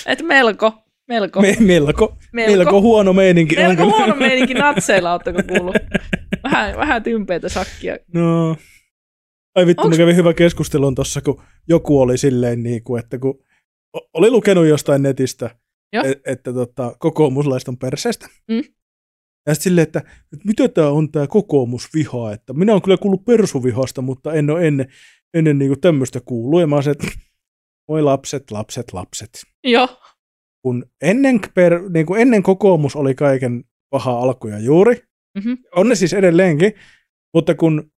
Et 0.05 0.21
melko, 0.21 0.73
melko. 1.07 1.41
Me, 1.41 1.55
melko, 1.59 2.17
Melko. 2.33 2.51
melko 2.57 2.81
huono 2.81 3.13
meininki. 3.13 3.55
melko 3.55 3.85
huono 3.85 4.15
meininki 4.15 4.53
natseilla, 4.53 5.11
ootteko 5.13 5.41
kuullut? 5.47 5.75
Vähän, 6.43 6.77
vähän 6.77 7.03
tympeitä 7.03 7.49
sakkia. 7.49 7.97
No. 8.13 8.55
Ai 9.55 9.65
vittu, 9.65 9.81
Onks- 9.83 9.85
Onks... 9.85 9.97
kävin 9.97 10.15
hyvä 10.15 10.33
keskustelun 10.33 10.95
tossa, 10.95 11.21
kun 11.21 11.41
joku 11.67 12.01
oli 12.01 12.17
silleen, 12.17 12.63
niin 12.63 12.83
kuin, 12.83 12.99
että 13.03 13.19
kun 13.19 13.43
oli 14.13 14.29
lukenut 14.31 14.65
jostain 14.67 15.01
netistä, 15.01 15.49
Joo. 15.93 16.03
et, 16.05 16.21
että 16.27 16.53
tota, 16.53 16.95
kokoomuslaiset 16.99 17.67
on 17.69 17.77
perseestä. 17.77 18.27
Mm. 18.47 18.61
Ja 19.47 19.53
sitten 19.53 19.63
silleen, 19.63 19.83
että, 19.83 19.99
että 20.33 20.45
mitä 20.47 20.67
tämä 20.67 20.89
on 20.89 21.11
tämä 21.11 21.27
kokoomusviha, 21.27 22.33
että 22.33 22.53
minä 22.53 22.71
olen 22.71 22.81
kyllä 22.81 22.97
kuullut 22.97 23.25
persuvihasta, 23.25 24.01
mutta 24.01 24.33
en 24.33 24.49
ole 24.49 24.67
ennen, 24.67 24.87
ennen 25.33 25.59
niin 25.59 25.81
tämmöistä 25.81 26.19
kuullut. 26.25 26.61
Ja 26.61 26.67
mä 26.67 26.81
se, 26.81 26.91
että 26.91 27.07
voi 27.87 28.01
lapset, 28.01 28.51
lapset, 28.51 28.93
lapset. 28.93 29.29
Joo, 29.63 29.87
Kun 30.61 30.85
ennen, 31.01 31.39
per, 31.53 31.89
niin 31.89 32.05
kuin 32.05 32.21
ennen 32.21 32.43
kokoomus 32.43 32.95
oli 32.95 33.15
kaiken 33.15 33.63
paha 33.89 34.19
alku 34.19 34.47
ja 34.47 34.59
juuri, 34.59 35.01
Mhm. 35.37 35.53
on 35.75 35.89
ne 35.89 35.95
siis 35.95 36.13
edelleenkin, 36.13 36.73
mutta 37.33 37.55
kun 37.55 37.91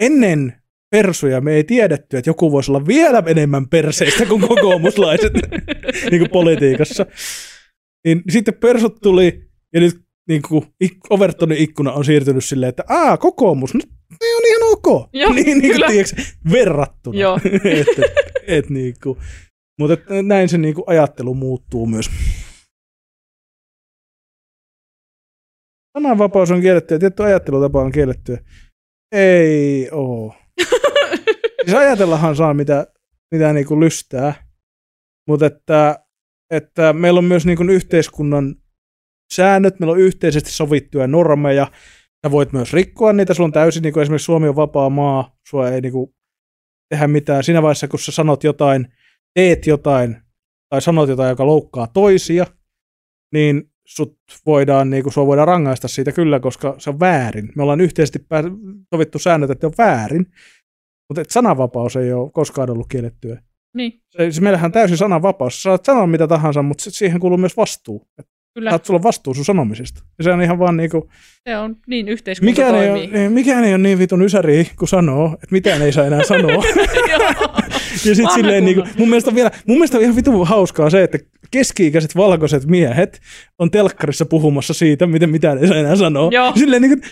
ennen 0.00 0.62
persuja 0.90 1.40
me 1.40 1.52
ei 1.52 1.64
tiedetty, 1.64 2.16
että 2.16 2.30
joku 2.30 2.52
voisi 2.52 2.70
olla 2.70 2.86
vielä 2.86 3.22
enemmän 3.26 3.68
perseistä 3.68 4.26
kuin 4.26 4.40
kokoomuslaiset 4.48 5.32
niin 6.10 6.18
kuin 6.20 6.30
politiikassa, 6.30 7.06
niin 8.04 8.22
sitten 8.30 8.54
persut 8.54 8.98
tuli 9.02 9.50
ja 9.74 9.80
nyt 9.80 10.09
niin 10.30 10.42
kuin 10.48 10.64
Overtonin 11.10 11.58
ikkuna 11.58 11.92
on 11.92 12.04
siirtynyt 12.04 12.44
silleen, 12.44 12.68
että 12.68 12.84
aa, 12.88 13.16
kokoomus, 13.16 13.74
no, 13.74 13.80
ne 14.20 14.36
on 14.36 14.42
ihan 14.48 14.72
ok. 14.72 15.08
Joo, 15.12 15.32
niin, 15.34 15.58
niin 15.58 15.76
kuin, 15.76 15.90
tiedätkö, 15.90 16.22
verrattuna. 16.52 17.18
Joo. 17.18 17.40
et, 17.80 17.86
et, 18.46 18.70
niin 18.70 18.94
kuin, 19.02 19.18
mutta 19.78 19.94
et, 19.94 20.26
näin 20.26 20.48
se 20.48 20.58
niin 20.58 20.74
kuin 20.74 20.84
ajattelu 20.86 21.34
muuttuu 21.34 21.86
myös. 21.86 22.10
Sananvapaus 25.98 26.50
on 26.50 26.60
kielletty 26.60 26.94
ja 26.94 26.98
tietty 26.98 27.22
ajattelutapa 27.22 27.82
on 27.82 27.92
kielletty. 27.92 28.38
Ei 29.12 29.88
oo. 29.92 30.34
siis 31.64 31.74
ajatellahan 31.74 32.36
saa 32.36 32.54
mitä, 32.54 32.86
mitä 33.34 33.52
niin 33.52 33.66
kuin 33.66 33.80
lystää, 33.80 34.34
mutta 35.28 35.46
että, 35.46 36.04
että 36.50 36.92
meillä 36.92 37.18
on 37.18 37.24
myös 37.24 37.46
niin 37.46 37.56
kuin 37.56 37.70
yhteiskunnan 37.70 38.56
säännöt, 39.34 39.80
meillä 39.80 39.92
on 39.92 40.00
yhteisesti 40.00 40.50
sovittuja 40.50 41.06
normeja, 41.06 41.66
sä 42.26 42.30
voit 42.30 42.52
myös 42.52 42.72
rikkoa 42.72 43.12
niitä, 43.12 43.34
sulla 43.34 43.46
on 43.46 43.52
täysin, 43.52 43.82
niin 43.82 43.92
kuin 43.92 44.02
esimerkiksi 44.02 44.24
Suomi 44.24 44.48
on 44.48 44.56
vapaa 44.56 44.90
maa, 44.90 45.36
sua 45.48 45.68
ei 45.68 45.80
niin 45.80 45.92
kuin 45.92 46.14
tehdä 46.90 47.08
mitään. 47.08 47.44
Siinä 47.44 47.62
vaiheessa, 47.62 47.88
kun 47.88 47.98
sä 47.98 48.12
sanot 48.12 48.44
jotain, 48.44 48.86
teet 49.34 49.66
jotain, 49.66 50.16
tai 50.68 50.82
sanot 50.82 51.08
jotain, 51.08 51.30
joka 51.30 51.46
loukkaa 51.46 51.86
toisia, 51.86 52.46
niin 53.34 53.70
sut 53.86 54.18
voidaan, 54.46 54.90
niin 54.90 55.02
kuin, 55.02 55.12
sua 55.12 55.26
voidaan 55.26 55.48
rangaista 55.48 55.88
siitä 55.88 56.12
kyllä, 56.12 56.40
koska 56.40 56.74
se 56.78 56.90
on 56.90 57.00
väärin. 57.00 57.52
Me 57.56 57.62
ollaan 57.62 57.80
yhteisesti 57.80 58.18
pää- 58.18 58.42
sovittu 58.94 59.18
säännöt, 59.18 59.50
että 59.50 59.66
on 59.66 59.72
väärin, 59.78 60.26
mutta 61.08 61.20
et 61.20 61.30
sananvapaus 61.30 61.96
ei 61.96 62.12
ole 62.12 62.30
koskaan 62.30 62.70
ollut 62.70 62.88
kiellettyä. 62.88 63.42
niin, 63.76 63.92
Se, 64.10 64.18
siis 64.18 64.40
meillähän 64.40 64.68
on 64.68 64.72
täysin 64.72 64.96
sananvapaus. 64.96 65.54
Sä 65.54 65.62
saat 65.62 65.84
sanoa 65.84 66.06
mitä 66.06 66.28
tahansa, 66.28 66.62
mutta 66.62 66.90
siihen 66.90 67.20
kuuluu 67.20 67.38
myös 67.38 67.56
vastuu. 67.56 68.08
Et 68.18 68.26
kyllä. 68.54 68.70
saat 68.70 68.84
sulla 68.84 69.02
vastuu 69.02 69.34
sun 69.34 69.44
sanomisesta. 69.44 70.02
Ja 70.18 70.24
se 70.24 70.32
on 70.32 70.42
ihan 70.42 70.58
vaan 70.58 70.76
niinku, 70.76 71.10
Se 71.48 71.56
on 71.56 71.76
niin 71.86 72.08
yhteiskunta 72.08 72.50
mikään 72.50 72.74
ei, 72.74 72.88
toimii. 72.88 73.08
ole, 73.08 73.18
niin, 73.18 73.32
mikään 73.32 73.64
ei 73.64 73.70
ole 73.74 73.78
niin 73.82 73.98
vitun 73.98 74.22
ysäri, 74.22 74.70
kun 74.78 74.88
sanoo, 74.88 75.26
että 75.34 75.46
mitään 75.50 75.82
ei 75.82 75.92
saa 75.92 76.06
enää 76.06 76.24
sanoa. 76.24 76.62
Ja 78.04 78.14
sit 78.14 78.30
silleen, 78.34 78.64
niin 78.64 78.74
kunnon. 78.76 78.94
mun 78.98 79.08
mielestä 79.08 79.30
on 79.30 79.34
vielä, 79.34 79.50
mun 79.66 79.76
mielestä 79.76 79.96
on 79.96 80.02
ihan 80.02 80.16
vitun 80.16 80.46
hauskaa 80.46 80.90
se, 80.90 81.02
että 81.02 81.18
keski-ikäiset 81.50 82.16
valkoiset 82.16 82.66
miehet 82.66 83.20
on 83.58 83.70
telkkarissa 83.70 84.24
puhumassa 84.26 84.74
siitä, 84.74 85.06
miten 85.06 85.30
mitään 85.30 85.58
ei 85.58 85.68
saa 85.68 85.76
enää 85.76 85.96
sanoa. 85.96 86.28
Joo. 86.32 86.52
Silleen 86.56 86.82
niin 86.82 86.98
kuin, 86.98 87.10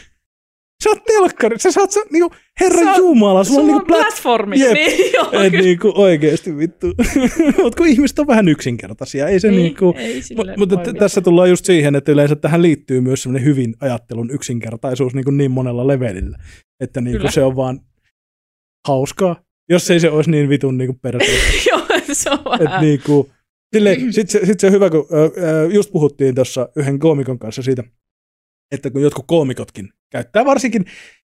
sä 0.85 0.91
oot 0.91 1.05
telkkari, 1.05 1.59
sä 1.59 1.73
saat, 1.73 1.91
sä, 1.91 2.01
niin 2.13 2.31
kuin, 2.31 2.41
herra 2.61 2.85
Sä 2.85 2.97
jumala, 2.97 3.45
sulla 3.45 3.61
on 3.61 3.67
Sulla 3.67 3.81
niin 3.81 3.81
on 3.81 3.87
kuin 3.87 4.03
platformi. 4.03 4.61
Jep. 4.61 4.73
Niin, 4.73 5.13
joo, 5.15 5.31
Et 5.33 5.51
kyllä. 5.51 5.65
niinku 5.65 5.93
oikeesti 5.95 6.57
vittu. 6.57 6.87
Mut 7.63 7.75
kun 7.75 7.87
ihmiset 7.87 8.19
on 8.19 8.27
vähän 8.27 8.49
yksinkertaisia, 8.49 9.29
ei 9.29 9.41
se 9.41 9.49
Ei, 9.49 9.57
niinku... 9.57 9.95
ei 9.99 10.23
mutta 10.57 10.93
tässä 10.93 11.21
tullaan 11.21 11.51
just 11.51 11.65
siihen, 11.65 11.95
että 11.97 12.13
yleensä 12.13 12.37
tähän 12.37 12.63
liittyy 12.63 13.01
myös 13.01 13.23
semmoinen 13.23 13.45
hyvin 13.49 13.75
ajattelun 13.81 14.31
yksinkertaisuus 14.31 15.15
niin, 15.15 15.25
kuin 15.25 15.37
niin 15.37 15.51
monella 15.51 15.87
levelillä, 15.87 16.39
että 16.81 17.01
niin 17.01 17.17
Kyllä. 17.17 17.31
se 17.31 17.43
on 17.43 17.57
vaan 17.57 17.81
hauskaa, 18.89 19.43
jos 19.71 19.91
ei 19.91 20.01
se 20.01 20.11
olisi 20.11 20.31
niin 20.31 20.49
vitun 20.49 20.79
niin 20.79 20.89
kuin 20.89 20.99
perseestä. 21.03 21.69
Joo, 21.71 21.81
se 22.13 22.31
on 22.31 22.39
Et 22.39 22.65
vähän. 22.65 22.81
niin 22.81 23.01
kuin, 23.07 23.31
sille, 23.75 23.97
sit, 24.11 24.31
se, 24.31 24.47
sit 24.47 24.61
se 24.61 24.67
on 24.67 24.73
hyvä, 24.73 24.91
kun 24.91 25.07
ö, 25.13 25.69
just 25.75 25.93
puhuttiin 25.93 26.35
tuossa 26.35 26.69
yhden 26.77 26.99
koomikon 26.99 27.39
kanssa 27.39 27.63
siitä, 27.63 27.85
että 28.73 28.91
kun 28.91 29.03
jotkut 29.03 29.25
koomikotkin 29.27 29.89
käyttää 30.11 30.45
varsinkin, 30.45 30.85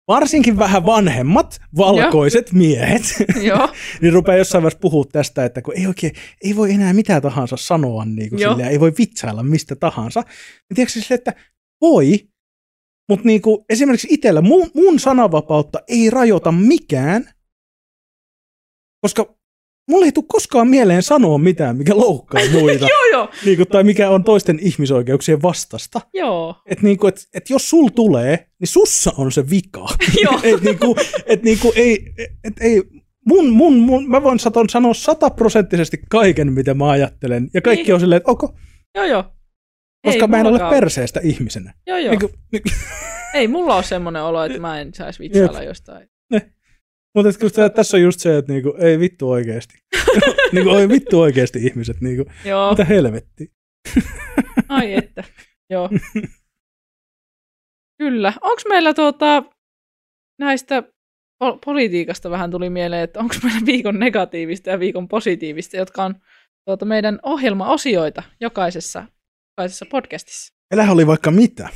varsinkin 0.09 0.59
vähän 0.59 0.87
vanhemmat 0.87 1.61
valkoiset 1.77 2.53
miehet, 2.53 3.03
Joo, 3.43 3.68
niin 4.01 4.12
rupeaa 4.12 4.39
jossain 4.39 4.62
vaiheessa 4.62 4.81
puhua 4.81 5.05
tästä, 5.12 5.45
että 5.45 5.62
kun 5.62 5.77
ei 5.77 5.87
oikein, 5.87 6.12
ei 6.45 6.57
voi 6.57 6.73
enää 6.73 6.93
mitään 6.93 7.23
tahansa 7.23 7.57
sanoa, 7.57 8.05
niin 8.05 8.31
kuin 8.31 8.41
Joo. 8.41 8.53
silleen, 8.53 8.70
ei 8.70 8.81
voi 8.81 8.93
vitsailla 8.99 9.43
mistä 9.43 9.77
tahansa. 9.77 10.20
Niin 10.20 10.75
tiedätkö 10.75 11.01
silleen, 11.01 11.18
että 11.18 11.35
voi, 11.81 12.29
mutta 13.09 13.27
niin 13.27 13.43
kuin 13.43 13.64
esimerkiksi 13.68 14.09
itsellä 14.11 14.41
mun, 14.41 14.70
mun 14.75 14.99
sananvapautta 15.01 15.79
ei 15.89 16.11
rajoita 16.11 16.53
mikään, 16.53 17.31
koska 19.01 19.41
mulle 19.91 20.05
ei 20.07 20.12
tule 20.12 20.24
koskaan 20.28 20.68
mieleen 20.68 21.03
sanoa 21.03 21.39
mitään, 21.39 21.76
mikä 21.76 21.97
loukkaa 21.97 22.41
muita, 22.61 22.87
joo, 22.89 23.05
joo. 23.12 23.28
niin 23.45 23.57
kuin, 23.57 23.68
tai 23.68 23.85
mikä 23.85 24.11
on 24.11 24.24
toisten 24.24 24.59
ihmisoikeuksien 24.62 25.43
vastasta. 25.43 26.01
Joo, 26.14 26.57
Että 26.66 26.85
niinku, 26.85 27.07
et, 27.07 27.28
et 27.35 27.51
jos 27.51 27.70
sul 27.70 27.89
tulee, 27.89 28.47
niin 28.61 28.68
sussa 28.68 29.12
on 29.16 29.33
se 29.33 29.51
vika. 29.51 29.89
Joo. 30.24 30.41
et 30.43 30.62
niinku, 30.62 30.97
et 31.26 31.43
niinku 31.43 31.72
ei, 31.76 32.14
et 32.45 32.55
ei, 32.61 32.83
mun, 33.26 33.51
mun, 33.51 33.74
mun, 33.78 34.11
mä 34.11 34.22
voin 34.22 34.39
saton 34.39 34.68
sanoa 34.68 34.95
sataprosenttisesti 34.95 36.01
kaiken, 36.11 36.53
mitä 36.53 36.74
mä 36.74 36.91
ajattelen. 36.91 37.51
Ja 37.55 37.61
kaikki 37.62 37.85
Niin. 37.85 37.95
on 37.95 38.01
silleen, 38.01 38.16
että 38.16 38.30
ok, 38.30 38.43
joo, 38.95 39.05
joo. 39.05 39.24
koska 40.05 40.24
Ei 40.24 40.28
mä 40.28 40.41
en 40.41 40.47
ole 40.47 40.70
perseestä 40.70 41.20
ihmisenä. 41.22 41.74
Joo, 41.87 41.99
joo. 41.99 42.11
Niinku, 42.11 42.30
Ei 43.35 43.49
mulla 43.49 43.74
ole 43.74 43.83
semmoinen 43.83 44.22
olo, 44.22 44.45
että 44.45 44.59
mä 44.61 44.80
en 44.80 44.95
saisi 44.95 45.18
vitsailla 45.18 45.62
jostain. 45.62 46.09
Mutta 47.14 47.39
kun 47.41 47.51
tää- 47.53 47.68
tässä 47.68 47.97
on 47.97 48.03
just 48.03 48.21
se, 48.21 48.37
että 48.39 48.53
niinku, 48.53 48.75
ei 48.79 48.99
vittu 48.99 49.30
oikeesti. 49.30 49.79
niinku, 50.53 50.71
ei 50.71 50.89
vittu 50.89 51.21
oikeesti 51.21 51.59
ihmiset. 51.67 52.01
Niinku, 52.01 52.30
Joo, 52.45 52.71
mitä 52.71 52.84
helvettiä. 52.84 53.47
ai 54.68 54.95
että. 54.95 55.25
Joo. 55.71 55.91
Kyllä. 57.99 58.33
Onko 58.41 58.63
meillä 58.68 58.95
tuota, 58.95 59.43
näistä 60.41 60.83
po- 61.45 61.59
politiikasta 61.64 62.30
vähän 62.30 62.51
tuli 62.51 62.71
mieleen, 62.71 63.03
että 63.03 63.21
onko 63.21 63.34
meillä 63.43 63.61
viikon 63.67 63.99
negatiivista 63.99 64.71
ja 64.71 64.80
viikon 64.80 65.09
positiivista, 65.09 65.76
jotka 65.76 66.05
on 66.05 66.14
tuota, 66.67 66.84
meidän 66.84 67.18
ohjelmaosioita 67.22 68.22
jokaisessa, 68.41 69.05
jokaisessa 69.59 69.87
podcastissa. 69.91 70.55
Meillähän 70.71 70.93
oli 70.95 71.07
vaikka 71.07 71.30
mitä. 71.30 71.68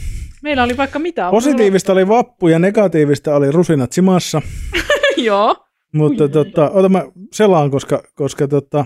Meillä 0.43 0.63
oli 0.63 0.77
vaikka 0.77 0.99
mitä. 0.99 1.31
Positiivista 1.31 1.93
oli 1.93 2.09
vappu 2.09 2.49
ja 2.49 2.59
negatiivista 2.59 3.37
oli 3.37 3.53
rusinat 3.53 3.93
simassa. 3.93 4.43
Joo. 5.25 5.57
Mutta 5.93 6.29
tota, 6.29 6.71
ota 6.71 6.89
mä 6.89 7.05
selaan, 7.33 7.71
koska, 7.71 8.03
koska 8.15 8.49
tota, 8.49 8.85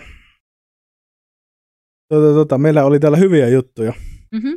tota, 2.08 2.34
tota, 2.34 2.58
meillä 2.58 2.84
oli 2.84 3.00
täällä 3.00 3.18
hyviä 3.18 3.48
juttuja. 3.48 3.92
Mm-hmm. 4.32 4.50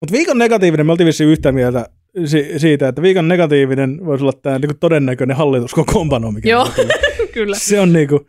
Mutta 0.00 0.12
viikon 0.12 0.38
negatiivinen, 0.38 0.86
me 0.86 0.92
oltiin 0.92 1.06
vissiin 1.06 1.30
yhtä 1.30 1.52
mieltä 1.52 1.88
si- 2.24 2.58
siitä, 2.58 2.88
että 2.88 3.02
viikon 3.02 3.28
negatiivinen 3.28 4.06
voisi 4.06 4.24
olla 4.24 4.32
tämä 4.42 4.58
niinku 4.58 4.76
todennäköinen 4.80 5.36
hallituskokoonpano, 5.36 6.32
mikä 6.32 6.48
Joo. 6.50 6.68
Kyllä. 7.32 7.56
Se 7.58 7.80
on, 7.80 7.92
niinku, 7.92 8.26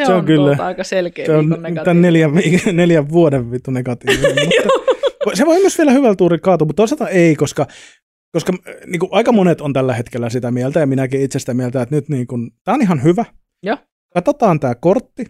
Se, 0.00 0.06
Se 0.06 0.12
on 0.12 0.18
on, 0.18 0.24
kyllä- 0.24 0.46
Tuota 0.50 0.66
aika 0.66 0.84
selkeä 0.84 1.26
se 1.26 1.32
on 1.36 1.48
tämän 1.48 1.62
negatiivinen. 1.62 2.02
neljän, 2.02 2.30
viik- 2.30 2.72
neljän 2.82 3.08
vuoden 3.08 3.50
vittu 3.50 3.70
negatiivinen. 3.70 4.48
mutta 5.24 5.36
se 5.36 5.46
voi 5.46 5.60
myös 5.60 5.78
vielä 5.78 5.92
hyvällä 5.92 6.16
tuuri 6.16 6.38
kaatua, 6.38 6.66
mutta 6.66 6.80
toisaalta 6.80 7.08
ei, 7.08 7.36
koska 7.36 7.66
koska 8.32 8.52
äh, 8.68 8.74
niin 8.86 9.00
kuin, 9.00 9.08
aika 9.12 9.32
monet 9.32 9.60
on 9.60 9.72
tällä 9.72 9.94
hetkellä 9.94 10.30
sitä 10.30 10.50
mieltä, 10.50 10.80
ja 10.80 10.86
minäkin 10.86 11.20
itse 11.20 11.38
sitä 11.38 11.54
mieltä, 11.54 11.82
että 11.82 11.94
nyt 11.94 12.08
niin 12.08 12.26
kuin, 12.26 12.50
tämä 12.64 12.74
on 12.74 12.82
ihan 12.82 13.02
hyvä. 13.02 13.24
Joo. 13.62 13.76
Katsotaan 14.14 14.60
tämä 14.60 14.74
kortti. 14.74 15.26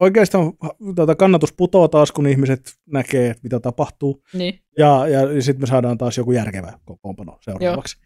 Oikeastaan 0.00 0.52
tuota, 0.94 1.14
kannatus 1.14 1.52
putoaa 1.52 1.88
taas, 1.88 2.12
kun 2.12 2.26
ihmiset 2.26 2.60
näkee, 2.86 3.30
että 3.30 3.42
mitä 3.42 3.60
tapahtuu. 3.60 4.22
Niin. 4.34 4.60
Ja, 4.78 5.08
ja 5.08 5.42
sitten 5.42 5.62
me 5.62 5.66
saadaan 5.66 5.98
taas 5.98 6.18
joku 6.18 6.32
järkevä 6.32 6.78
kokoonpano 6.84 7.38
seuraavaksi. 7.40 7.96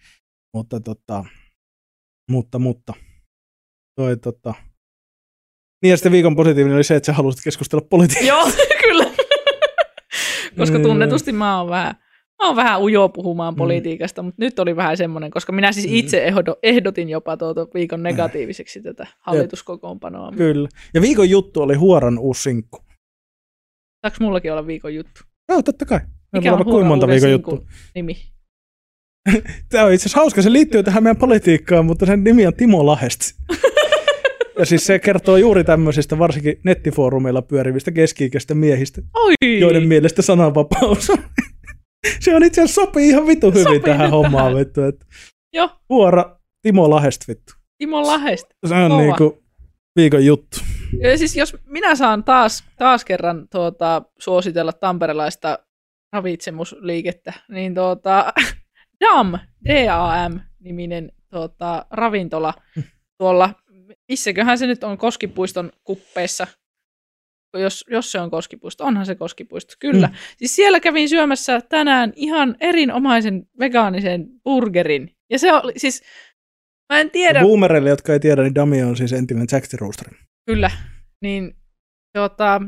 Mutta, 0.55 0.81
tota, 0.81 1.25
mutta, 2.31 2.59
mutta. 2.59 2.95
Toi, 3.97 4.17
tota. 4.17 4.55
Niin 5.83 5.91
ja 5.91 5.97
sitten 5.97 6.13
viikon 6.13 6.37
positiivinen 6.37 6.77
oli 6.77 6.85
se, 6.85 6.97
että 6.97 7.07
sä 7.07 7.13
halusit 7.13 7.45
keskustella 7.45 7.87
politiikasta. 7.91 8.29
Joo, 8.29 8.51
kyllä. 8.89 9.05
koska 10.59 10.79
Mm. 10.79 10.83
tunnetusti 10.83 11.33
mä 11.33 11.59
oon 11.61 11.71
vähän, 11.71 11.95
mä 12.43 12.47
oon 12.47 12.57
vähän 12.57 12.81
ujo 12.83 13.09
puhumaan 13.09 13.55
Mm. 13.55 13.59
politiikasta, 13.59 14.23
mutta 14.23 14.45
nyt 14.45 14.59
oli 14.59 14.77
vähän 14.77 14.97
semmoinen, 14.97 15.31
koska 15.31 15.53
minä 15.53 15.73
siis 15.73 15.87
Mm. 15.87 15.95
itse 15.95 16.25
ehdo, 16.25 16.57
ehdotin 16.63 17.09
jopa 17.09 17.37
tuota 17.37 17.67
viikon 17.75 18.03
negatiiviseksi 18.03 18.83
tätä 18.83 19.07
hallituskokoonpanoa. 19.21 20.33
Kyllä. 20.37 20.69
Ja 20.95 21.01
viikon 21.03 21.31
juttu 21.31 21.63
oli 21.63 21.75
Huoran 21.75 22.19
uusi 22.19 22.43
sinkku. 22.43 22.79
Saanko 24.07 24.17
mullakin 24.21 24.53
olla 24.53 24.67
viikon 24.67 24.95
juttu? 24.95 25.21
Joo, 25.49 25.63
totta 25.63 25.85
kai. 25.87 26.01
Mikä 26.33 26.53
on 26.53 26.59
on 26.59 26.65
kuinka 26.65 26.89
monta 26.89 27.09
viikon 27.09 27.31
juttua. 27.31 27.63
nimi? 27.95 28.17
Tämä 29.71 29.85
on 29.85 29.93
itse 29.93 30.03
asiassa 30.03 30.21
hauska, 30.21 30.43
se 30.43 30.53
liittyy 30.53 30.83
tähän 30.83 31.03
meidän 31.03 31.17
politiikkaan, 31.17 31.85
mutta 31.85 32.07
sen 32.07 32.25
nimi 32.25 32.47
on 32.47 32.55
Timo 32.55 32.87
Lahesti. 32.87 33.35
ja 34.59 34.65
siis 34.67 34.87
se 34.87 34.99
kertoo 34.99 35.37
juuri 35.37 35.65
tämmöisistä 35.65 36.19
varsinkin 36.19 36.61
nettifoorumeilla 36.65 37.43
pyörivistä 37.43 37.91
keski-ikäistä 37.93 38.55
miehistä, 38.55 39.03
Oi! 39.15 39.61
joiden 39.61 39.89
mielestä 39.89 40.23
sananvapaus 40.23 41.11
on. 41.11 41.19
Se 42.21 42.35
on 42.37 42.45
itse 42.45 42.63
asiassa 42.63 42.83
sopii 42.83 43.09
ihan 43.09 43.27
vitu 43.27 43.51
hyvin 43.51 43.63
Sopii 43.63 43.81
tähän 43.81 44.11
hommaan, 44.11 44.45
tähän. 44.45 44.57
vittu. 44.57 44.83
Että 44.83 45.07
Joo, 45.53 45.71
huora 45.89 46.39
Timo 46.63 46.91
Lahest, 46.91 47.29
vittu. 47.29 47.53
Timo 47.79 48.03
Lahest. 48.07 48.47
Se 48.69 48.75
on 48.75 48.91
Kova. 48.91 49.03
niinku 49.03 49.43
viikon 49.97 50.27
juttu. 50.27 50.57
Ja 51.01 51.19
siis 51.19 51.37
jos 51.37 51.57
minä 51.67 51.95
saan 51.95 52.25
taas, 52.25 52.65
taas 52.79 53.05
kerran 53.05 53.47
tuota, 53.53 54.03
suositella 54.19 54.73
tamperelaista 54.73 55.59
ravitsemusliikettä, 56.13 57.33
niin 57.49 57.75
tuota, 57.75 58.33
DAM, 59.05 59.33
D-A-M-niminen 59.69 61.13
tuota, 61.31 61.87
ravintola 61.91 62.55
tuolla, 63.19 63.51
missäköhän 64.09 64.59
se 64.59 64.67
nyt 64.67 64.85
on 64.85 64.99
Koskipuiston 64.99 65.73
kuppeissa, 65.85 66.47
jos, 67.59 67.85
jos 67.91 68.13
se 68.13 68.21
on 68.21 68.31
Koskipuisto, 68.31 68.85
onhan 68.85 69.07
se 69.07 69.15
Koskipuisto, 69.15 69.75
kyllä. 69.79 70.07
Mm. 70.07 70.15
Siis 70.37 70.57
siellä 70.57 70.81
kävin 70.81 71.09
syömässä 71.09 71.61
tänään 71.61 72.13
ihan 72.17 72.57
erinomaisen 72.61 73.47
vegaanisen 73.59 74.27
burgerin. 74.45 75.11
Ja 75.31 75.39
se 75.39 75.53
oli 75.53 75.73
siis, 75.77 76.03
mä 76.93 77.01
en 77.01 77.11
tiedä, 77.11 77.41
Boomereille, 77.41 77.91
jotka 77.91 78.13
ei 78.13 78.21
tiedä, 78.21 78.43
niin 78.43 78.55
Dami 78.55 78.83
on 78.83 78.97
siis 78.97 79.13
entinen 79.13 79.47
Jack 79.53 79.69
the 79.69 79.79
Rooster. 79.81 80.09
Kyllä, 80.47 80.71
niin 81.23 81.57
tota, 82.19 82.61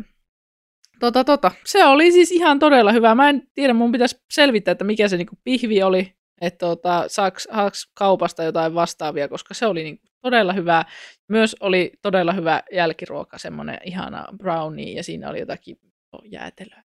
tota, 1.00 1.24
tota, 1.24 1.50
se 1.64 1.84
oli 1.84 2.12
siis 2.12 2.32
ihan 2.32 2.58
todella 2.58 2.92
hyvä. 2.92 3.14
Mä 3.14 3.28
en 3.28 3.42
tiedä, 3.54 3.74
mun 3.74 3.92
pitäisi 3.92 4.24
selvittää, 4.30 4.72
että 4.72 4.84
mikä 4.84 5.08
se 5.08 5.16
niinku 5.16 5.36
pihvi 5.44 5.82
oli, 5.82 6.12
että 6.40 6.58
tota, 6.58 7.04
saaks, 7.08 7.42
saaks 7.42 7.90
kaupasta 7.94 8.42
jotain 8.42 8.74
vastaavia, 8.74 9.28
koska 9.28 9.54
se 9.54 9.66
oli 9.66 9.82
niinku 9.82 10.06
todella 10.26 10.52
hyvää. 10.52 10.84
Myös 11.28 11.56
oli 11.60 11.92
todella 12.02 12.32
hyvä 12.32 12.62
jälkiruoka, 12.72 13.38
semmoinen 13.38 13.78
ihana 13.84 14.24
brownie, 14.38 14.92
ja 14.92 15.02
siinä 15.02 15.30
oli 15.30 15.40
jotakin 15.40 15.76
jäätelöä. 16.24 16.82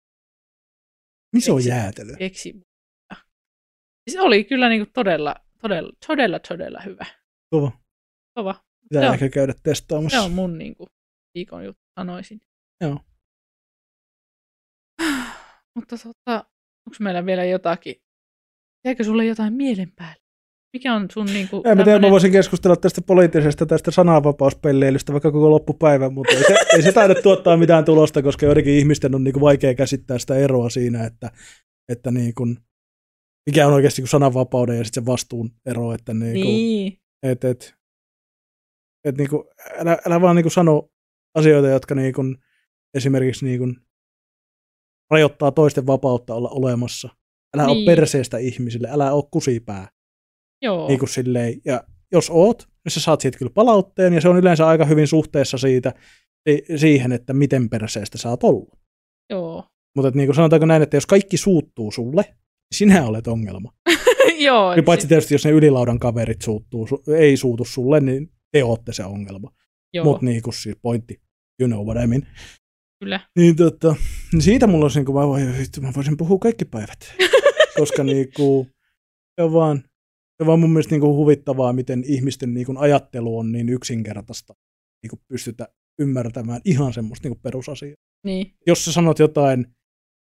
Missä 1.36 1.52
on 1.54 1.58
Eksi- 1.60 1.70
jäätelö? 1.70 2.16
Keksi. 2.18 2.62
Se 4.12 4.22
oli 4.22 4.44
kyllä 4.44 4.70
niinku 4.70 4.92
todella, 4.94 5.36
todella, 5.62 5.92
todella, 6.08 6.40
todella 6.40 6.82
hyvä. 6.82 7.06
Kova. 7.50 7.72
Kova. 8.40 8.64
Pitää 8.90 9.04
Joo. 9.04 9.14
ehkä 9.14 9.30
käydä 9.30 9.54
Se 9.54 9.60
testaamassa. 9.64 10.22
on 10.22 10.32
mun 10.32 10.58
niinku, 10.58 10.88
viikon 11.38 11.66
juttu, 11.66 11.82
sanoisin. 12.00 12.40
Joo. 12.82 13.00
Mutta 15.76 15.96
tota, 15.98 16.36
onko 16.88 16.98
meillä 17.00 17.26
vielä 17.26 17.44
jotakin? 17.46 17.96
Jäikö 18.86 19.04
sulle 19.04 19.26
jotain 19.26 19.54
mielen 19.54 19.92
päälle? 19.96 20.25
Mikä 20.76 20.96
on 20.96 21.08
sun 21.12 21.26
niinku 21.26 21.56
En 21.56 21.62
mä 21.62 21.64
tiedä, 21.64 21.80
mä 21.80 21.84
tämmönen- 21.84 22.12
voisin 22.12 22.32
keskustella 22.32 22.76
tästä 22.76 23.02
poliittisesta, 23.02 23.66
tästä 23.66 23.92
sananvapauspelleilystä 23.92 25.14
vaikka 25.14 25.32
koko 25.32 25.52
loppupäivän, 25.52 26.14
mutta 26.14 26.34
ei 26.34 26.44
se, 26.44 26.56
ei 26.76 26.82
se 26.82 26.92
taida 26.92 27.16
tuottaa 27.16 27.58
mitään 27.58 27.86
tulosta, 27.86 28.24
koska 28.24 28.46
joidenkin 28.46 28.74
ihmisten 28.74 29.16
on 29.16 29.24
niin 29.24 29.34
kuin 29.34 29.42
vaikea 29.42 29.74
käsittää 29.74 30.20
sitä 30.20 30.36
eroa 30.36 30.70
siinä, 30.70 31.06
että, 31.06 31.32
että 31.90 32.12
niin 32.12 32.34
kuin, 32.34 32.58
mikä 33.50 33.68
on 33.68 33.74
oikeasti 33.74 34.02
niin 34.02 34.04
kuin 34.04 34.10
sananvapauden 34.10 34.78
ja 34.78 34.84
sitten 34.84 35.04
se 35.04 35.06
vastuun 35.06 35.52
ero, 35.66 35.94
että 35.94 36.14
niin 36.14 36.34
kuin, 36.34 36.44
Niin, 36.44 37.00
et, 37.24 37.44
et, 37.44 37.76
et 39.06 39.18
niin 39.18 39.30
kuin, 39.30 39.44
älä, 39.78 39.98
älä 40.08 40.22
vaan 40.22 40.36
niin 40.36 40.44
kuin 40.44 40.52
sano 40.52 40.90
asioita, 41.36 41.68
jotka 41.68 41.96
niin 41.96 42.14
kuin, 42.14 42.38
esimerkiksi 42.94 43.46
niin 43.46 43.60
kuin, 43.60 43.76
rajoittaa 45.12 45.52
toisten 45.52 45.88
vapautta 45.88 46.36
olla 46.36 46.50
olemassa. 46.50 47.10
Älä 47.58 47.66
niin. 47.66 47.76
Niin. 47.76 47.90
ole 47.90 47.96
perseestä 47.96 48.38
ihmisille, 48.38 48.88
älä 48.92 49.12
ole 49.12 49.24
kusipää. 49.32 49.95
Joo. 50.62 50.88
Niin 50.88 51.00
kuin 51.00 51.10
silleen, 51.10 51.54
ja 51.66 51.84
jos 52.12 52.30
oot, 52.30 52.68
niin 52.86 52.92
sä 52.92 53.00
saat 53.00 53.22
siitä 53.22 53.38
kyllä 53.38 53.52
palautteen, 53.54 54.14
ja 54.14 54.22
se 54.22 54.30
on 54.30 54.38
yleensä 54.38 54.68
aika 54.68 54.86
hyvin 54.86 55.08
suhteessa 55.08 55.58
siitä, 55.58 55.94
si- 56.50 56.64
siihen, 56.78 57.12
että 57.12 57.34
miten 57.34 57.70
perseestä 57.70 58.18
sä 58.18 58.30
oot 58.30 58.44
ollut. 58.44 58.70
joo. 59.30 59.64
Mutta 59.96 60.12
niin 60.14 60.28
kuin 60.28 60.36
sanotaanko 60.36 60.66
näin, 60.66 60.84
että 60.84 60.98
jos 60.98 61.06
kaikki 61.06 61.38
suuttuu 61.38 61.92
sulle, 61.92 62.22
niin 62.22 62.36
sinä 62.76 63.06
olet 63.06 63.28
ongelma. 63.28 63.72
joo. 64.40 64.74
Ja 64.76 64.84
paitsi 64.84 65.08
tietysti, 65.08 65.34
jos 65.34 65.46
ne 65.46 65.52
ylilaudan 65.52 66.00
kaverit 66.00 66.42
suuttuu, 66.42 66.86
su- 66.88 67.14
ei 67.14 67.38
suutu 67.38 67.66
sulle, 67.66 68.00
niin 68.00 68.32
te 68.52 68.64
ootte 68.64 68.94
se 68.94 69.04
ongelma. 69.04 69.52
Mutta 70.04 70.26
niin 70.26 70.42
kuin 70.42 70.54
siis 70.54 70.76
pointti, 70.82 71.22
you 71.62 71.68
know 71.70 71.86
what 71.88 72.04
I 72.04 72.08
mean. 72.08 72.28
kyllä. 73.00 73.20
Niin, 73.36 73.56
tota, 73.56 73.96
niin 74.34 74.42
siitä 74.42 74.68
mulla 74.68 74.86
olisi, 74.86 75.00
niin 75.00 75.06
kuin, 75.06 75.16
mä, 75.16 75.28
voin, 75.28 75.46
mä 75.82 75.92
voisin 75.96 76.18
puhua 76.18 76.40
kaikki 76.40 76.66
päivät. 76.66 77.00
Koska 77.80 78.04
niin 78.04 78.28
kuin, 78.36 78.68
se 79.36 79.44
on 79.44 79.54
vaan, 79.54 79.84
se 80.38 80.44
on 80.44 80.48
vaan 80.48 80.60
mun 80.60 80.70
mielestä 80.70 80.92
niin 80.94 81.02
kuin 81.02 81.16
huvittavaa, 81.16 81.74
miten 81.74 82.04
ihmisten 82.08 82.54
niin 82.54 82.66
kuin 82.66 82.78
ajattelu 82.78 83.38
on 83.38 83.52
niin 83.52 83.70
yksinkertaista. 83.70 84.54
Niin 85.04 85.10
kuin 85.10 85.20
pystytä 85.28 85.68
ymmärtämään 86.00 86.62
ihan 86.66 86.94
semmoista 86.94 87.26
niin 87.26 87.36
kuin 87.36 87.42
perusasiaa. 87.42 87.96
Niin, 88.26 88.54
Jos 88.68 88.86
sä 88.86 88.92
sanot 88.92 89.20
jotain, 89.20 89.66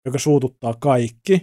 joka 0.06 0.18
suututtaa 0.18 0.74
kaikki, 0.80 1.38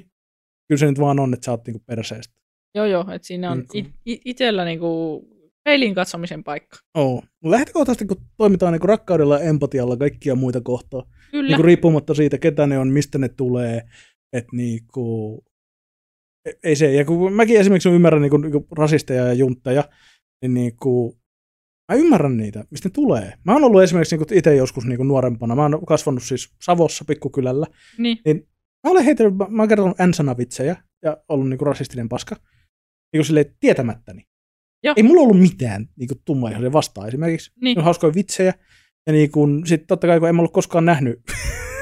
kyllä 0.68 0.80
se 0.80 0.86
nyt 0.86 1.00
vaan 1.00 1.20
on, 1.20 1.34
että 1.34 1.46
sä 1.46 1.52
oot 1.52 1.68
niin 1.68 1.74
kuin 1.74 1.84
perseestä. 1.86 2.34
joo, 2.76 2.86
joo. 2.86 3.12
Että 3.12 3.28
siinä 3.28 3.52
on 3.52 3.58
Niinku. 3.58 3.78
it, 3.78 3.88
it, 4.06 4.22
itsellä 4.26 4.66
niinku 4.66 5.22
peilin 5.64 5.96
katsomisen 5.96 6.44
paikka. 6.44 6.78
Oo. 6.98 7.24
Lähtökohtaisesti, 7.44 8.06
kun 8.06 8.18
toimitaan 8.38 8.74
niin 8.74 8.80
kuin 8.80 8.90
rakkaudella 8.90 9.40
ja 9.40 9.46
empatialla 9.46 9.98
kaikkia 9.98 10.36
muita 10.36 10.62
kohtaa, 10.62 11.04
Kyllä. 11.32 11.48
niin 11.48 11.56
kuin 11.56 11.66
riippumatta 11.66 12.14
siitä, 12.14 12.38
ketä 12.38 12.68
ne 12.68 12.78
on, 12.80 12.88
mistä 12.88 13.18
ne 13.18 13.30
tulee, 13.30 13.82
että 14.34 14.56
niinku, 14.56 15.38
e- 15.46 15.51
ei 16.64 16.76
se, 16.76 16.92
ja 16.92 17.06
kun 17.06 17.34
mäkin 17.34 17.60
esimerkiksi 17.60 17.90
ymmärrän 17.90 18.22
niinku, 18.22 18.38
niinku 18.38 18.68
rasisteja 18.78 19.26
ja 19.26 19.34
juntteja, 19.34 19.90
niin 20.42 20.54
niinku, 20.54 21.20
mä 21.92 21.96
ymmärrän 21.96 22.38
niitä, 22.38 22.66
mistä 22.72 22.90
ne 22.90 22.94
tulee. 22.94 23.34
Mä 23.44 23.54
oon 23.54 23.64
ollut 23.64 23.82
esimerkiksi 23.82 24.18
niinku 24.18 24.34
itse 24.34 24.56
joskus 24.56 24.86
niinku 24.86 25.04
nuorempana, 25.04 25.56
mä 25.56 25.62
oon 25.62 25.86
kasvanut 25.86 26.24
siis 26.24 26.54
Savossa 26.64 27.06
pikkukylällä, 27.06 27.66
Niin, 28.26 28.48
mä 28.84 28.92
olen 28.92 29.06
heitellyt, 29.06 29.38
mä, 29.38 29.48
mä 29.50 29.62
oon 29.62 29.70
kertonut 29.70 29.98
N-sanavitsejä 30.08 30.76
ja 31.04 31.18
ollut 31.30 31.50
niinku 31.50 31.66
rasistinen 31.66 32.10
paska, 32.10 32.36
niinku 33.14 33.26
silleen 33.26 33.56
tietämättäni. 33.60 34.28
Joo. 34.84 34.94
Ei 34.98 35.04
mulla 35.04 35.22
ollut 35.22 35.40
mitään 35.40 35.90
niinku 35.96 36.16
tummaihoisia 36.26 36.74
vastaan 36.74 37.08
esimerkiksi. 37.08 37.52
niin, 37.62 37.76
Ne 37.76 37.80
on 37.80 37.86
hauskoja 37.86 38.14
vitsejä. 38.14 38.54
Ja 39.08 39.14
niin 39.14 39.32
kun, 39.32 39.64
sit 39.66 39.88
totta 39.88 40.08
kai 40.08 40.20
kun 40.20 40.30
en 40.30 40.36
mä 40.36 40.42
ollut 40.42 40.54
koskaan 40.54 40.86
nähnyt 40.86 41.20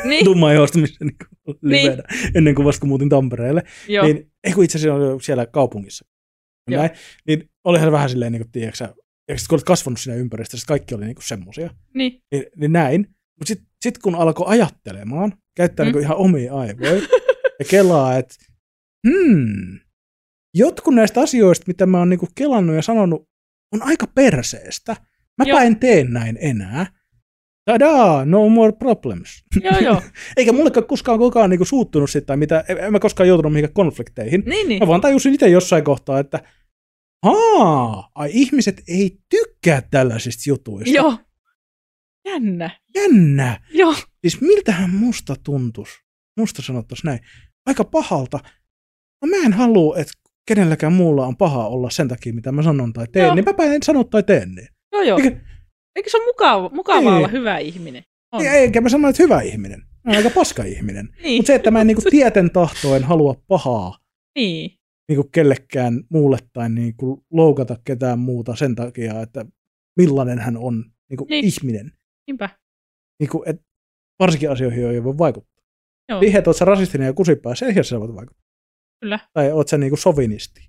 niin, 0.04 0.26
tummaihoista 0.30 0.80
missä 0.80 1.06
niin 1.06 1.16
Niin. 1.16 1.39
Livenä, 1.62 2.04
ennen 2.36 2.56
kuin 2.56 2.66
vasta 2.66 2.86
muutin 2.86 3.10
Tampereelle, 3.10 3.64
joo. 3.88 4.06
niin 4.06 4.32
ei 4.44 4.54
kun 4.54 4.64
itse 4.64 4.78
asiassa 4.78 5.26
siellä 5.26 5.46
kaupungissa. 5.46 6.06
Joo. 6.72 6.82
Näin, 6.82 6.92
niin 7.28 7.50
olihan 7.64 7.92
vähän 7.92 8.10
silleen, 8.10 8.32
niin 8.32 8.42
kuin, 8.42 8.52
tiedätkö, 8.52 8.84
ja 8.84 9.36
kun 9.50 9.56
olet 9.56 9.64
kasvanut 9.64 10.00
siinä 10.00 10.20
ympäristössä, 10.20 10.68
kaikki 10.68 10.96
oli 10.96 11.06
niin 11.06 11.16
kuin 11.16 11.28
semmosia. 11.28 11.70
Niin, 11.94 12.22
Niin, 12.32 12.46
niin 12.56 12.72
näin. 12.72 13.02
Mutta 13.10 13.48
sitten 13.48 13.68
sit 13.82 13.98
kun 13.98 14.16
alkoi 14.16 14.46
ajattelemaan, 14.50 15.34
käyttää 15.56 15.86
Mm. 15.86 15.92
niin 15.92 16.02
ihan 16.02 16.18
omia 16.18 16.54
aivoja 16.54 16.94
ja 17.60 17.66
kelaa, 17.70 18.18
että 18.18 18.36
hmm, 19.08 19.80
jotkut 20.56 20.96
näistä 20.96 21.22
asioista, 21.22 21.64
mitä 21.68 21.86
mä 21.86 21.98
oon 21.98 22.10
niin 22.10 22.20
kelannut 22.36 22.76
ja 22.76 22.82
sanonut, 22.82 23.30
on 23.74 23.84
aika 23.84 24.08
perseestä. 24.08 24.96
Mäpä 25.38 25.50
Joo. 25.50 25.60
en 25.60 25.80
tee 25.80 26.04
näin 26.04 26.38
enää. 26.42 26.99
Tadaa, 27.70 28.26
no 28.26 28.50
more 28.50 28.72
problems. 28.72 29.44
joo, 29.64 29.80
joo. 29.80 30.02
Eikä 30.38 30.52
mullekaan 30.52 30.88
koskaan 30.88 31.20
kukaan 31.20 31.50
niinku 31.50 31.66
suuttunut 31.66 32.10
siitä, 32.10 32.26
tai 32.26 32.38
mitä, 32.38 32.64
en 32.68 32.92
mä 32.92 33.00
koskaan 33.00 33.28
joutunut 33.28 33.54
mihinkään 33.54 33.74
konflikteihin. 33.74 34.44
Niin, 34.46 34.70
niin. 34.70 34.80
Mä 34.80 34.88
vaan 34.88 35.02
tajusin 35.02 35.34
itse 35.34 35.48
jossain 35.48 35.84
kohtaa, 35.84 36.20
että 36.20 36.40
haa, 37.26 38.10
ai 38.16 38.30
ihmiset 38.34 38.82
ei 38.88 39.18
tykkää 39.30 39.82
tällaisista 39.92 40.50
jutuista. 40.50 40.96
Joo. 40.96 41.18
Jännä. 42.26 42.70
Jännä. 42.96 43.60
Joo. 43.74 43.94
Siis 44.22 44.42
miltähän 44.42 44.90
musta 44.90 45.36
tuntus? 45.44 45.90
Musta 46.38 46.62
sanottaisiin 46.62 47.10
näin. 47.10 47.20
Aika 47.66 47.84
pahalta. 47.84 48.40
No 49.22 49.28
mä 49.28 49.46
en 49.46 49.54
halua, 49.54 49.98
että 49.98 50.14
kenelläkään 50.48 50.94
muulla 50.94 51.26
on 51.26 51.38
paha 51.38 51.68
olla 51.68 51.90
sen 51.90 52.08
takia, 52.08 52.34
mitä 52.34 52.52
mä 52.52 52.64
sanon 52.64 52.94
tai 52.94 53.08
teen. 53.12 53.26
Joo. 53.26 53.36
Niin 53.36 53.46
mäpä 53.46 53.64
en 53.64 53.84
sano 53.84 54.04
tai 54.04 54.24
teen 54.24 54.56
niin. 54.56 54.68
Joo, 54.92 55.02
joo. 55.02 55.18
Eikä, 55.18 55.49
Eikö 56.00 56.10
se 56.10 56.18
ole 56.18 56.26
mukava, 56.26 56.70
mukava 56.74 57.00
Niin. 57.00 57.14
olla 57.14 57.28
hyvä 57.28 57.58
ihminen? 57.58 58.04
On. 58.32 58.46
eikä 58.46 58.82
mä 58.82 58.90
sano, 58.90 59.10
että 59.10 59.24
hyvä 59.24 59.42
ihminen. 59.42 59.82
Mä 60.06 60.12
aika 60.18 60.30
paska 60.30 60.64
ihminen. 60.64 61.10
Niin, 61.24 61.38
Mutta 61.40 61.48
se, 61.48 61.56
että 61.56 61.72
mä 61.72 61.82
en 61.82 61.88
niinku 61.88 62.02
tieten 62.10 62.52
tahtoen 62.52 63.04
halua 63.04 63.36
pahaa 63.48 63.98
niin. 64.36 64.72
niinku 65.10 65.30
kellekään 65.32 66.04
muulle 66.10 66.38
tai 66.54 66.70
niinku 66.70 67.26
loukata 67.32 67.78
ketään 67.84 68.20
muuta 68.20 68.56
sen 68.56 68.76
takia, 68.76 69.22
että 69.22 69.46
millainen 69.98 70.40
hän 70.40 70.58
on 70.58 70.86
niinku 71.10 71.26
Niin. 71.30 71.46
ihminen. 71.46 71.92
Niinpä. 72.28 72.50
Niinku, 73.20 73.44
et 73.46 73.62
varsinkin 74.20 74.52
asioihin, 74.52 74.82
joihin 74.82 75.04
voi 75.04 75.18
vaikuttaa. 75.18 75.64
Joo. 76.10 76.20
Siihen, 76.20 76.38
että 76.40 76.50
oot 76.50 76.58
sä 76.58 76.66
rasistinen 76.66 77.06
ja 77.06 77.14
kusipää, 77.14 77.56
siihen 77.56 77.84
sä 77.84 78.00
voit 78.00 78.16
vaikuttaa. 78.16 78.50
Kyllä. 79.02 79.20
Tai 79.34 79.52
oot 79.52 79.68
sä 79.68 79.78
niinku 79.78 79.98
sovinisti. 79.98 80.62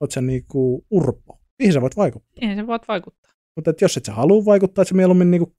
Oot 0.00 0.10
sä 0.10 0.20
niinku 0.20 0.86
urpo. 0.90 1.38
Siihen 1.60 1.72
sä 1.72 1.80
voit 1.80 1.96
vaikuttaa. 1.96 2.38
Eihän 2.42 2.56
se 2.56 2.66
voit 2.66 2.88
vaikuttaa. 2.88 3.31
Mutta 3.56 3.70
et 3.70 3.80
jos 3.80 3.96
et 3.96 4.04
sä 4.04 4.12
halua 4.12 4.44
vaikuttaa, 4.44 4.82
että 4.82 4.88
sä 4.88 4.94
mieluummin 4.94 5.30
niinku 5.30 5.52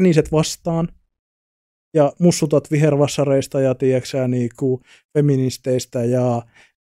niiset 0.00 0.32
vastaan 0.32 0.88
ja 1.94 2.12
mussutat 2.18 2.70
vihervassareista 2.70 3.60
ja 3.60 3.74
tiiäksä, 3.74 4.28
niinku 4.28 4.80
feministeistä 5.18 6.04
ja 6.04 6.42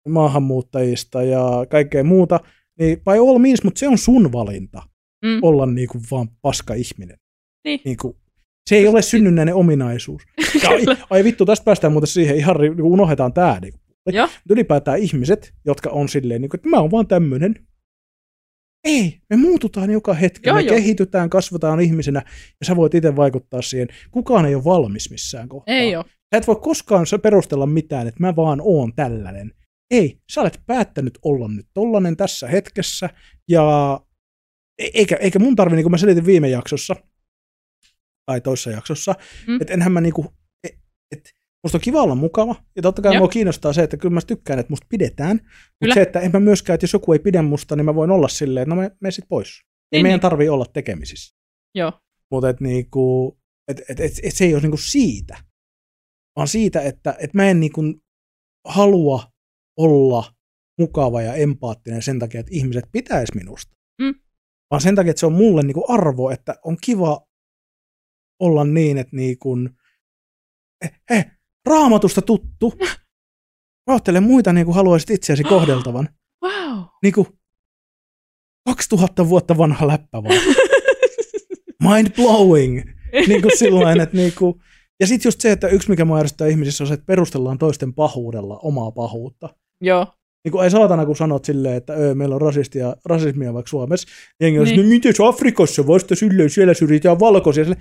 maahanmuuttajista 0.09 1.23
ja 1.23 1.65
kaikkea 1.69 2.03
muuta, 2.03 2.39
niin 2.79 2.97
by 2.97 3.11
all 3.29 3.37
means, 3.37 3.63
mutta 3.63 3.79
se 3.79 3.87
on 3.87 3.97
sun 3.97 4.31
valinta 4.31 4.81
Mm. 5.25 5.39
olla 5.41 5.65
niinku 5.65 6.01
vaan 6.11 6.27
paska 6.41 6.73
ihminen. 6.73 7.17
Niin. 7.65 7.79
Niinku, 7.85 8.17
se 8.69 8.75
ei 8.75 8.87
ole 8.87 9.01
synnynnäinen 9.01 9.55
ominaisuus. 9.55 10.21
Ja 10.63 10.69
ai, 10.69 10.83
ai 11.09 11.23
vittu, 11.23 11.45
tästä 11.45 11.65
päästään 11.65 11.93
muuten 11.93 12.07
siihen, 12.07 12.37
ihan 12.37 12.55
niinku 12.59 12.93
unohdetaan 12.93 13.33
tämä. 13.33 13.59
Niinku. 13.61 13.79
Joo. 14.11 14.27
Ylipäätään 14.49 14.99
ihmiset, 14.99 15.53
jotka 15.65 15.89
on 15.89 16.09
silleen, 16.09 16.41
niinku, 16.41 16.57
että 16.57 16.69
mä 16.69 16.79
oon 16.79 16.91
vaan 16.91 17.07
tämmönen. 17.07 17.67
Ei, 18.85 19.19
me 19.29 19.35
muututaan 19.35 19.91
joka 19.91 20.13
hetki, 20.13 20.49
Joo, 20.49 20.55
me 20.55 20.61
joo. 20.61 20.75
kehitytään, 20.75 21.29
kasvataan 21.29 21.79
ihmisenä 21.79 22.21
ja 22.59 22.65
sä 22.65 22.75
voit 22.75 22.93
itse 22.93 23.15
vaikuttaa 23.15 23.61
siihen. 23.61 23.87
Kukaan 24.11 24.45
ei 24.45 24.55
ole 24.55 24.63
valmis 24.63 25.09
missään 25.11 25.49
kohtaa. 25.49 25.75
Ei 25.75 25.95
ole. 25.95 26.05
Sä 26.05 26.37
et 26.37 26.47
voi 26.47 26.55
koskaan 26.55 27.05
perustella 27.23 27.65
mitään, 27.65 28.07
että 28.07 28.19
mä 28.19 28.35
vaan 28.35 28.59
oon 28.63 28.93
tällainen. 28.95 29.51
Ei, 29.91 30.19
sä 30.31 30.41
olet 30.41 30.61
päättänyt 30.65 31.19
olla 31.21 31.47
nyt 31.47 31.67
tollanen 31.73 32.17
tässä 32.17 32.47
hetkessä, 32.47 33.09
ja 33.49 33.99
e- 34.79 34.89
eikä, 34.93 35.15
eikä 35.15 35.39
mun 35.39 35.55
tarvi, 35.55 35.75
niin 35.75 35.83
kuin 35.83 35.91
mä 35.91 35.97
selitin 35.97 36.25
viime 36.25 36.49
jaksossa, 36.49 36.95
tai 38.25 38.41
toissa 38.41 38.71
jaksossa, 38.71 39.15
Mm. 39.47 39.53
mm. 39.53 39.61
että 39.61 39.73
enhän 39.73 39.91
mä 39.91 40.01
niinku, 40.01 40.25
et, 40.63 40.77
et, 41.11 41.31
musta 41.65 41.77
on 41.77 41.81
kiva 41.81 42.01
olla 42.01 42.15
mukava, 42.15 42.55
ja 42.75 42.81
totta 42.81 43.01
kai 43.01 43.13
Joo. 43.13 43.19
mua 43.19 43.27
kiinnostaa 43.27 43.73
se, 43.73 43.83
että 43.83 43.97
kyllä 43.97 44.13
mä 44.13 44.19
tykkään, 44.27 44.59
että 44.59 44.71
musta 44.71 44.87
pidetään, 44.89 45.39
mutta 45.81 45.93
se, 45.93 46.01
että 46.01 46.19
en 46.19 46.31
mä 46.31 46.39
myöskään, 46.39 46.75
että 46.75 46.83
jos 46.83 46.93
joku 46.93 47.13
ei 47.13 47.19
pidä 47.19 47.41
musta, 47.41 47.75
niin 47.75 47.85
mä 47.85 47.95
voin 47.95 48.11
olla 48.11 48.27
silleen, 48.27 48.61
että 48.61 48.75
no 48.75 48.81
me, 48.81 48.91
me 49.01 49.11
sit 49.11 49.25
pois. 49.29 49.61
Ei 49.91 49.97
Niin, 49.97 50.03
meidän 50.05 50.15
niin. 50.15 50.21
tarvii 50.21 50.49
olla 50.49 50.65
tekemisissä. 50.65 51.35
Joo. 51.75 51.93
Mutta 52.31 52.49
et 52.49 52.61
niinku, 52.61 53.37
et, 53.67 53.81
et, 53.89 53.99
et, 53.99 54.11
et 54.23 54.35
se 54.35 54.45
ei 54.45 54.53
ole 54.53 54.61
niinku 54.61 54.77
siitä, 54.77 55.37
vaan 56.35 56.47
siitä, 56.47 56.81
että 56.81 57.15
et 57.19 57.33
mä 57.33 57.49
en 57.49 57.59
niinku 57.59 57.81
halua 58.67 59.23
olla 59.77 60.33
mukava 60.79 61.21
ja 61.21 61.33
empaattinen 61.33 62.01
sen 62.01 62.19
takia, 62.19 62.39
että 62.39 62.55
ihmiset 62.55 62.85
pitäis 62.91 63.29
minusta. 63.35 63.75
Mm. 64.01 64.15
Vaan 64.71 64.81
sen 64.81 64.95
takia, 64.95 65.09
että 65.09 65.19
se 65.19 65.25
on 65.25 65.33
mulle 65.33 65.61
niinku 65.61 65.85
arvo, 65.87 66.29
että 66.29 66.55
on 66.63 66.77
kiva 66.83 67.27
olla 68.39 68.63
niin, 68.63 68.97
että 68.97 69.15
niinku, 69.15 69.55
eh, 70.83 71.01
eh, 71.09 71.31
raamatusta 71.65 72.21
tuttu. 72.21 72.73
Rohtele 73.87 74.19
muita 74.19 74.53
niin 74.53 74.65
kuin 74.65 74.75
haluaisit 74.75 75.09
itseäsi 75.09 75.43
kohdeltavan. 75.53 76.09
Wow. 76.45 76.79
Niin 77.03 77.13
kuin 77.13 77.27
2000 78.67 79.29
vuotta 79.29 79.57
vanha 79.57 79.87
läppä 79.87 80.23
vaan. 80.23 80.39
Mind 81.89 82.07
blowing. 82.15 82.81
Niin 83.27 83.41
kuin 83.41 83.57
sillain, 83.57 84.01
että 84.01 84.17
niin 84.17 84.33
kuin, 84.37 84.55
ja 84.99 85.07
sitten 85.07 85.27
just 85.27 85.41
se, 85.41 85.51
että 85.51 85.67
yksi 85.67 85.89
mikä 85.89 86.05
mua 86.05 86.19
ärsyttää 86.19 86.47
ihmisissä 86.47 86.83
on 86.83 86.87
se, 86.87 86.93
että 86.93 87.05
perustellaan 87.05 87.57
toisten 87.57 87.93
pahuudella 87.93 88.59
omaa 88.63 88.91
pahuutta. 88.91 89.49
Joo. 89.81 90.07
Niin 90.43 90.51
kuin 90.51 90.63
ei 90.63 90.69
saatana, 90.71 91.05
kun 91.05 91.15
sanot 91.15 91.45
silleen, 91.45 91.75
että 91.75 91.93
öö, 91.93 92.15
meillä 92.15 92.35
on 92.35 92.41
rasistia, 92.41 92.95
rasismia 93.05 93.53
vaikka 93.53 93.69
Suomessa. 93.69 94.07
Jengi 94.41 94.59
on 94.59 94.65
Niin. 94.65 94.75
niin. 94.79 94.89
miten 94.89 95.13
Afrikassa 95.27 95.87
vasta 95.87 96.15
silleen, 96.15 96.49
siellä 96.49 96.73
syrjitään 96.73 97.19
valkoisia. 97.19 97.63
Sille, 97.63 97.77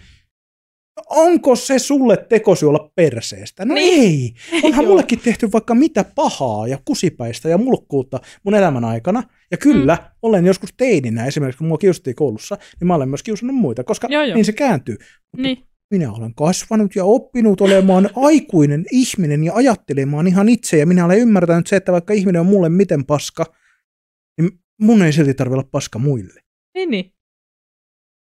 onko 1.11 1.57
se 1.57 1.79
sulle 1.79 2.17
tekosi 2.17 2.67
olla 2.67 2.91
perseestä? 2.95 3.65
No 3.65 3.75
Niin. 3.75 4.01
ei. 4.01 4.35
Onhan 4.63 4.85
mullekin 4.85 5.21
tehty 5.21 5.53
vaikka 5.53 5.75
mitä 5.75 6.05
pahaa 6.15 6.69
ja 6.69 6.79
kusipäistä 6.85 7.49
ja 7.49 7.59
mulkkuutta 7.59 8.21
mun 8.45 8.55
elämän 8.55 8.85
aikana. 8.85 9.23
Ja 9.51 9.57
kyllä, 9.57 9.95
mm. 9.95 10.09
olen 10.23 10.47
joskus 10.47 10.71
teininä, 10.77 11.27
esimerkiksi 11.27 11.59
kun 11.59 11.67
mua 11.67 11.79
kiusattiin 11.79 12.17
koulussa, 12.17 12.59
niin 12.81 12.87
mä 12.87 12.95
olen 12.95 13.09
myös 13.09 13.23
kiusannut 13.23 13.57
muita, 13.57 13.85
koska 13.85 14.09
Joo, 14.11 14.23
joo. 14.23 14.35
niin 14.35 14.45
se 14.45 14.53
kääntyy. 14.53 14.97
Niin. 15.37 15.59
Minä 15.91 16.13
olen 16.13 16.35
kasvanut 16.35 16.97
ja 16.97 17.05
oppinut 17.05 17.61
olemaan 17.61 18.11
aikuinen 18.17 18.85
ihminen 18.91 19.45
ja 19.45 19.55
ajattelemaan 19.55 20.27
ihan 20.27 20.49
itse. 20.49 20.79
Ja 20.79 20.87
minä 20.87 21.05
olen 21.05 21.19
ymmärtänyt 21.19 21.67
se, 21.67 21.77
että 21.77 21.93
vaikka 21.93 22.15
ihminen 22.15 22.41
on 22.41 22.47
mulle 22.47 22.69
miten 22.69 23.05
paska, 23.05 23.45
niin 24.41 24.51
mun 24.81 25.03
ei 25.03 25.13
silti 25.13 25.35
tarvitse 25.35 25.55
olla 25.55 25.69
paska 25.73 25.99
muille. 25.99 26.41
Niin, 26.75 26.91
niin. 26.91 27.14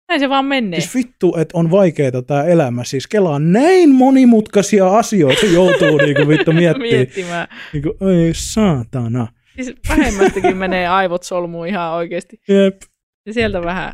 Näin 0.09 0.19
se 0.19 0.29
vaan 0.29 0.45
menee. 0.45 0.79
Siis 0.79 0.95
vittu, 0.95 1.35
että 1.37 1.57
on 1.57 1.71
vaikeaa 1.71 2.21
tämä 2.27 2.43
elämä. 2.43 2.83
Siis 2.83 3.07
kelaa 3.07 3.39
näin 3.39 3.95
monimutkaisia 3.95 4.97
asioita 4.97 5.45
joutuu 5.45 5.97
niinku 5.97 6.27
vittu 6.31 6.51
miettimään. 6.53 6.91
Miettimään. 6.91 7.47
Niinku, 7.73 7.89
ei 7.89 8.33
saatana. 8.33 9.27
Siis 9.55 9.75
vähemmästäkin 9.89 10.57
menee 10.57 10.87
aivot 10.87 11.23
solmuun 11.23 11.67
ihan 11.67 11.93
oikeasti. 11.93 12.41
Jep. 12.47 12.81
Ja 13.25 13.33
sieltä 13.33 13.61
vähän 13.61 13.93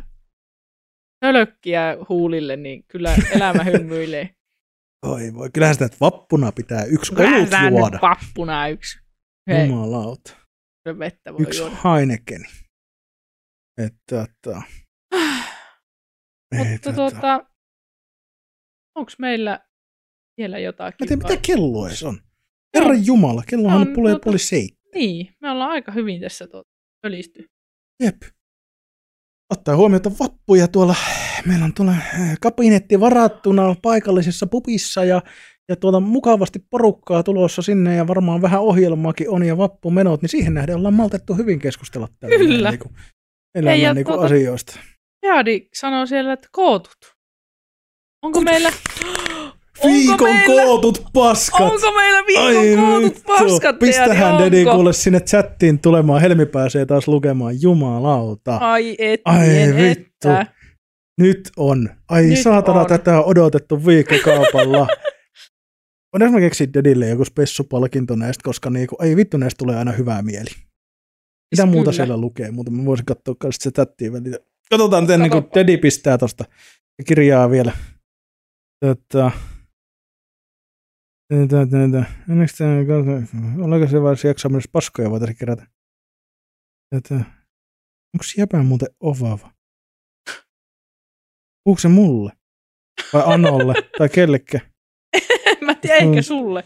hölkkiä 1.24 1.96
huulille, 2.08 2.56
niin 2.56 2.84
kyllä 2.88 3.14
elämä 3.30 3.64
hymyilee. 3.64 4.30
Oi 5.06 5.34
voi, 5.34 5.50
kyllähän 5.52 5.74
sitä 5.74 5.84
että 5.84 5.98
vappuna 6.00 6.52
pitää 6.52 6.84
yksi 6.84 7.14
Kyllähän 7.14 7.40
olut 7.40 7.70
juoda. 7.70 7.90
nyt 7.92 8.02
vappuna 8.02 8.68
yksi. 8.68 8.98
Hei, 9.50 9.66
Jumalauta. 9.66 10.36
vettä 10.98 11.32
voi 11.32 11.42
Yksi 11.42 11.60
juoda. 11.60 11.76
Heinekeni. 11.84 12.44
Että, 13.78 14.22
että. 14.22 14.62
Ei, 16.52 16.64
Mutta 16.64 16.92
tota. 16.92 17.10
tuota, 17.10 17.46
onko 18.94 19.12
meillä 19.18 19.60
vielä 20.36 20.58
jotakin? 20.58 20.96
Mä 21.00 21.06
tiedän, 21.06 21.22
vai- 21.22 21.30
mitä 21.30 21.42
kello 21.46 21.86
edes 21.86 22.02
on. 22.02 22.18
Herran 22.76 23.06
Jumala, 23.06 23.42
kellohan 23.46 23.80
On, 23.80 23.94
tulee 23.94 24.14
tota- 24.14 24.20
puoli 24.24 24.38
seitsemän. 24.38 24.90
Niin, 24.94 25.34
me 25.40 25.50
ollaan 25.50 25.70
aika 25.70 25.92
hyvin 25.92 26.20
tässä 26.20 26.46
tuota, 26.46 26.70
pölisty. 27.02 27.44
Jep. 28.02 28.16
Ottaa 29.52 29.76
huomioon, 29.76 29.96
että 29.96 30.10
vappuja 30.20 30.68
tuolla, 30.68 30.94
meillä 31.46 31.64
on 31.64 31.74
tuolla 31.74 31.92
eh, 31.92 32.36
kabinetti 32.40 33.00
varattuna 33.00 33.74
paikallisessa 33.82 34.46
pupissa 34.46 35.04
ja, 35.04 35.22
ja 35.68 35.76
tuolla 35.76 36.00
mukavasti 36.00 36.58
porukkaa 36.70 37.22
tulossa 37.22 37.62
sinne 37.62 37.96
ja 37.96 38.06
varmaan 38.06 38.42
vähän 38.42 38.60
ohjelmaakin 38.60 39.30
on 39.30 39.42
ja 39.46 39.56
vappumenot, 39.56 40.22
niin 40.22 40.28
siihen 40.30 40.54
nähden 40.54 40.76
ollaan 40.76 40.94
maltettu 40.94 41.34
hyvin 41.34 41.58
keskustella 41.58 42.08
tällä 42.20 42.36
Kyllä. 42.38 42.70
Niin 42.70 42.80
kuin, 42.80 42.94
elämän 43.54 43.78
Ei, 43.80 43.94
niin 43.94 44.04
kuin 44.04 44.14
tuota- 44.14 44.26
asioista. 44.26 44.78
Jaadi 45.22 45.68
sanoo 45.74 46.06
siellä, 46.06 46.32
että 46.32 46.48
kootut. 46.52 46.96
Onko 48.22 48.40
meillä... 48.40 48.70
Viikon 49.84 50.30
meillä- 50.34 50.62
kootut 50.64 51.04
paskat! 51.12 51.60
Onko 51.60 51.92
meillä 51.92 52.26
viikon 52.26 52.84
kootut 52.90 53.14
vittu. 53.14 53.22
paskat, 53.26 53.78
Pistähän 53.78 54.38
Dedi 54.38 54.58
onko? 54.60 54.74
kuule 54.74 54.92
sinne 54.92 55.20
chattiin 55.20 55.78
tulemaan. 55.78 56.20
Helmi 56.20 56.46
pääsee 56.46 56.86
taas 56.86 57.08
lukemaan. 57.08 57.62
Jumalauta. 57.62 58.56
Ai 58.56 58.96
et, 58.98 59.20
Ai 59.24 59.58
en, 59.58 59.76
vittu. 59.76 60.04
että. 60.28 60.46
Nyt 61.20 61.50
on. 61.56 61.88
Ai 62.08 62.22
Nyt 62.26 62.38
saatana, 62.38 62.76
on. 62.78 62.82
on. 62.82 62.86
tätä 62.88 63.18
on 63.18 63.24
odotettu 63.26 63.86
viikkokaupalla. 63.86 64.86
Onneksi 66.14 66.34
mä 66.34 66.40
keksin 66.40 66.72
Dedille 66.74 67.08
joku 67.08 67.24
spessupalkinto 67.24 68.16
näistä, 68.16 68.42
koska 68.44 68.70
niinku, 68.70 68.96
ei 69.02 69.16
vittu 69.16 69.36
näistä 69.36 69.58
tulee 69.58 69.76
aina 69.76 69.92
hyvää 69.92 70.22
mieli. 70.22 70.50
Mitä 71.50 71.66
muuta 71.66 71.90
kyllä. 71.90 71.92
siellä 71.96 72.16
lukee? 72.16 72.50
Muuta 72.50 72.70
mä 72.70 72.84
voisin 72.84 73.06
katsoa 73.06 73.34
myös 73.42 73.56
se 73.60 73.70
chattiin 73.70 74.12
välillä. 74.12 74.38
Katsotaan, 74.70 75.04
miten 75.04 75.30
Katsopa. 75.30 75.54
Dedi 75.54 75.76
pistää 75.76 76.18
tosta 76.18 76.44
kirjaa 77.06 77.50
vielä. 77.50 77.72
Tota, 78.84 79.30
Tätä, 81.30 82.04
ollaanko 83.64 83.88
se 83.88 84.02
vaiheessa 84.02 84.28
jaksaa 84.28 84.48
mennessä 84.50 84.70
paskoja 84.72 85.10
voitaisiin 85.10 85.38
kerätä? 85.38 85.66
Tätä. 86.94 87.14
Onko 88.14 88.24
jäpä 88.38 88.62
muuten 88.62 88.88
ovava? 89.00 89.52
Puhuuko 91.64 91.80
se 91.80 91.88
mulle? 91.88 92.32
Vai 93.12 93.22
Anolle? 93.26 93.74
tai 93.98 94.08
kellekään? 94.08 94.70
Mä 95.60 95.74
tiedä, 95.74 95.96
ehkä 95.96 96.22
sulle. 96.22 96.64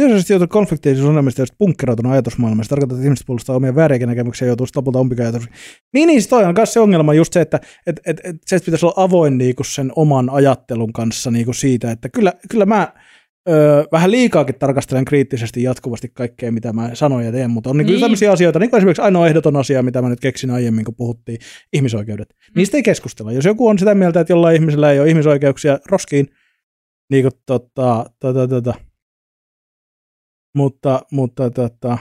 Jos 0.00 0.48
konflikteisiin 0.48 1.08
unelmista 1.08 1.40
ja 1.40 1.42
olisit 1.42 1.58
punkkerautunut 1.58 2.12
ajatusmaailmassa, 2.12 2.68
se 2.68 2.70
tarkoittaa, 2.70 2.96
että 2.96 3.04
ihmiset 3.06 3.26
puolustaa 3.26 3.56
omia 3.56 3.74
vääriäkin 3.74 4.08
näkemyksiä 4.08 4.46
ja 4.46 4.50
joutuu 4.50 4.66
lopulta 4.76 5.00
umpikajatuksi. 5.00 5.48
Niin, 5.94 6.06
niin, 6.06 6.22
se 6.22 6.28
toi 6.28 6.44
on 6.44 6.54
myös 6.56 6.72
se 6.72 6.80
ongelma 6.80 7.14
just 7.14 7.32
se, 7.32 7.40
että 7.40 7.60
et, 7.86 8.00
et, 8.06 8.20
et, 8.24 8.36
se 8.46 8.56
että 8.56 8.66
pitäisi 8.66 8.86
olla 8.86 9.02
avoin 9.04 9.38
niinku 9.38 9.64
sen 9.64 9.92
oman 9.96 10.30
ajattelun 10.30 10.92
kanssa 10.92 11.30
niinku 11.30 11.52
siitä, 11.52 11.90
että 11.90 12.08
kyllä, 12.08 12.32
kyllä 12.50 12.66
mä 12.66 12.92
öö, 13.48 13.84
vähän 13.92 14.10
liikaakin 14.10 14.54
tarkastelen 14.58 15.04
kriittisesti 15.04 15.62
jatkuvasti 15.62 16.08
kaikkea, 16.14 16.52
mitä 16.52 16.72
mä 16.72 16.90
sanon 16.94 17.24
ja 17.24 17.32
teen, 17.32 17.50
mutta 17.50 17.70
on 17.70 17.76
niinku 17.76 17.92
Niin. 17.92 18.00
tämmöisiä 18.00 18.32
asioita, 18.32 18.58
niin 18.58 18.70
kuin 18.70 18.78
esimerkiksi 18.78 19.02
ainoa 19.02 19.26
ehdoton 19.26 19.56
asia, 19.56 19.82
mitä 19.82 20.02
mä 20.02 20.08
nyt 20.08 20.20
keksin 20.20 20.50
aiemmin, 20.50 20.84
kun 20.84 20.94
puhuttiin, 20.94 21.38
ihmisoikeudet. 21.72 22.34
Niistä 22.56 22.76
ei 22.76 22.82
keskustella. 22.82 23.32
Jos 23.32 23.44
joku 23.44 23.68
on 23.68 23.78
sitä 23.78 23.94
mieltä, 23.94 24.20
että 24.20 24.32
jollain 24.32 24.56
ihmisellä 24.56 24.92
ei 24.92 25.00
ole 25.00 25.08
ihmisoikeuksia 25.08 25.78
roskiin, 25.90 26.28
niin 27.10 27.22
kuin 27.24 27.32
tota, 27.46 28.06
tota, 28.20 28.48
tota, 28.48 28.74
mutta, 30.54 31.02
mutta 31.12 31.50
tota, 31.50 31.98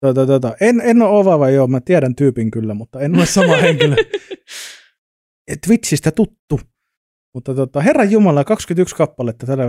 tota, 0.00 0.26
tota, 0.26 0.54
en, 0.60 0.80
en 0.80 1.02
ole 1.02 1.18
ovava, 1.18 1.50
joo, 1.50 1.66
mä 1.66 1.80
tiedän 1.80 2.14
tyypin 2.14 2.50
kyllä, 2.50 2.74
mutta 2.74 3.00
en 3.00 3.16
ole 3.16 3.26
sama 3.26 3.56
henkilö. 3.56 3.96
Twitchistä 5.66 6.10
tuttu, 6.10 6.60
Mutta 7.34 7.54
tota, 7.54 7.80
Herran 7.80 8.10
Jumala, 8.10 8.44
21 8.44 8.96
kappaletta 8.96 9.46
tällä 9.46 9.64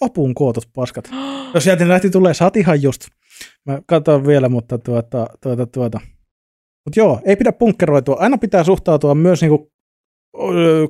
vapuun 0.00 0.34
kootut 0.34 0.68
paskat. 0.74 1.10
Jos 1.54 1.64
sieltä 1.64 1.88
lähti 1.88 2.10
tulee, 2.10 2.34
saat 2.34 2.56
ihan 2.56 2.82
just. 2.82 3.06
Mä 3.66 3.80
katson 3.86 4.26
vielä, 4.26 4.48
mutta 4.48 4.78
tuota, 4.78 5.26
tuota, 5.42 5.66
tuota. 5.66 6.00
Mutta 6.84 7.00
joo, 7.00 7.20
ei 7.24 7.36
pidä 7.36 7.52
punkkeroitua. 7.52 8.16
Aina 8.18 8.38
pitää 8.38 8.64
suhtautua 8.64 9.14
myös 9.14 9.42
niinku, 9.42 9.72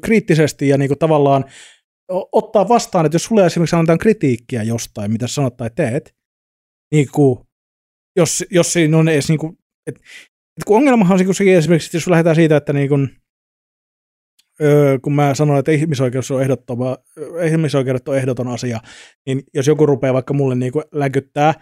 kriittisesti 0.03 0.69
ja 0.69 0.79
niinku 0.79 0.97
tavallaan 0.97 1.45
ottaa 2.09 2.69
vastaan, 2.69 3.07
että 3.07 3.15
jos 3.15 3.25
sulle 3.25 3.47
esimerkiksi 3.47 3.77
annetaan 3.77 3.99
kritiikkiä 3.99 4.63
jostain, 4.63 5.13
mitä 5.13 5.27
sanot 5.27 5.57
tai 5.57 5.71
teet, 5.77 6.15
niin 6.93 7.09
kuin, 7.13 7.39
jos, 8.17 8.45
jos 8.51 8.73
siinä 8.73 8.99
on 8.99 9.09
edes 9.09 9.29
niin 9.29 9.39
kuin, 9.39 9.59
et, 9.87 9.97
et 9.97 10.65
kun 10.67 10.77
ongelmahan 10.77 11.19
on 11.29 11.35
sekin 11.35 11.57
esimerkiksi, 11.57 11.97
jos 11.97 12.07
lähdetään 12.07 12.37
siitä, 12.37 12.57
että 12.57 12.73
niin 12.73 12.89
kuin, 12.89 13.17
öö, 14.63 14.99
kun 14.99 15.15
mä 15.15 15.35
sanoin, 15.35 15.59
että 15.59 15.73
ihmisoikeus 15.73 16.31
on 16.31 16.43
ehdottoma, 16.43 16.99
ihmisoikeudet 17.47 18.09
on 18.09 18.17
ehdoton 18.17 18.49
asia, 18.49 18.81
niin 19.27 19.43
jos 19.55 19.67
joku 19.67 19.87
rupeaa 19.87 20.15
vaikka 20.15 20.35
mulle 20.35 20.55
niin 20.55 20.73
kuin 20.73 20.85
läkyttää, 20.93 21.55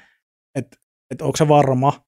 että, 0.54 0.76
että 1.10 1.24
onko 1.24 1.36
se 1.36 1.48
varma, 1.48 2.04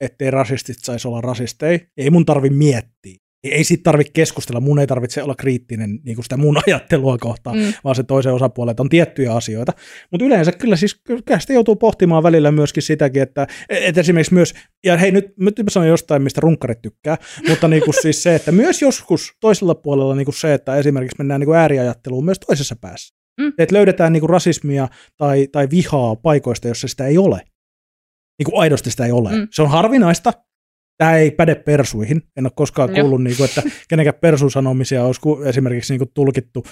ettei 0.00 0.30
rasistit 0.30 0.76
saisi 0.78 1.08
olla 1.08 1.20
rasisteja, 1.20 1.78
ei 1.96 2.10
mun 2.10 2.26
tarvi 2.26 2.50
miettiä 2.50 3.23
ei 3.44 3.64
siitä 3.64 3.82
tarvitse 3.82 4.12
keskustella, 4.12 4.60
mun 4.60 4.78
ei 4.78 4.86
tarvitse 4.86 5.22
olla 5.22 5.34
kriittinen 5.34 6.00
niin 6.04 6.14
kuin 6.14 6.24
sitä 6.24 6.36
mun 6.36 6.56
ajattelua 6.66 7.18
kohtaan, 7.18 7.58
mm. 7.58 7.72
vaan 7.84 7.96
se 7.96 8.02
toisen 8.02 8.32
osapuolelle, 8.32 8.76
on 8.78 8.88
tiettyjä 8.88 9.32
asioita. 9.32 9.72
Mutta 10.10 10.24
yleensä 10.24 10.52
kyllä 10.52 10.76
siis 10.76 10.94
kyllä 11.04 11.38
sitä 11.38 11.52
joutuu 11.52 11.76
pohtimaan 11.76 12.22
välillä 12.22 12.52
myöskin 12.52 12.82
sitäkin, 12.82 13.22
että, 13.22 13.46
että 13.68 14.00
esimerkiksi 14.00 14.34
myös, 14.34 14.54
ja 14.84 14.96
hei 14.96 15.10
nyt, 15.10 15.26
nyt 15.38 15.58
mä 15.58 15.70
sanon 15.70 15.88
jostain, 15.88 16.22
mistä 16.22 16.40
runkkarit 16.40 16.82
tykkää, 16.82 17.16
mutta 17.48 17.68
niin 17.68 17.82
kuin 17.82 17.94
siis 18.02 18.22
se, 18.22 18.34
että 18.34 18.52
myös 18.52 18.82
joskus 18.82 19.32
toisella 19.40 19.74
puolella 19.74 20.14
niin 20.14 20.24
kuin 20.24 20.34
se, 20.34 20.54
että 20.54 20.76
esimerkiksi 20.76 21.16
mennään 21.18 21.40
niin 21.40 21.46
kuin 21.46 21.58
ääriajatteluun 21.58 22.24
myös 22.24 22.38
toisessa 22.46 22.76
päässä. 22.76 23.14
Mm. 23.40 23.52
Että 23.58 23.74
löydetään 23.74 24.12
niin 24.12 24.20
kuin 24.20 24.30
rasismia 24.30 24.88
tai, 25.16 25.48
tai 25.52 25.68
vihaa 25.70 26.16
paikoista, 26.16 26.68
jossa 26.68 26.88
sitä 26.88 27.06
ei 27.06 27.18
ole. 27.18 27.40
Niin 28.38 28.44
kuin 28.44 28.60
aidosti 28.60 28.90
sitä 28.90 29.06
ei 29.06 29.12
ole. 29.12 29.30
Mm. 29.32 29.48
Se 29.52 29.62
on 29.62 29.70
harvinaista, 29.70 30.32
tämä 30.98 31.16
ei 31.16 31.30
päde 31.30 31.54
persuihin. 31.54 32.22
En 32.36 32.46
ole 32.46 32.52
koskaan 32.56 32.90
kuullut, 32.90 33.22
niin 33.22 33.36
kuin, 33.36 33.48
että 33.48 33.62
kenenkään 33.88 34.18
persusanomisia 34.20 35.04
olisi 35.04 35.20
esimerkiksi 35.44 35.92
niin 35.92 35.98
kuin 35.98 36.10
tulkittu, 36.14 36.64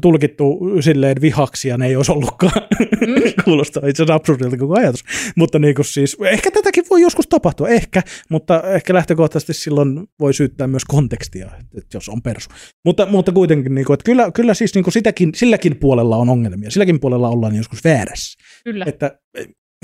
tulkittu 0.00 0.60
silleen 0.80 1.16
vihaksi 1.20 1.68
ja 1.68 1.78
ne 1.78 1.86
ei 1.86 1.96
olisi 1.96 2.12
ollutkaan. 2.12 2.62
Mm. 3.00 3.14
Kuulostaa 3.44 3.88
itse 3.88 4.02
asiassa 4.02 4.14
absurdilta 4.14 4.56
koko 4.56 4.78
ajatus. 4.78 5.04
Mutta 5.36 5.58
niin 5.58 5.74
kuin 5.74 5.86
siis, 5.86 6.16
ehkä 6.24 6.50
tätäkin 6.50 6.84
voi 6.90 7.00
joskus 7.00 7.26
tapahtua, 7.28 7.68
ehkä, 7.68 8.02
mutta 8.30 8.62
ehkä 8.62 8.94
lähtökohtaisesti 8.94 9.54
silloin 9.54 10.06
voi 10.20 10.34
syyttää 10.34 10.66
myös 10.66 10.84
kontekstia, 10.84 11.50
että 11.78 11.96
jos 11.96 12.08
on 12.08 12.22
persu. 12.22 12.50
Mutta, 12.84 13.06
mutta 13.06 13.32
kuitenkin, 13.32 13.74
niin 13.74 13.84
kuin, 13.84 13.94
että 13.94 14.04
kyllä, 14.04 14.30
kyllä 14.34 14.54
siis 14.54 14.74
niin 14.74 14.84
kuin 14.84 14.92
sitäkin, 14.92 15.30
silläkin 15.34 15.76
puolella 15.76 16.16
on 16.16 16.28
ongelmia. 16.28 16.70
Silläkin 16.70 17.00
puolella 17.00 17.28
ollaan 17.28 17.56
joskus 17.56 17.84
väärässä. 17.84 18.38
Kyllä. 18.64 18.84
Että 18.88 19.18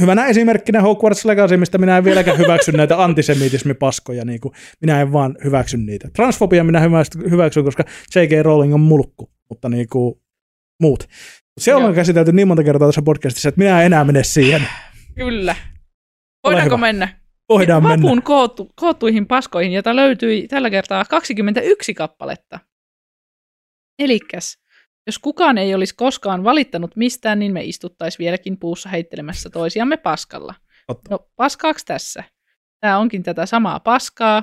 hyvänä 0.01 0.27
esimerkkinä 0.27 0.81
Hogwarts 0.81 1.25
Legacy, 1.25 1.57
mistä 1.57 1.79
minä 1.79 1.99
en 1.99 2.05
vieläkään 2.05 2.39
hyväksy 2.45 2.73
näitä 2.73 3.03
antisemitismipaskoja, 3.03 4.25
niin 4.25 4.41
kuin 4.41 4.55
minä 4.81 5.01
en 5.01 5.12
vaan 5.12 5.37
hyväksy 5.45 5.77
niitä. 5.77 6.09
Transfobia 6.12 6.65
minä 6.65 6.81
hyväksyn, 7.31 7.65
koska 7.65 7.85
J.K. 8.15 8.43
Rowling 8.43 8.75
on 8.75 8.81
mulkku, 8.81 9.31
mutta 9.49 9.69
niin 9.69 9.89
kuin 9.89 10.15
muut. 10.81 11.09
Se 11.61 11.75
on 11.75 11.95
käsitelty 11.95 12.33
niin 12.33 12.49
monta 12.49 12.65
kertaa 12.65 12.89
tässä 12.89 13.03
podcastissa, 13.03 13.49
että 13.49 13.59
minä 13.59 13.81
en 13.81 13.87
enää 13.87 14.05
mene 14.05 14.25
siihen. 14.25 14.62
Kyllä. 15.15 15.57
Voidaanko 16.45 16.77
mennä? 16.77 17.09
Voidaan 17.49 17.83
Vapun 17.83 18.01
mennä. 18.01 18.23
Koottu, 18.23 18.73
koottuihin 18.77 19.27
paskoihin, 19.27 19.73
jota 19.73 19.97
löytyi 19.97 20.49
tällä 20.49 20.70
kertaa 20.70 21.05
21 21.05 21.95
kappaletta. 21.95 22.61
Elikkäs, 23.99 24.59
jos 25.09 25.18
kukaan 25.18 25.59
ei 25.59 25.74
olisi 25.74 25.94
koskaan 25.97 26.44
valittanut 26.44 26.97
mistään, 26.97 27.39
niin 27.39 27.52
me 27.52 27.64
istuttaisiin 27.64 28.18
vieläkin 28.18 28.59
puussa 28.59 28.89
heittelemässä 28.89 29.51
toisiamme 29.51 29.97
paskalla. 29.97 30.55
Totta. 30.86 31.10
No, 31.10 31.28
paskaaks 31.36 31.85
tässä? 31.85 32.24
Tämä 32.80 32.98
onkin 32.98 33.22
tätä 33.22 33.47
samaa 33.47 33.80
paskaa. 33.80 34.43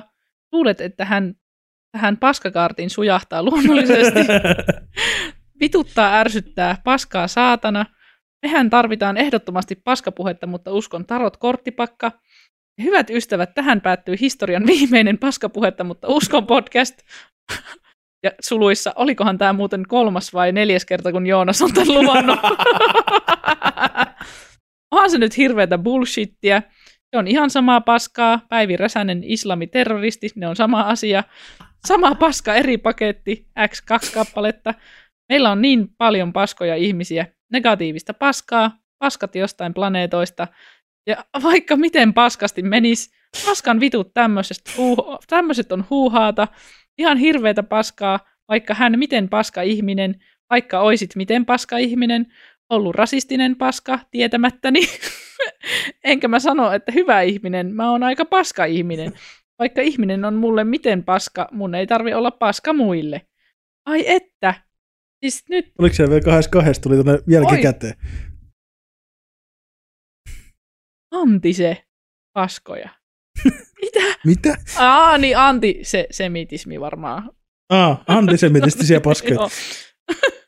Luulet, 0.52 0.80
että 0.80 1.04
hän 1.04 1.34
tähän 1.92 2.16
paskakaartiin 2.16 2.90
sujahtaa 2.90 3.42
luonnollisesti. 3.42 4.20
Vituttaa, 5.60 6.18
ärsyttää, 6.18 6.78
paskaa 6.84 7.28
saatana. 7.28 7.86
Mehän 8.42 8.70
tarvitaan 8.70 9.16
ehdottomasti 9.16 9.74
paskapuhetta, 9.74 10.46
mutta 10.46 10.72
uskon 10.72 11.06
tarot 11.06 11.36
korttipakka. 11.36 12.12
Hyvät 12.82 13.10
ystävät, 13.10 13.54
tähän 13.54 13.80
päättyy 13.80 14.16
historian 14.20 14.66
viimeinen 14.66 15.18
paskapuhetta, 15.18 15.84
mutta 15.84 16.08
uskon 16.08 16.46
podcast. 16.46 16.94
Ja 18.26 18.32
suluissa, 18.40 18.92
olikohan 18.96 19.38
tämä 19.38 19.52
muuten 19.52 19.84
kolmas 19.88 20.34
vai 20.34 20.52
neljäs 20.52 20.84
kerta, 20.84 21.12
kun 21.12 21.26
Joonas 21.26 21.62
on 21.62 21.72
tämän 21.72 21.94
luvannut. 21.94 22.38
Onhan 24.90 25.10
se 25.10 25.18
nyt 25.18 25.36
hirveätä 25.36 25.78
bullshittia. 25.78 26.62
Se 27.10 27.18
on 27.18 27.28
ihan 27.28 27.50
samaa 27.50 27.80
paskaa. 27.80 28.40
Päivi 28.48 28.76
Räsänen, 28.76 29.24
islamiterroristi, 29.24 30.28
ne 30.34 30.48
on 30.48 30.56
sama 30.56 30.80
asia. 30.80 31.24
Sama 31.86 32.14
paska, 32.14 32.54
eri 32.54 32.78
paketti, 32.78 33.46
X2 33.58 34.14
kappaletta. 34.14 34.74
Meillä 35.28 35.50
on 35.50 35.62
niin 35.62 35.88
paljon 35.98 36.32
paskoja 36.32 36.76
ihmisiä. 36.76 37.26
Negatiivista 37.52 38.14
paskaa, 38.14 38.70
paskat 38.98 39.34
jostain 39.34 39.74
planeetoista. 39.74 40.48
Ja 41.06 41.24
vaikka 41.42 41.76
miten 41.76 42.14
paskasti 42.14 42.62
menis, 42.62 43.10
paskan 43.46 43.80
vitut 43.80 44.14
tämmöisestä, 44.14 44.70
tämmöiset 45.28 45.72
on 45.72 45.84
huuhaata 45.90 46.48
ihan 46.98 47.18
hirveätä 47.18 47.62
paskaa, 47.62 48.20
vaikka 48.48 48.74
hän 48.74 48.98
miten 48.98 49.28
paska 49.28 49.62
ihminen, 49.62 50.22
vaikka 50.50 50.80
oisit 50.80 51.16
miten 51.16 51.46
paska 51.46 51.78
ihminen, 51.78 52.26
ollut 52.70 52.94
rasistinen 52.94 53.56
paska 53.56 53.98
tietämättäni. 54.10 54.80
Enkä 56.04 56.28
mä 56.28 56.38
sano, 56.38 56.72
että 56.72 56.92
hyvä 56.92 57.22
ihminen, 57.22 57.74
mä 57.74 57.90
oon 57.90 58.02
aika 58.02 58.24
paska 58.24 58.64
ihminen. 58.64 59.12
Vaikka 59.58 59.80
ihminen 59.80 60.24
on 60.24 60.34
mulle 60.34 60.64
miten 60.64 61.04
paska, 61.04 61.48
mun 61.52 61.74
ei 61.74 61.86
tarvi 61.86 62.14
olla 62.14 62.30
paska 62.30 62.72
muille. 62.72 63.26
Ai 63.86 64.04
että. 64.06 64.54
Siis 65.24 65.44
nyt... 65.48 65.72
Oliko 65.78 65.94
se 65.94 66.08
vielä 66.08 66.20
kahdessa 66.20 66.50
kahdessa, 66.50 66.82
tuli 66.82 66.94
tuonne 66.94 67.22
jälkikäteen? 67.26 67.94
Antise 71.10 71.84
paskoja. 72.32 72.88
Mitä? 74.24 74.56
Aa, 74.76 75.18
niin 75.18 75.38
antisemitismi 75.38 76.80
varmaan. 76.80 77.30
Ah, 77.68 77.98
antisemitistisiä 78.06 79.00
paskoja. 79.00 79.34
Joo, 79.40 79.48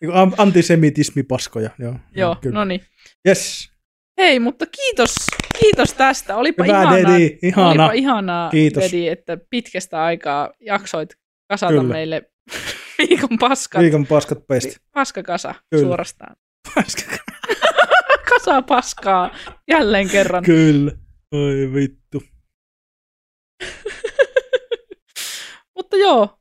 Niinku 0.01 0.19
an- 0.19 0.35
Antisemitismipaskoja, 0.39 1.71
joo. 1.79 1.95
joo 2.17 2.37
no 2.53 2.65
niin. 2.65 2.81
Yes. 3.29 3.71
Hei, 4.19 4.41
mutta 4.41 4.67
kiitos, 4.67 5.15
kiitos 5.61 5.93
tästä. 5.95 6.37
Olipa 6.37 6.65
Hyvä, 6.65 6.83
ihanaa, 6.83 7.13
Dedi. 7.13 7.39
Ihana. 7.43 7.69
olipa 7.69 7.93
ihanaa 7.93 8.51
Kiitos. 8.51 8.85
Dedi, 8.85 9.09
että 9.09 9.39
pitkästä 9.51 10.03
aikaa 10.05 10.51
jaksoit 10.61 11.15
kasata 11.49 11.73
Kyllä. 11.73 11.93
meille 11.93 12.23
viikon 12.99 13.39
paskat. 13.39 13.83
Viikon 13.83 14.07
paskat 14.07 14.47
pesti. 14.47 14.77
Paskakasa 14.95 15.55
Kyllä. 15.71 15.85
suorastaan. 15.85 16.37
Kasa 18.31 18.63
paskaa 18.63 19.31
jälleen 19.71 20.09
kerran. 20.11 20.45
Kyllä. 20.45 20.93
Oi 21.33 21.71
vittu. 21.75 21.98
Mutta 25.89 25.97
joo. 25.97 26.39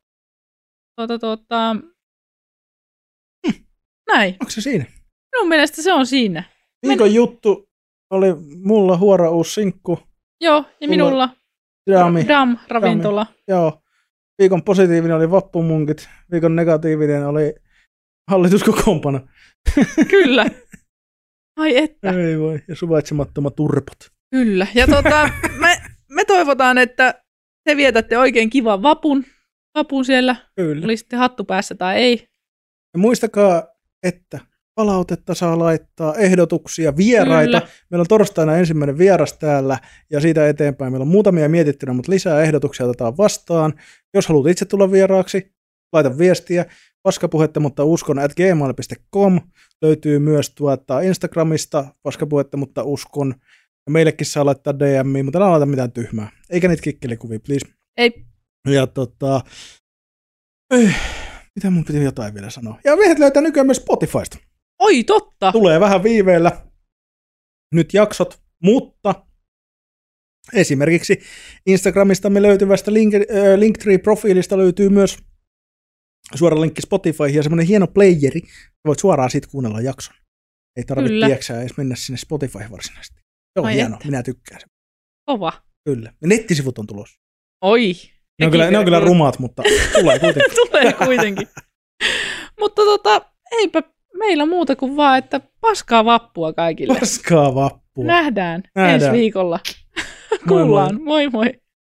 Tuota, 0.95 1.19
tuota, 1.19 1.75
näin. 4.07 4.35
Onko 4.39 4.51
se 4.51 4.61
siinä? 4.61 4.85
Minun 5.35 5.49
mielestä 5.49 5.81
se 5.81 5.93
on 5.93 6.05
siinä. 6.05 6.43
Viikon 6.87 7.13
juttu 7.13 7.69
oli 8.09 8.27
mulla 8.63 8.97
huora 8.97 9.29
uusi 9.29 9.53
sinkku. 9.53 9.99
Joo, 10.41 10.65
ja 10.81 10.87
minulla 10.87 11.29
Drami. 11.89 12.27
Dam 12.27 12.57
ravintola. 12.67 13.25
Joo. 13.47 13.81
Viikon 14.41 14.63
positiivinen 14.63 15.17
oli 15.17 15.31
vappumunkit. 15.31 16.09
Viikon 16.31 16.55
negatiivinen 16.55 17.27
oli 17.27 17.53
hallituskokoonpano. 18.29 19.19
Kyllä. 20.09 20.45
Ai 21.59 21.77
että. 21.77 22.09
Ei 22.09 22.39
voi. 22.39 22.59
Ja 22.67 22.75
suvaitsemattomat 22.75 23.55
turpot. 23.55 23.97
Kyllä. 24.31 24.67
Ja 24.75 24.87
tota, 24.87 25.29
me, 25.61 25.77
me 26.09 26.25
toivotaan, 26.25 26.77
että 26.77 27.23
te 27.63 27.77
vietätte 27.77 28.17
oikein 28.17 28.49
kivan 28.49 28.81
vapun, 28.81 29.25
vapun 29.77 30.05
siellä, 30.05 30.35
Kyllä. 30.55 30.85
oli 30.85 30.97
sitten 30.97 31.19
hattu 31.19 31.43
päässä 31.43 31.75
tai 31.75 31.97
ei. 31.97 32.27
Ja 32.93 32.99
muistakaa, 32.99 33.67
että 34.03 34.39
palautetta 34.75 35.35
saa 35.35 35.59
laittaa, 35.59 36.15
ehdotuksia, 36.15 36.97
vieraita. 36.97 37.61
Kyllä. 37.61 37.71
Meillä 37.89 38.01
on 38.01 38.07
torstaina 38.07 38.57
ensimmäinen 38.57 38.97
vieras 38.97 39.33
täällä 39.33 39.77
ja 40.09 40.19
siitä 40.19 40.47
eteenpäin 40.47 40.93
meillä 40.93 41.03
on 41.03 41.07
muutamia 41.07 41.49
mietittynä, 41.49 41.93
mutta 41.93 42.11
lisää 42.11 42.41
ehdotuksia 42.41 42.85
otetaan 42.85 43.17
vastaan. 43.17 43.73
Jos 44.13 44.27
haluat 44.27 44.47
itse 44.47 44.65
tulla 44.65 44.91
vieraaksi, 44.91 45.55
laita 45.93 46.17
viestiä. 46.17 46.65
Paskapuhetta, 47.03 47.59
mutta 47.59 47.83
uskon 47.83 48.19
at 48.19 48.33
gmail.com 48.35 49.41
löytyy 49.81 50.19
myös 50.19 50.49
tuota 50.49 51.01
Instagramista 51.01 51.85
paskapuhetta, 52.03 52.57
mutta 52.57 52.83
uskon. 52.83 53.35
Ja 53.85 53.91
meillekin 53.91 54.27
saa 54.27 54.45
laittaa 54.45 54.79
DM, 54.79 55.25
mutta 55.25 55.39
älä 55.39 55.51
laita 55.51 55.65
mitään 55.65 55.91
tyhmää. 55.91 56.31
Eikä 56.49 56.67
niitä 56.67 56.83
kikkelikuvia, 56.83 57.39
please. 57.39 57.67
Ei, 57.97 58.25
Ja 58.73 58.87
tota, 58.87 59.41
eh, 60.73 60.95
Mitä 61.55 61.69
mun 61.69 61.85
piti 61.85 62.03
jotain 62.03 62.33
vielä 62.33 62.49
sanoa? 62.49 62.79
Ja 62.83 62.95
meidät 62.95 63.19
löytää 63.19 63.41
nykyään 63.41 63.67
myös 63.67 63.77
Spotifysta. 63.77 64.37
Oi, 64.79 65.03
totta. 65.03 65.51
Tulee 65.51 65.79
vähän 65.79 66.03
viiveellä 66.03 66.65
nyt 67.73 67.93
jaksot, 67.93 68.41
mutta 68.63 69.25
esimerkiksi 70.53 71.19
Instagramistamme 71.65 72.41
löytyvästä 72.41 72.93
link, 72.93 73.13
äh, 73.15 73.21
Linktree-profiilista 73.59 74.57
löytyy 74.57 74.89
myös 74.89 75.17
suora 76.35 76.61
linkki 76.61 76.81
Spotifyhin 76.81 77.35
ja 77.35 77.43
semmoinen 77.43 77.67
hieno 77.67 77.87
playeri, 77.87 78.41
voit 78.87 78.99
suoraan 78.99 79.29
siitä 79.29 79.47
kuunnella 79.51 79.81
jakson. 79.81 80.15
Ei 80.75 80.83
tarvitse 80.83 81.25
tieksää 81.27 81.61
edes 81.61 81.77
mennä 81.77 81.95
sinne 81.95 82.17
Spotifyhin 82.17 82.71
varsinaisesti. 82.71 83.19
Se 83.21 83.59
on 83.59 83.65
Ai 83.65 83.73
hieno, 83.73 83.95
että. 83.95 84.07
minä 84.07 84.23
tykkään 84.23 84.59
sen. 84.59 84.69
Kova. 85.25 85.53
Kyllä. 85.85 86.13
Ja 86.21 86.27
nettisivut 86.27 86.79
on 86.79 86.87
tulossa. 86.87 87.19
Oi. 87.61 87.93
Ne 88.39 88.45
on, 88.45 88.51
kyllä, 88.51 88.71
ne 88.71 88.77
on 88.77 88.85
kyllä 88.85 88.99
rumaat, 88.99 89.39
mutta 89.39 89.63
tulee 89.99 90.19
kuitenkin. 90.19 90.55
Tulee 90.71 90.93
kuitenkin. 90.93 91.47
Mutta 92.59 92.81
tota, 92.81 93.21
eipä 93.51 93.83
meillä 94.17 94.45
muuta 94.45 94.75
kuin 94.75 94.97
vaan, 94.97 95.17
että 95.17 95.41
paskaa 95.61 96.05
vappua 96.05 96.53
kaikille. 96.53 96.99
Paskaa 96.99 97.55
vappua. 97.55 98.05
Nähdään, 98.05 98.63
Nähdään. 98.75 98.95
ensi 98.95 99.11
viikolla. 99.11 99.59
Moi 100.29 100.39
moi. 100.45 100.63
Kuullaan. 100.63 101.01
moi 101.03 101.27
moi. 101.29 101.53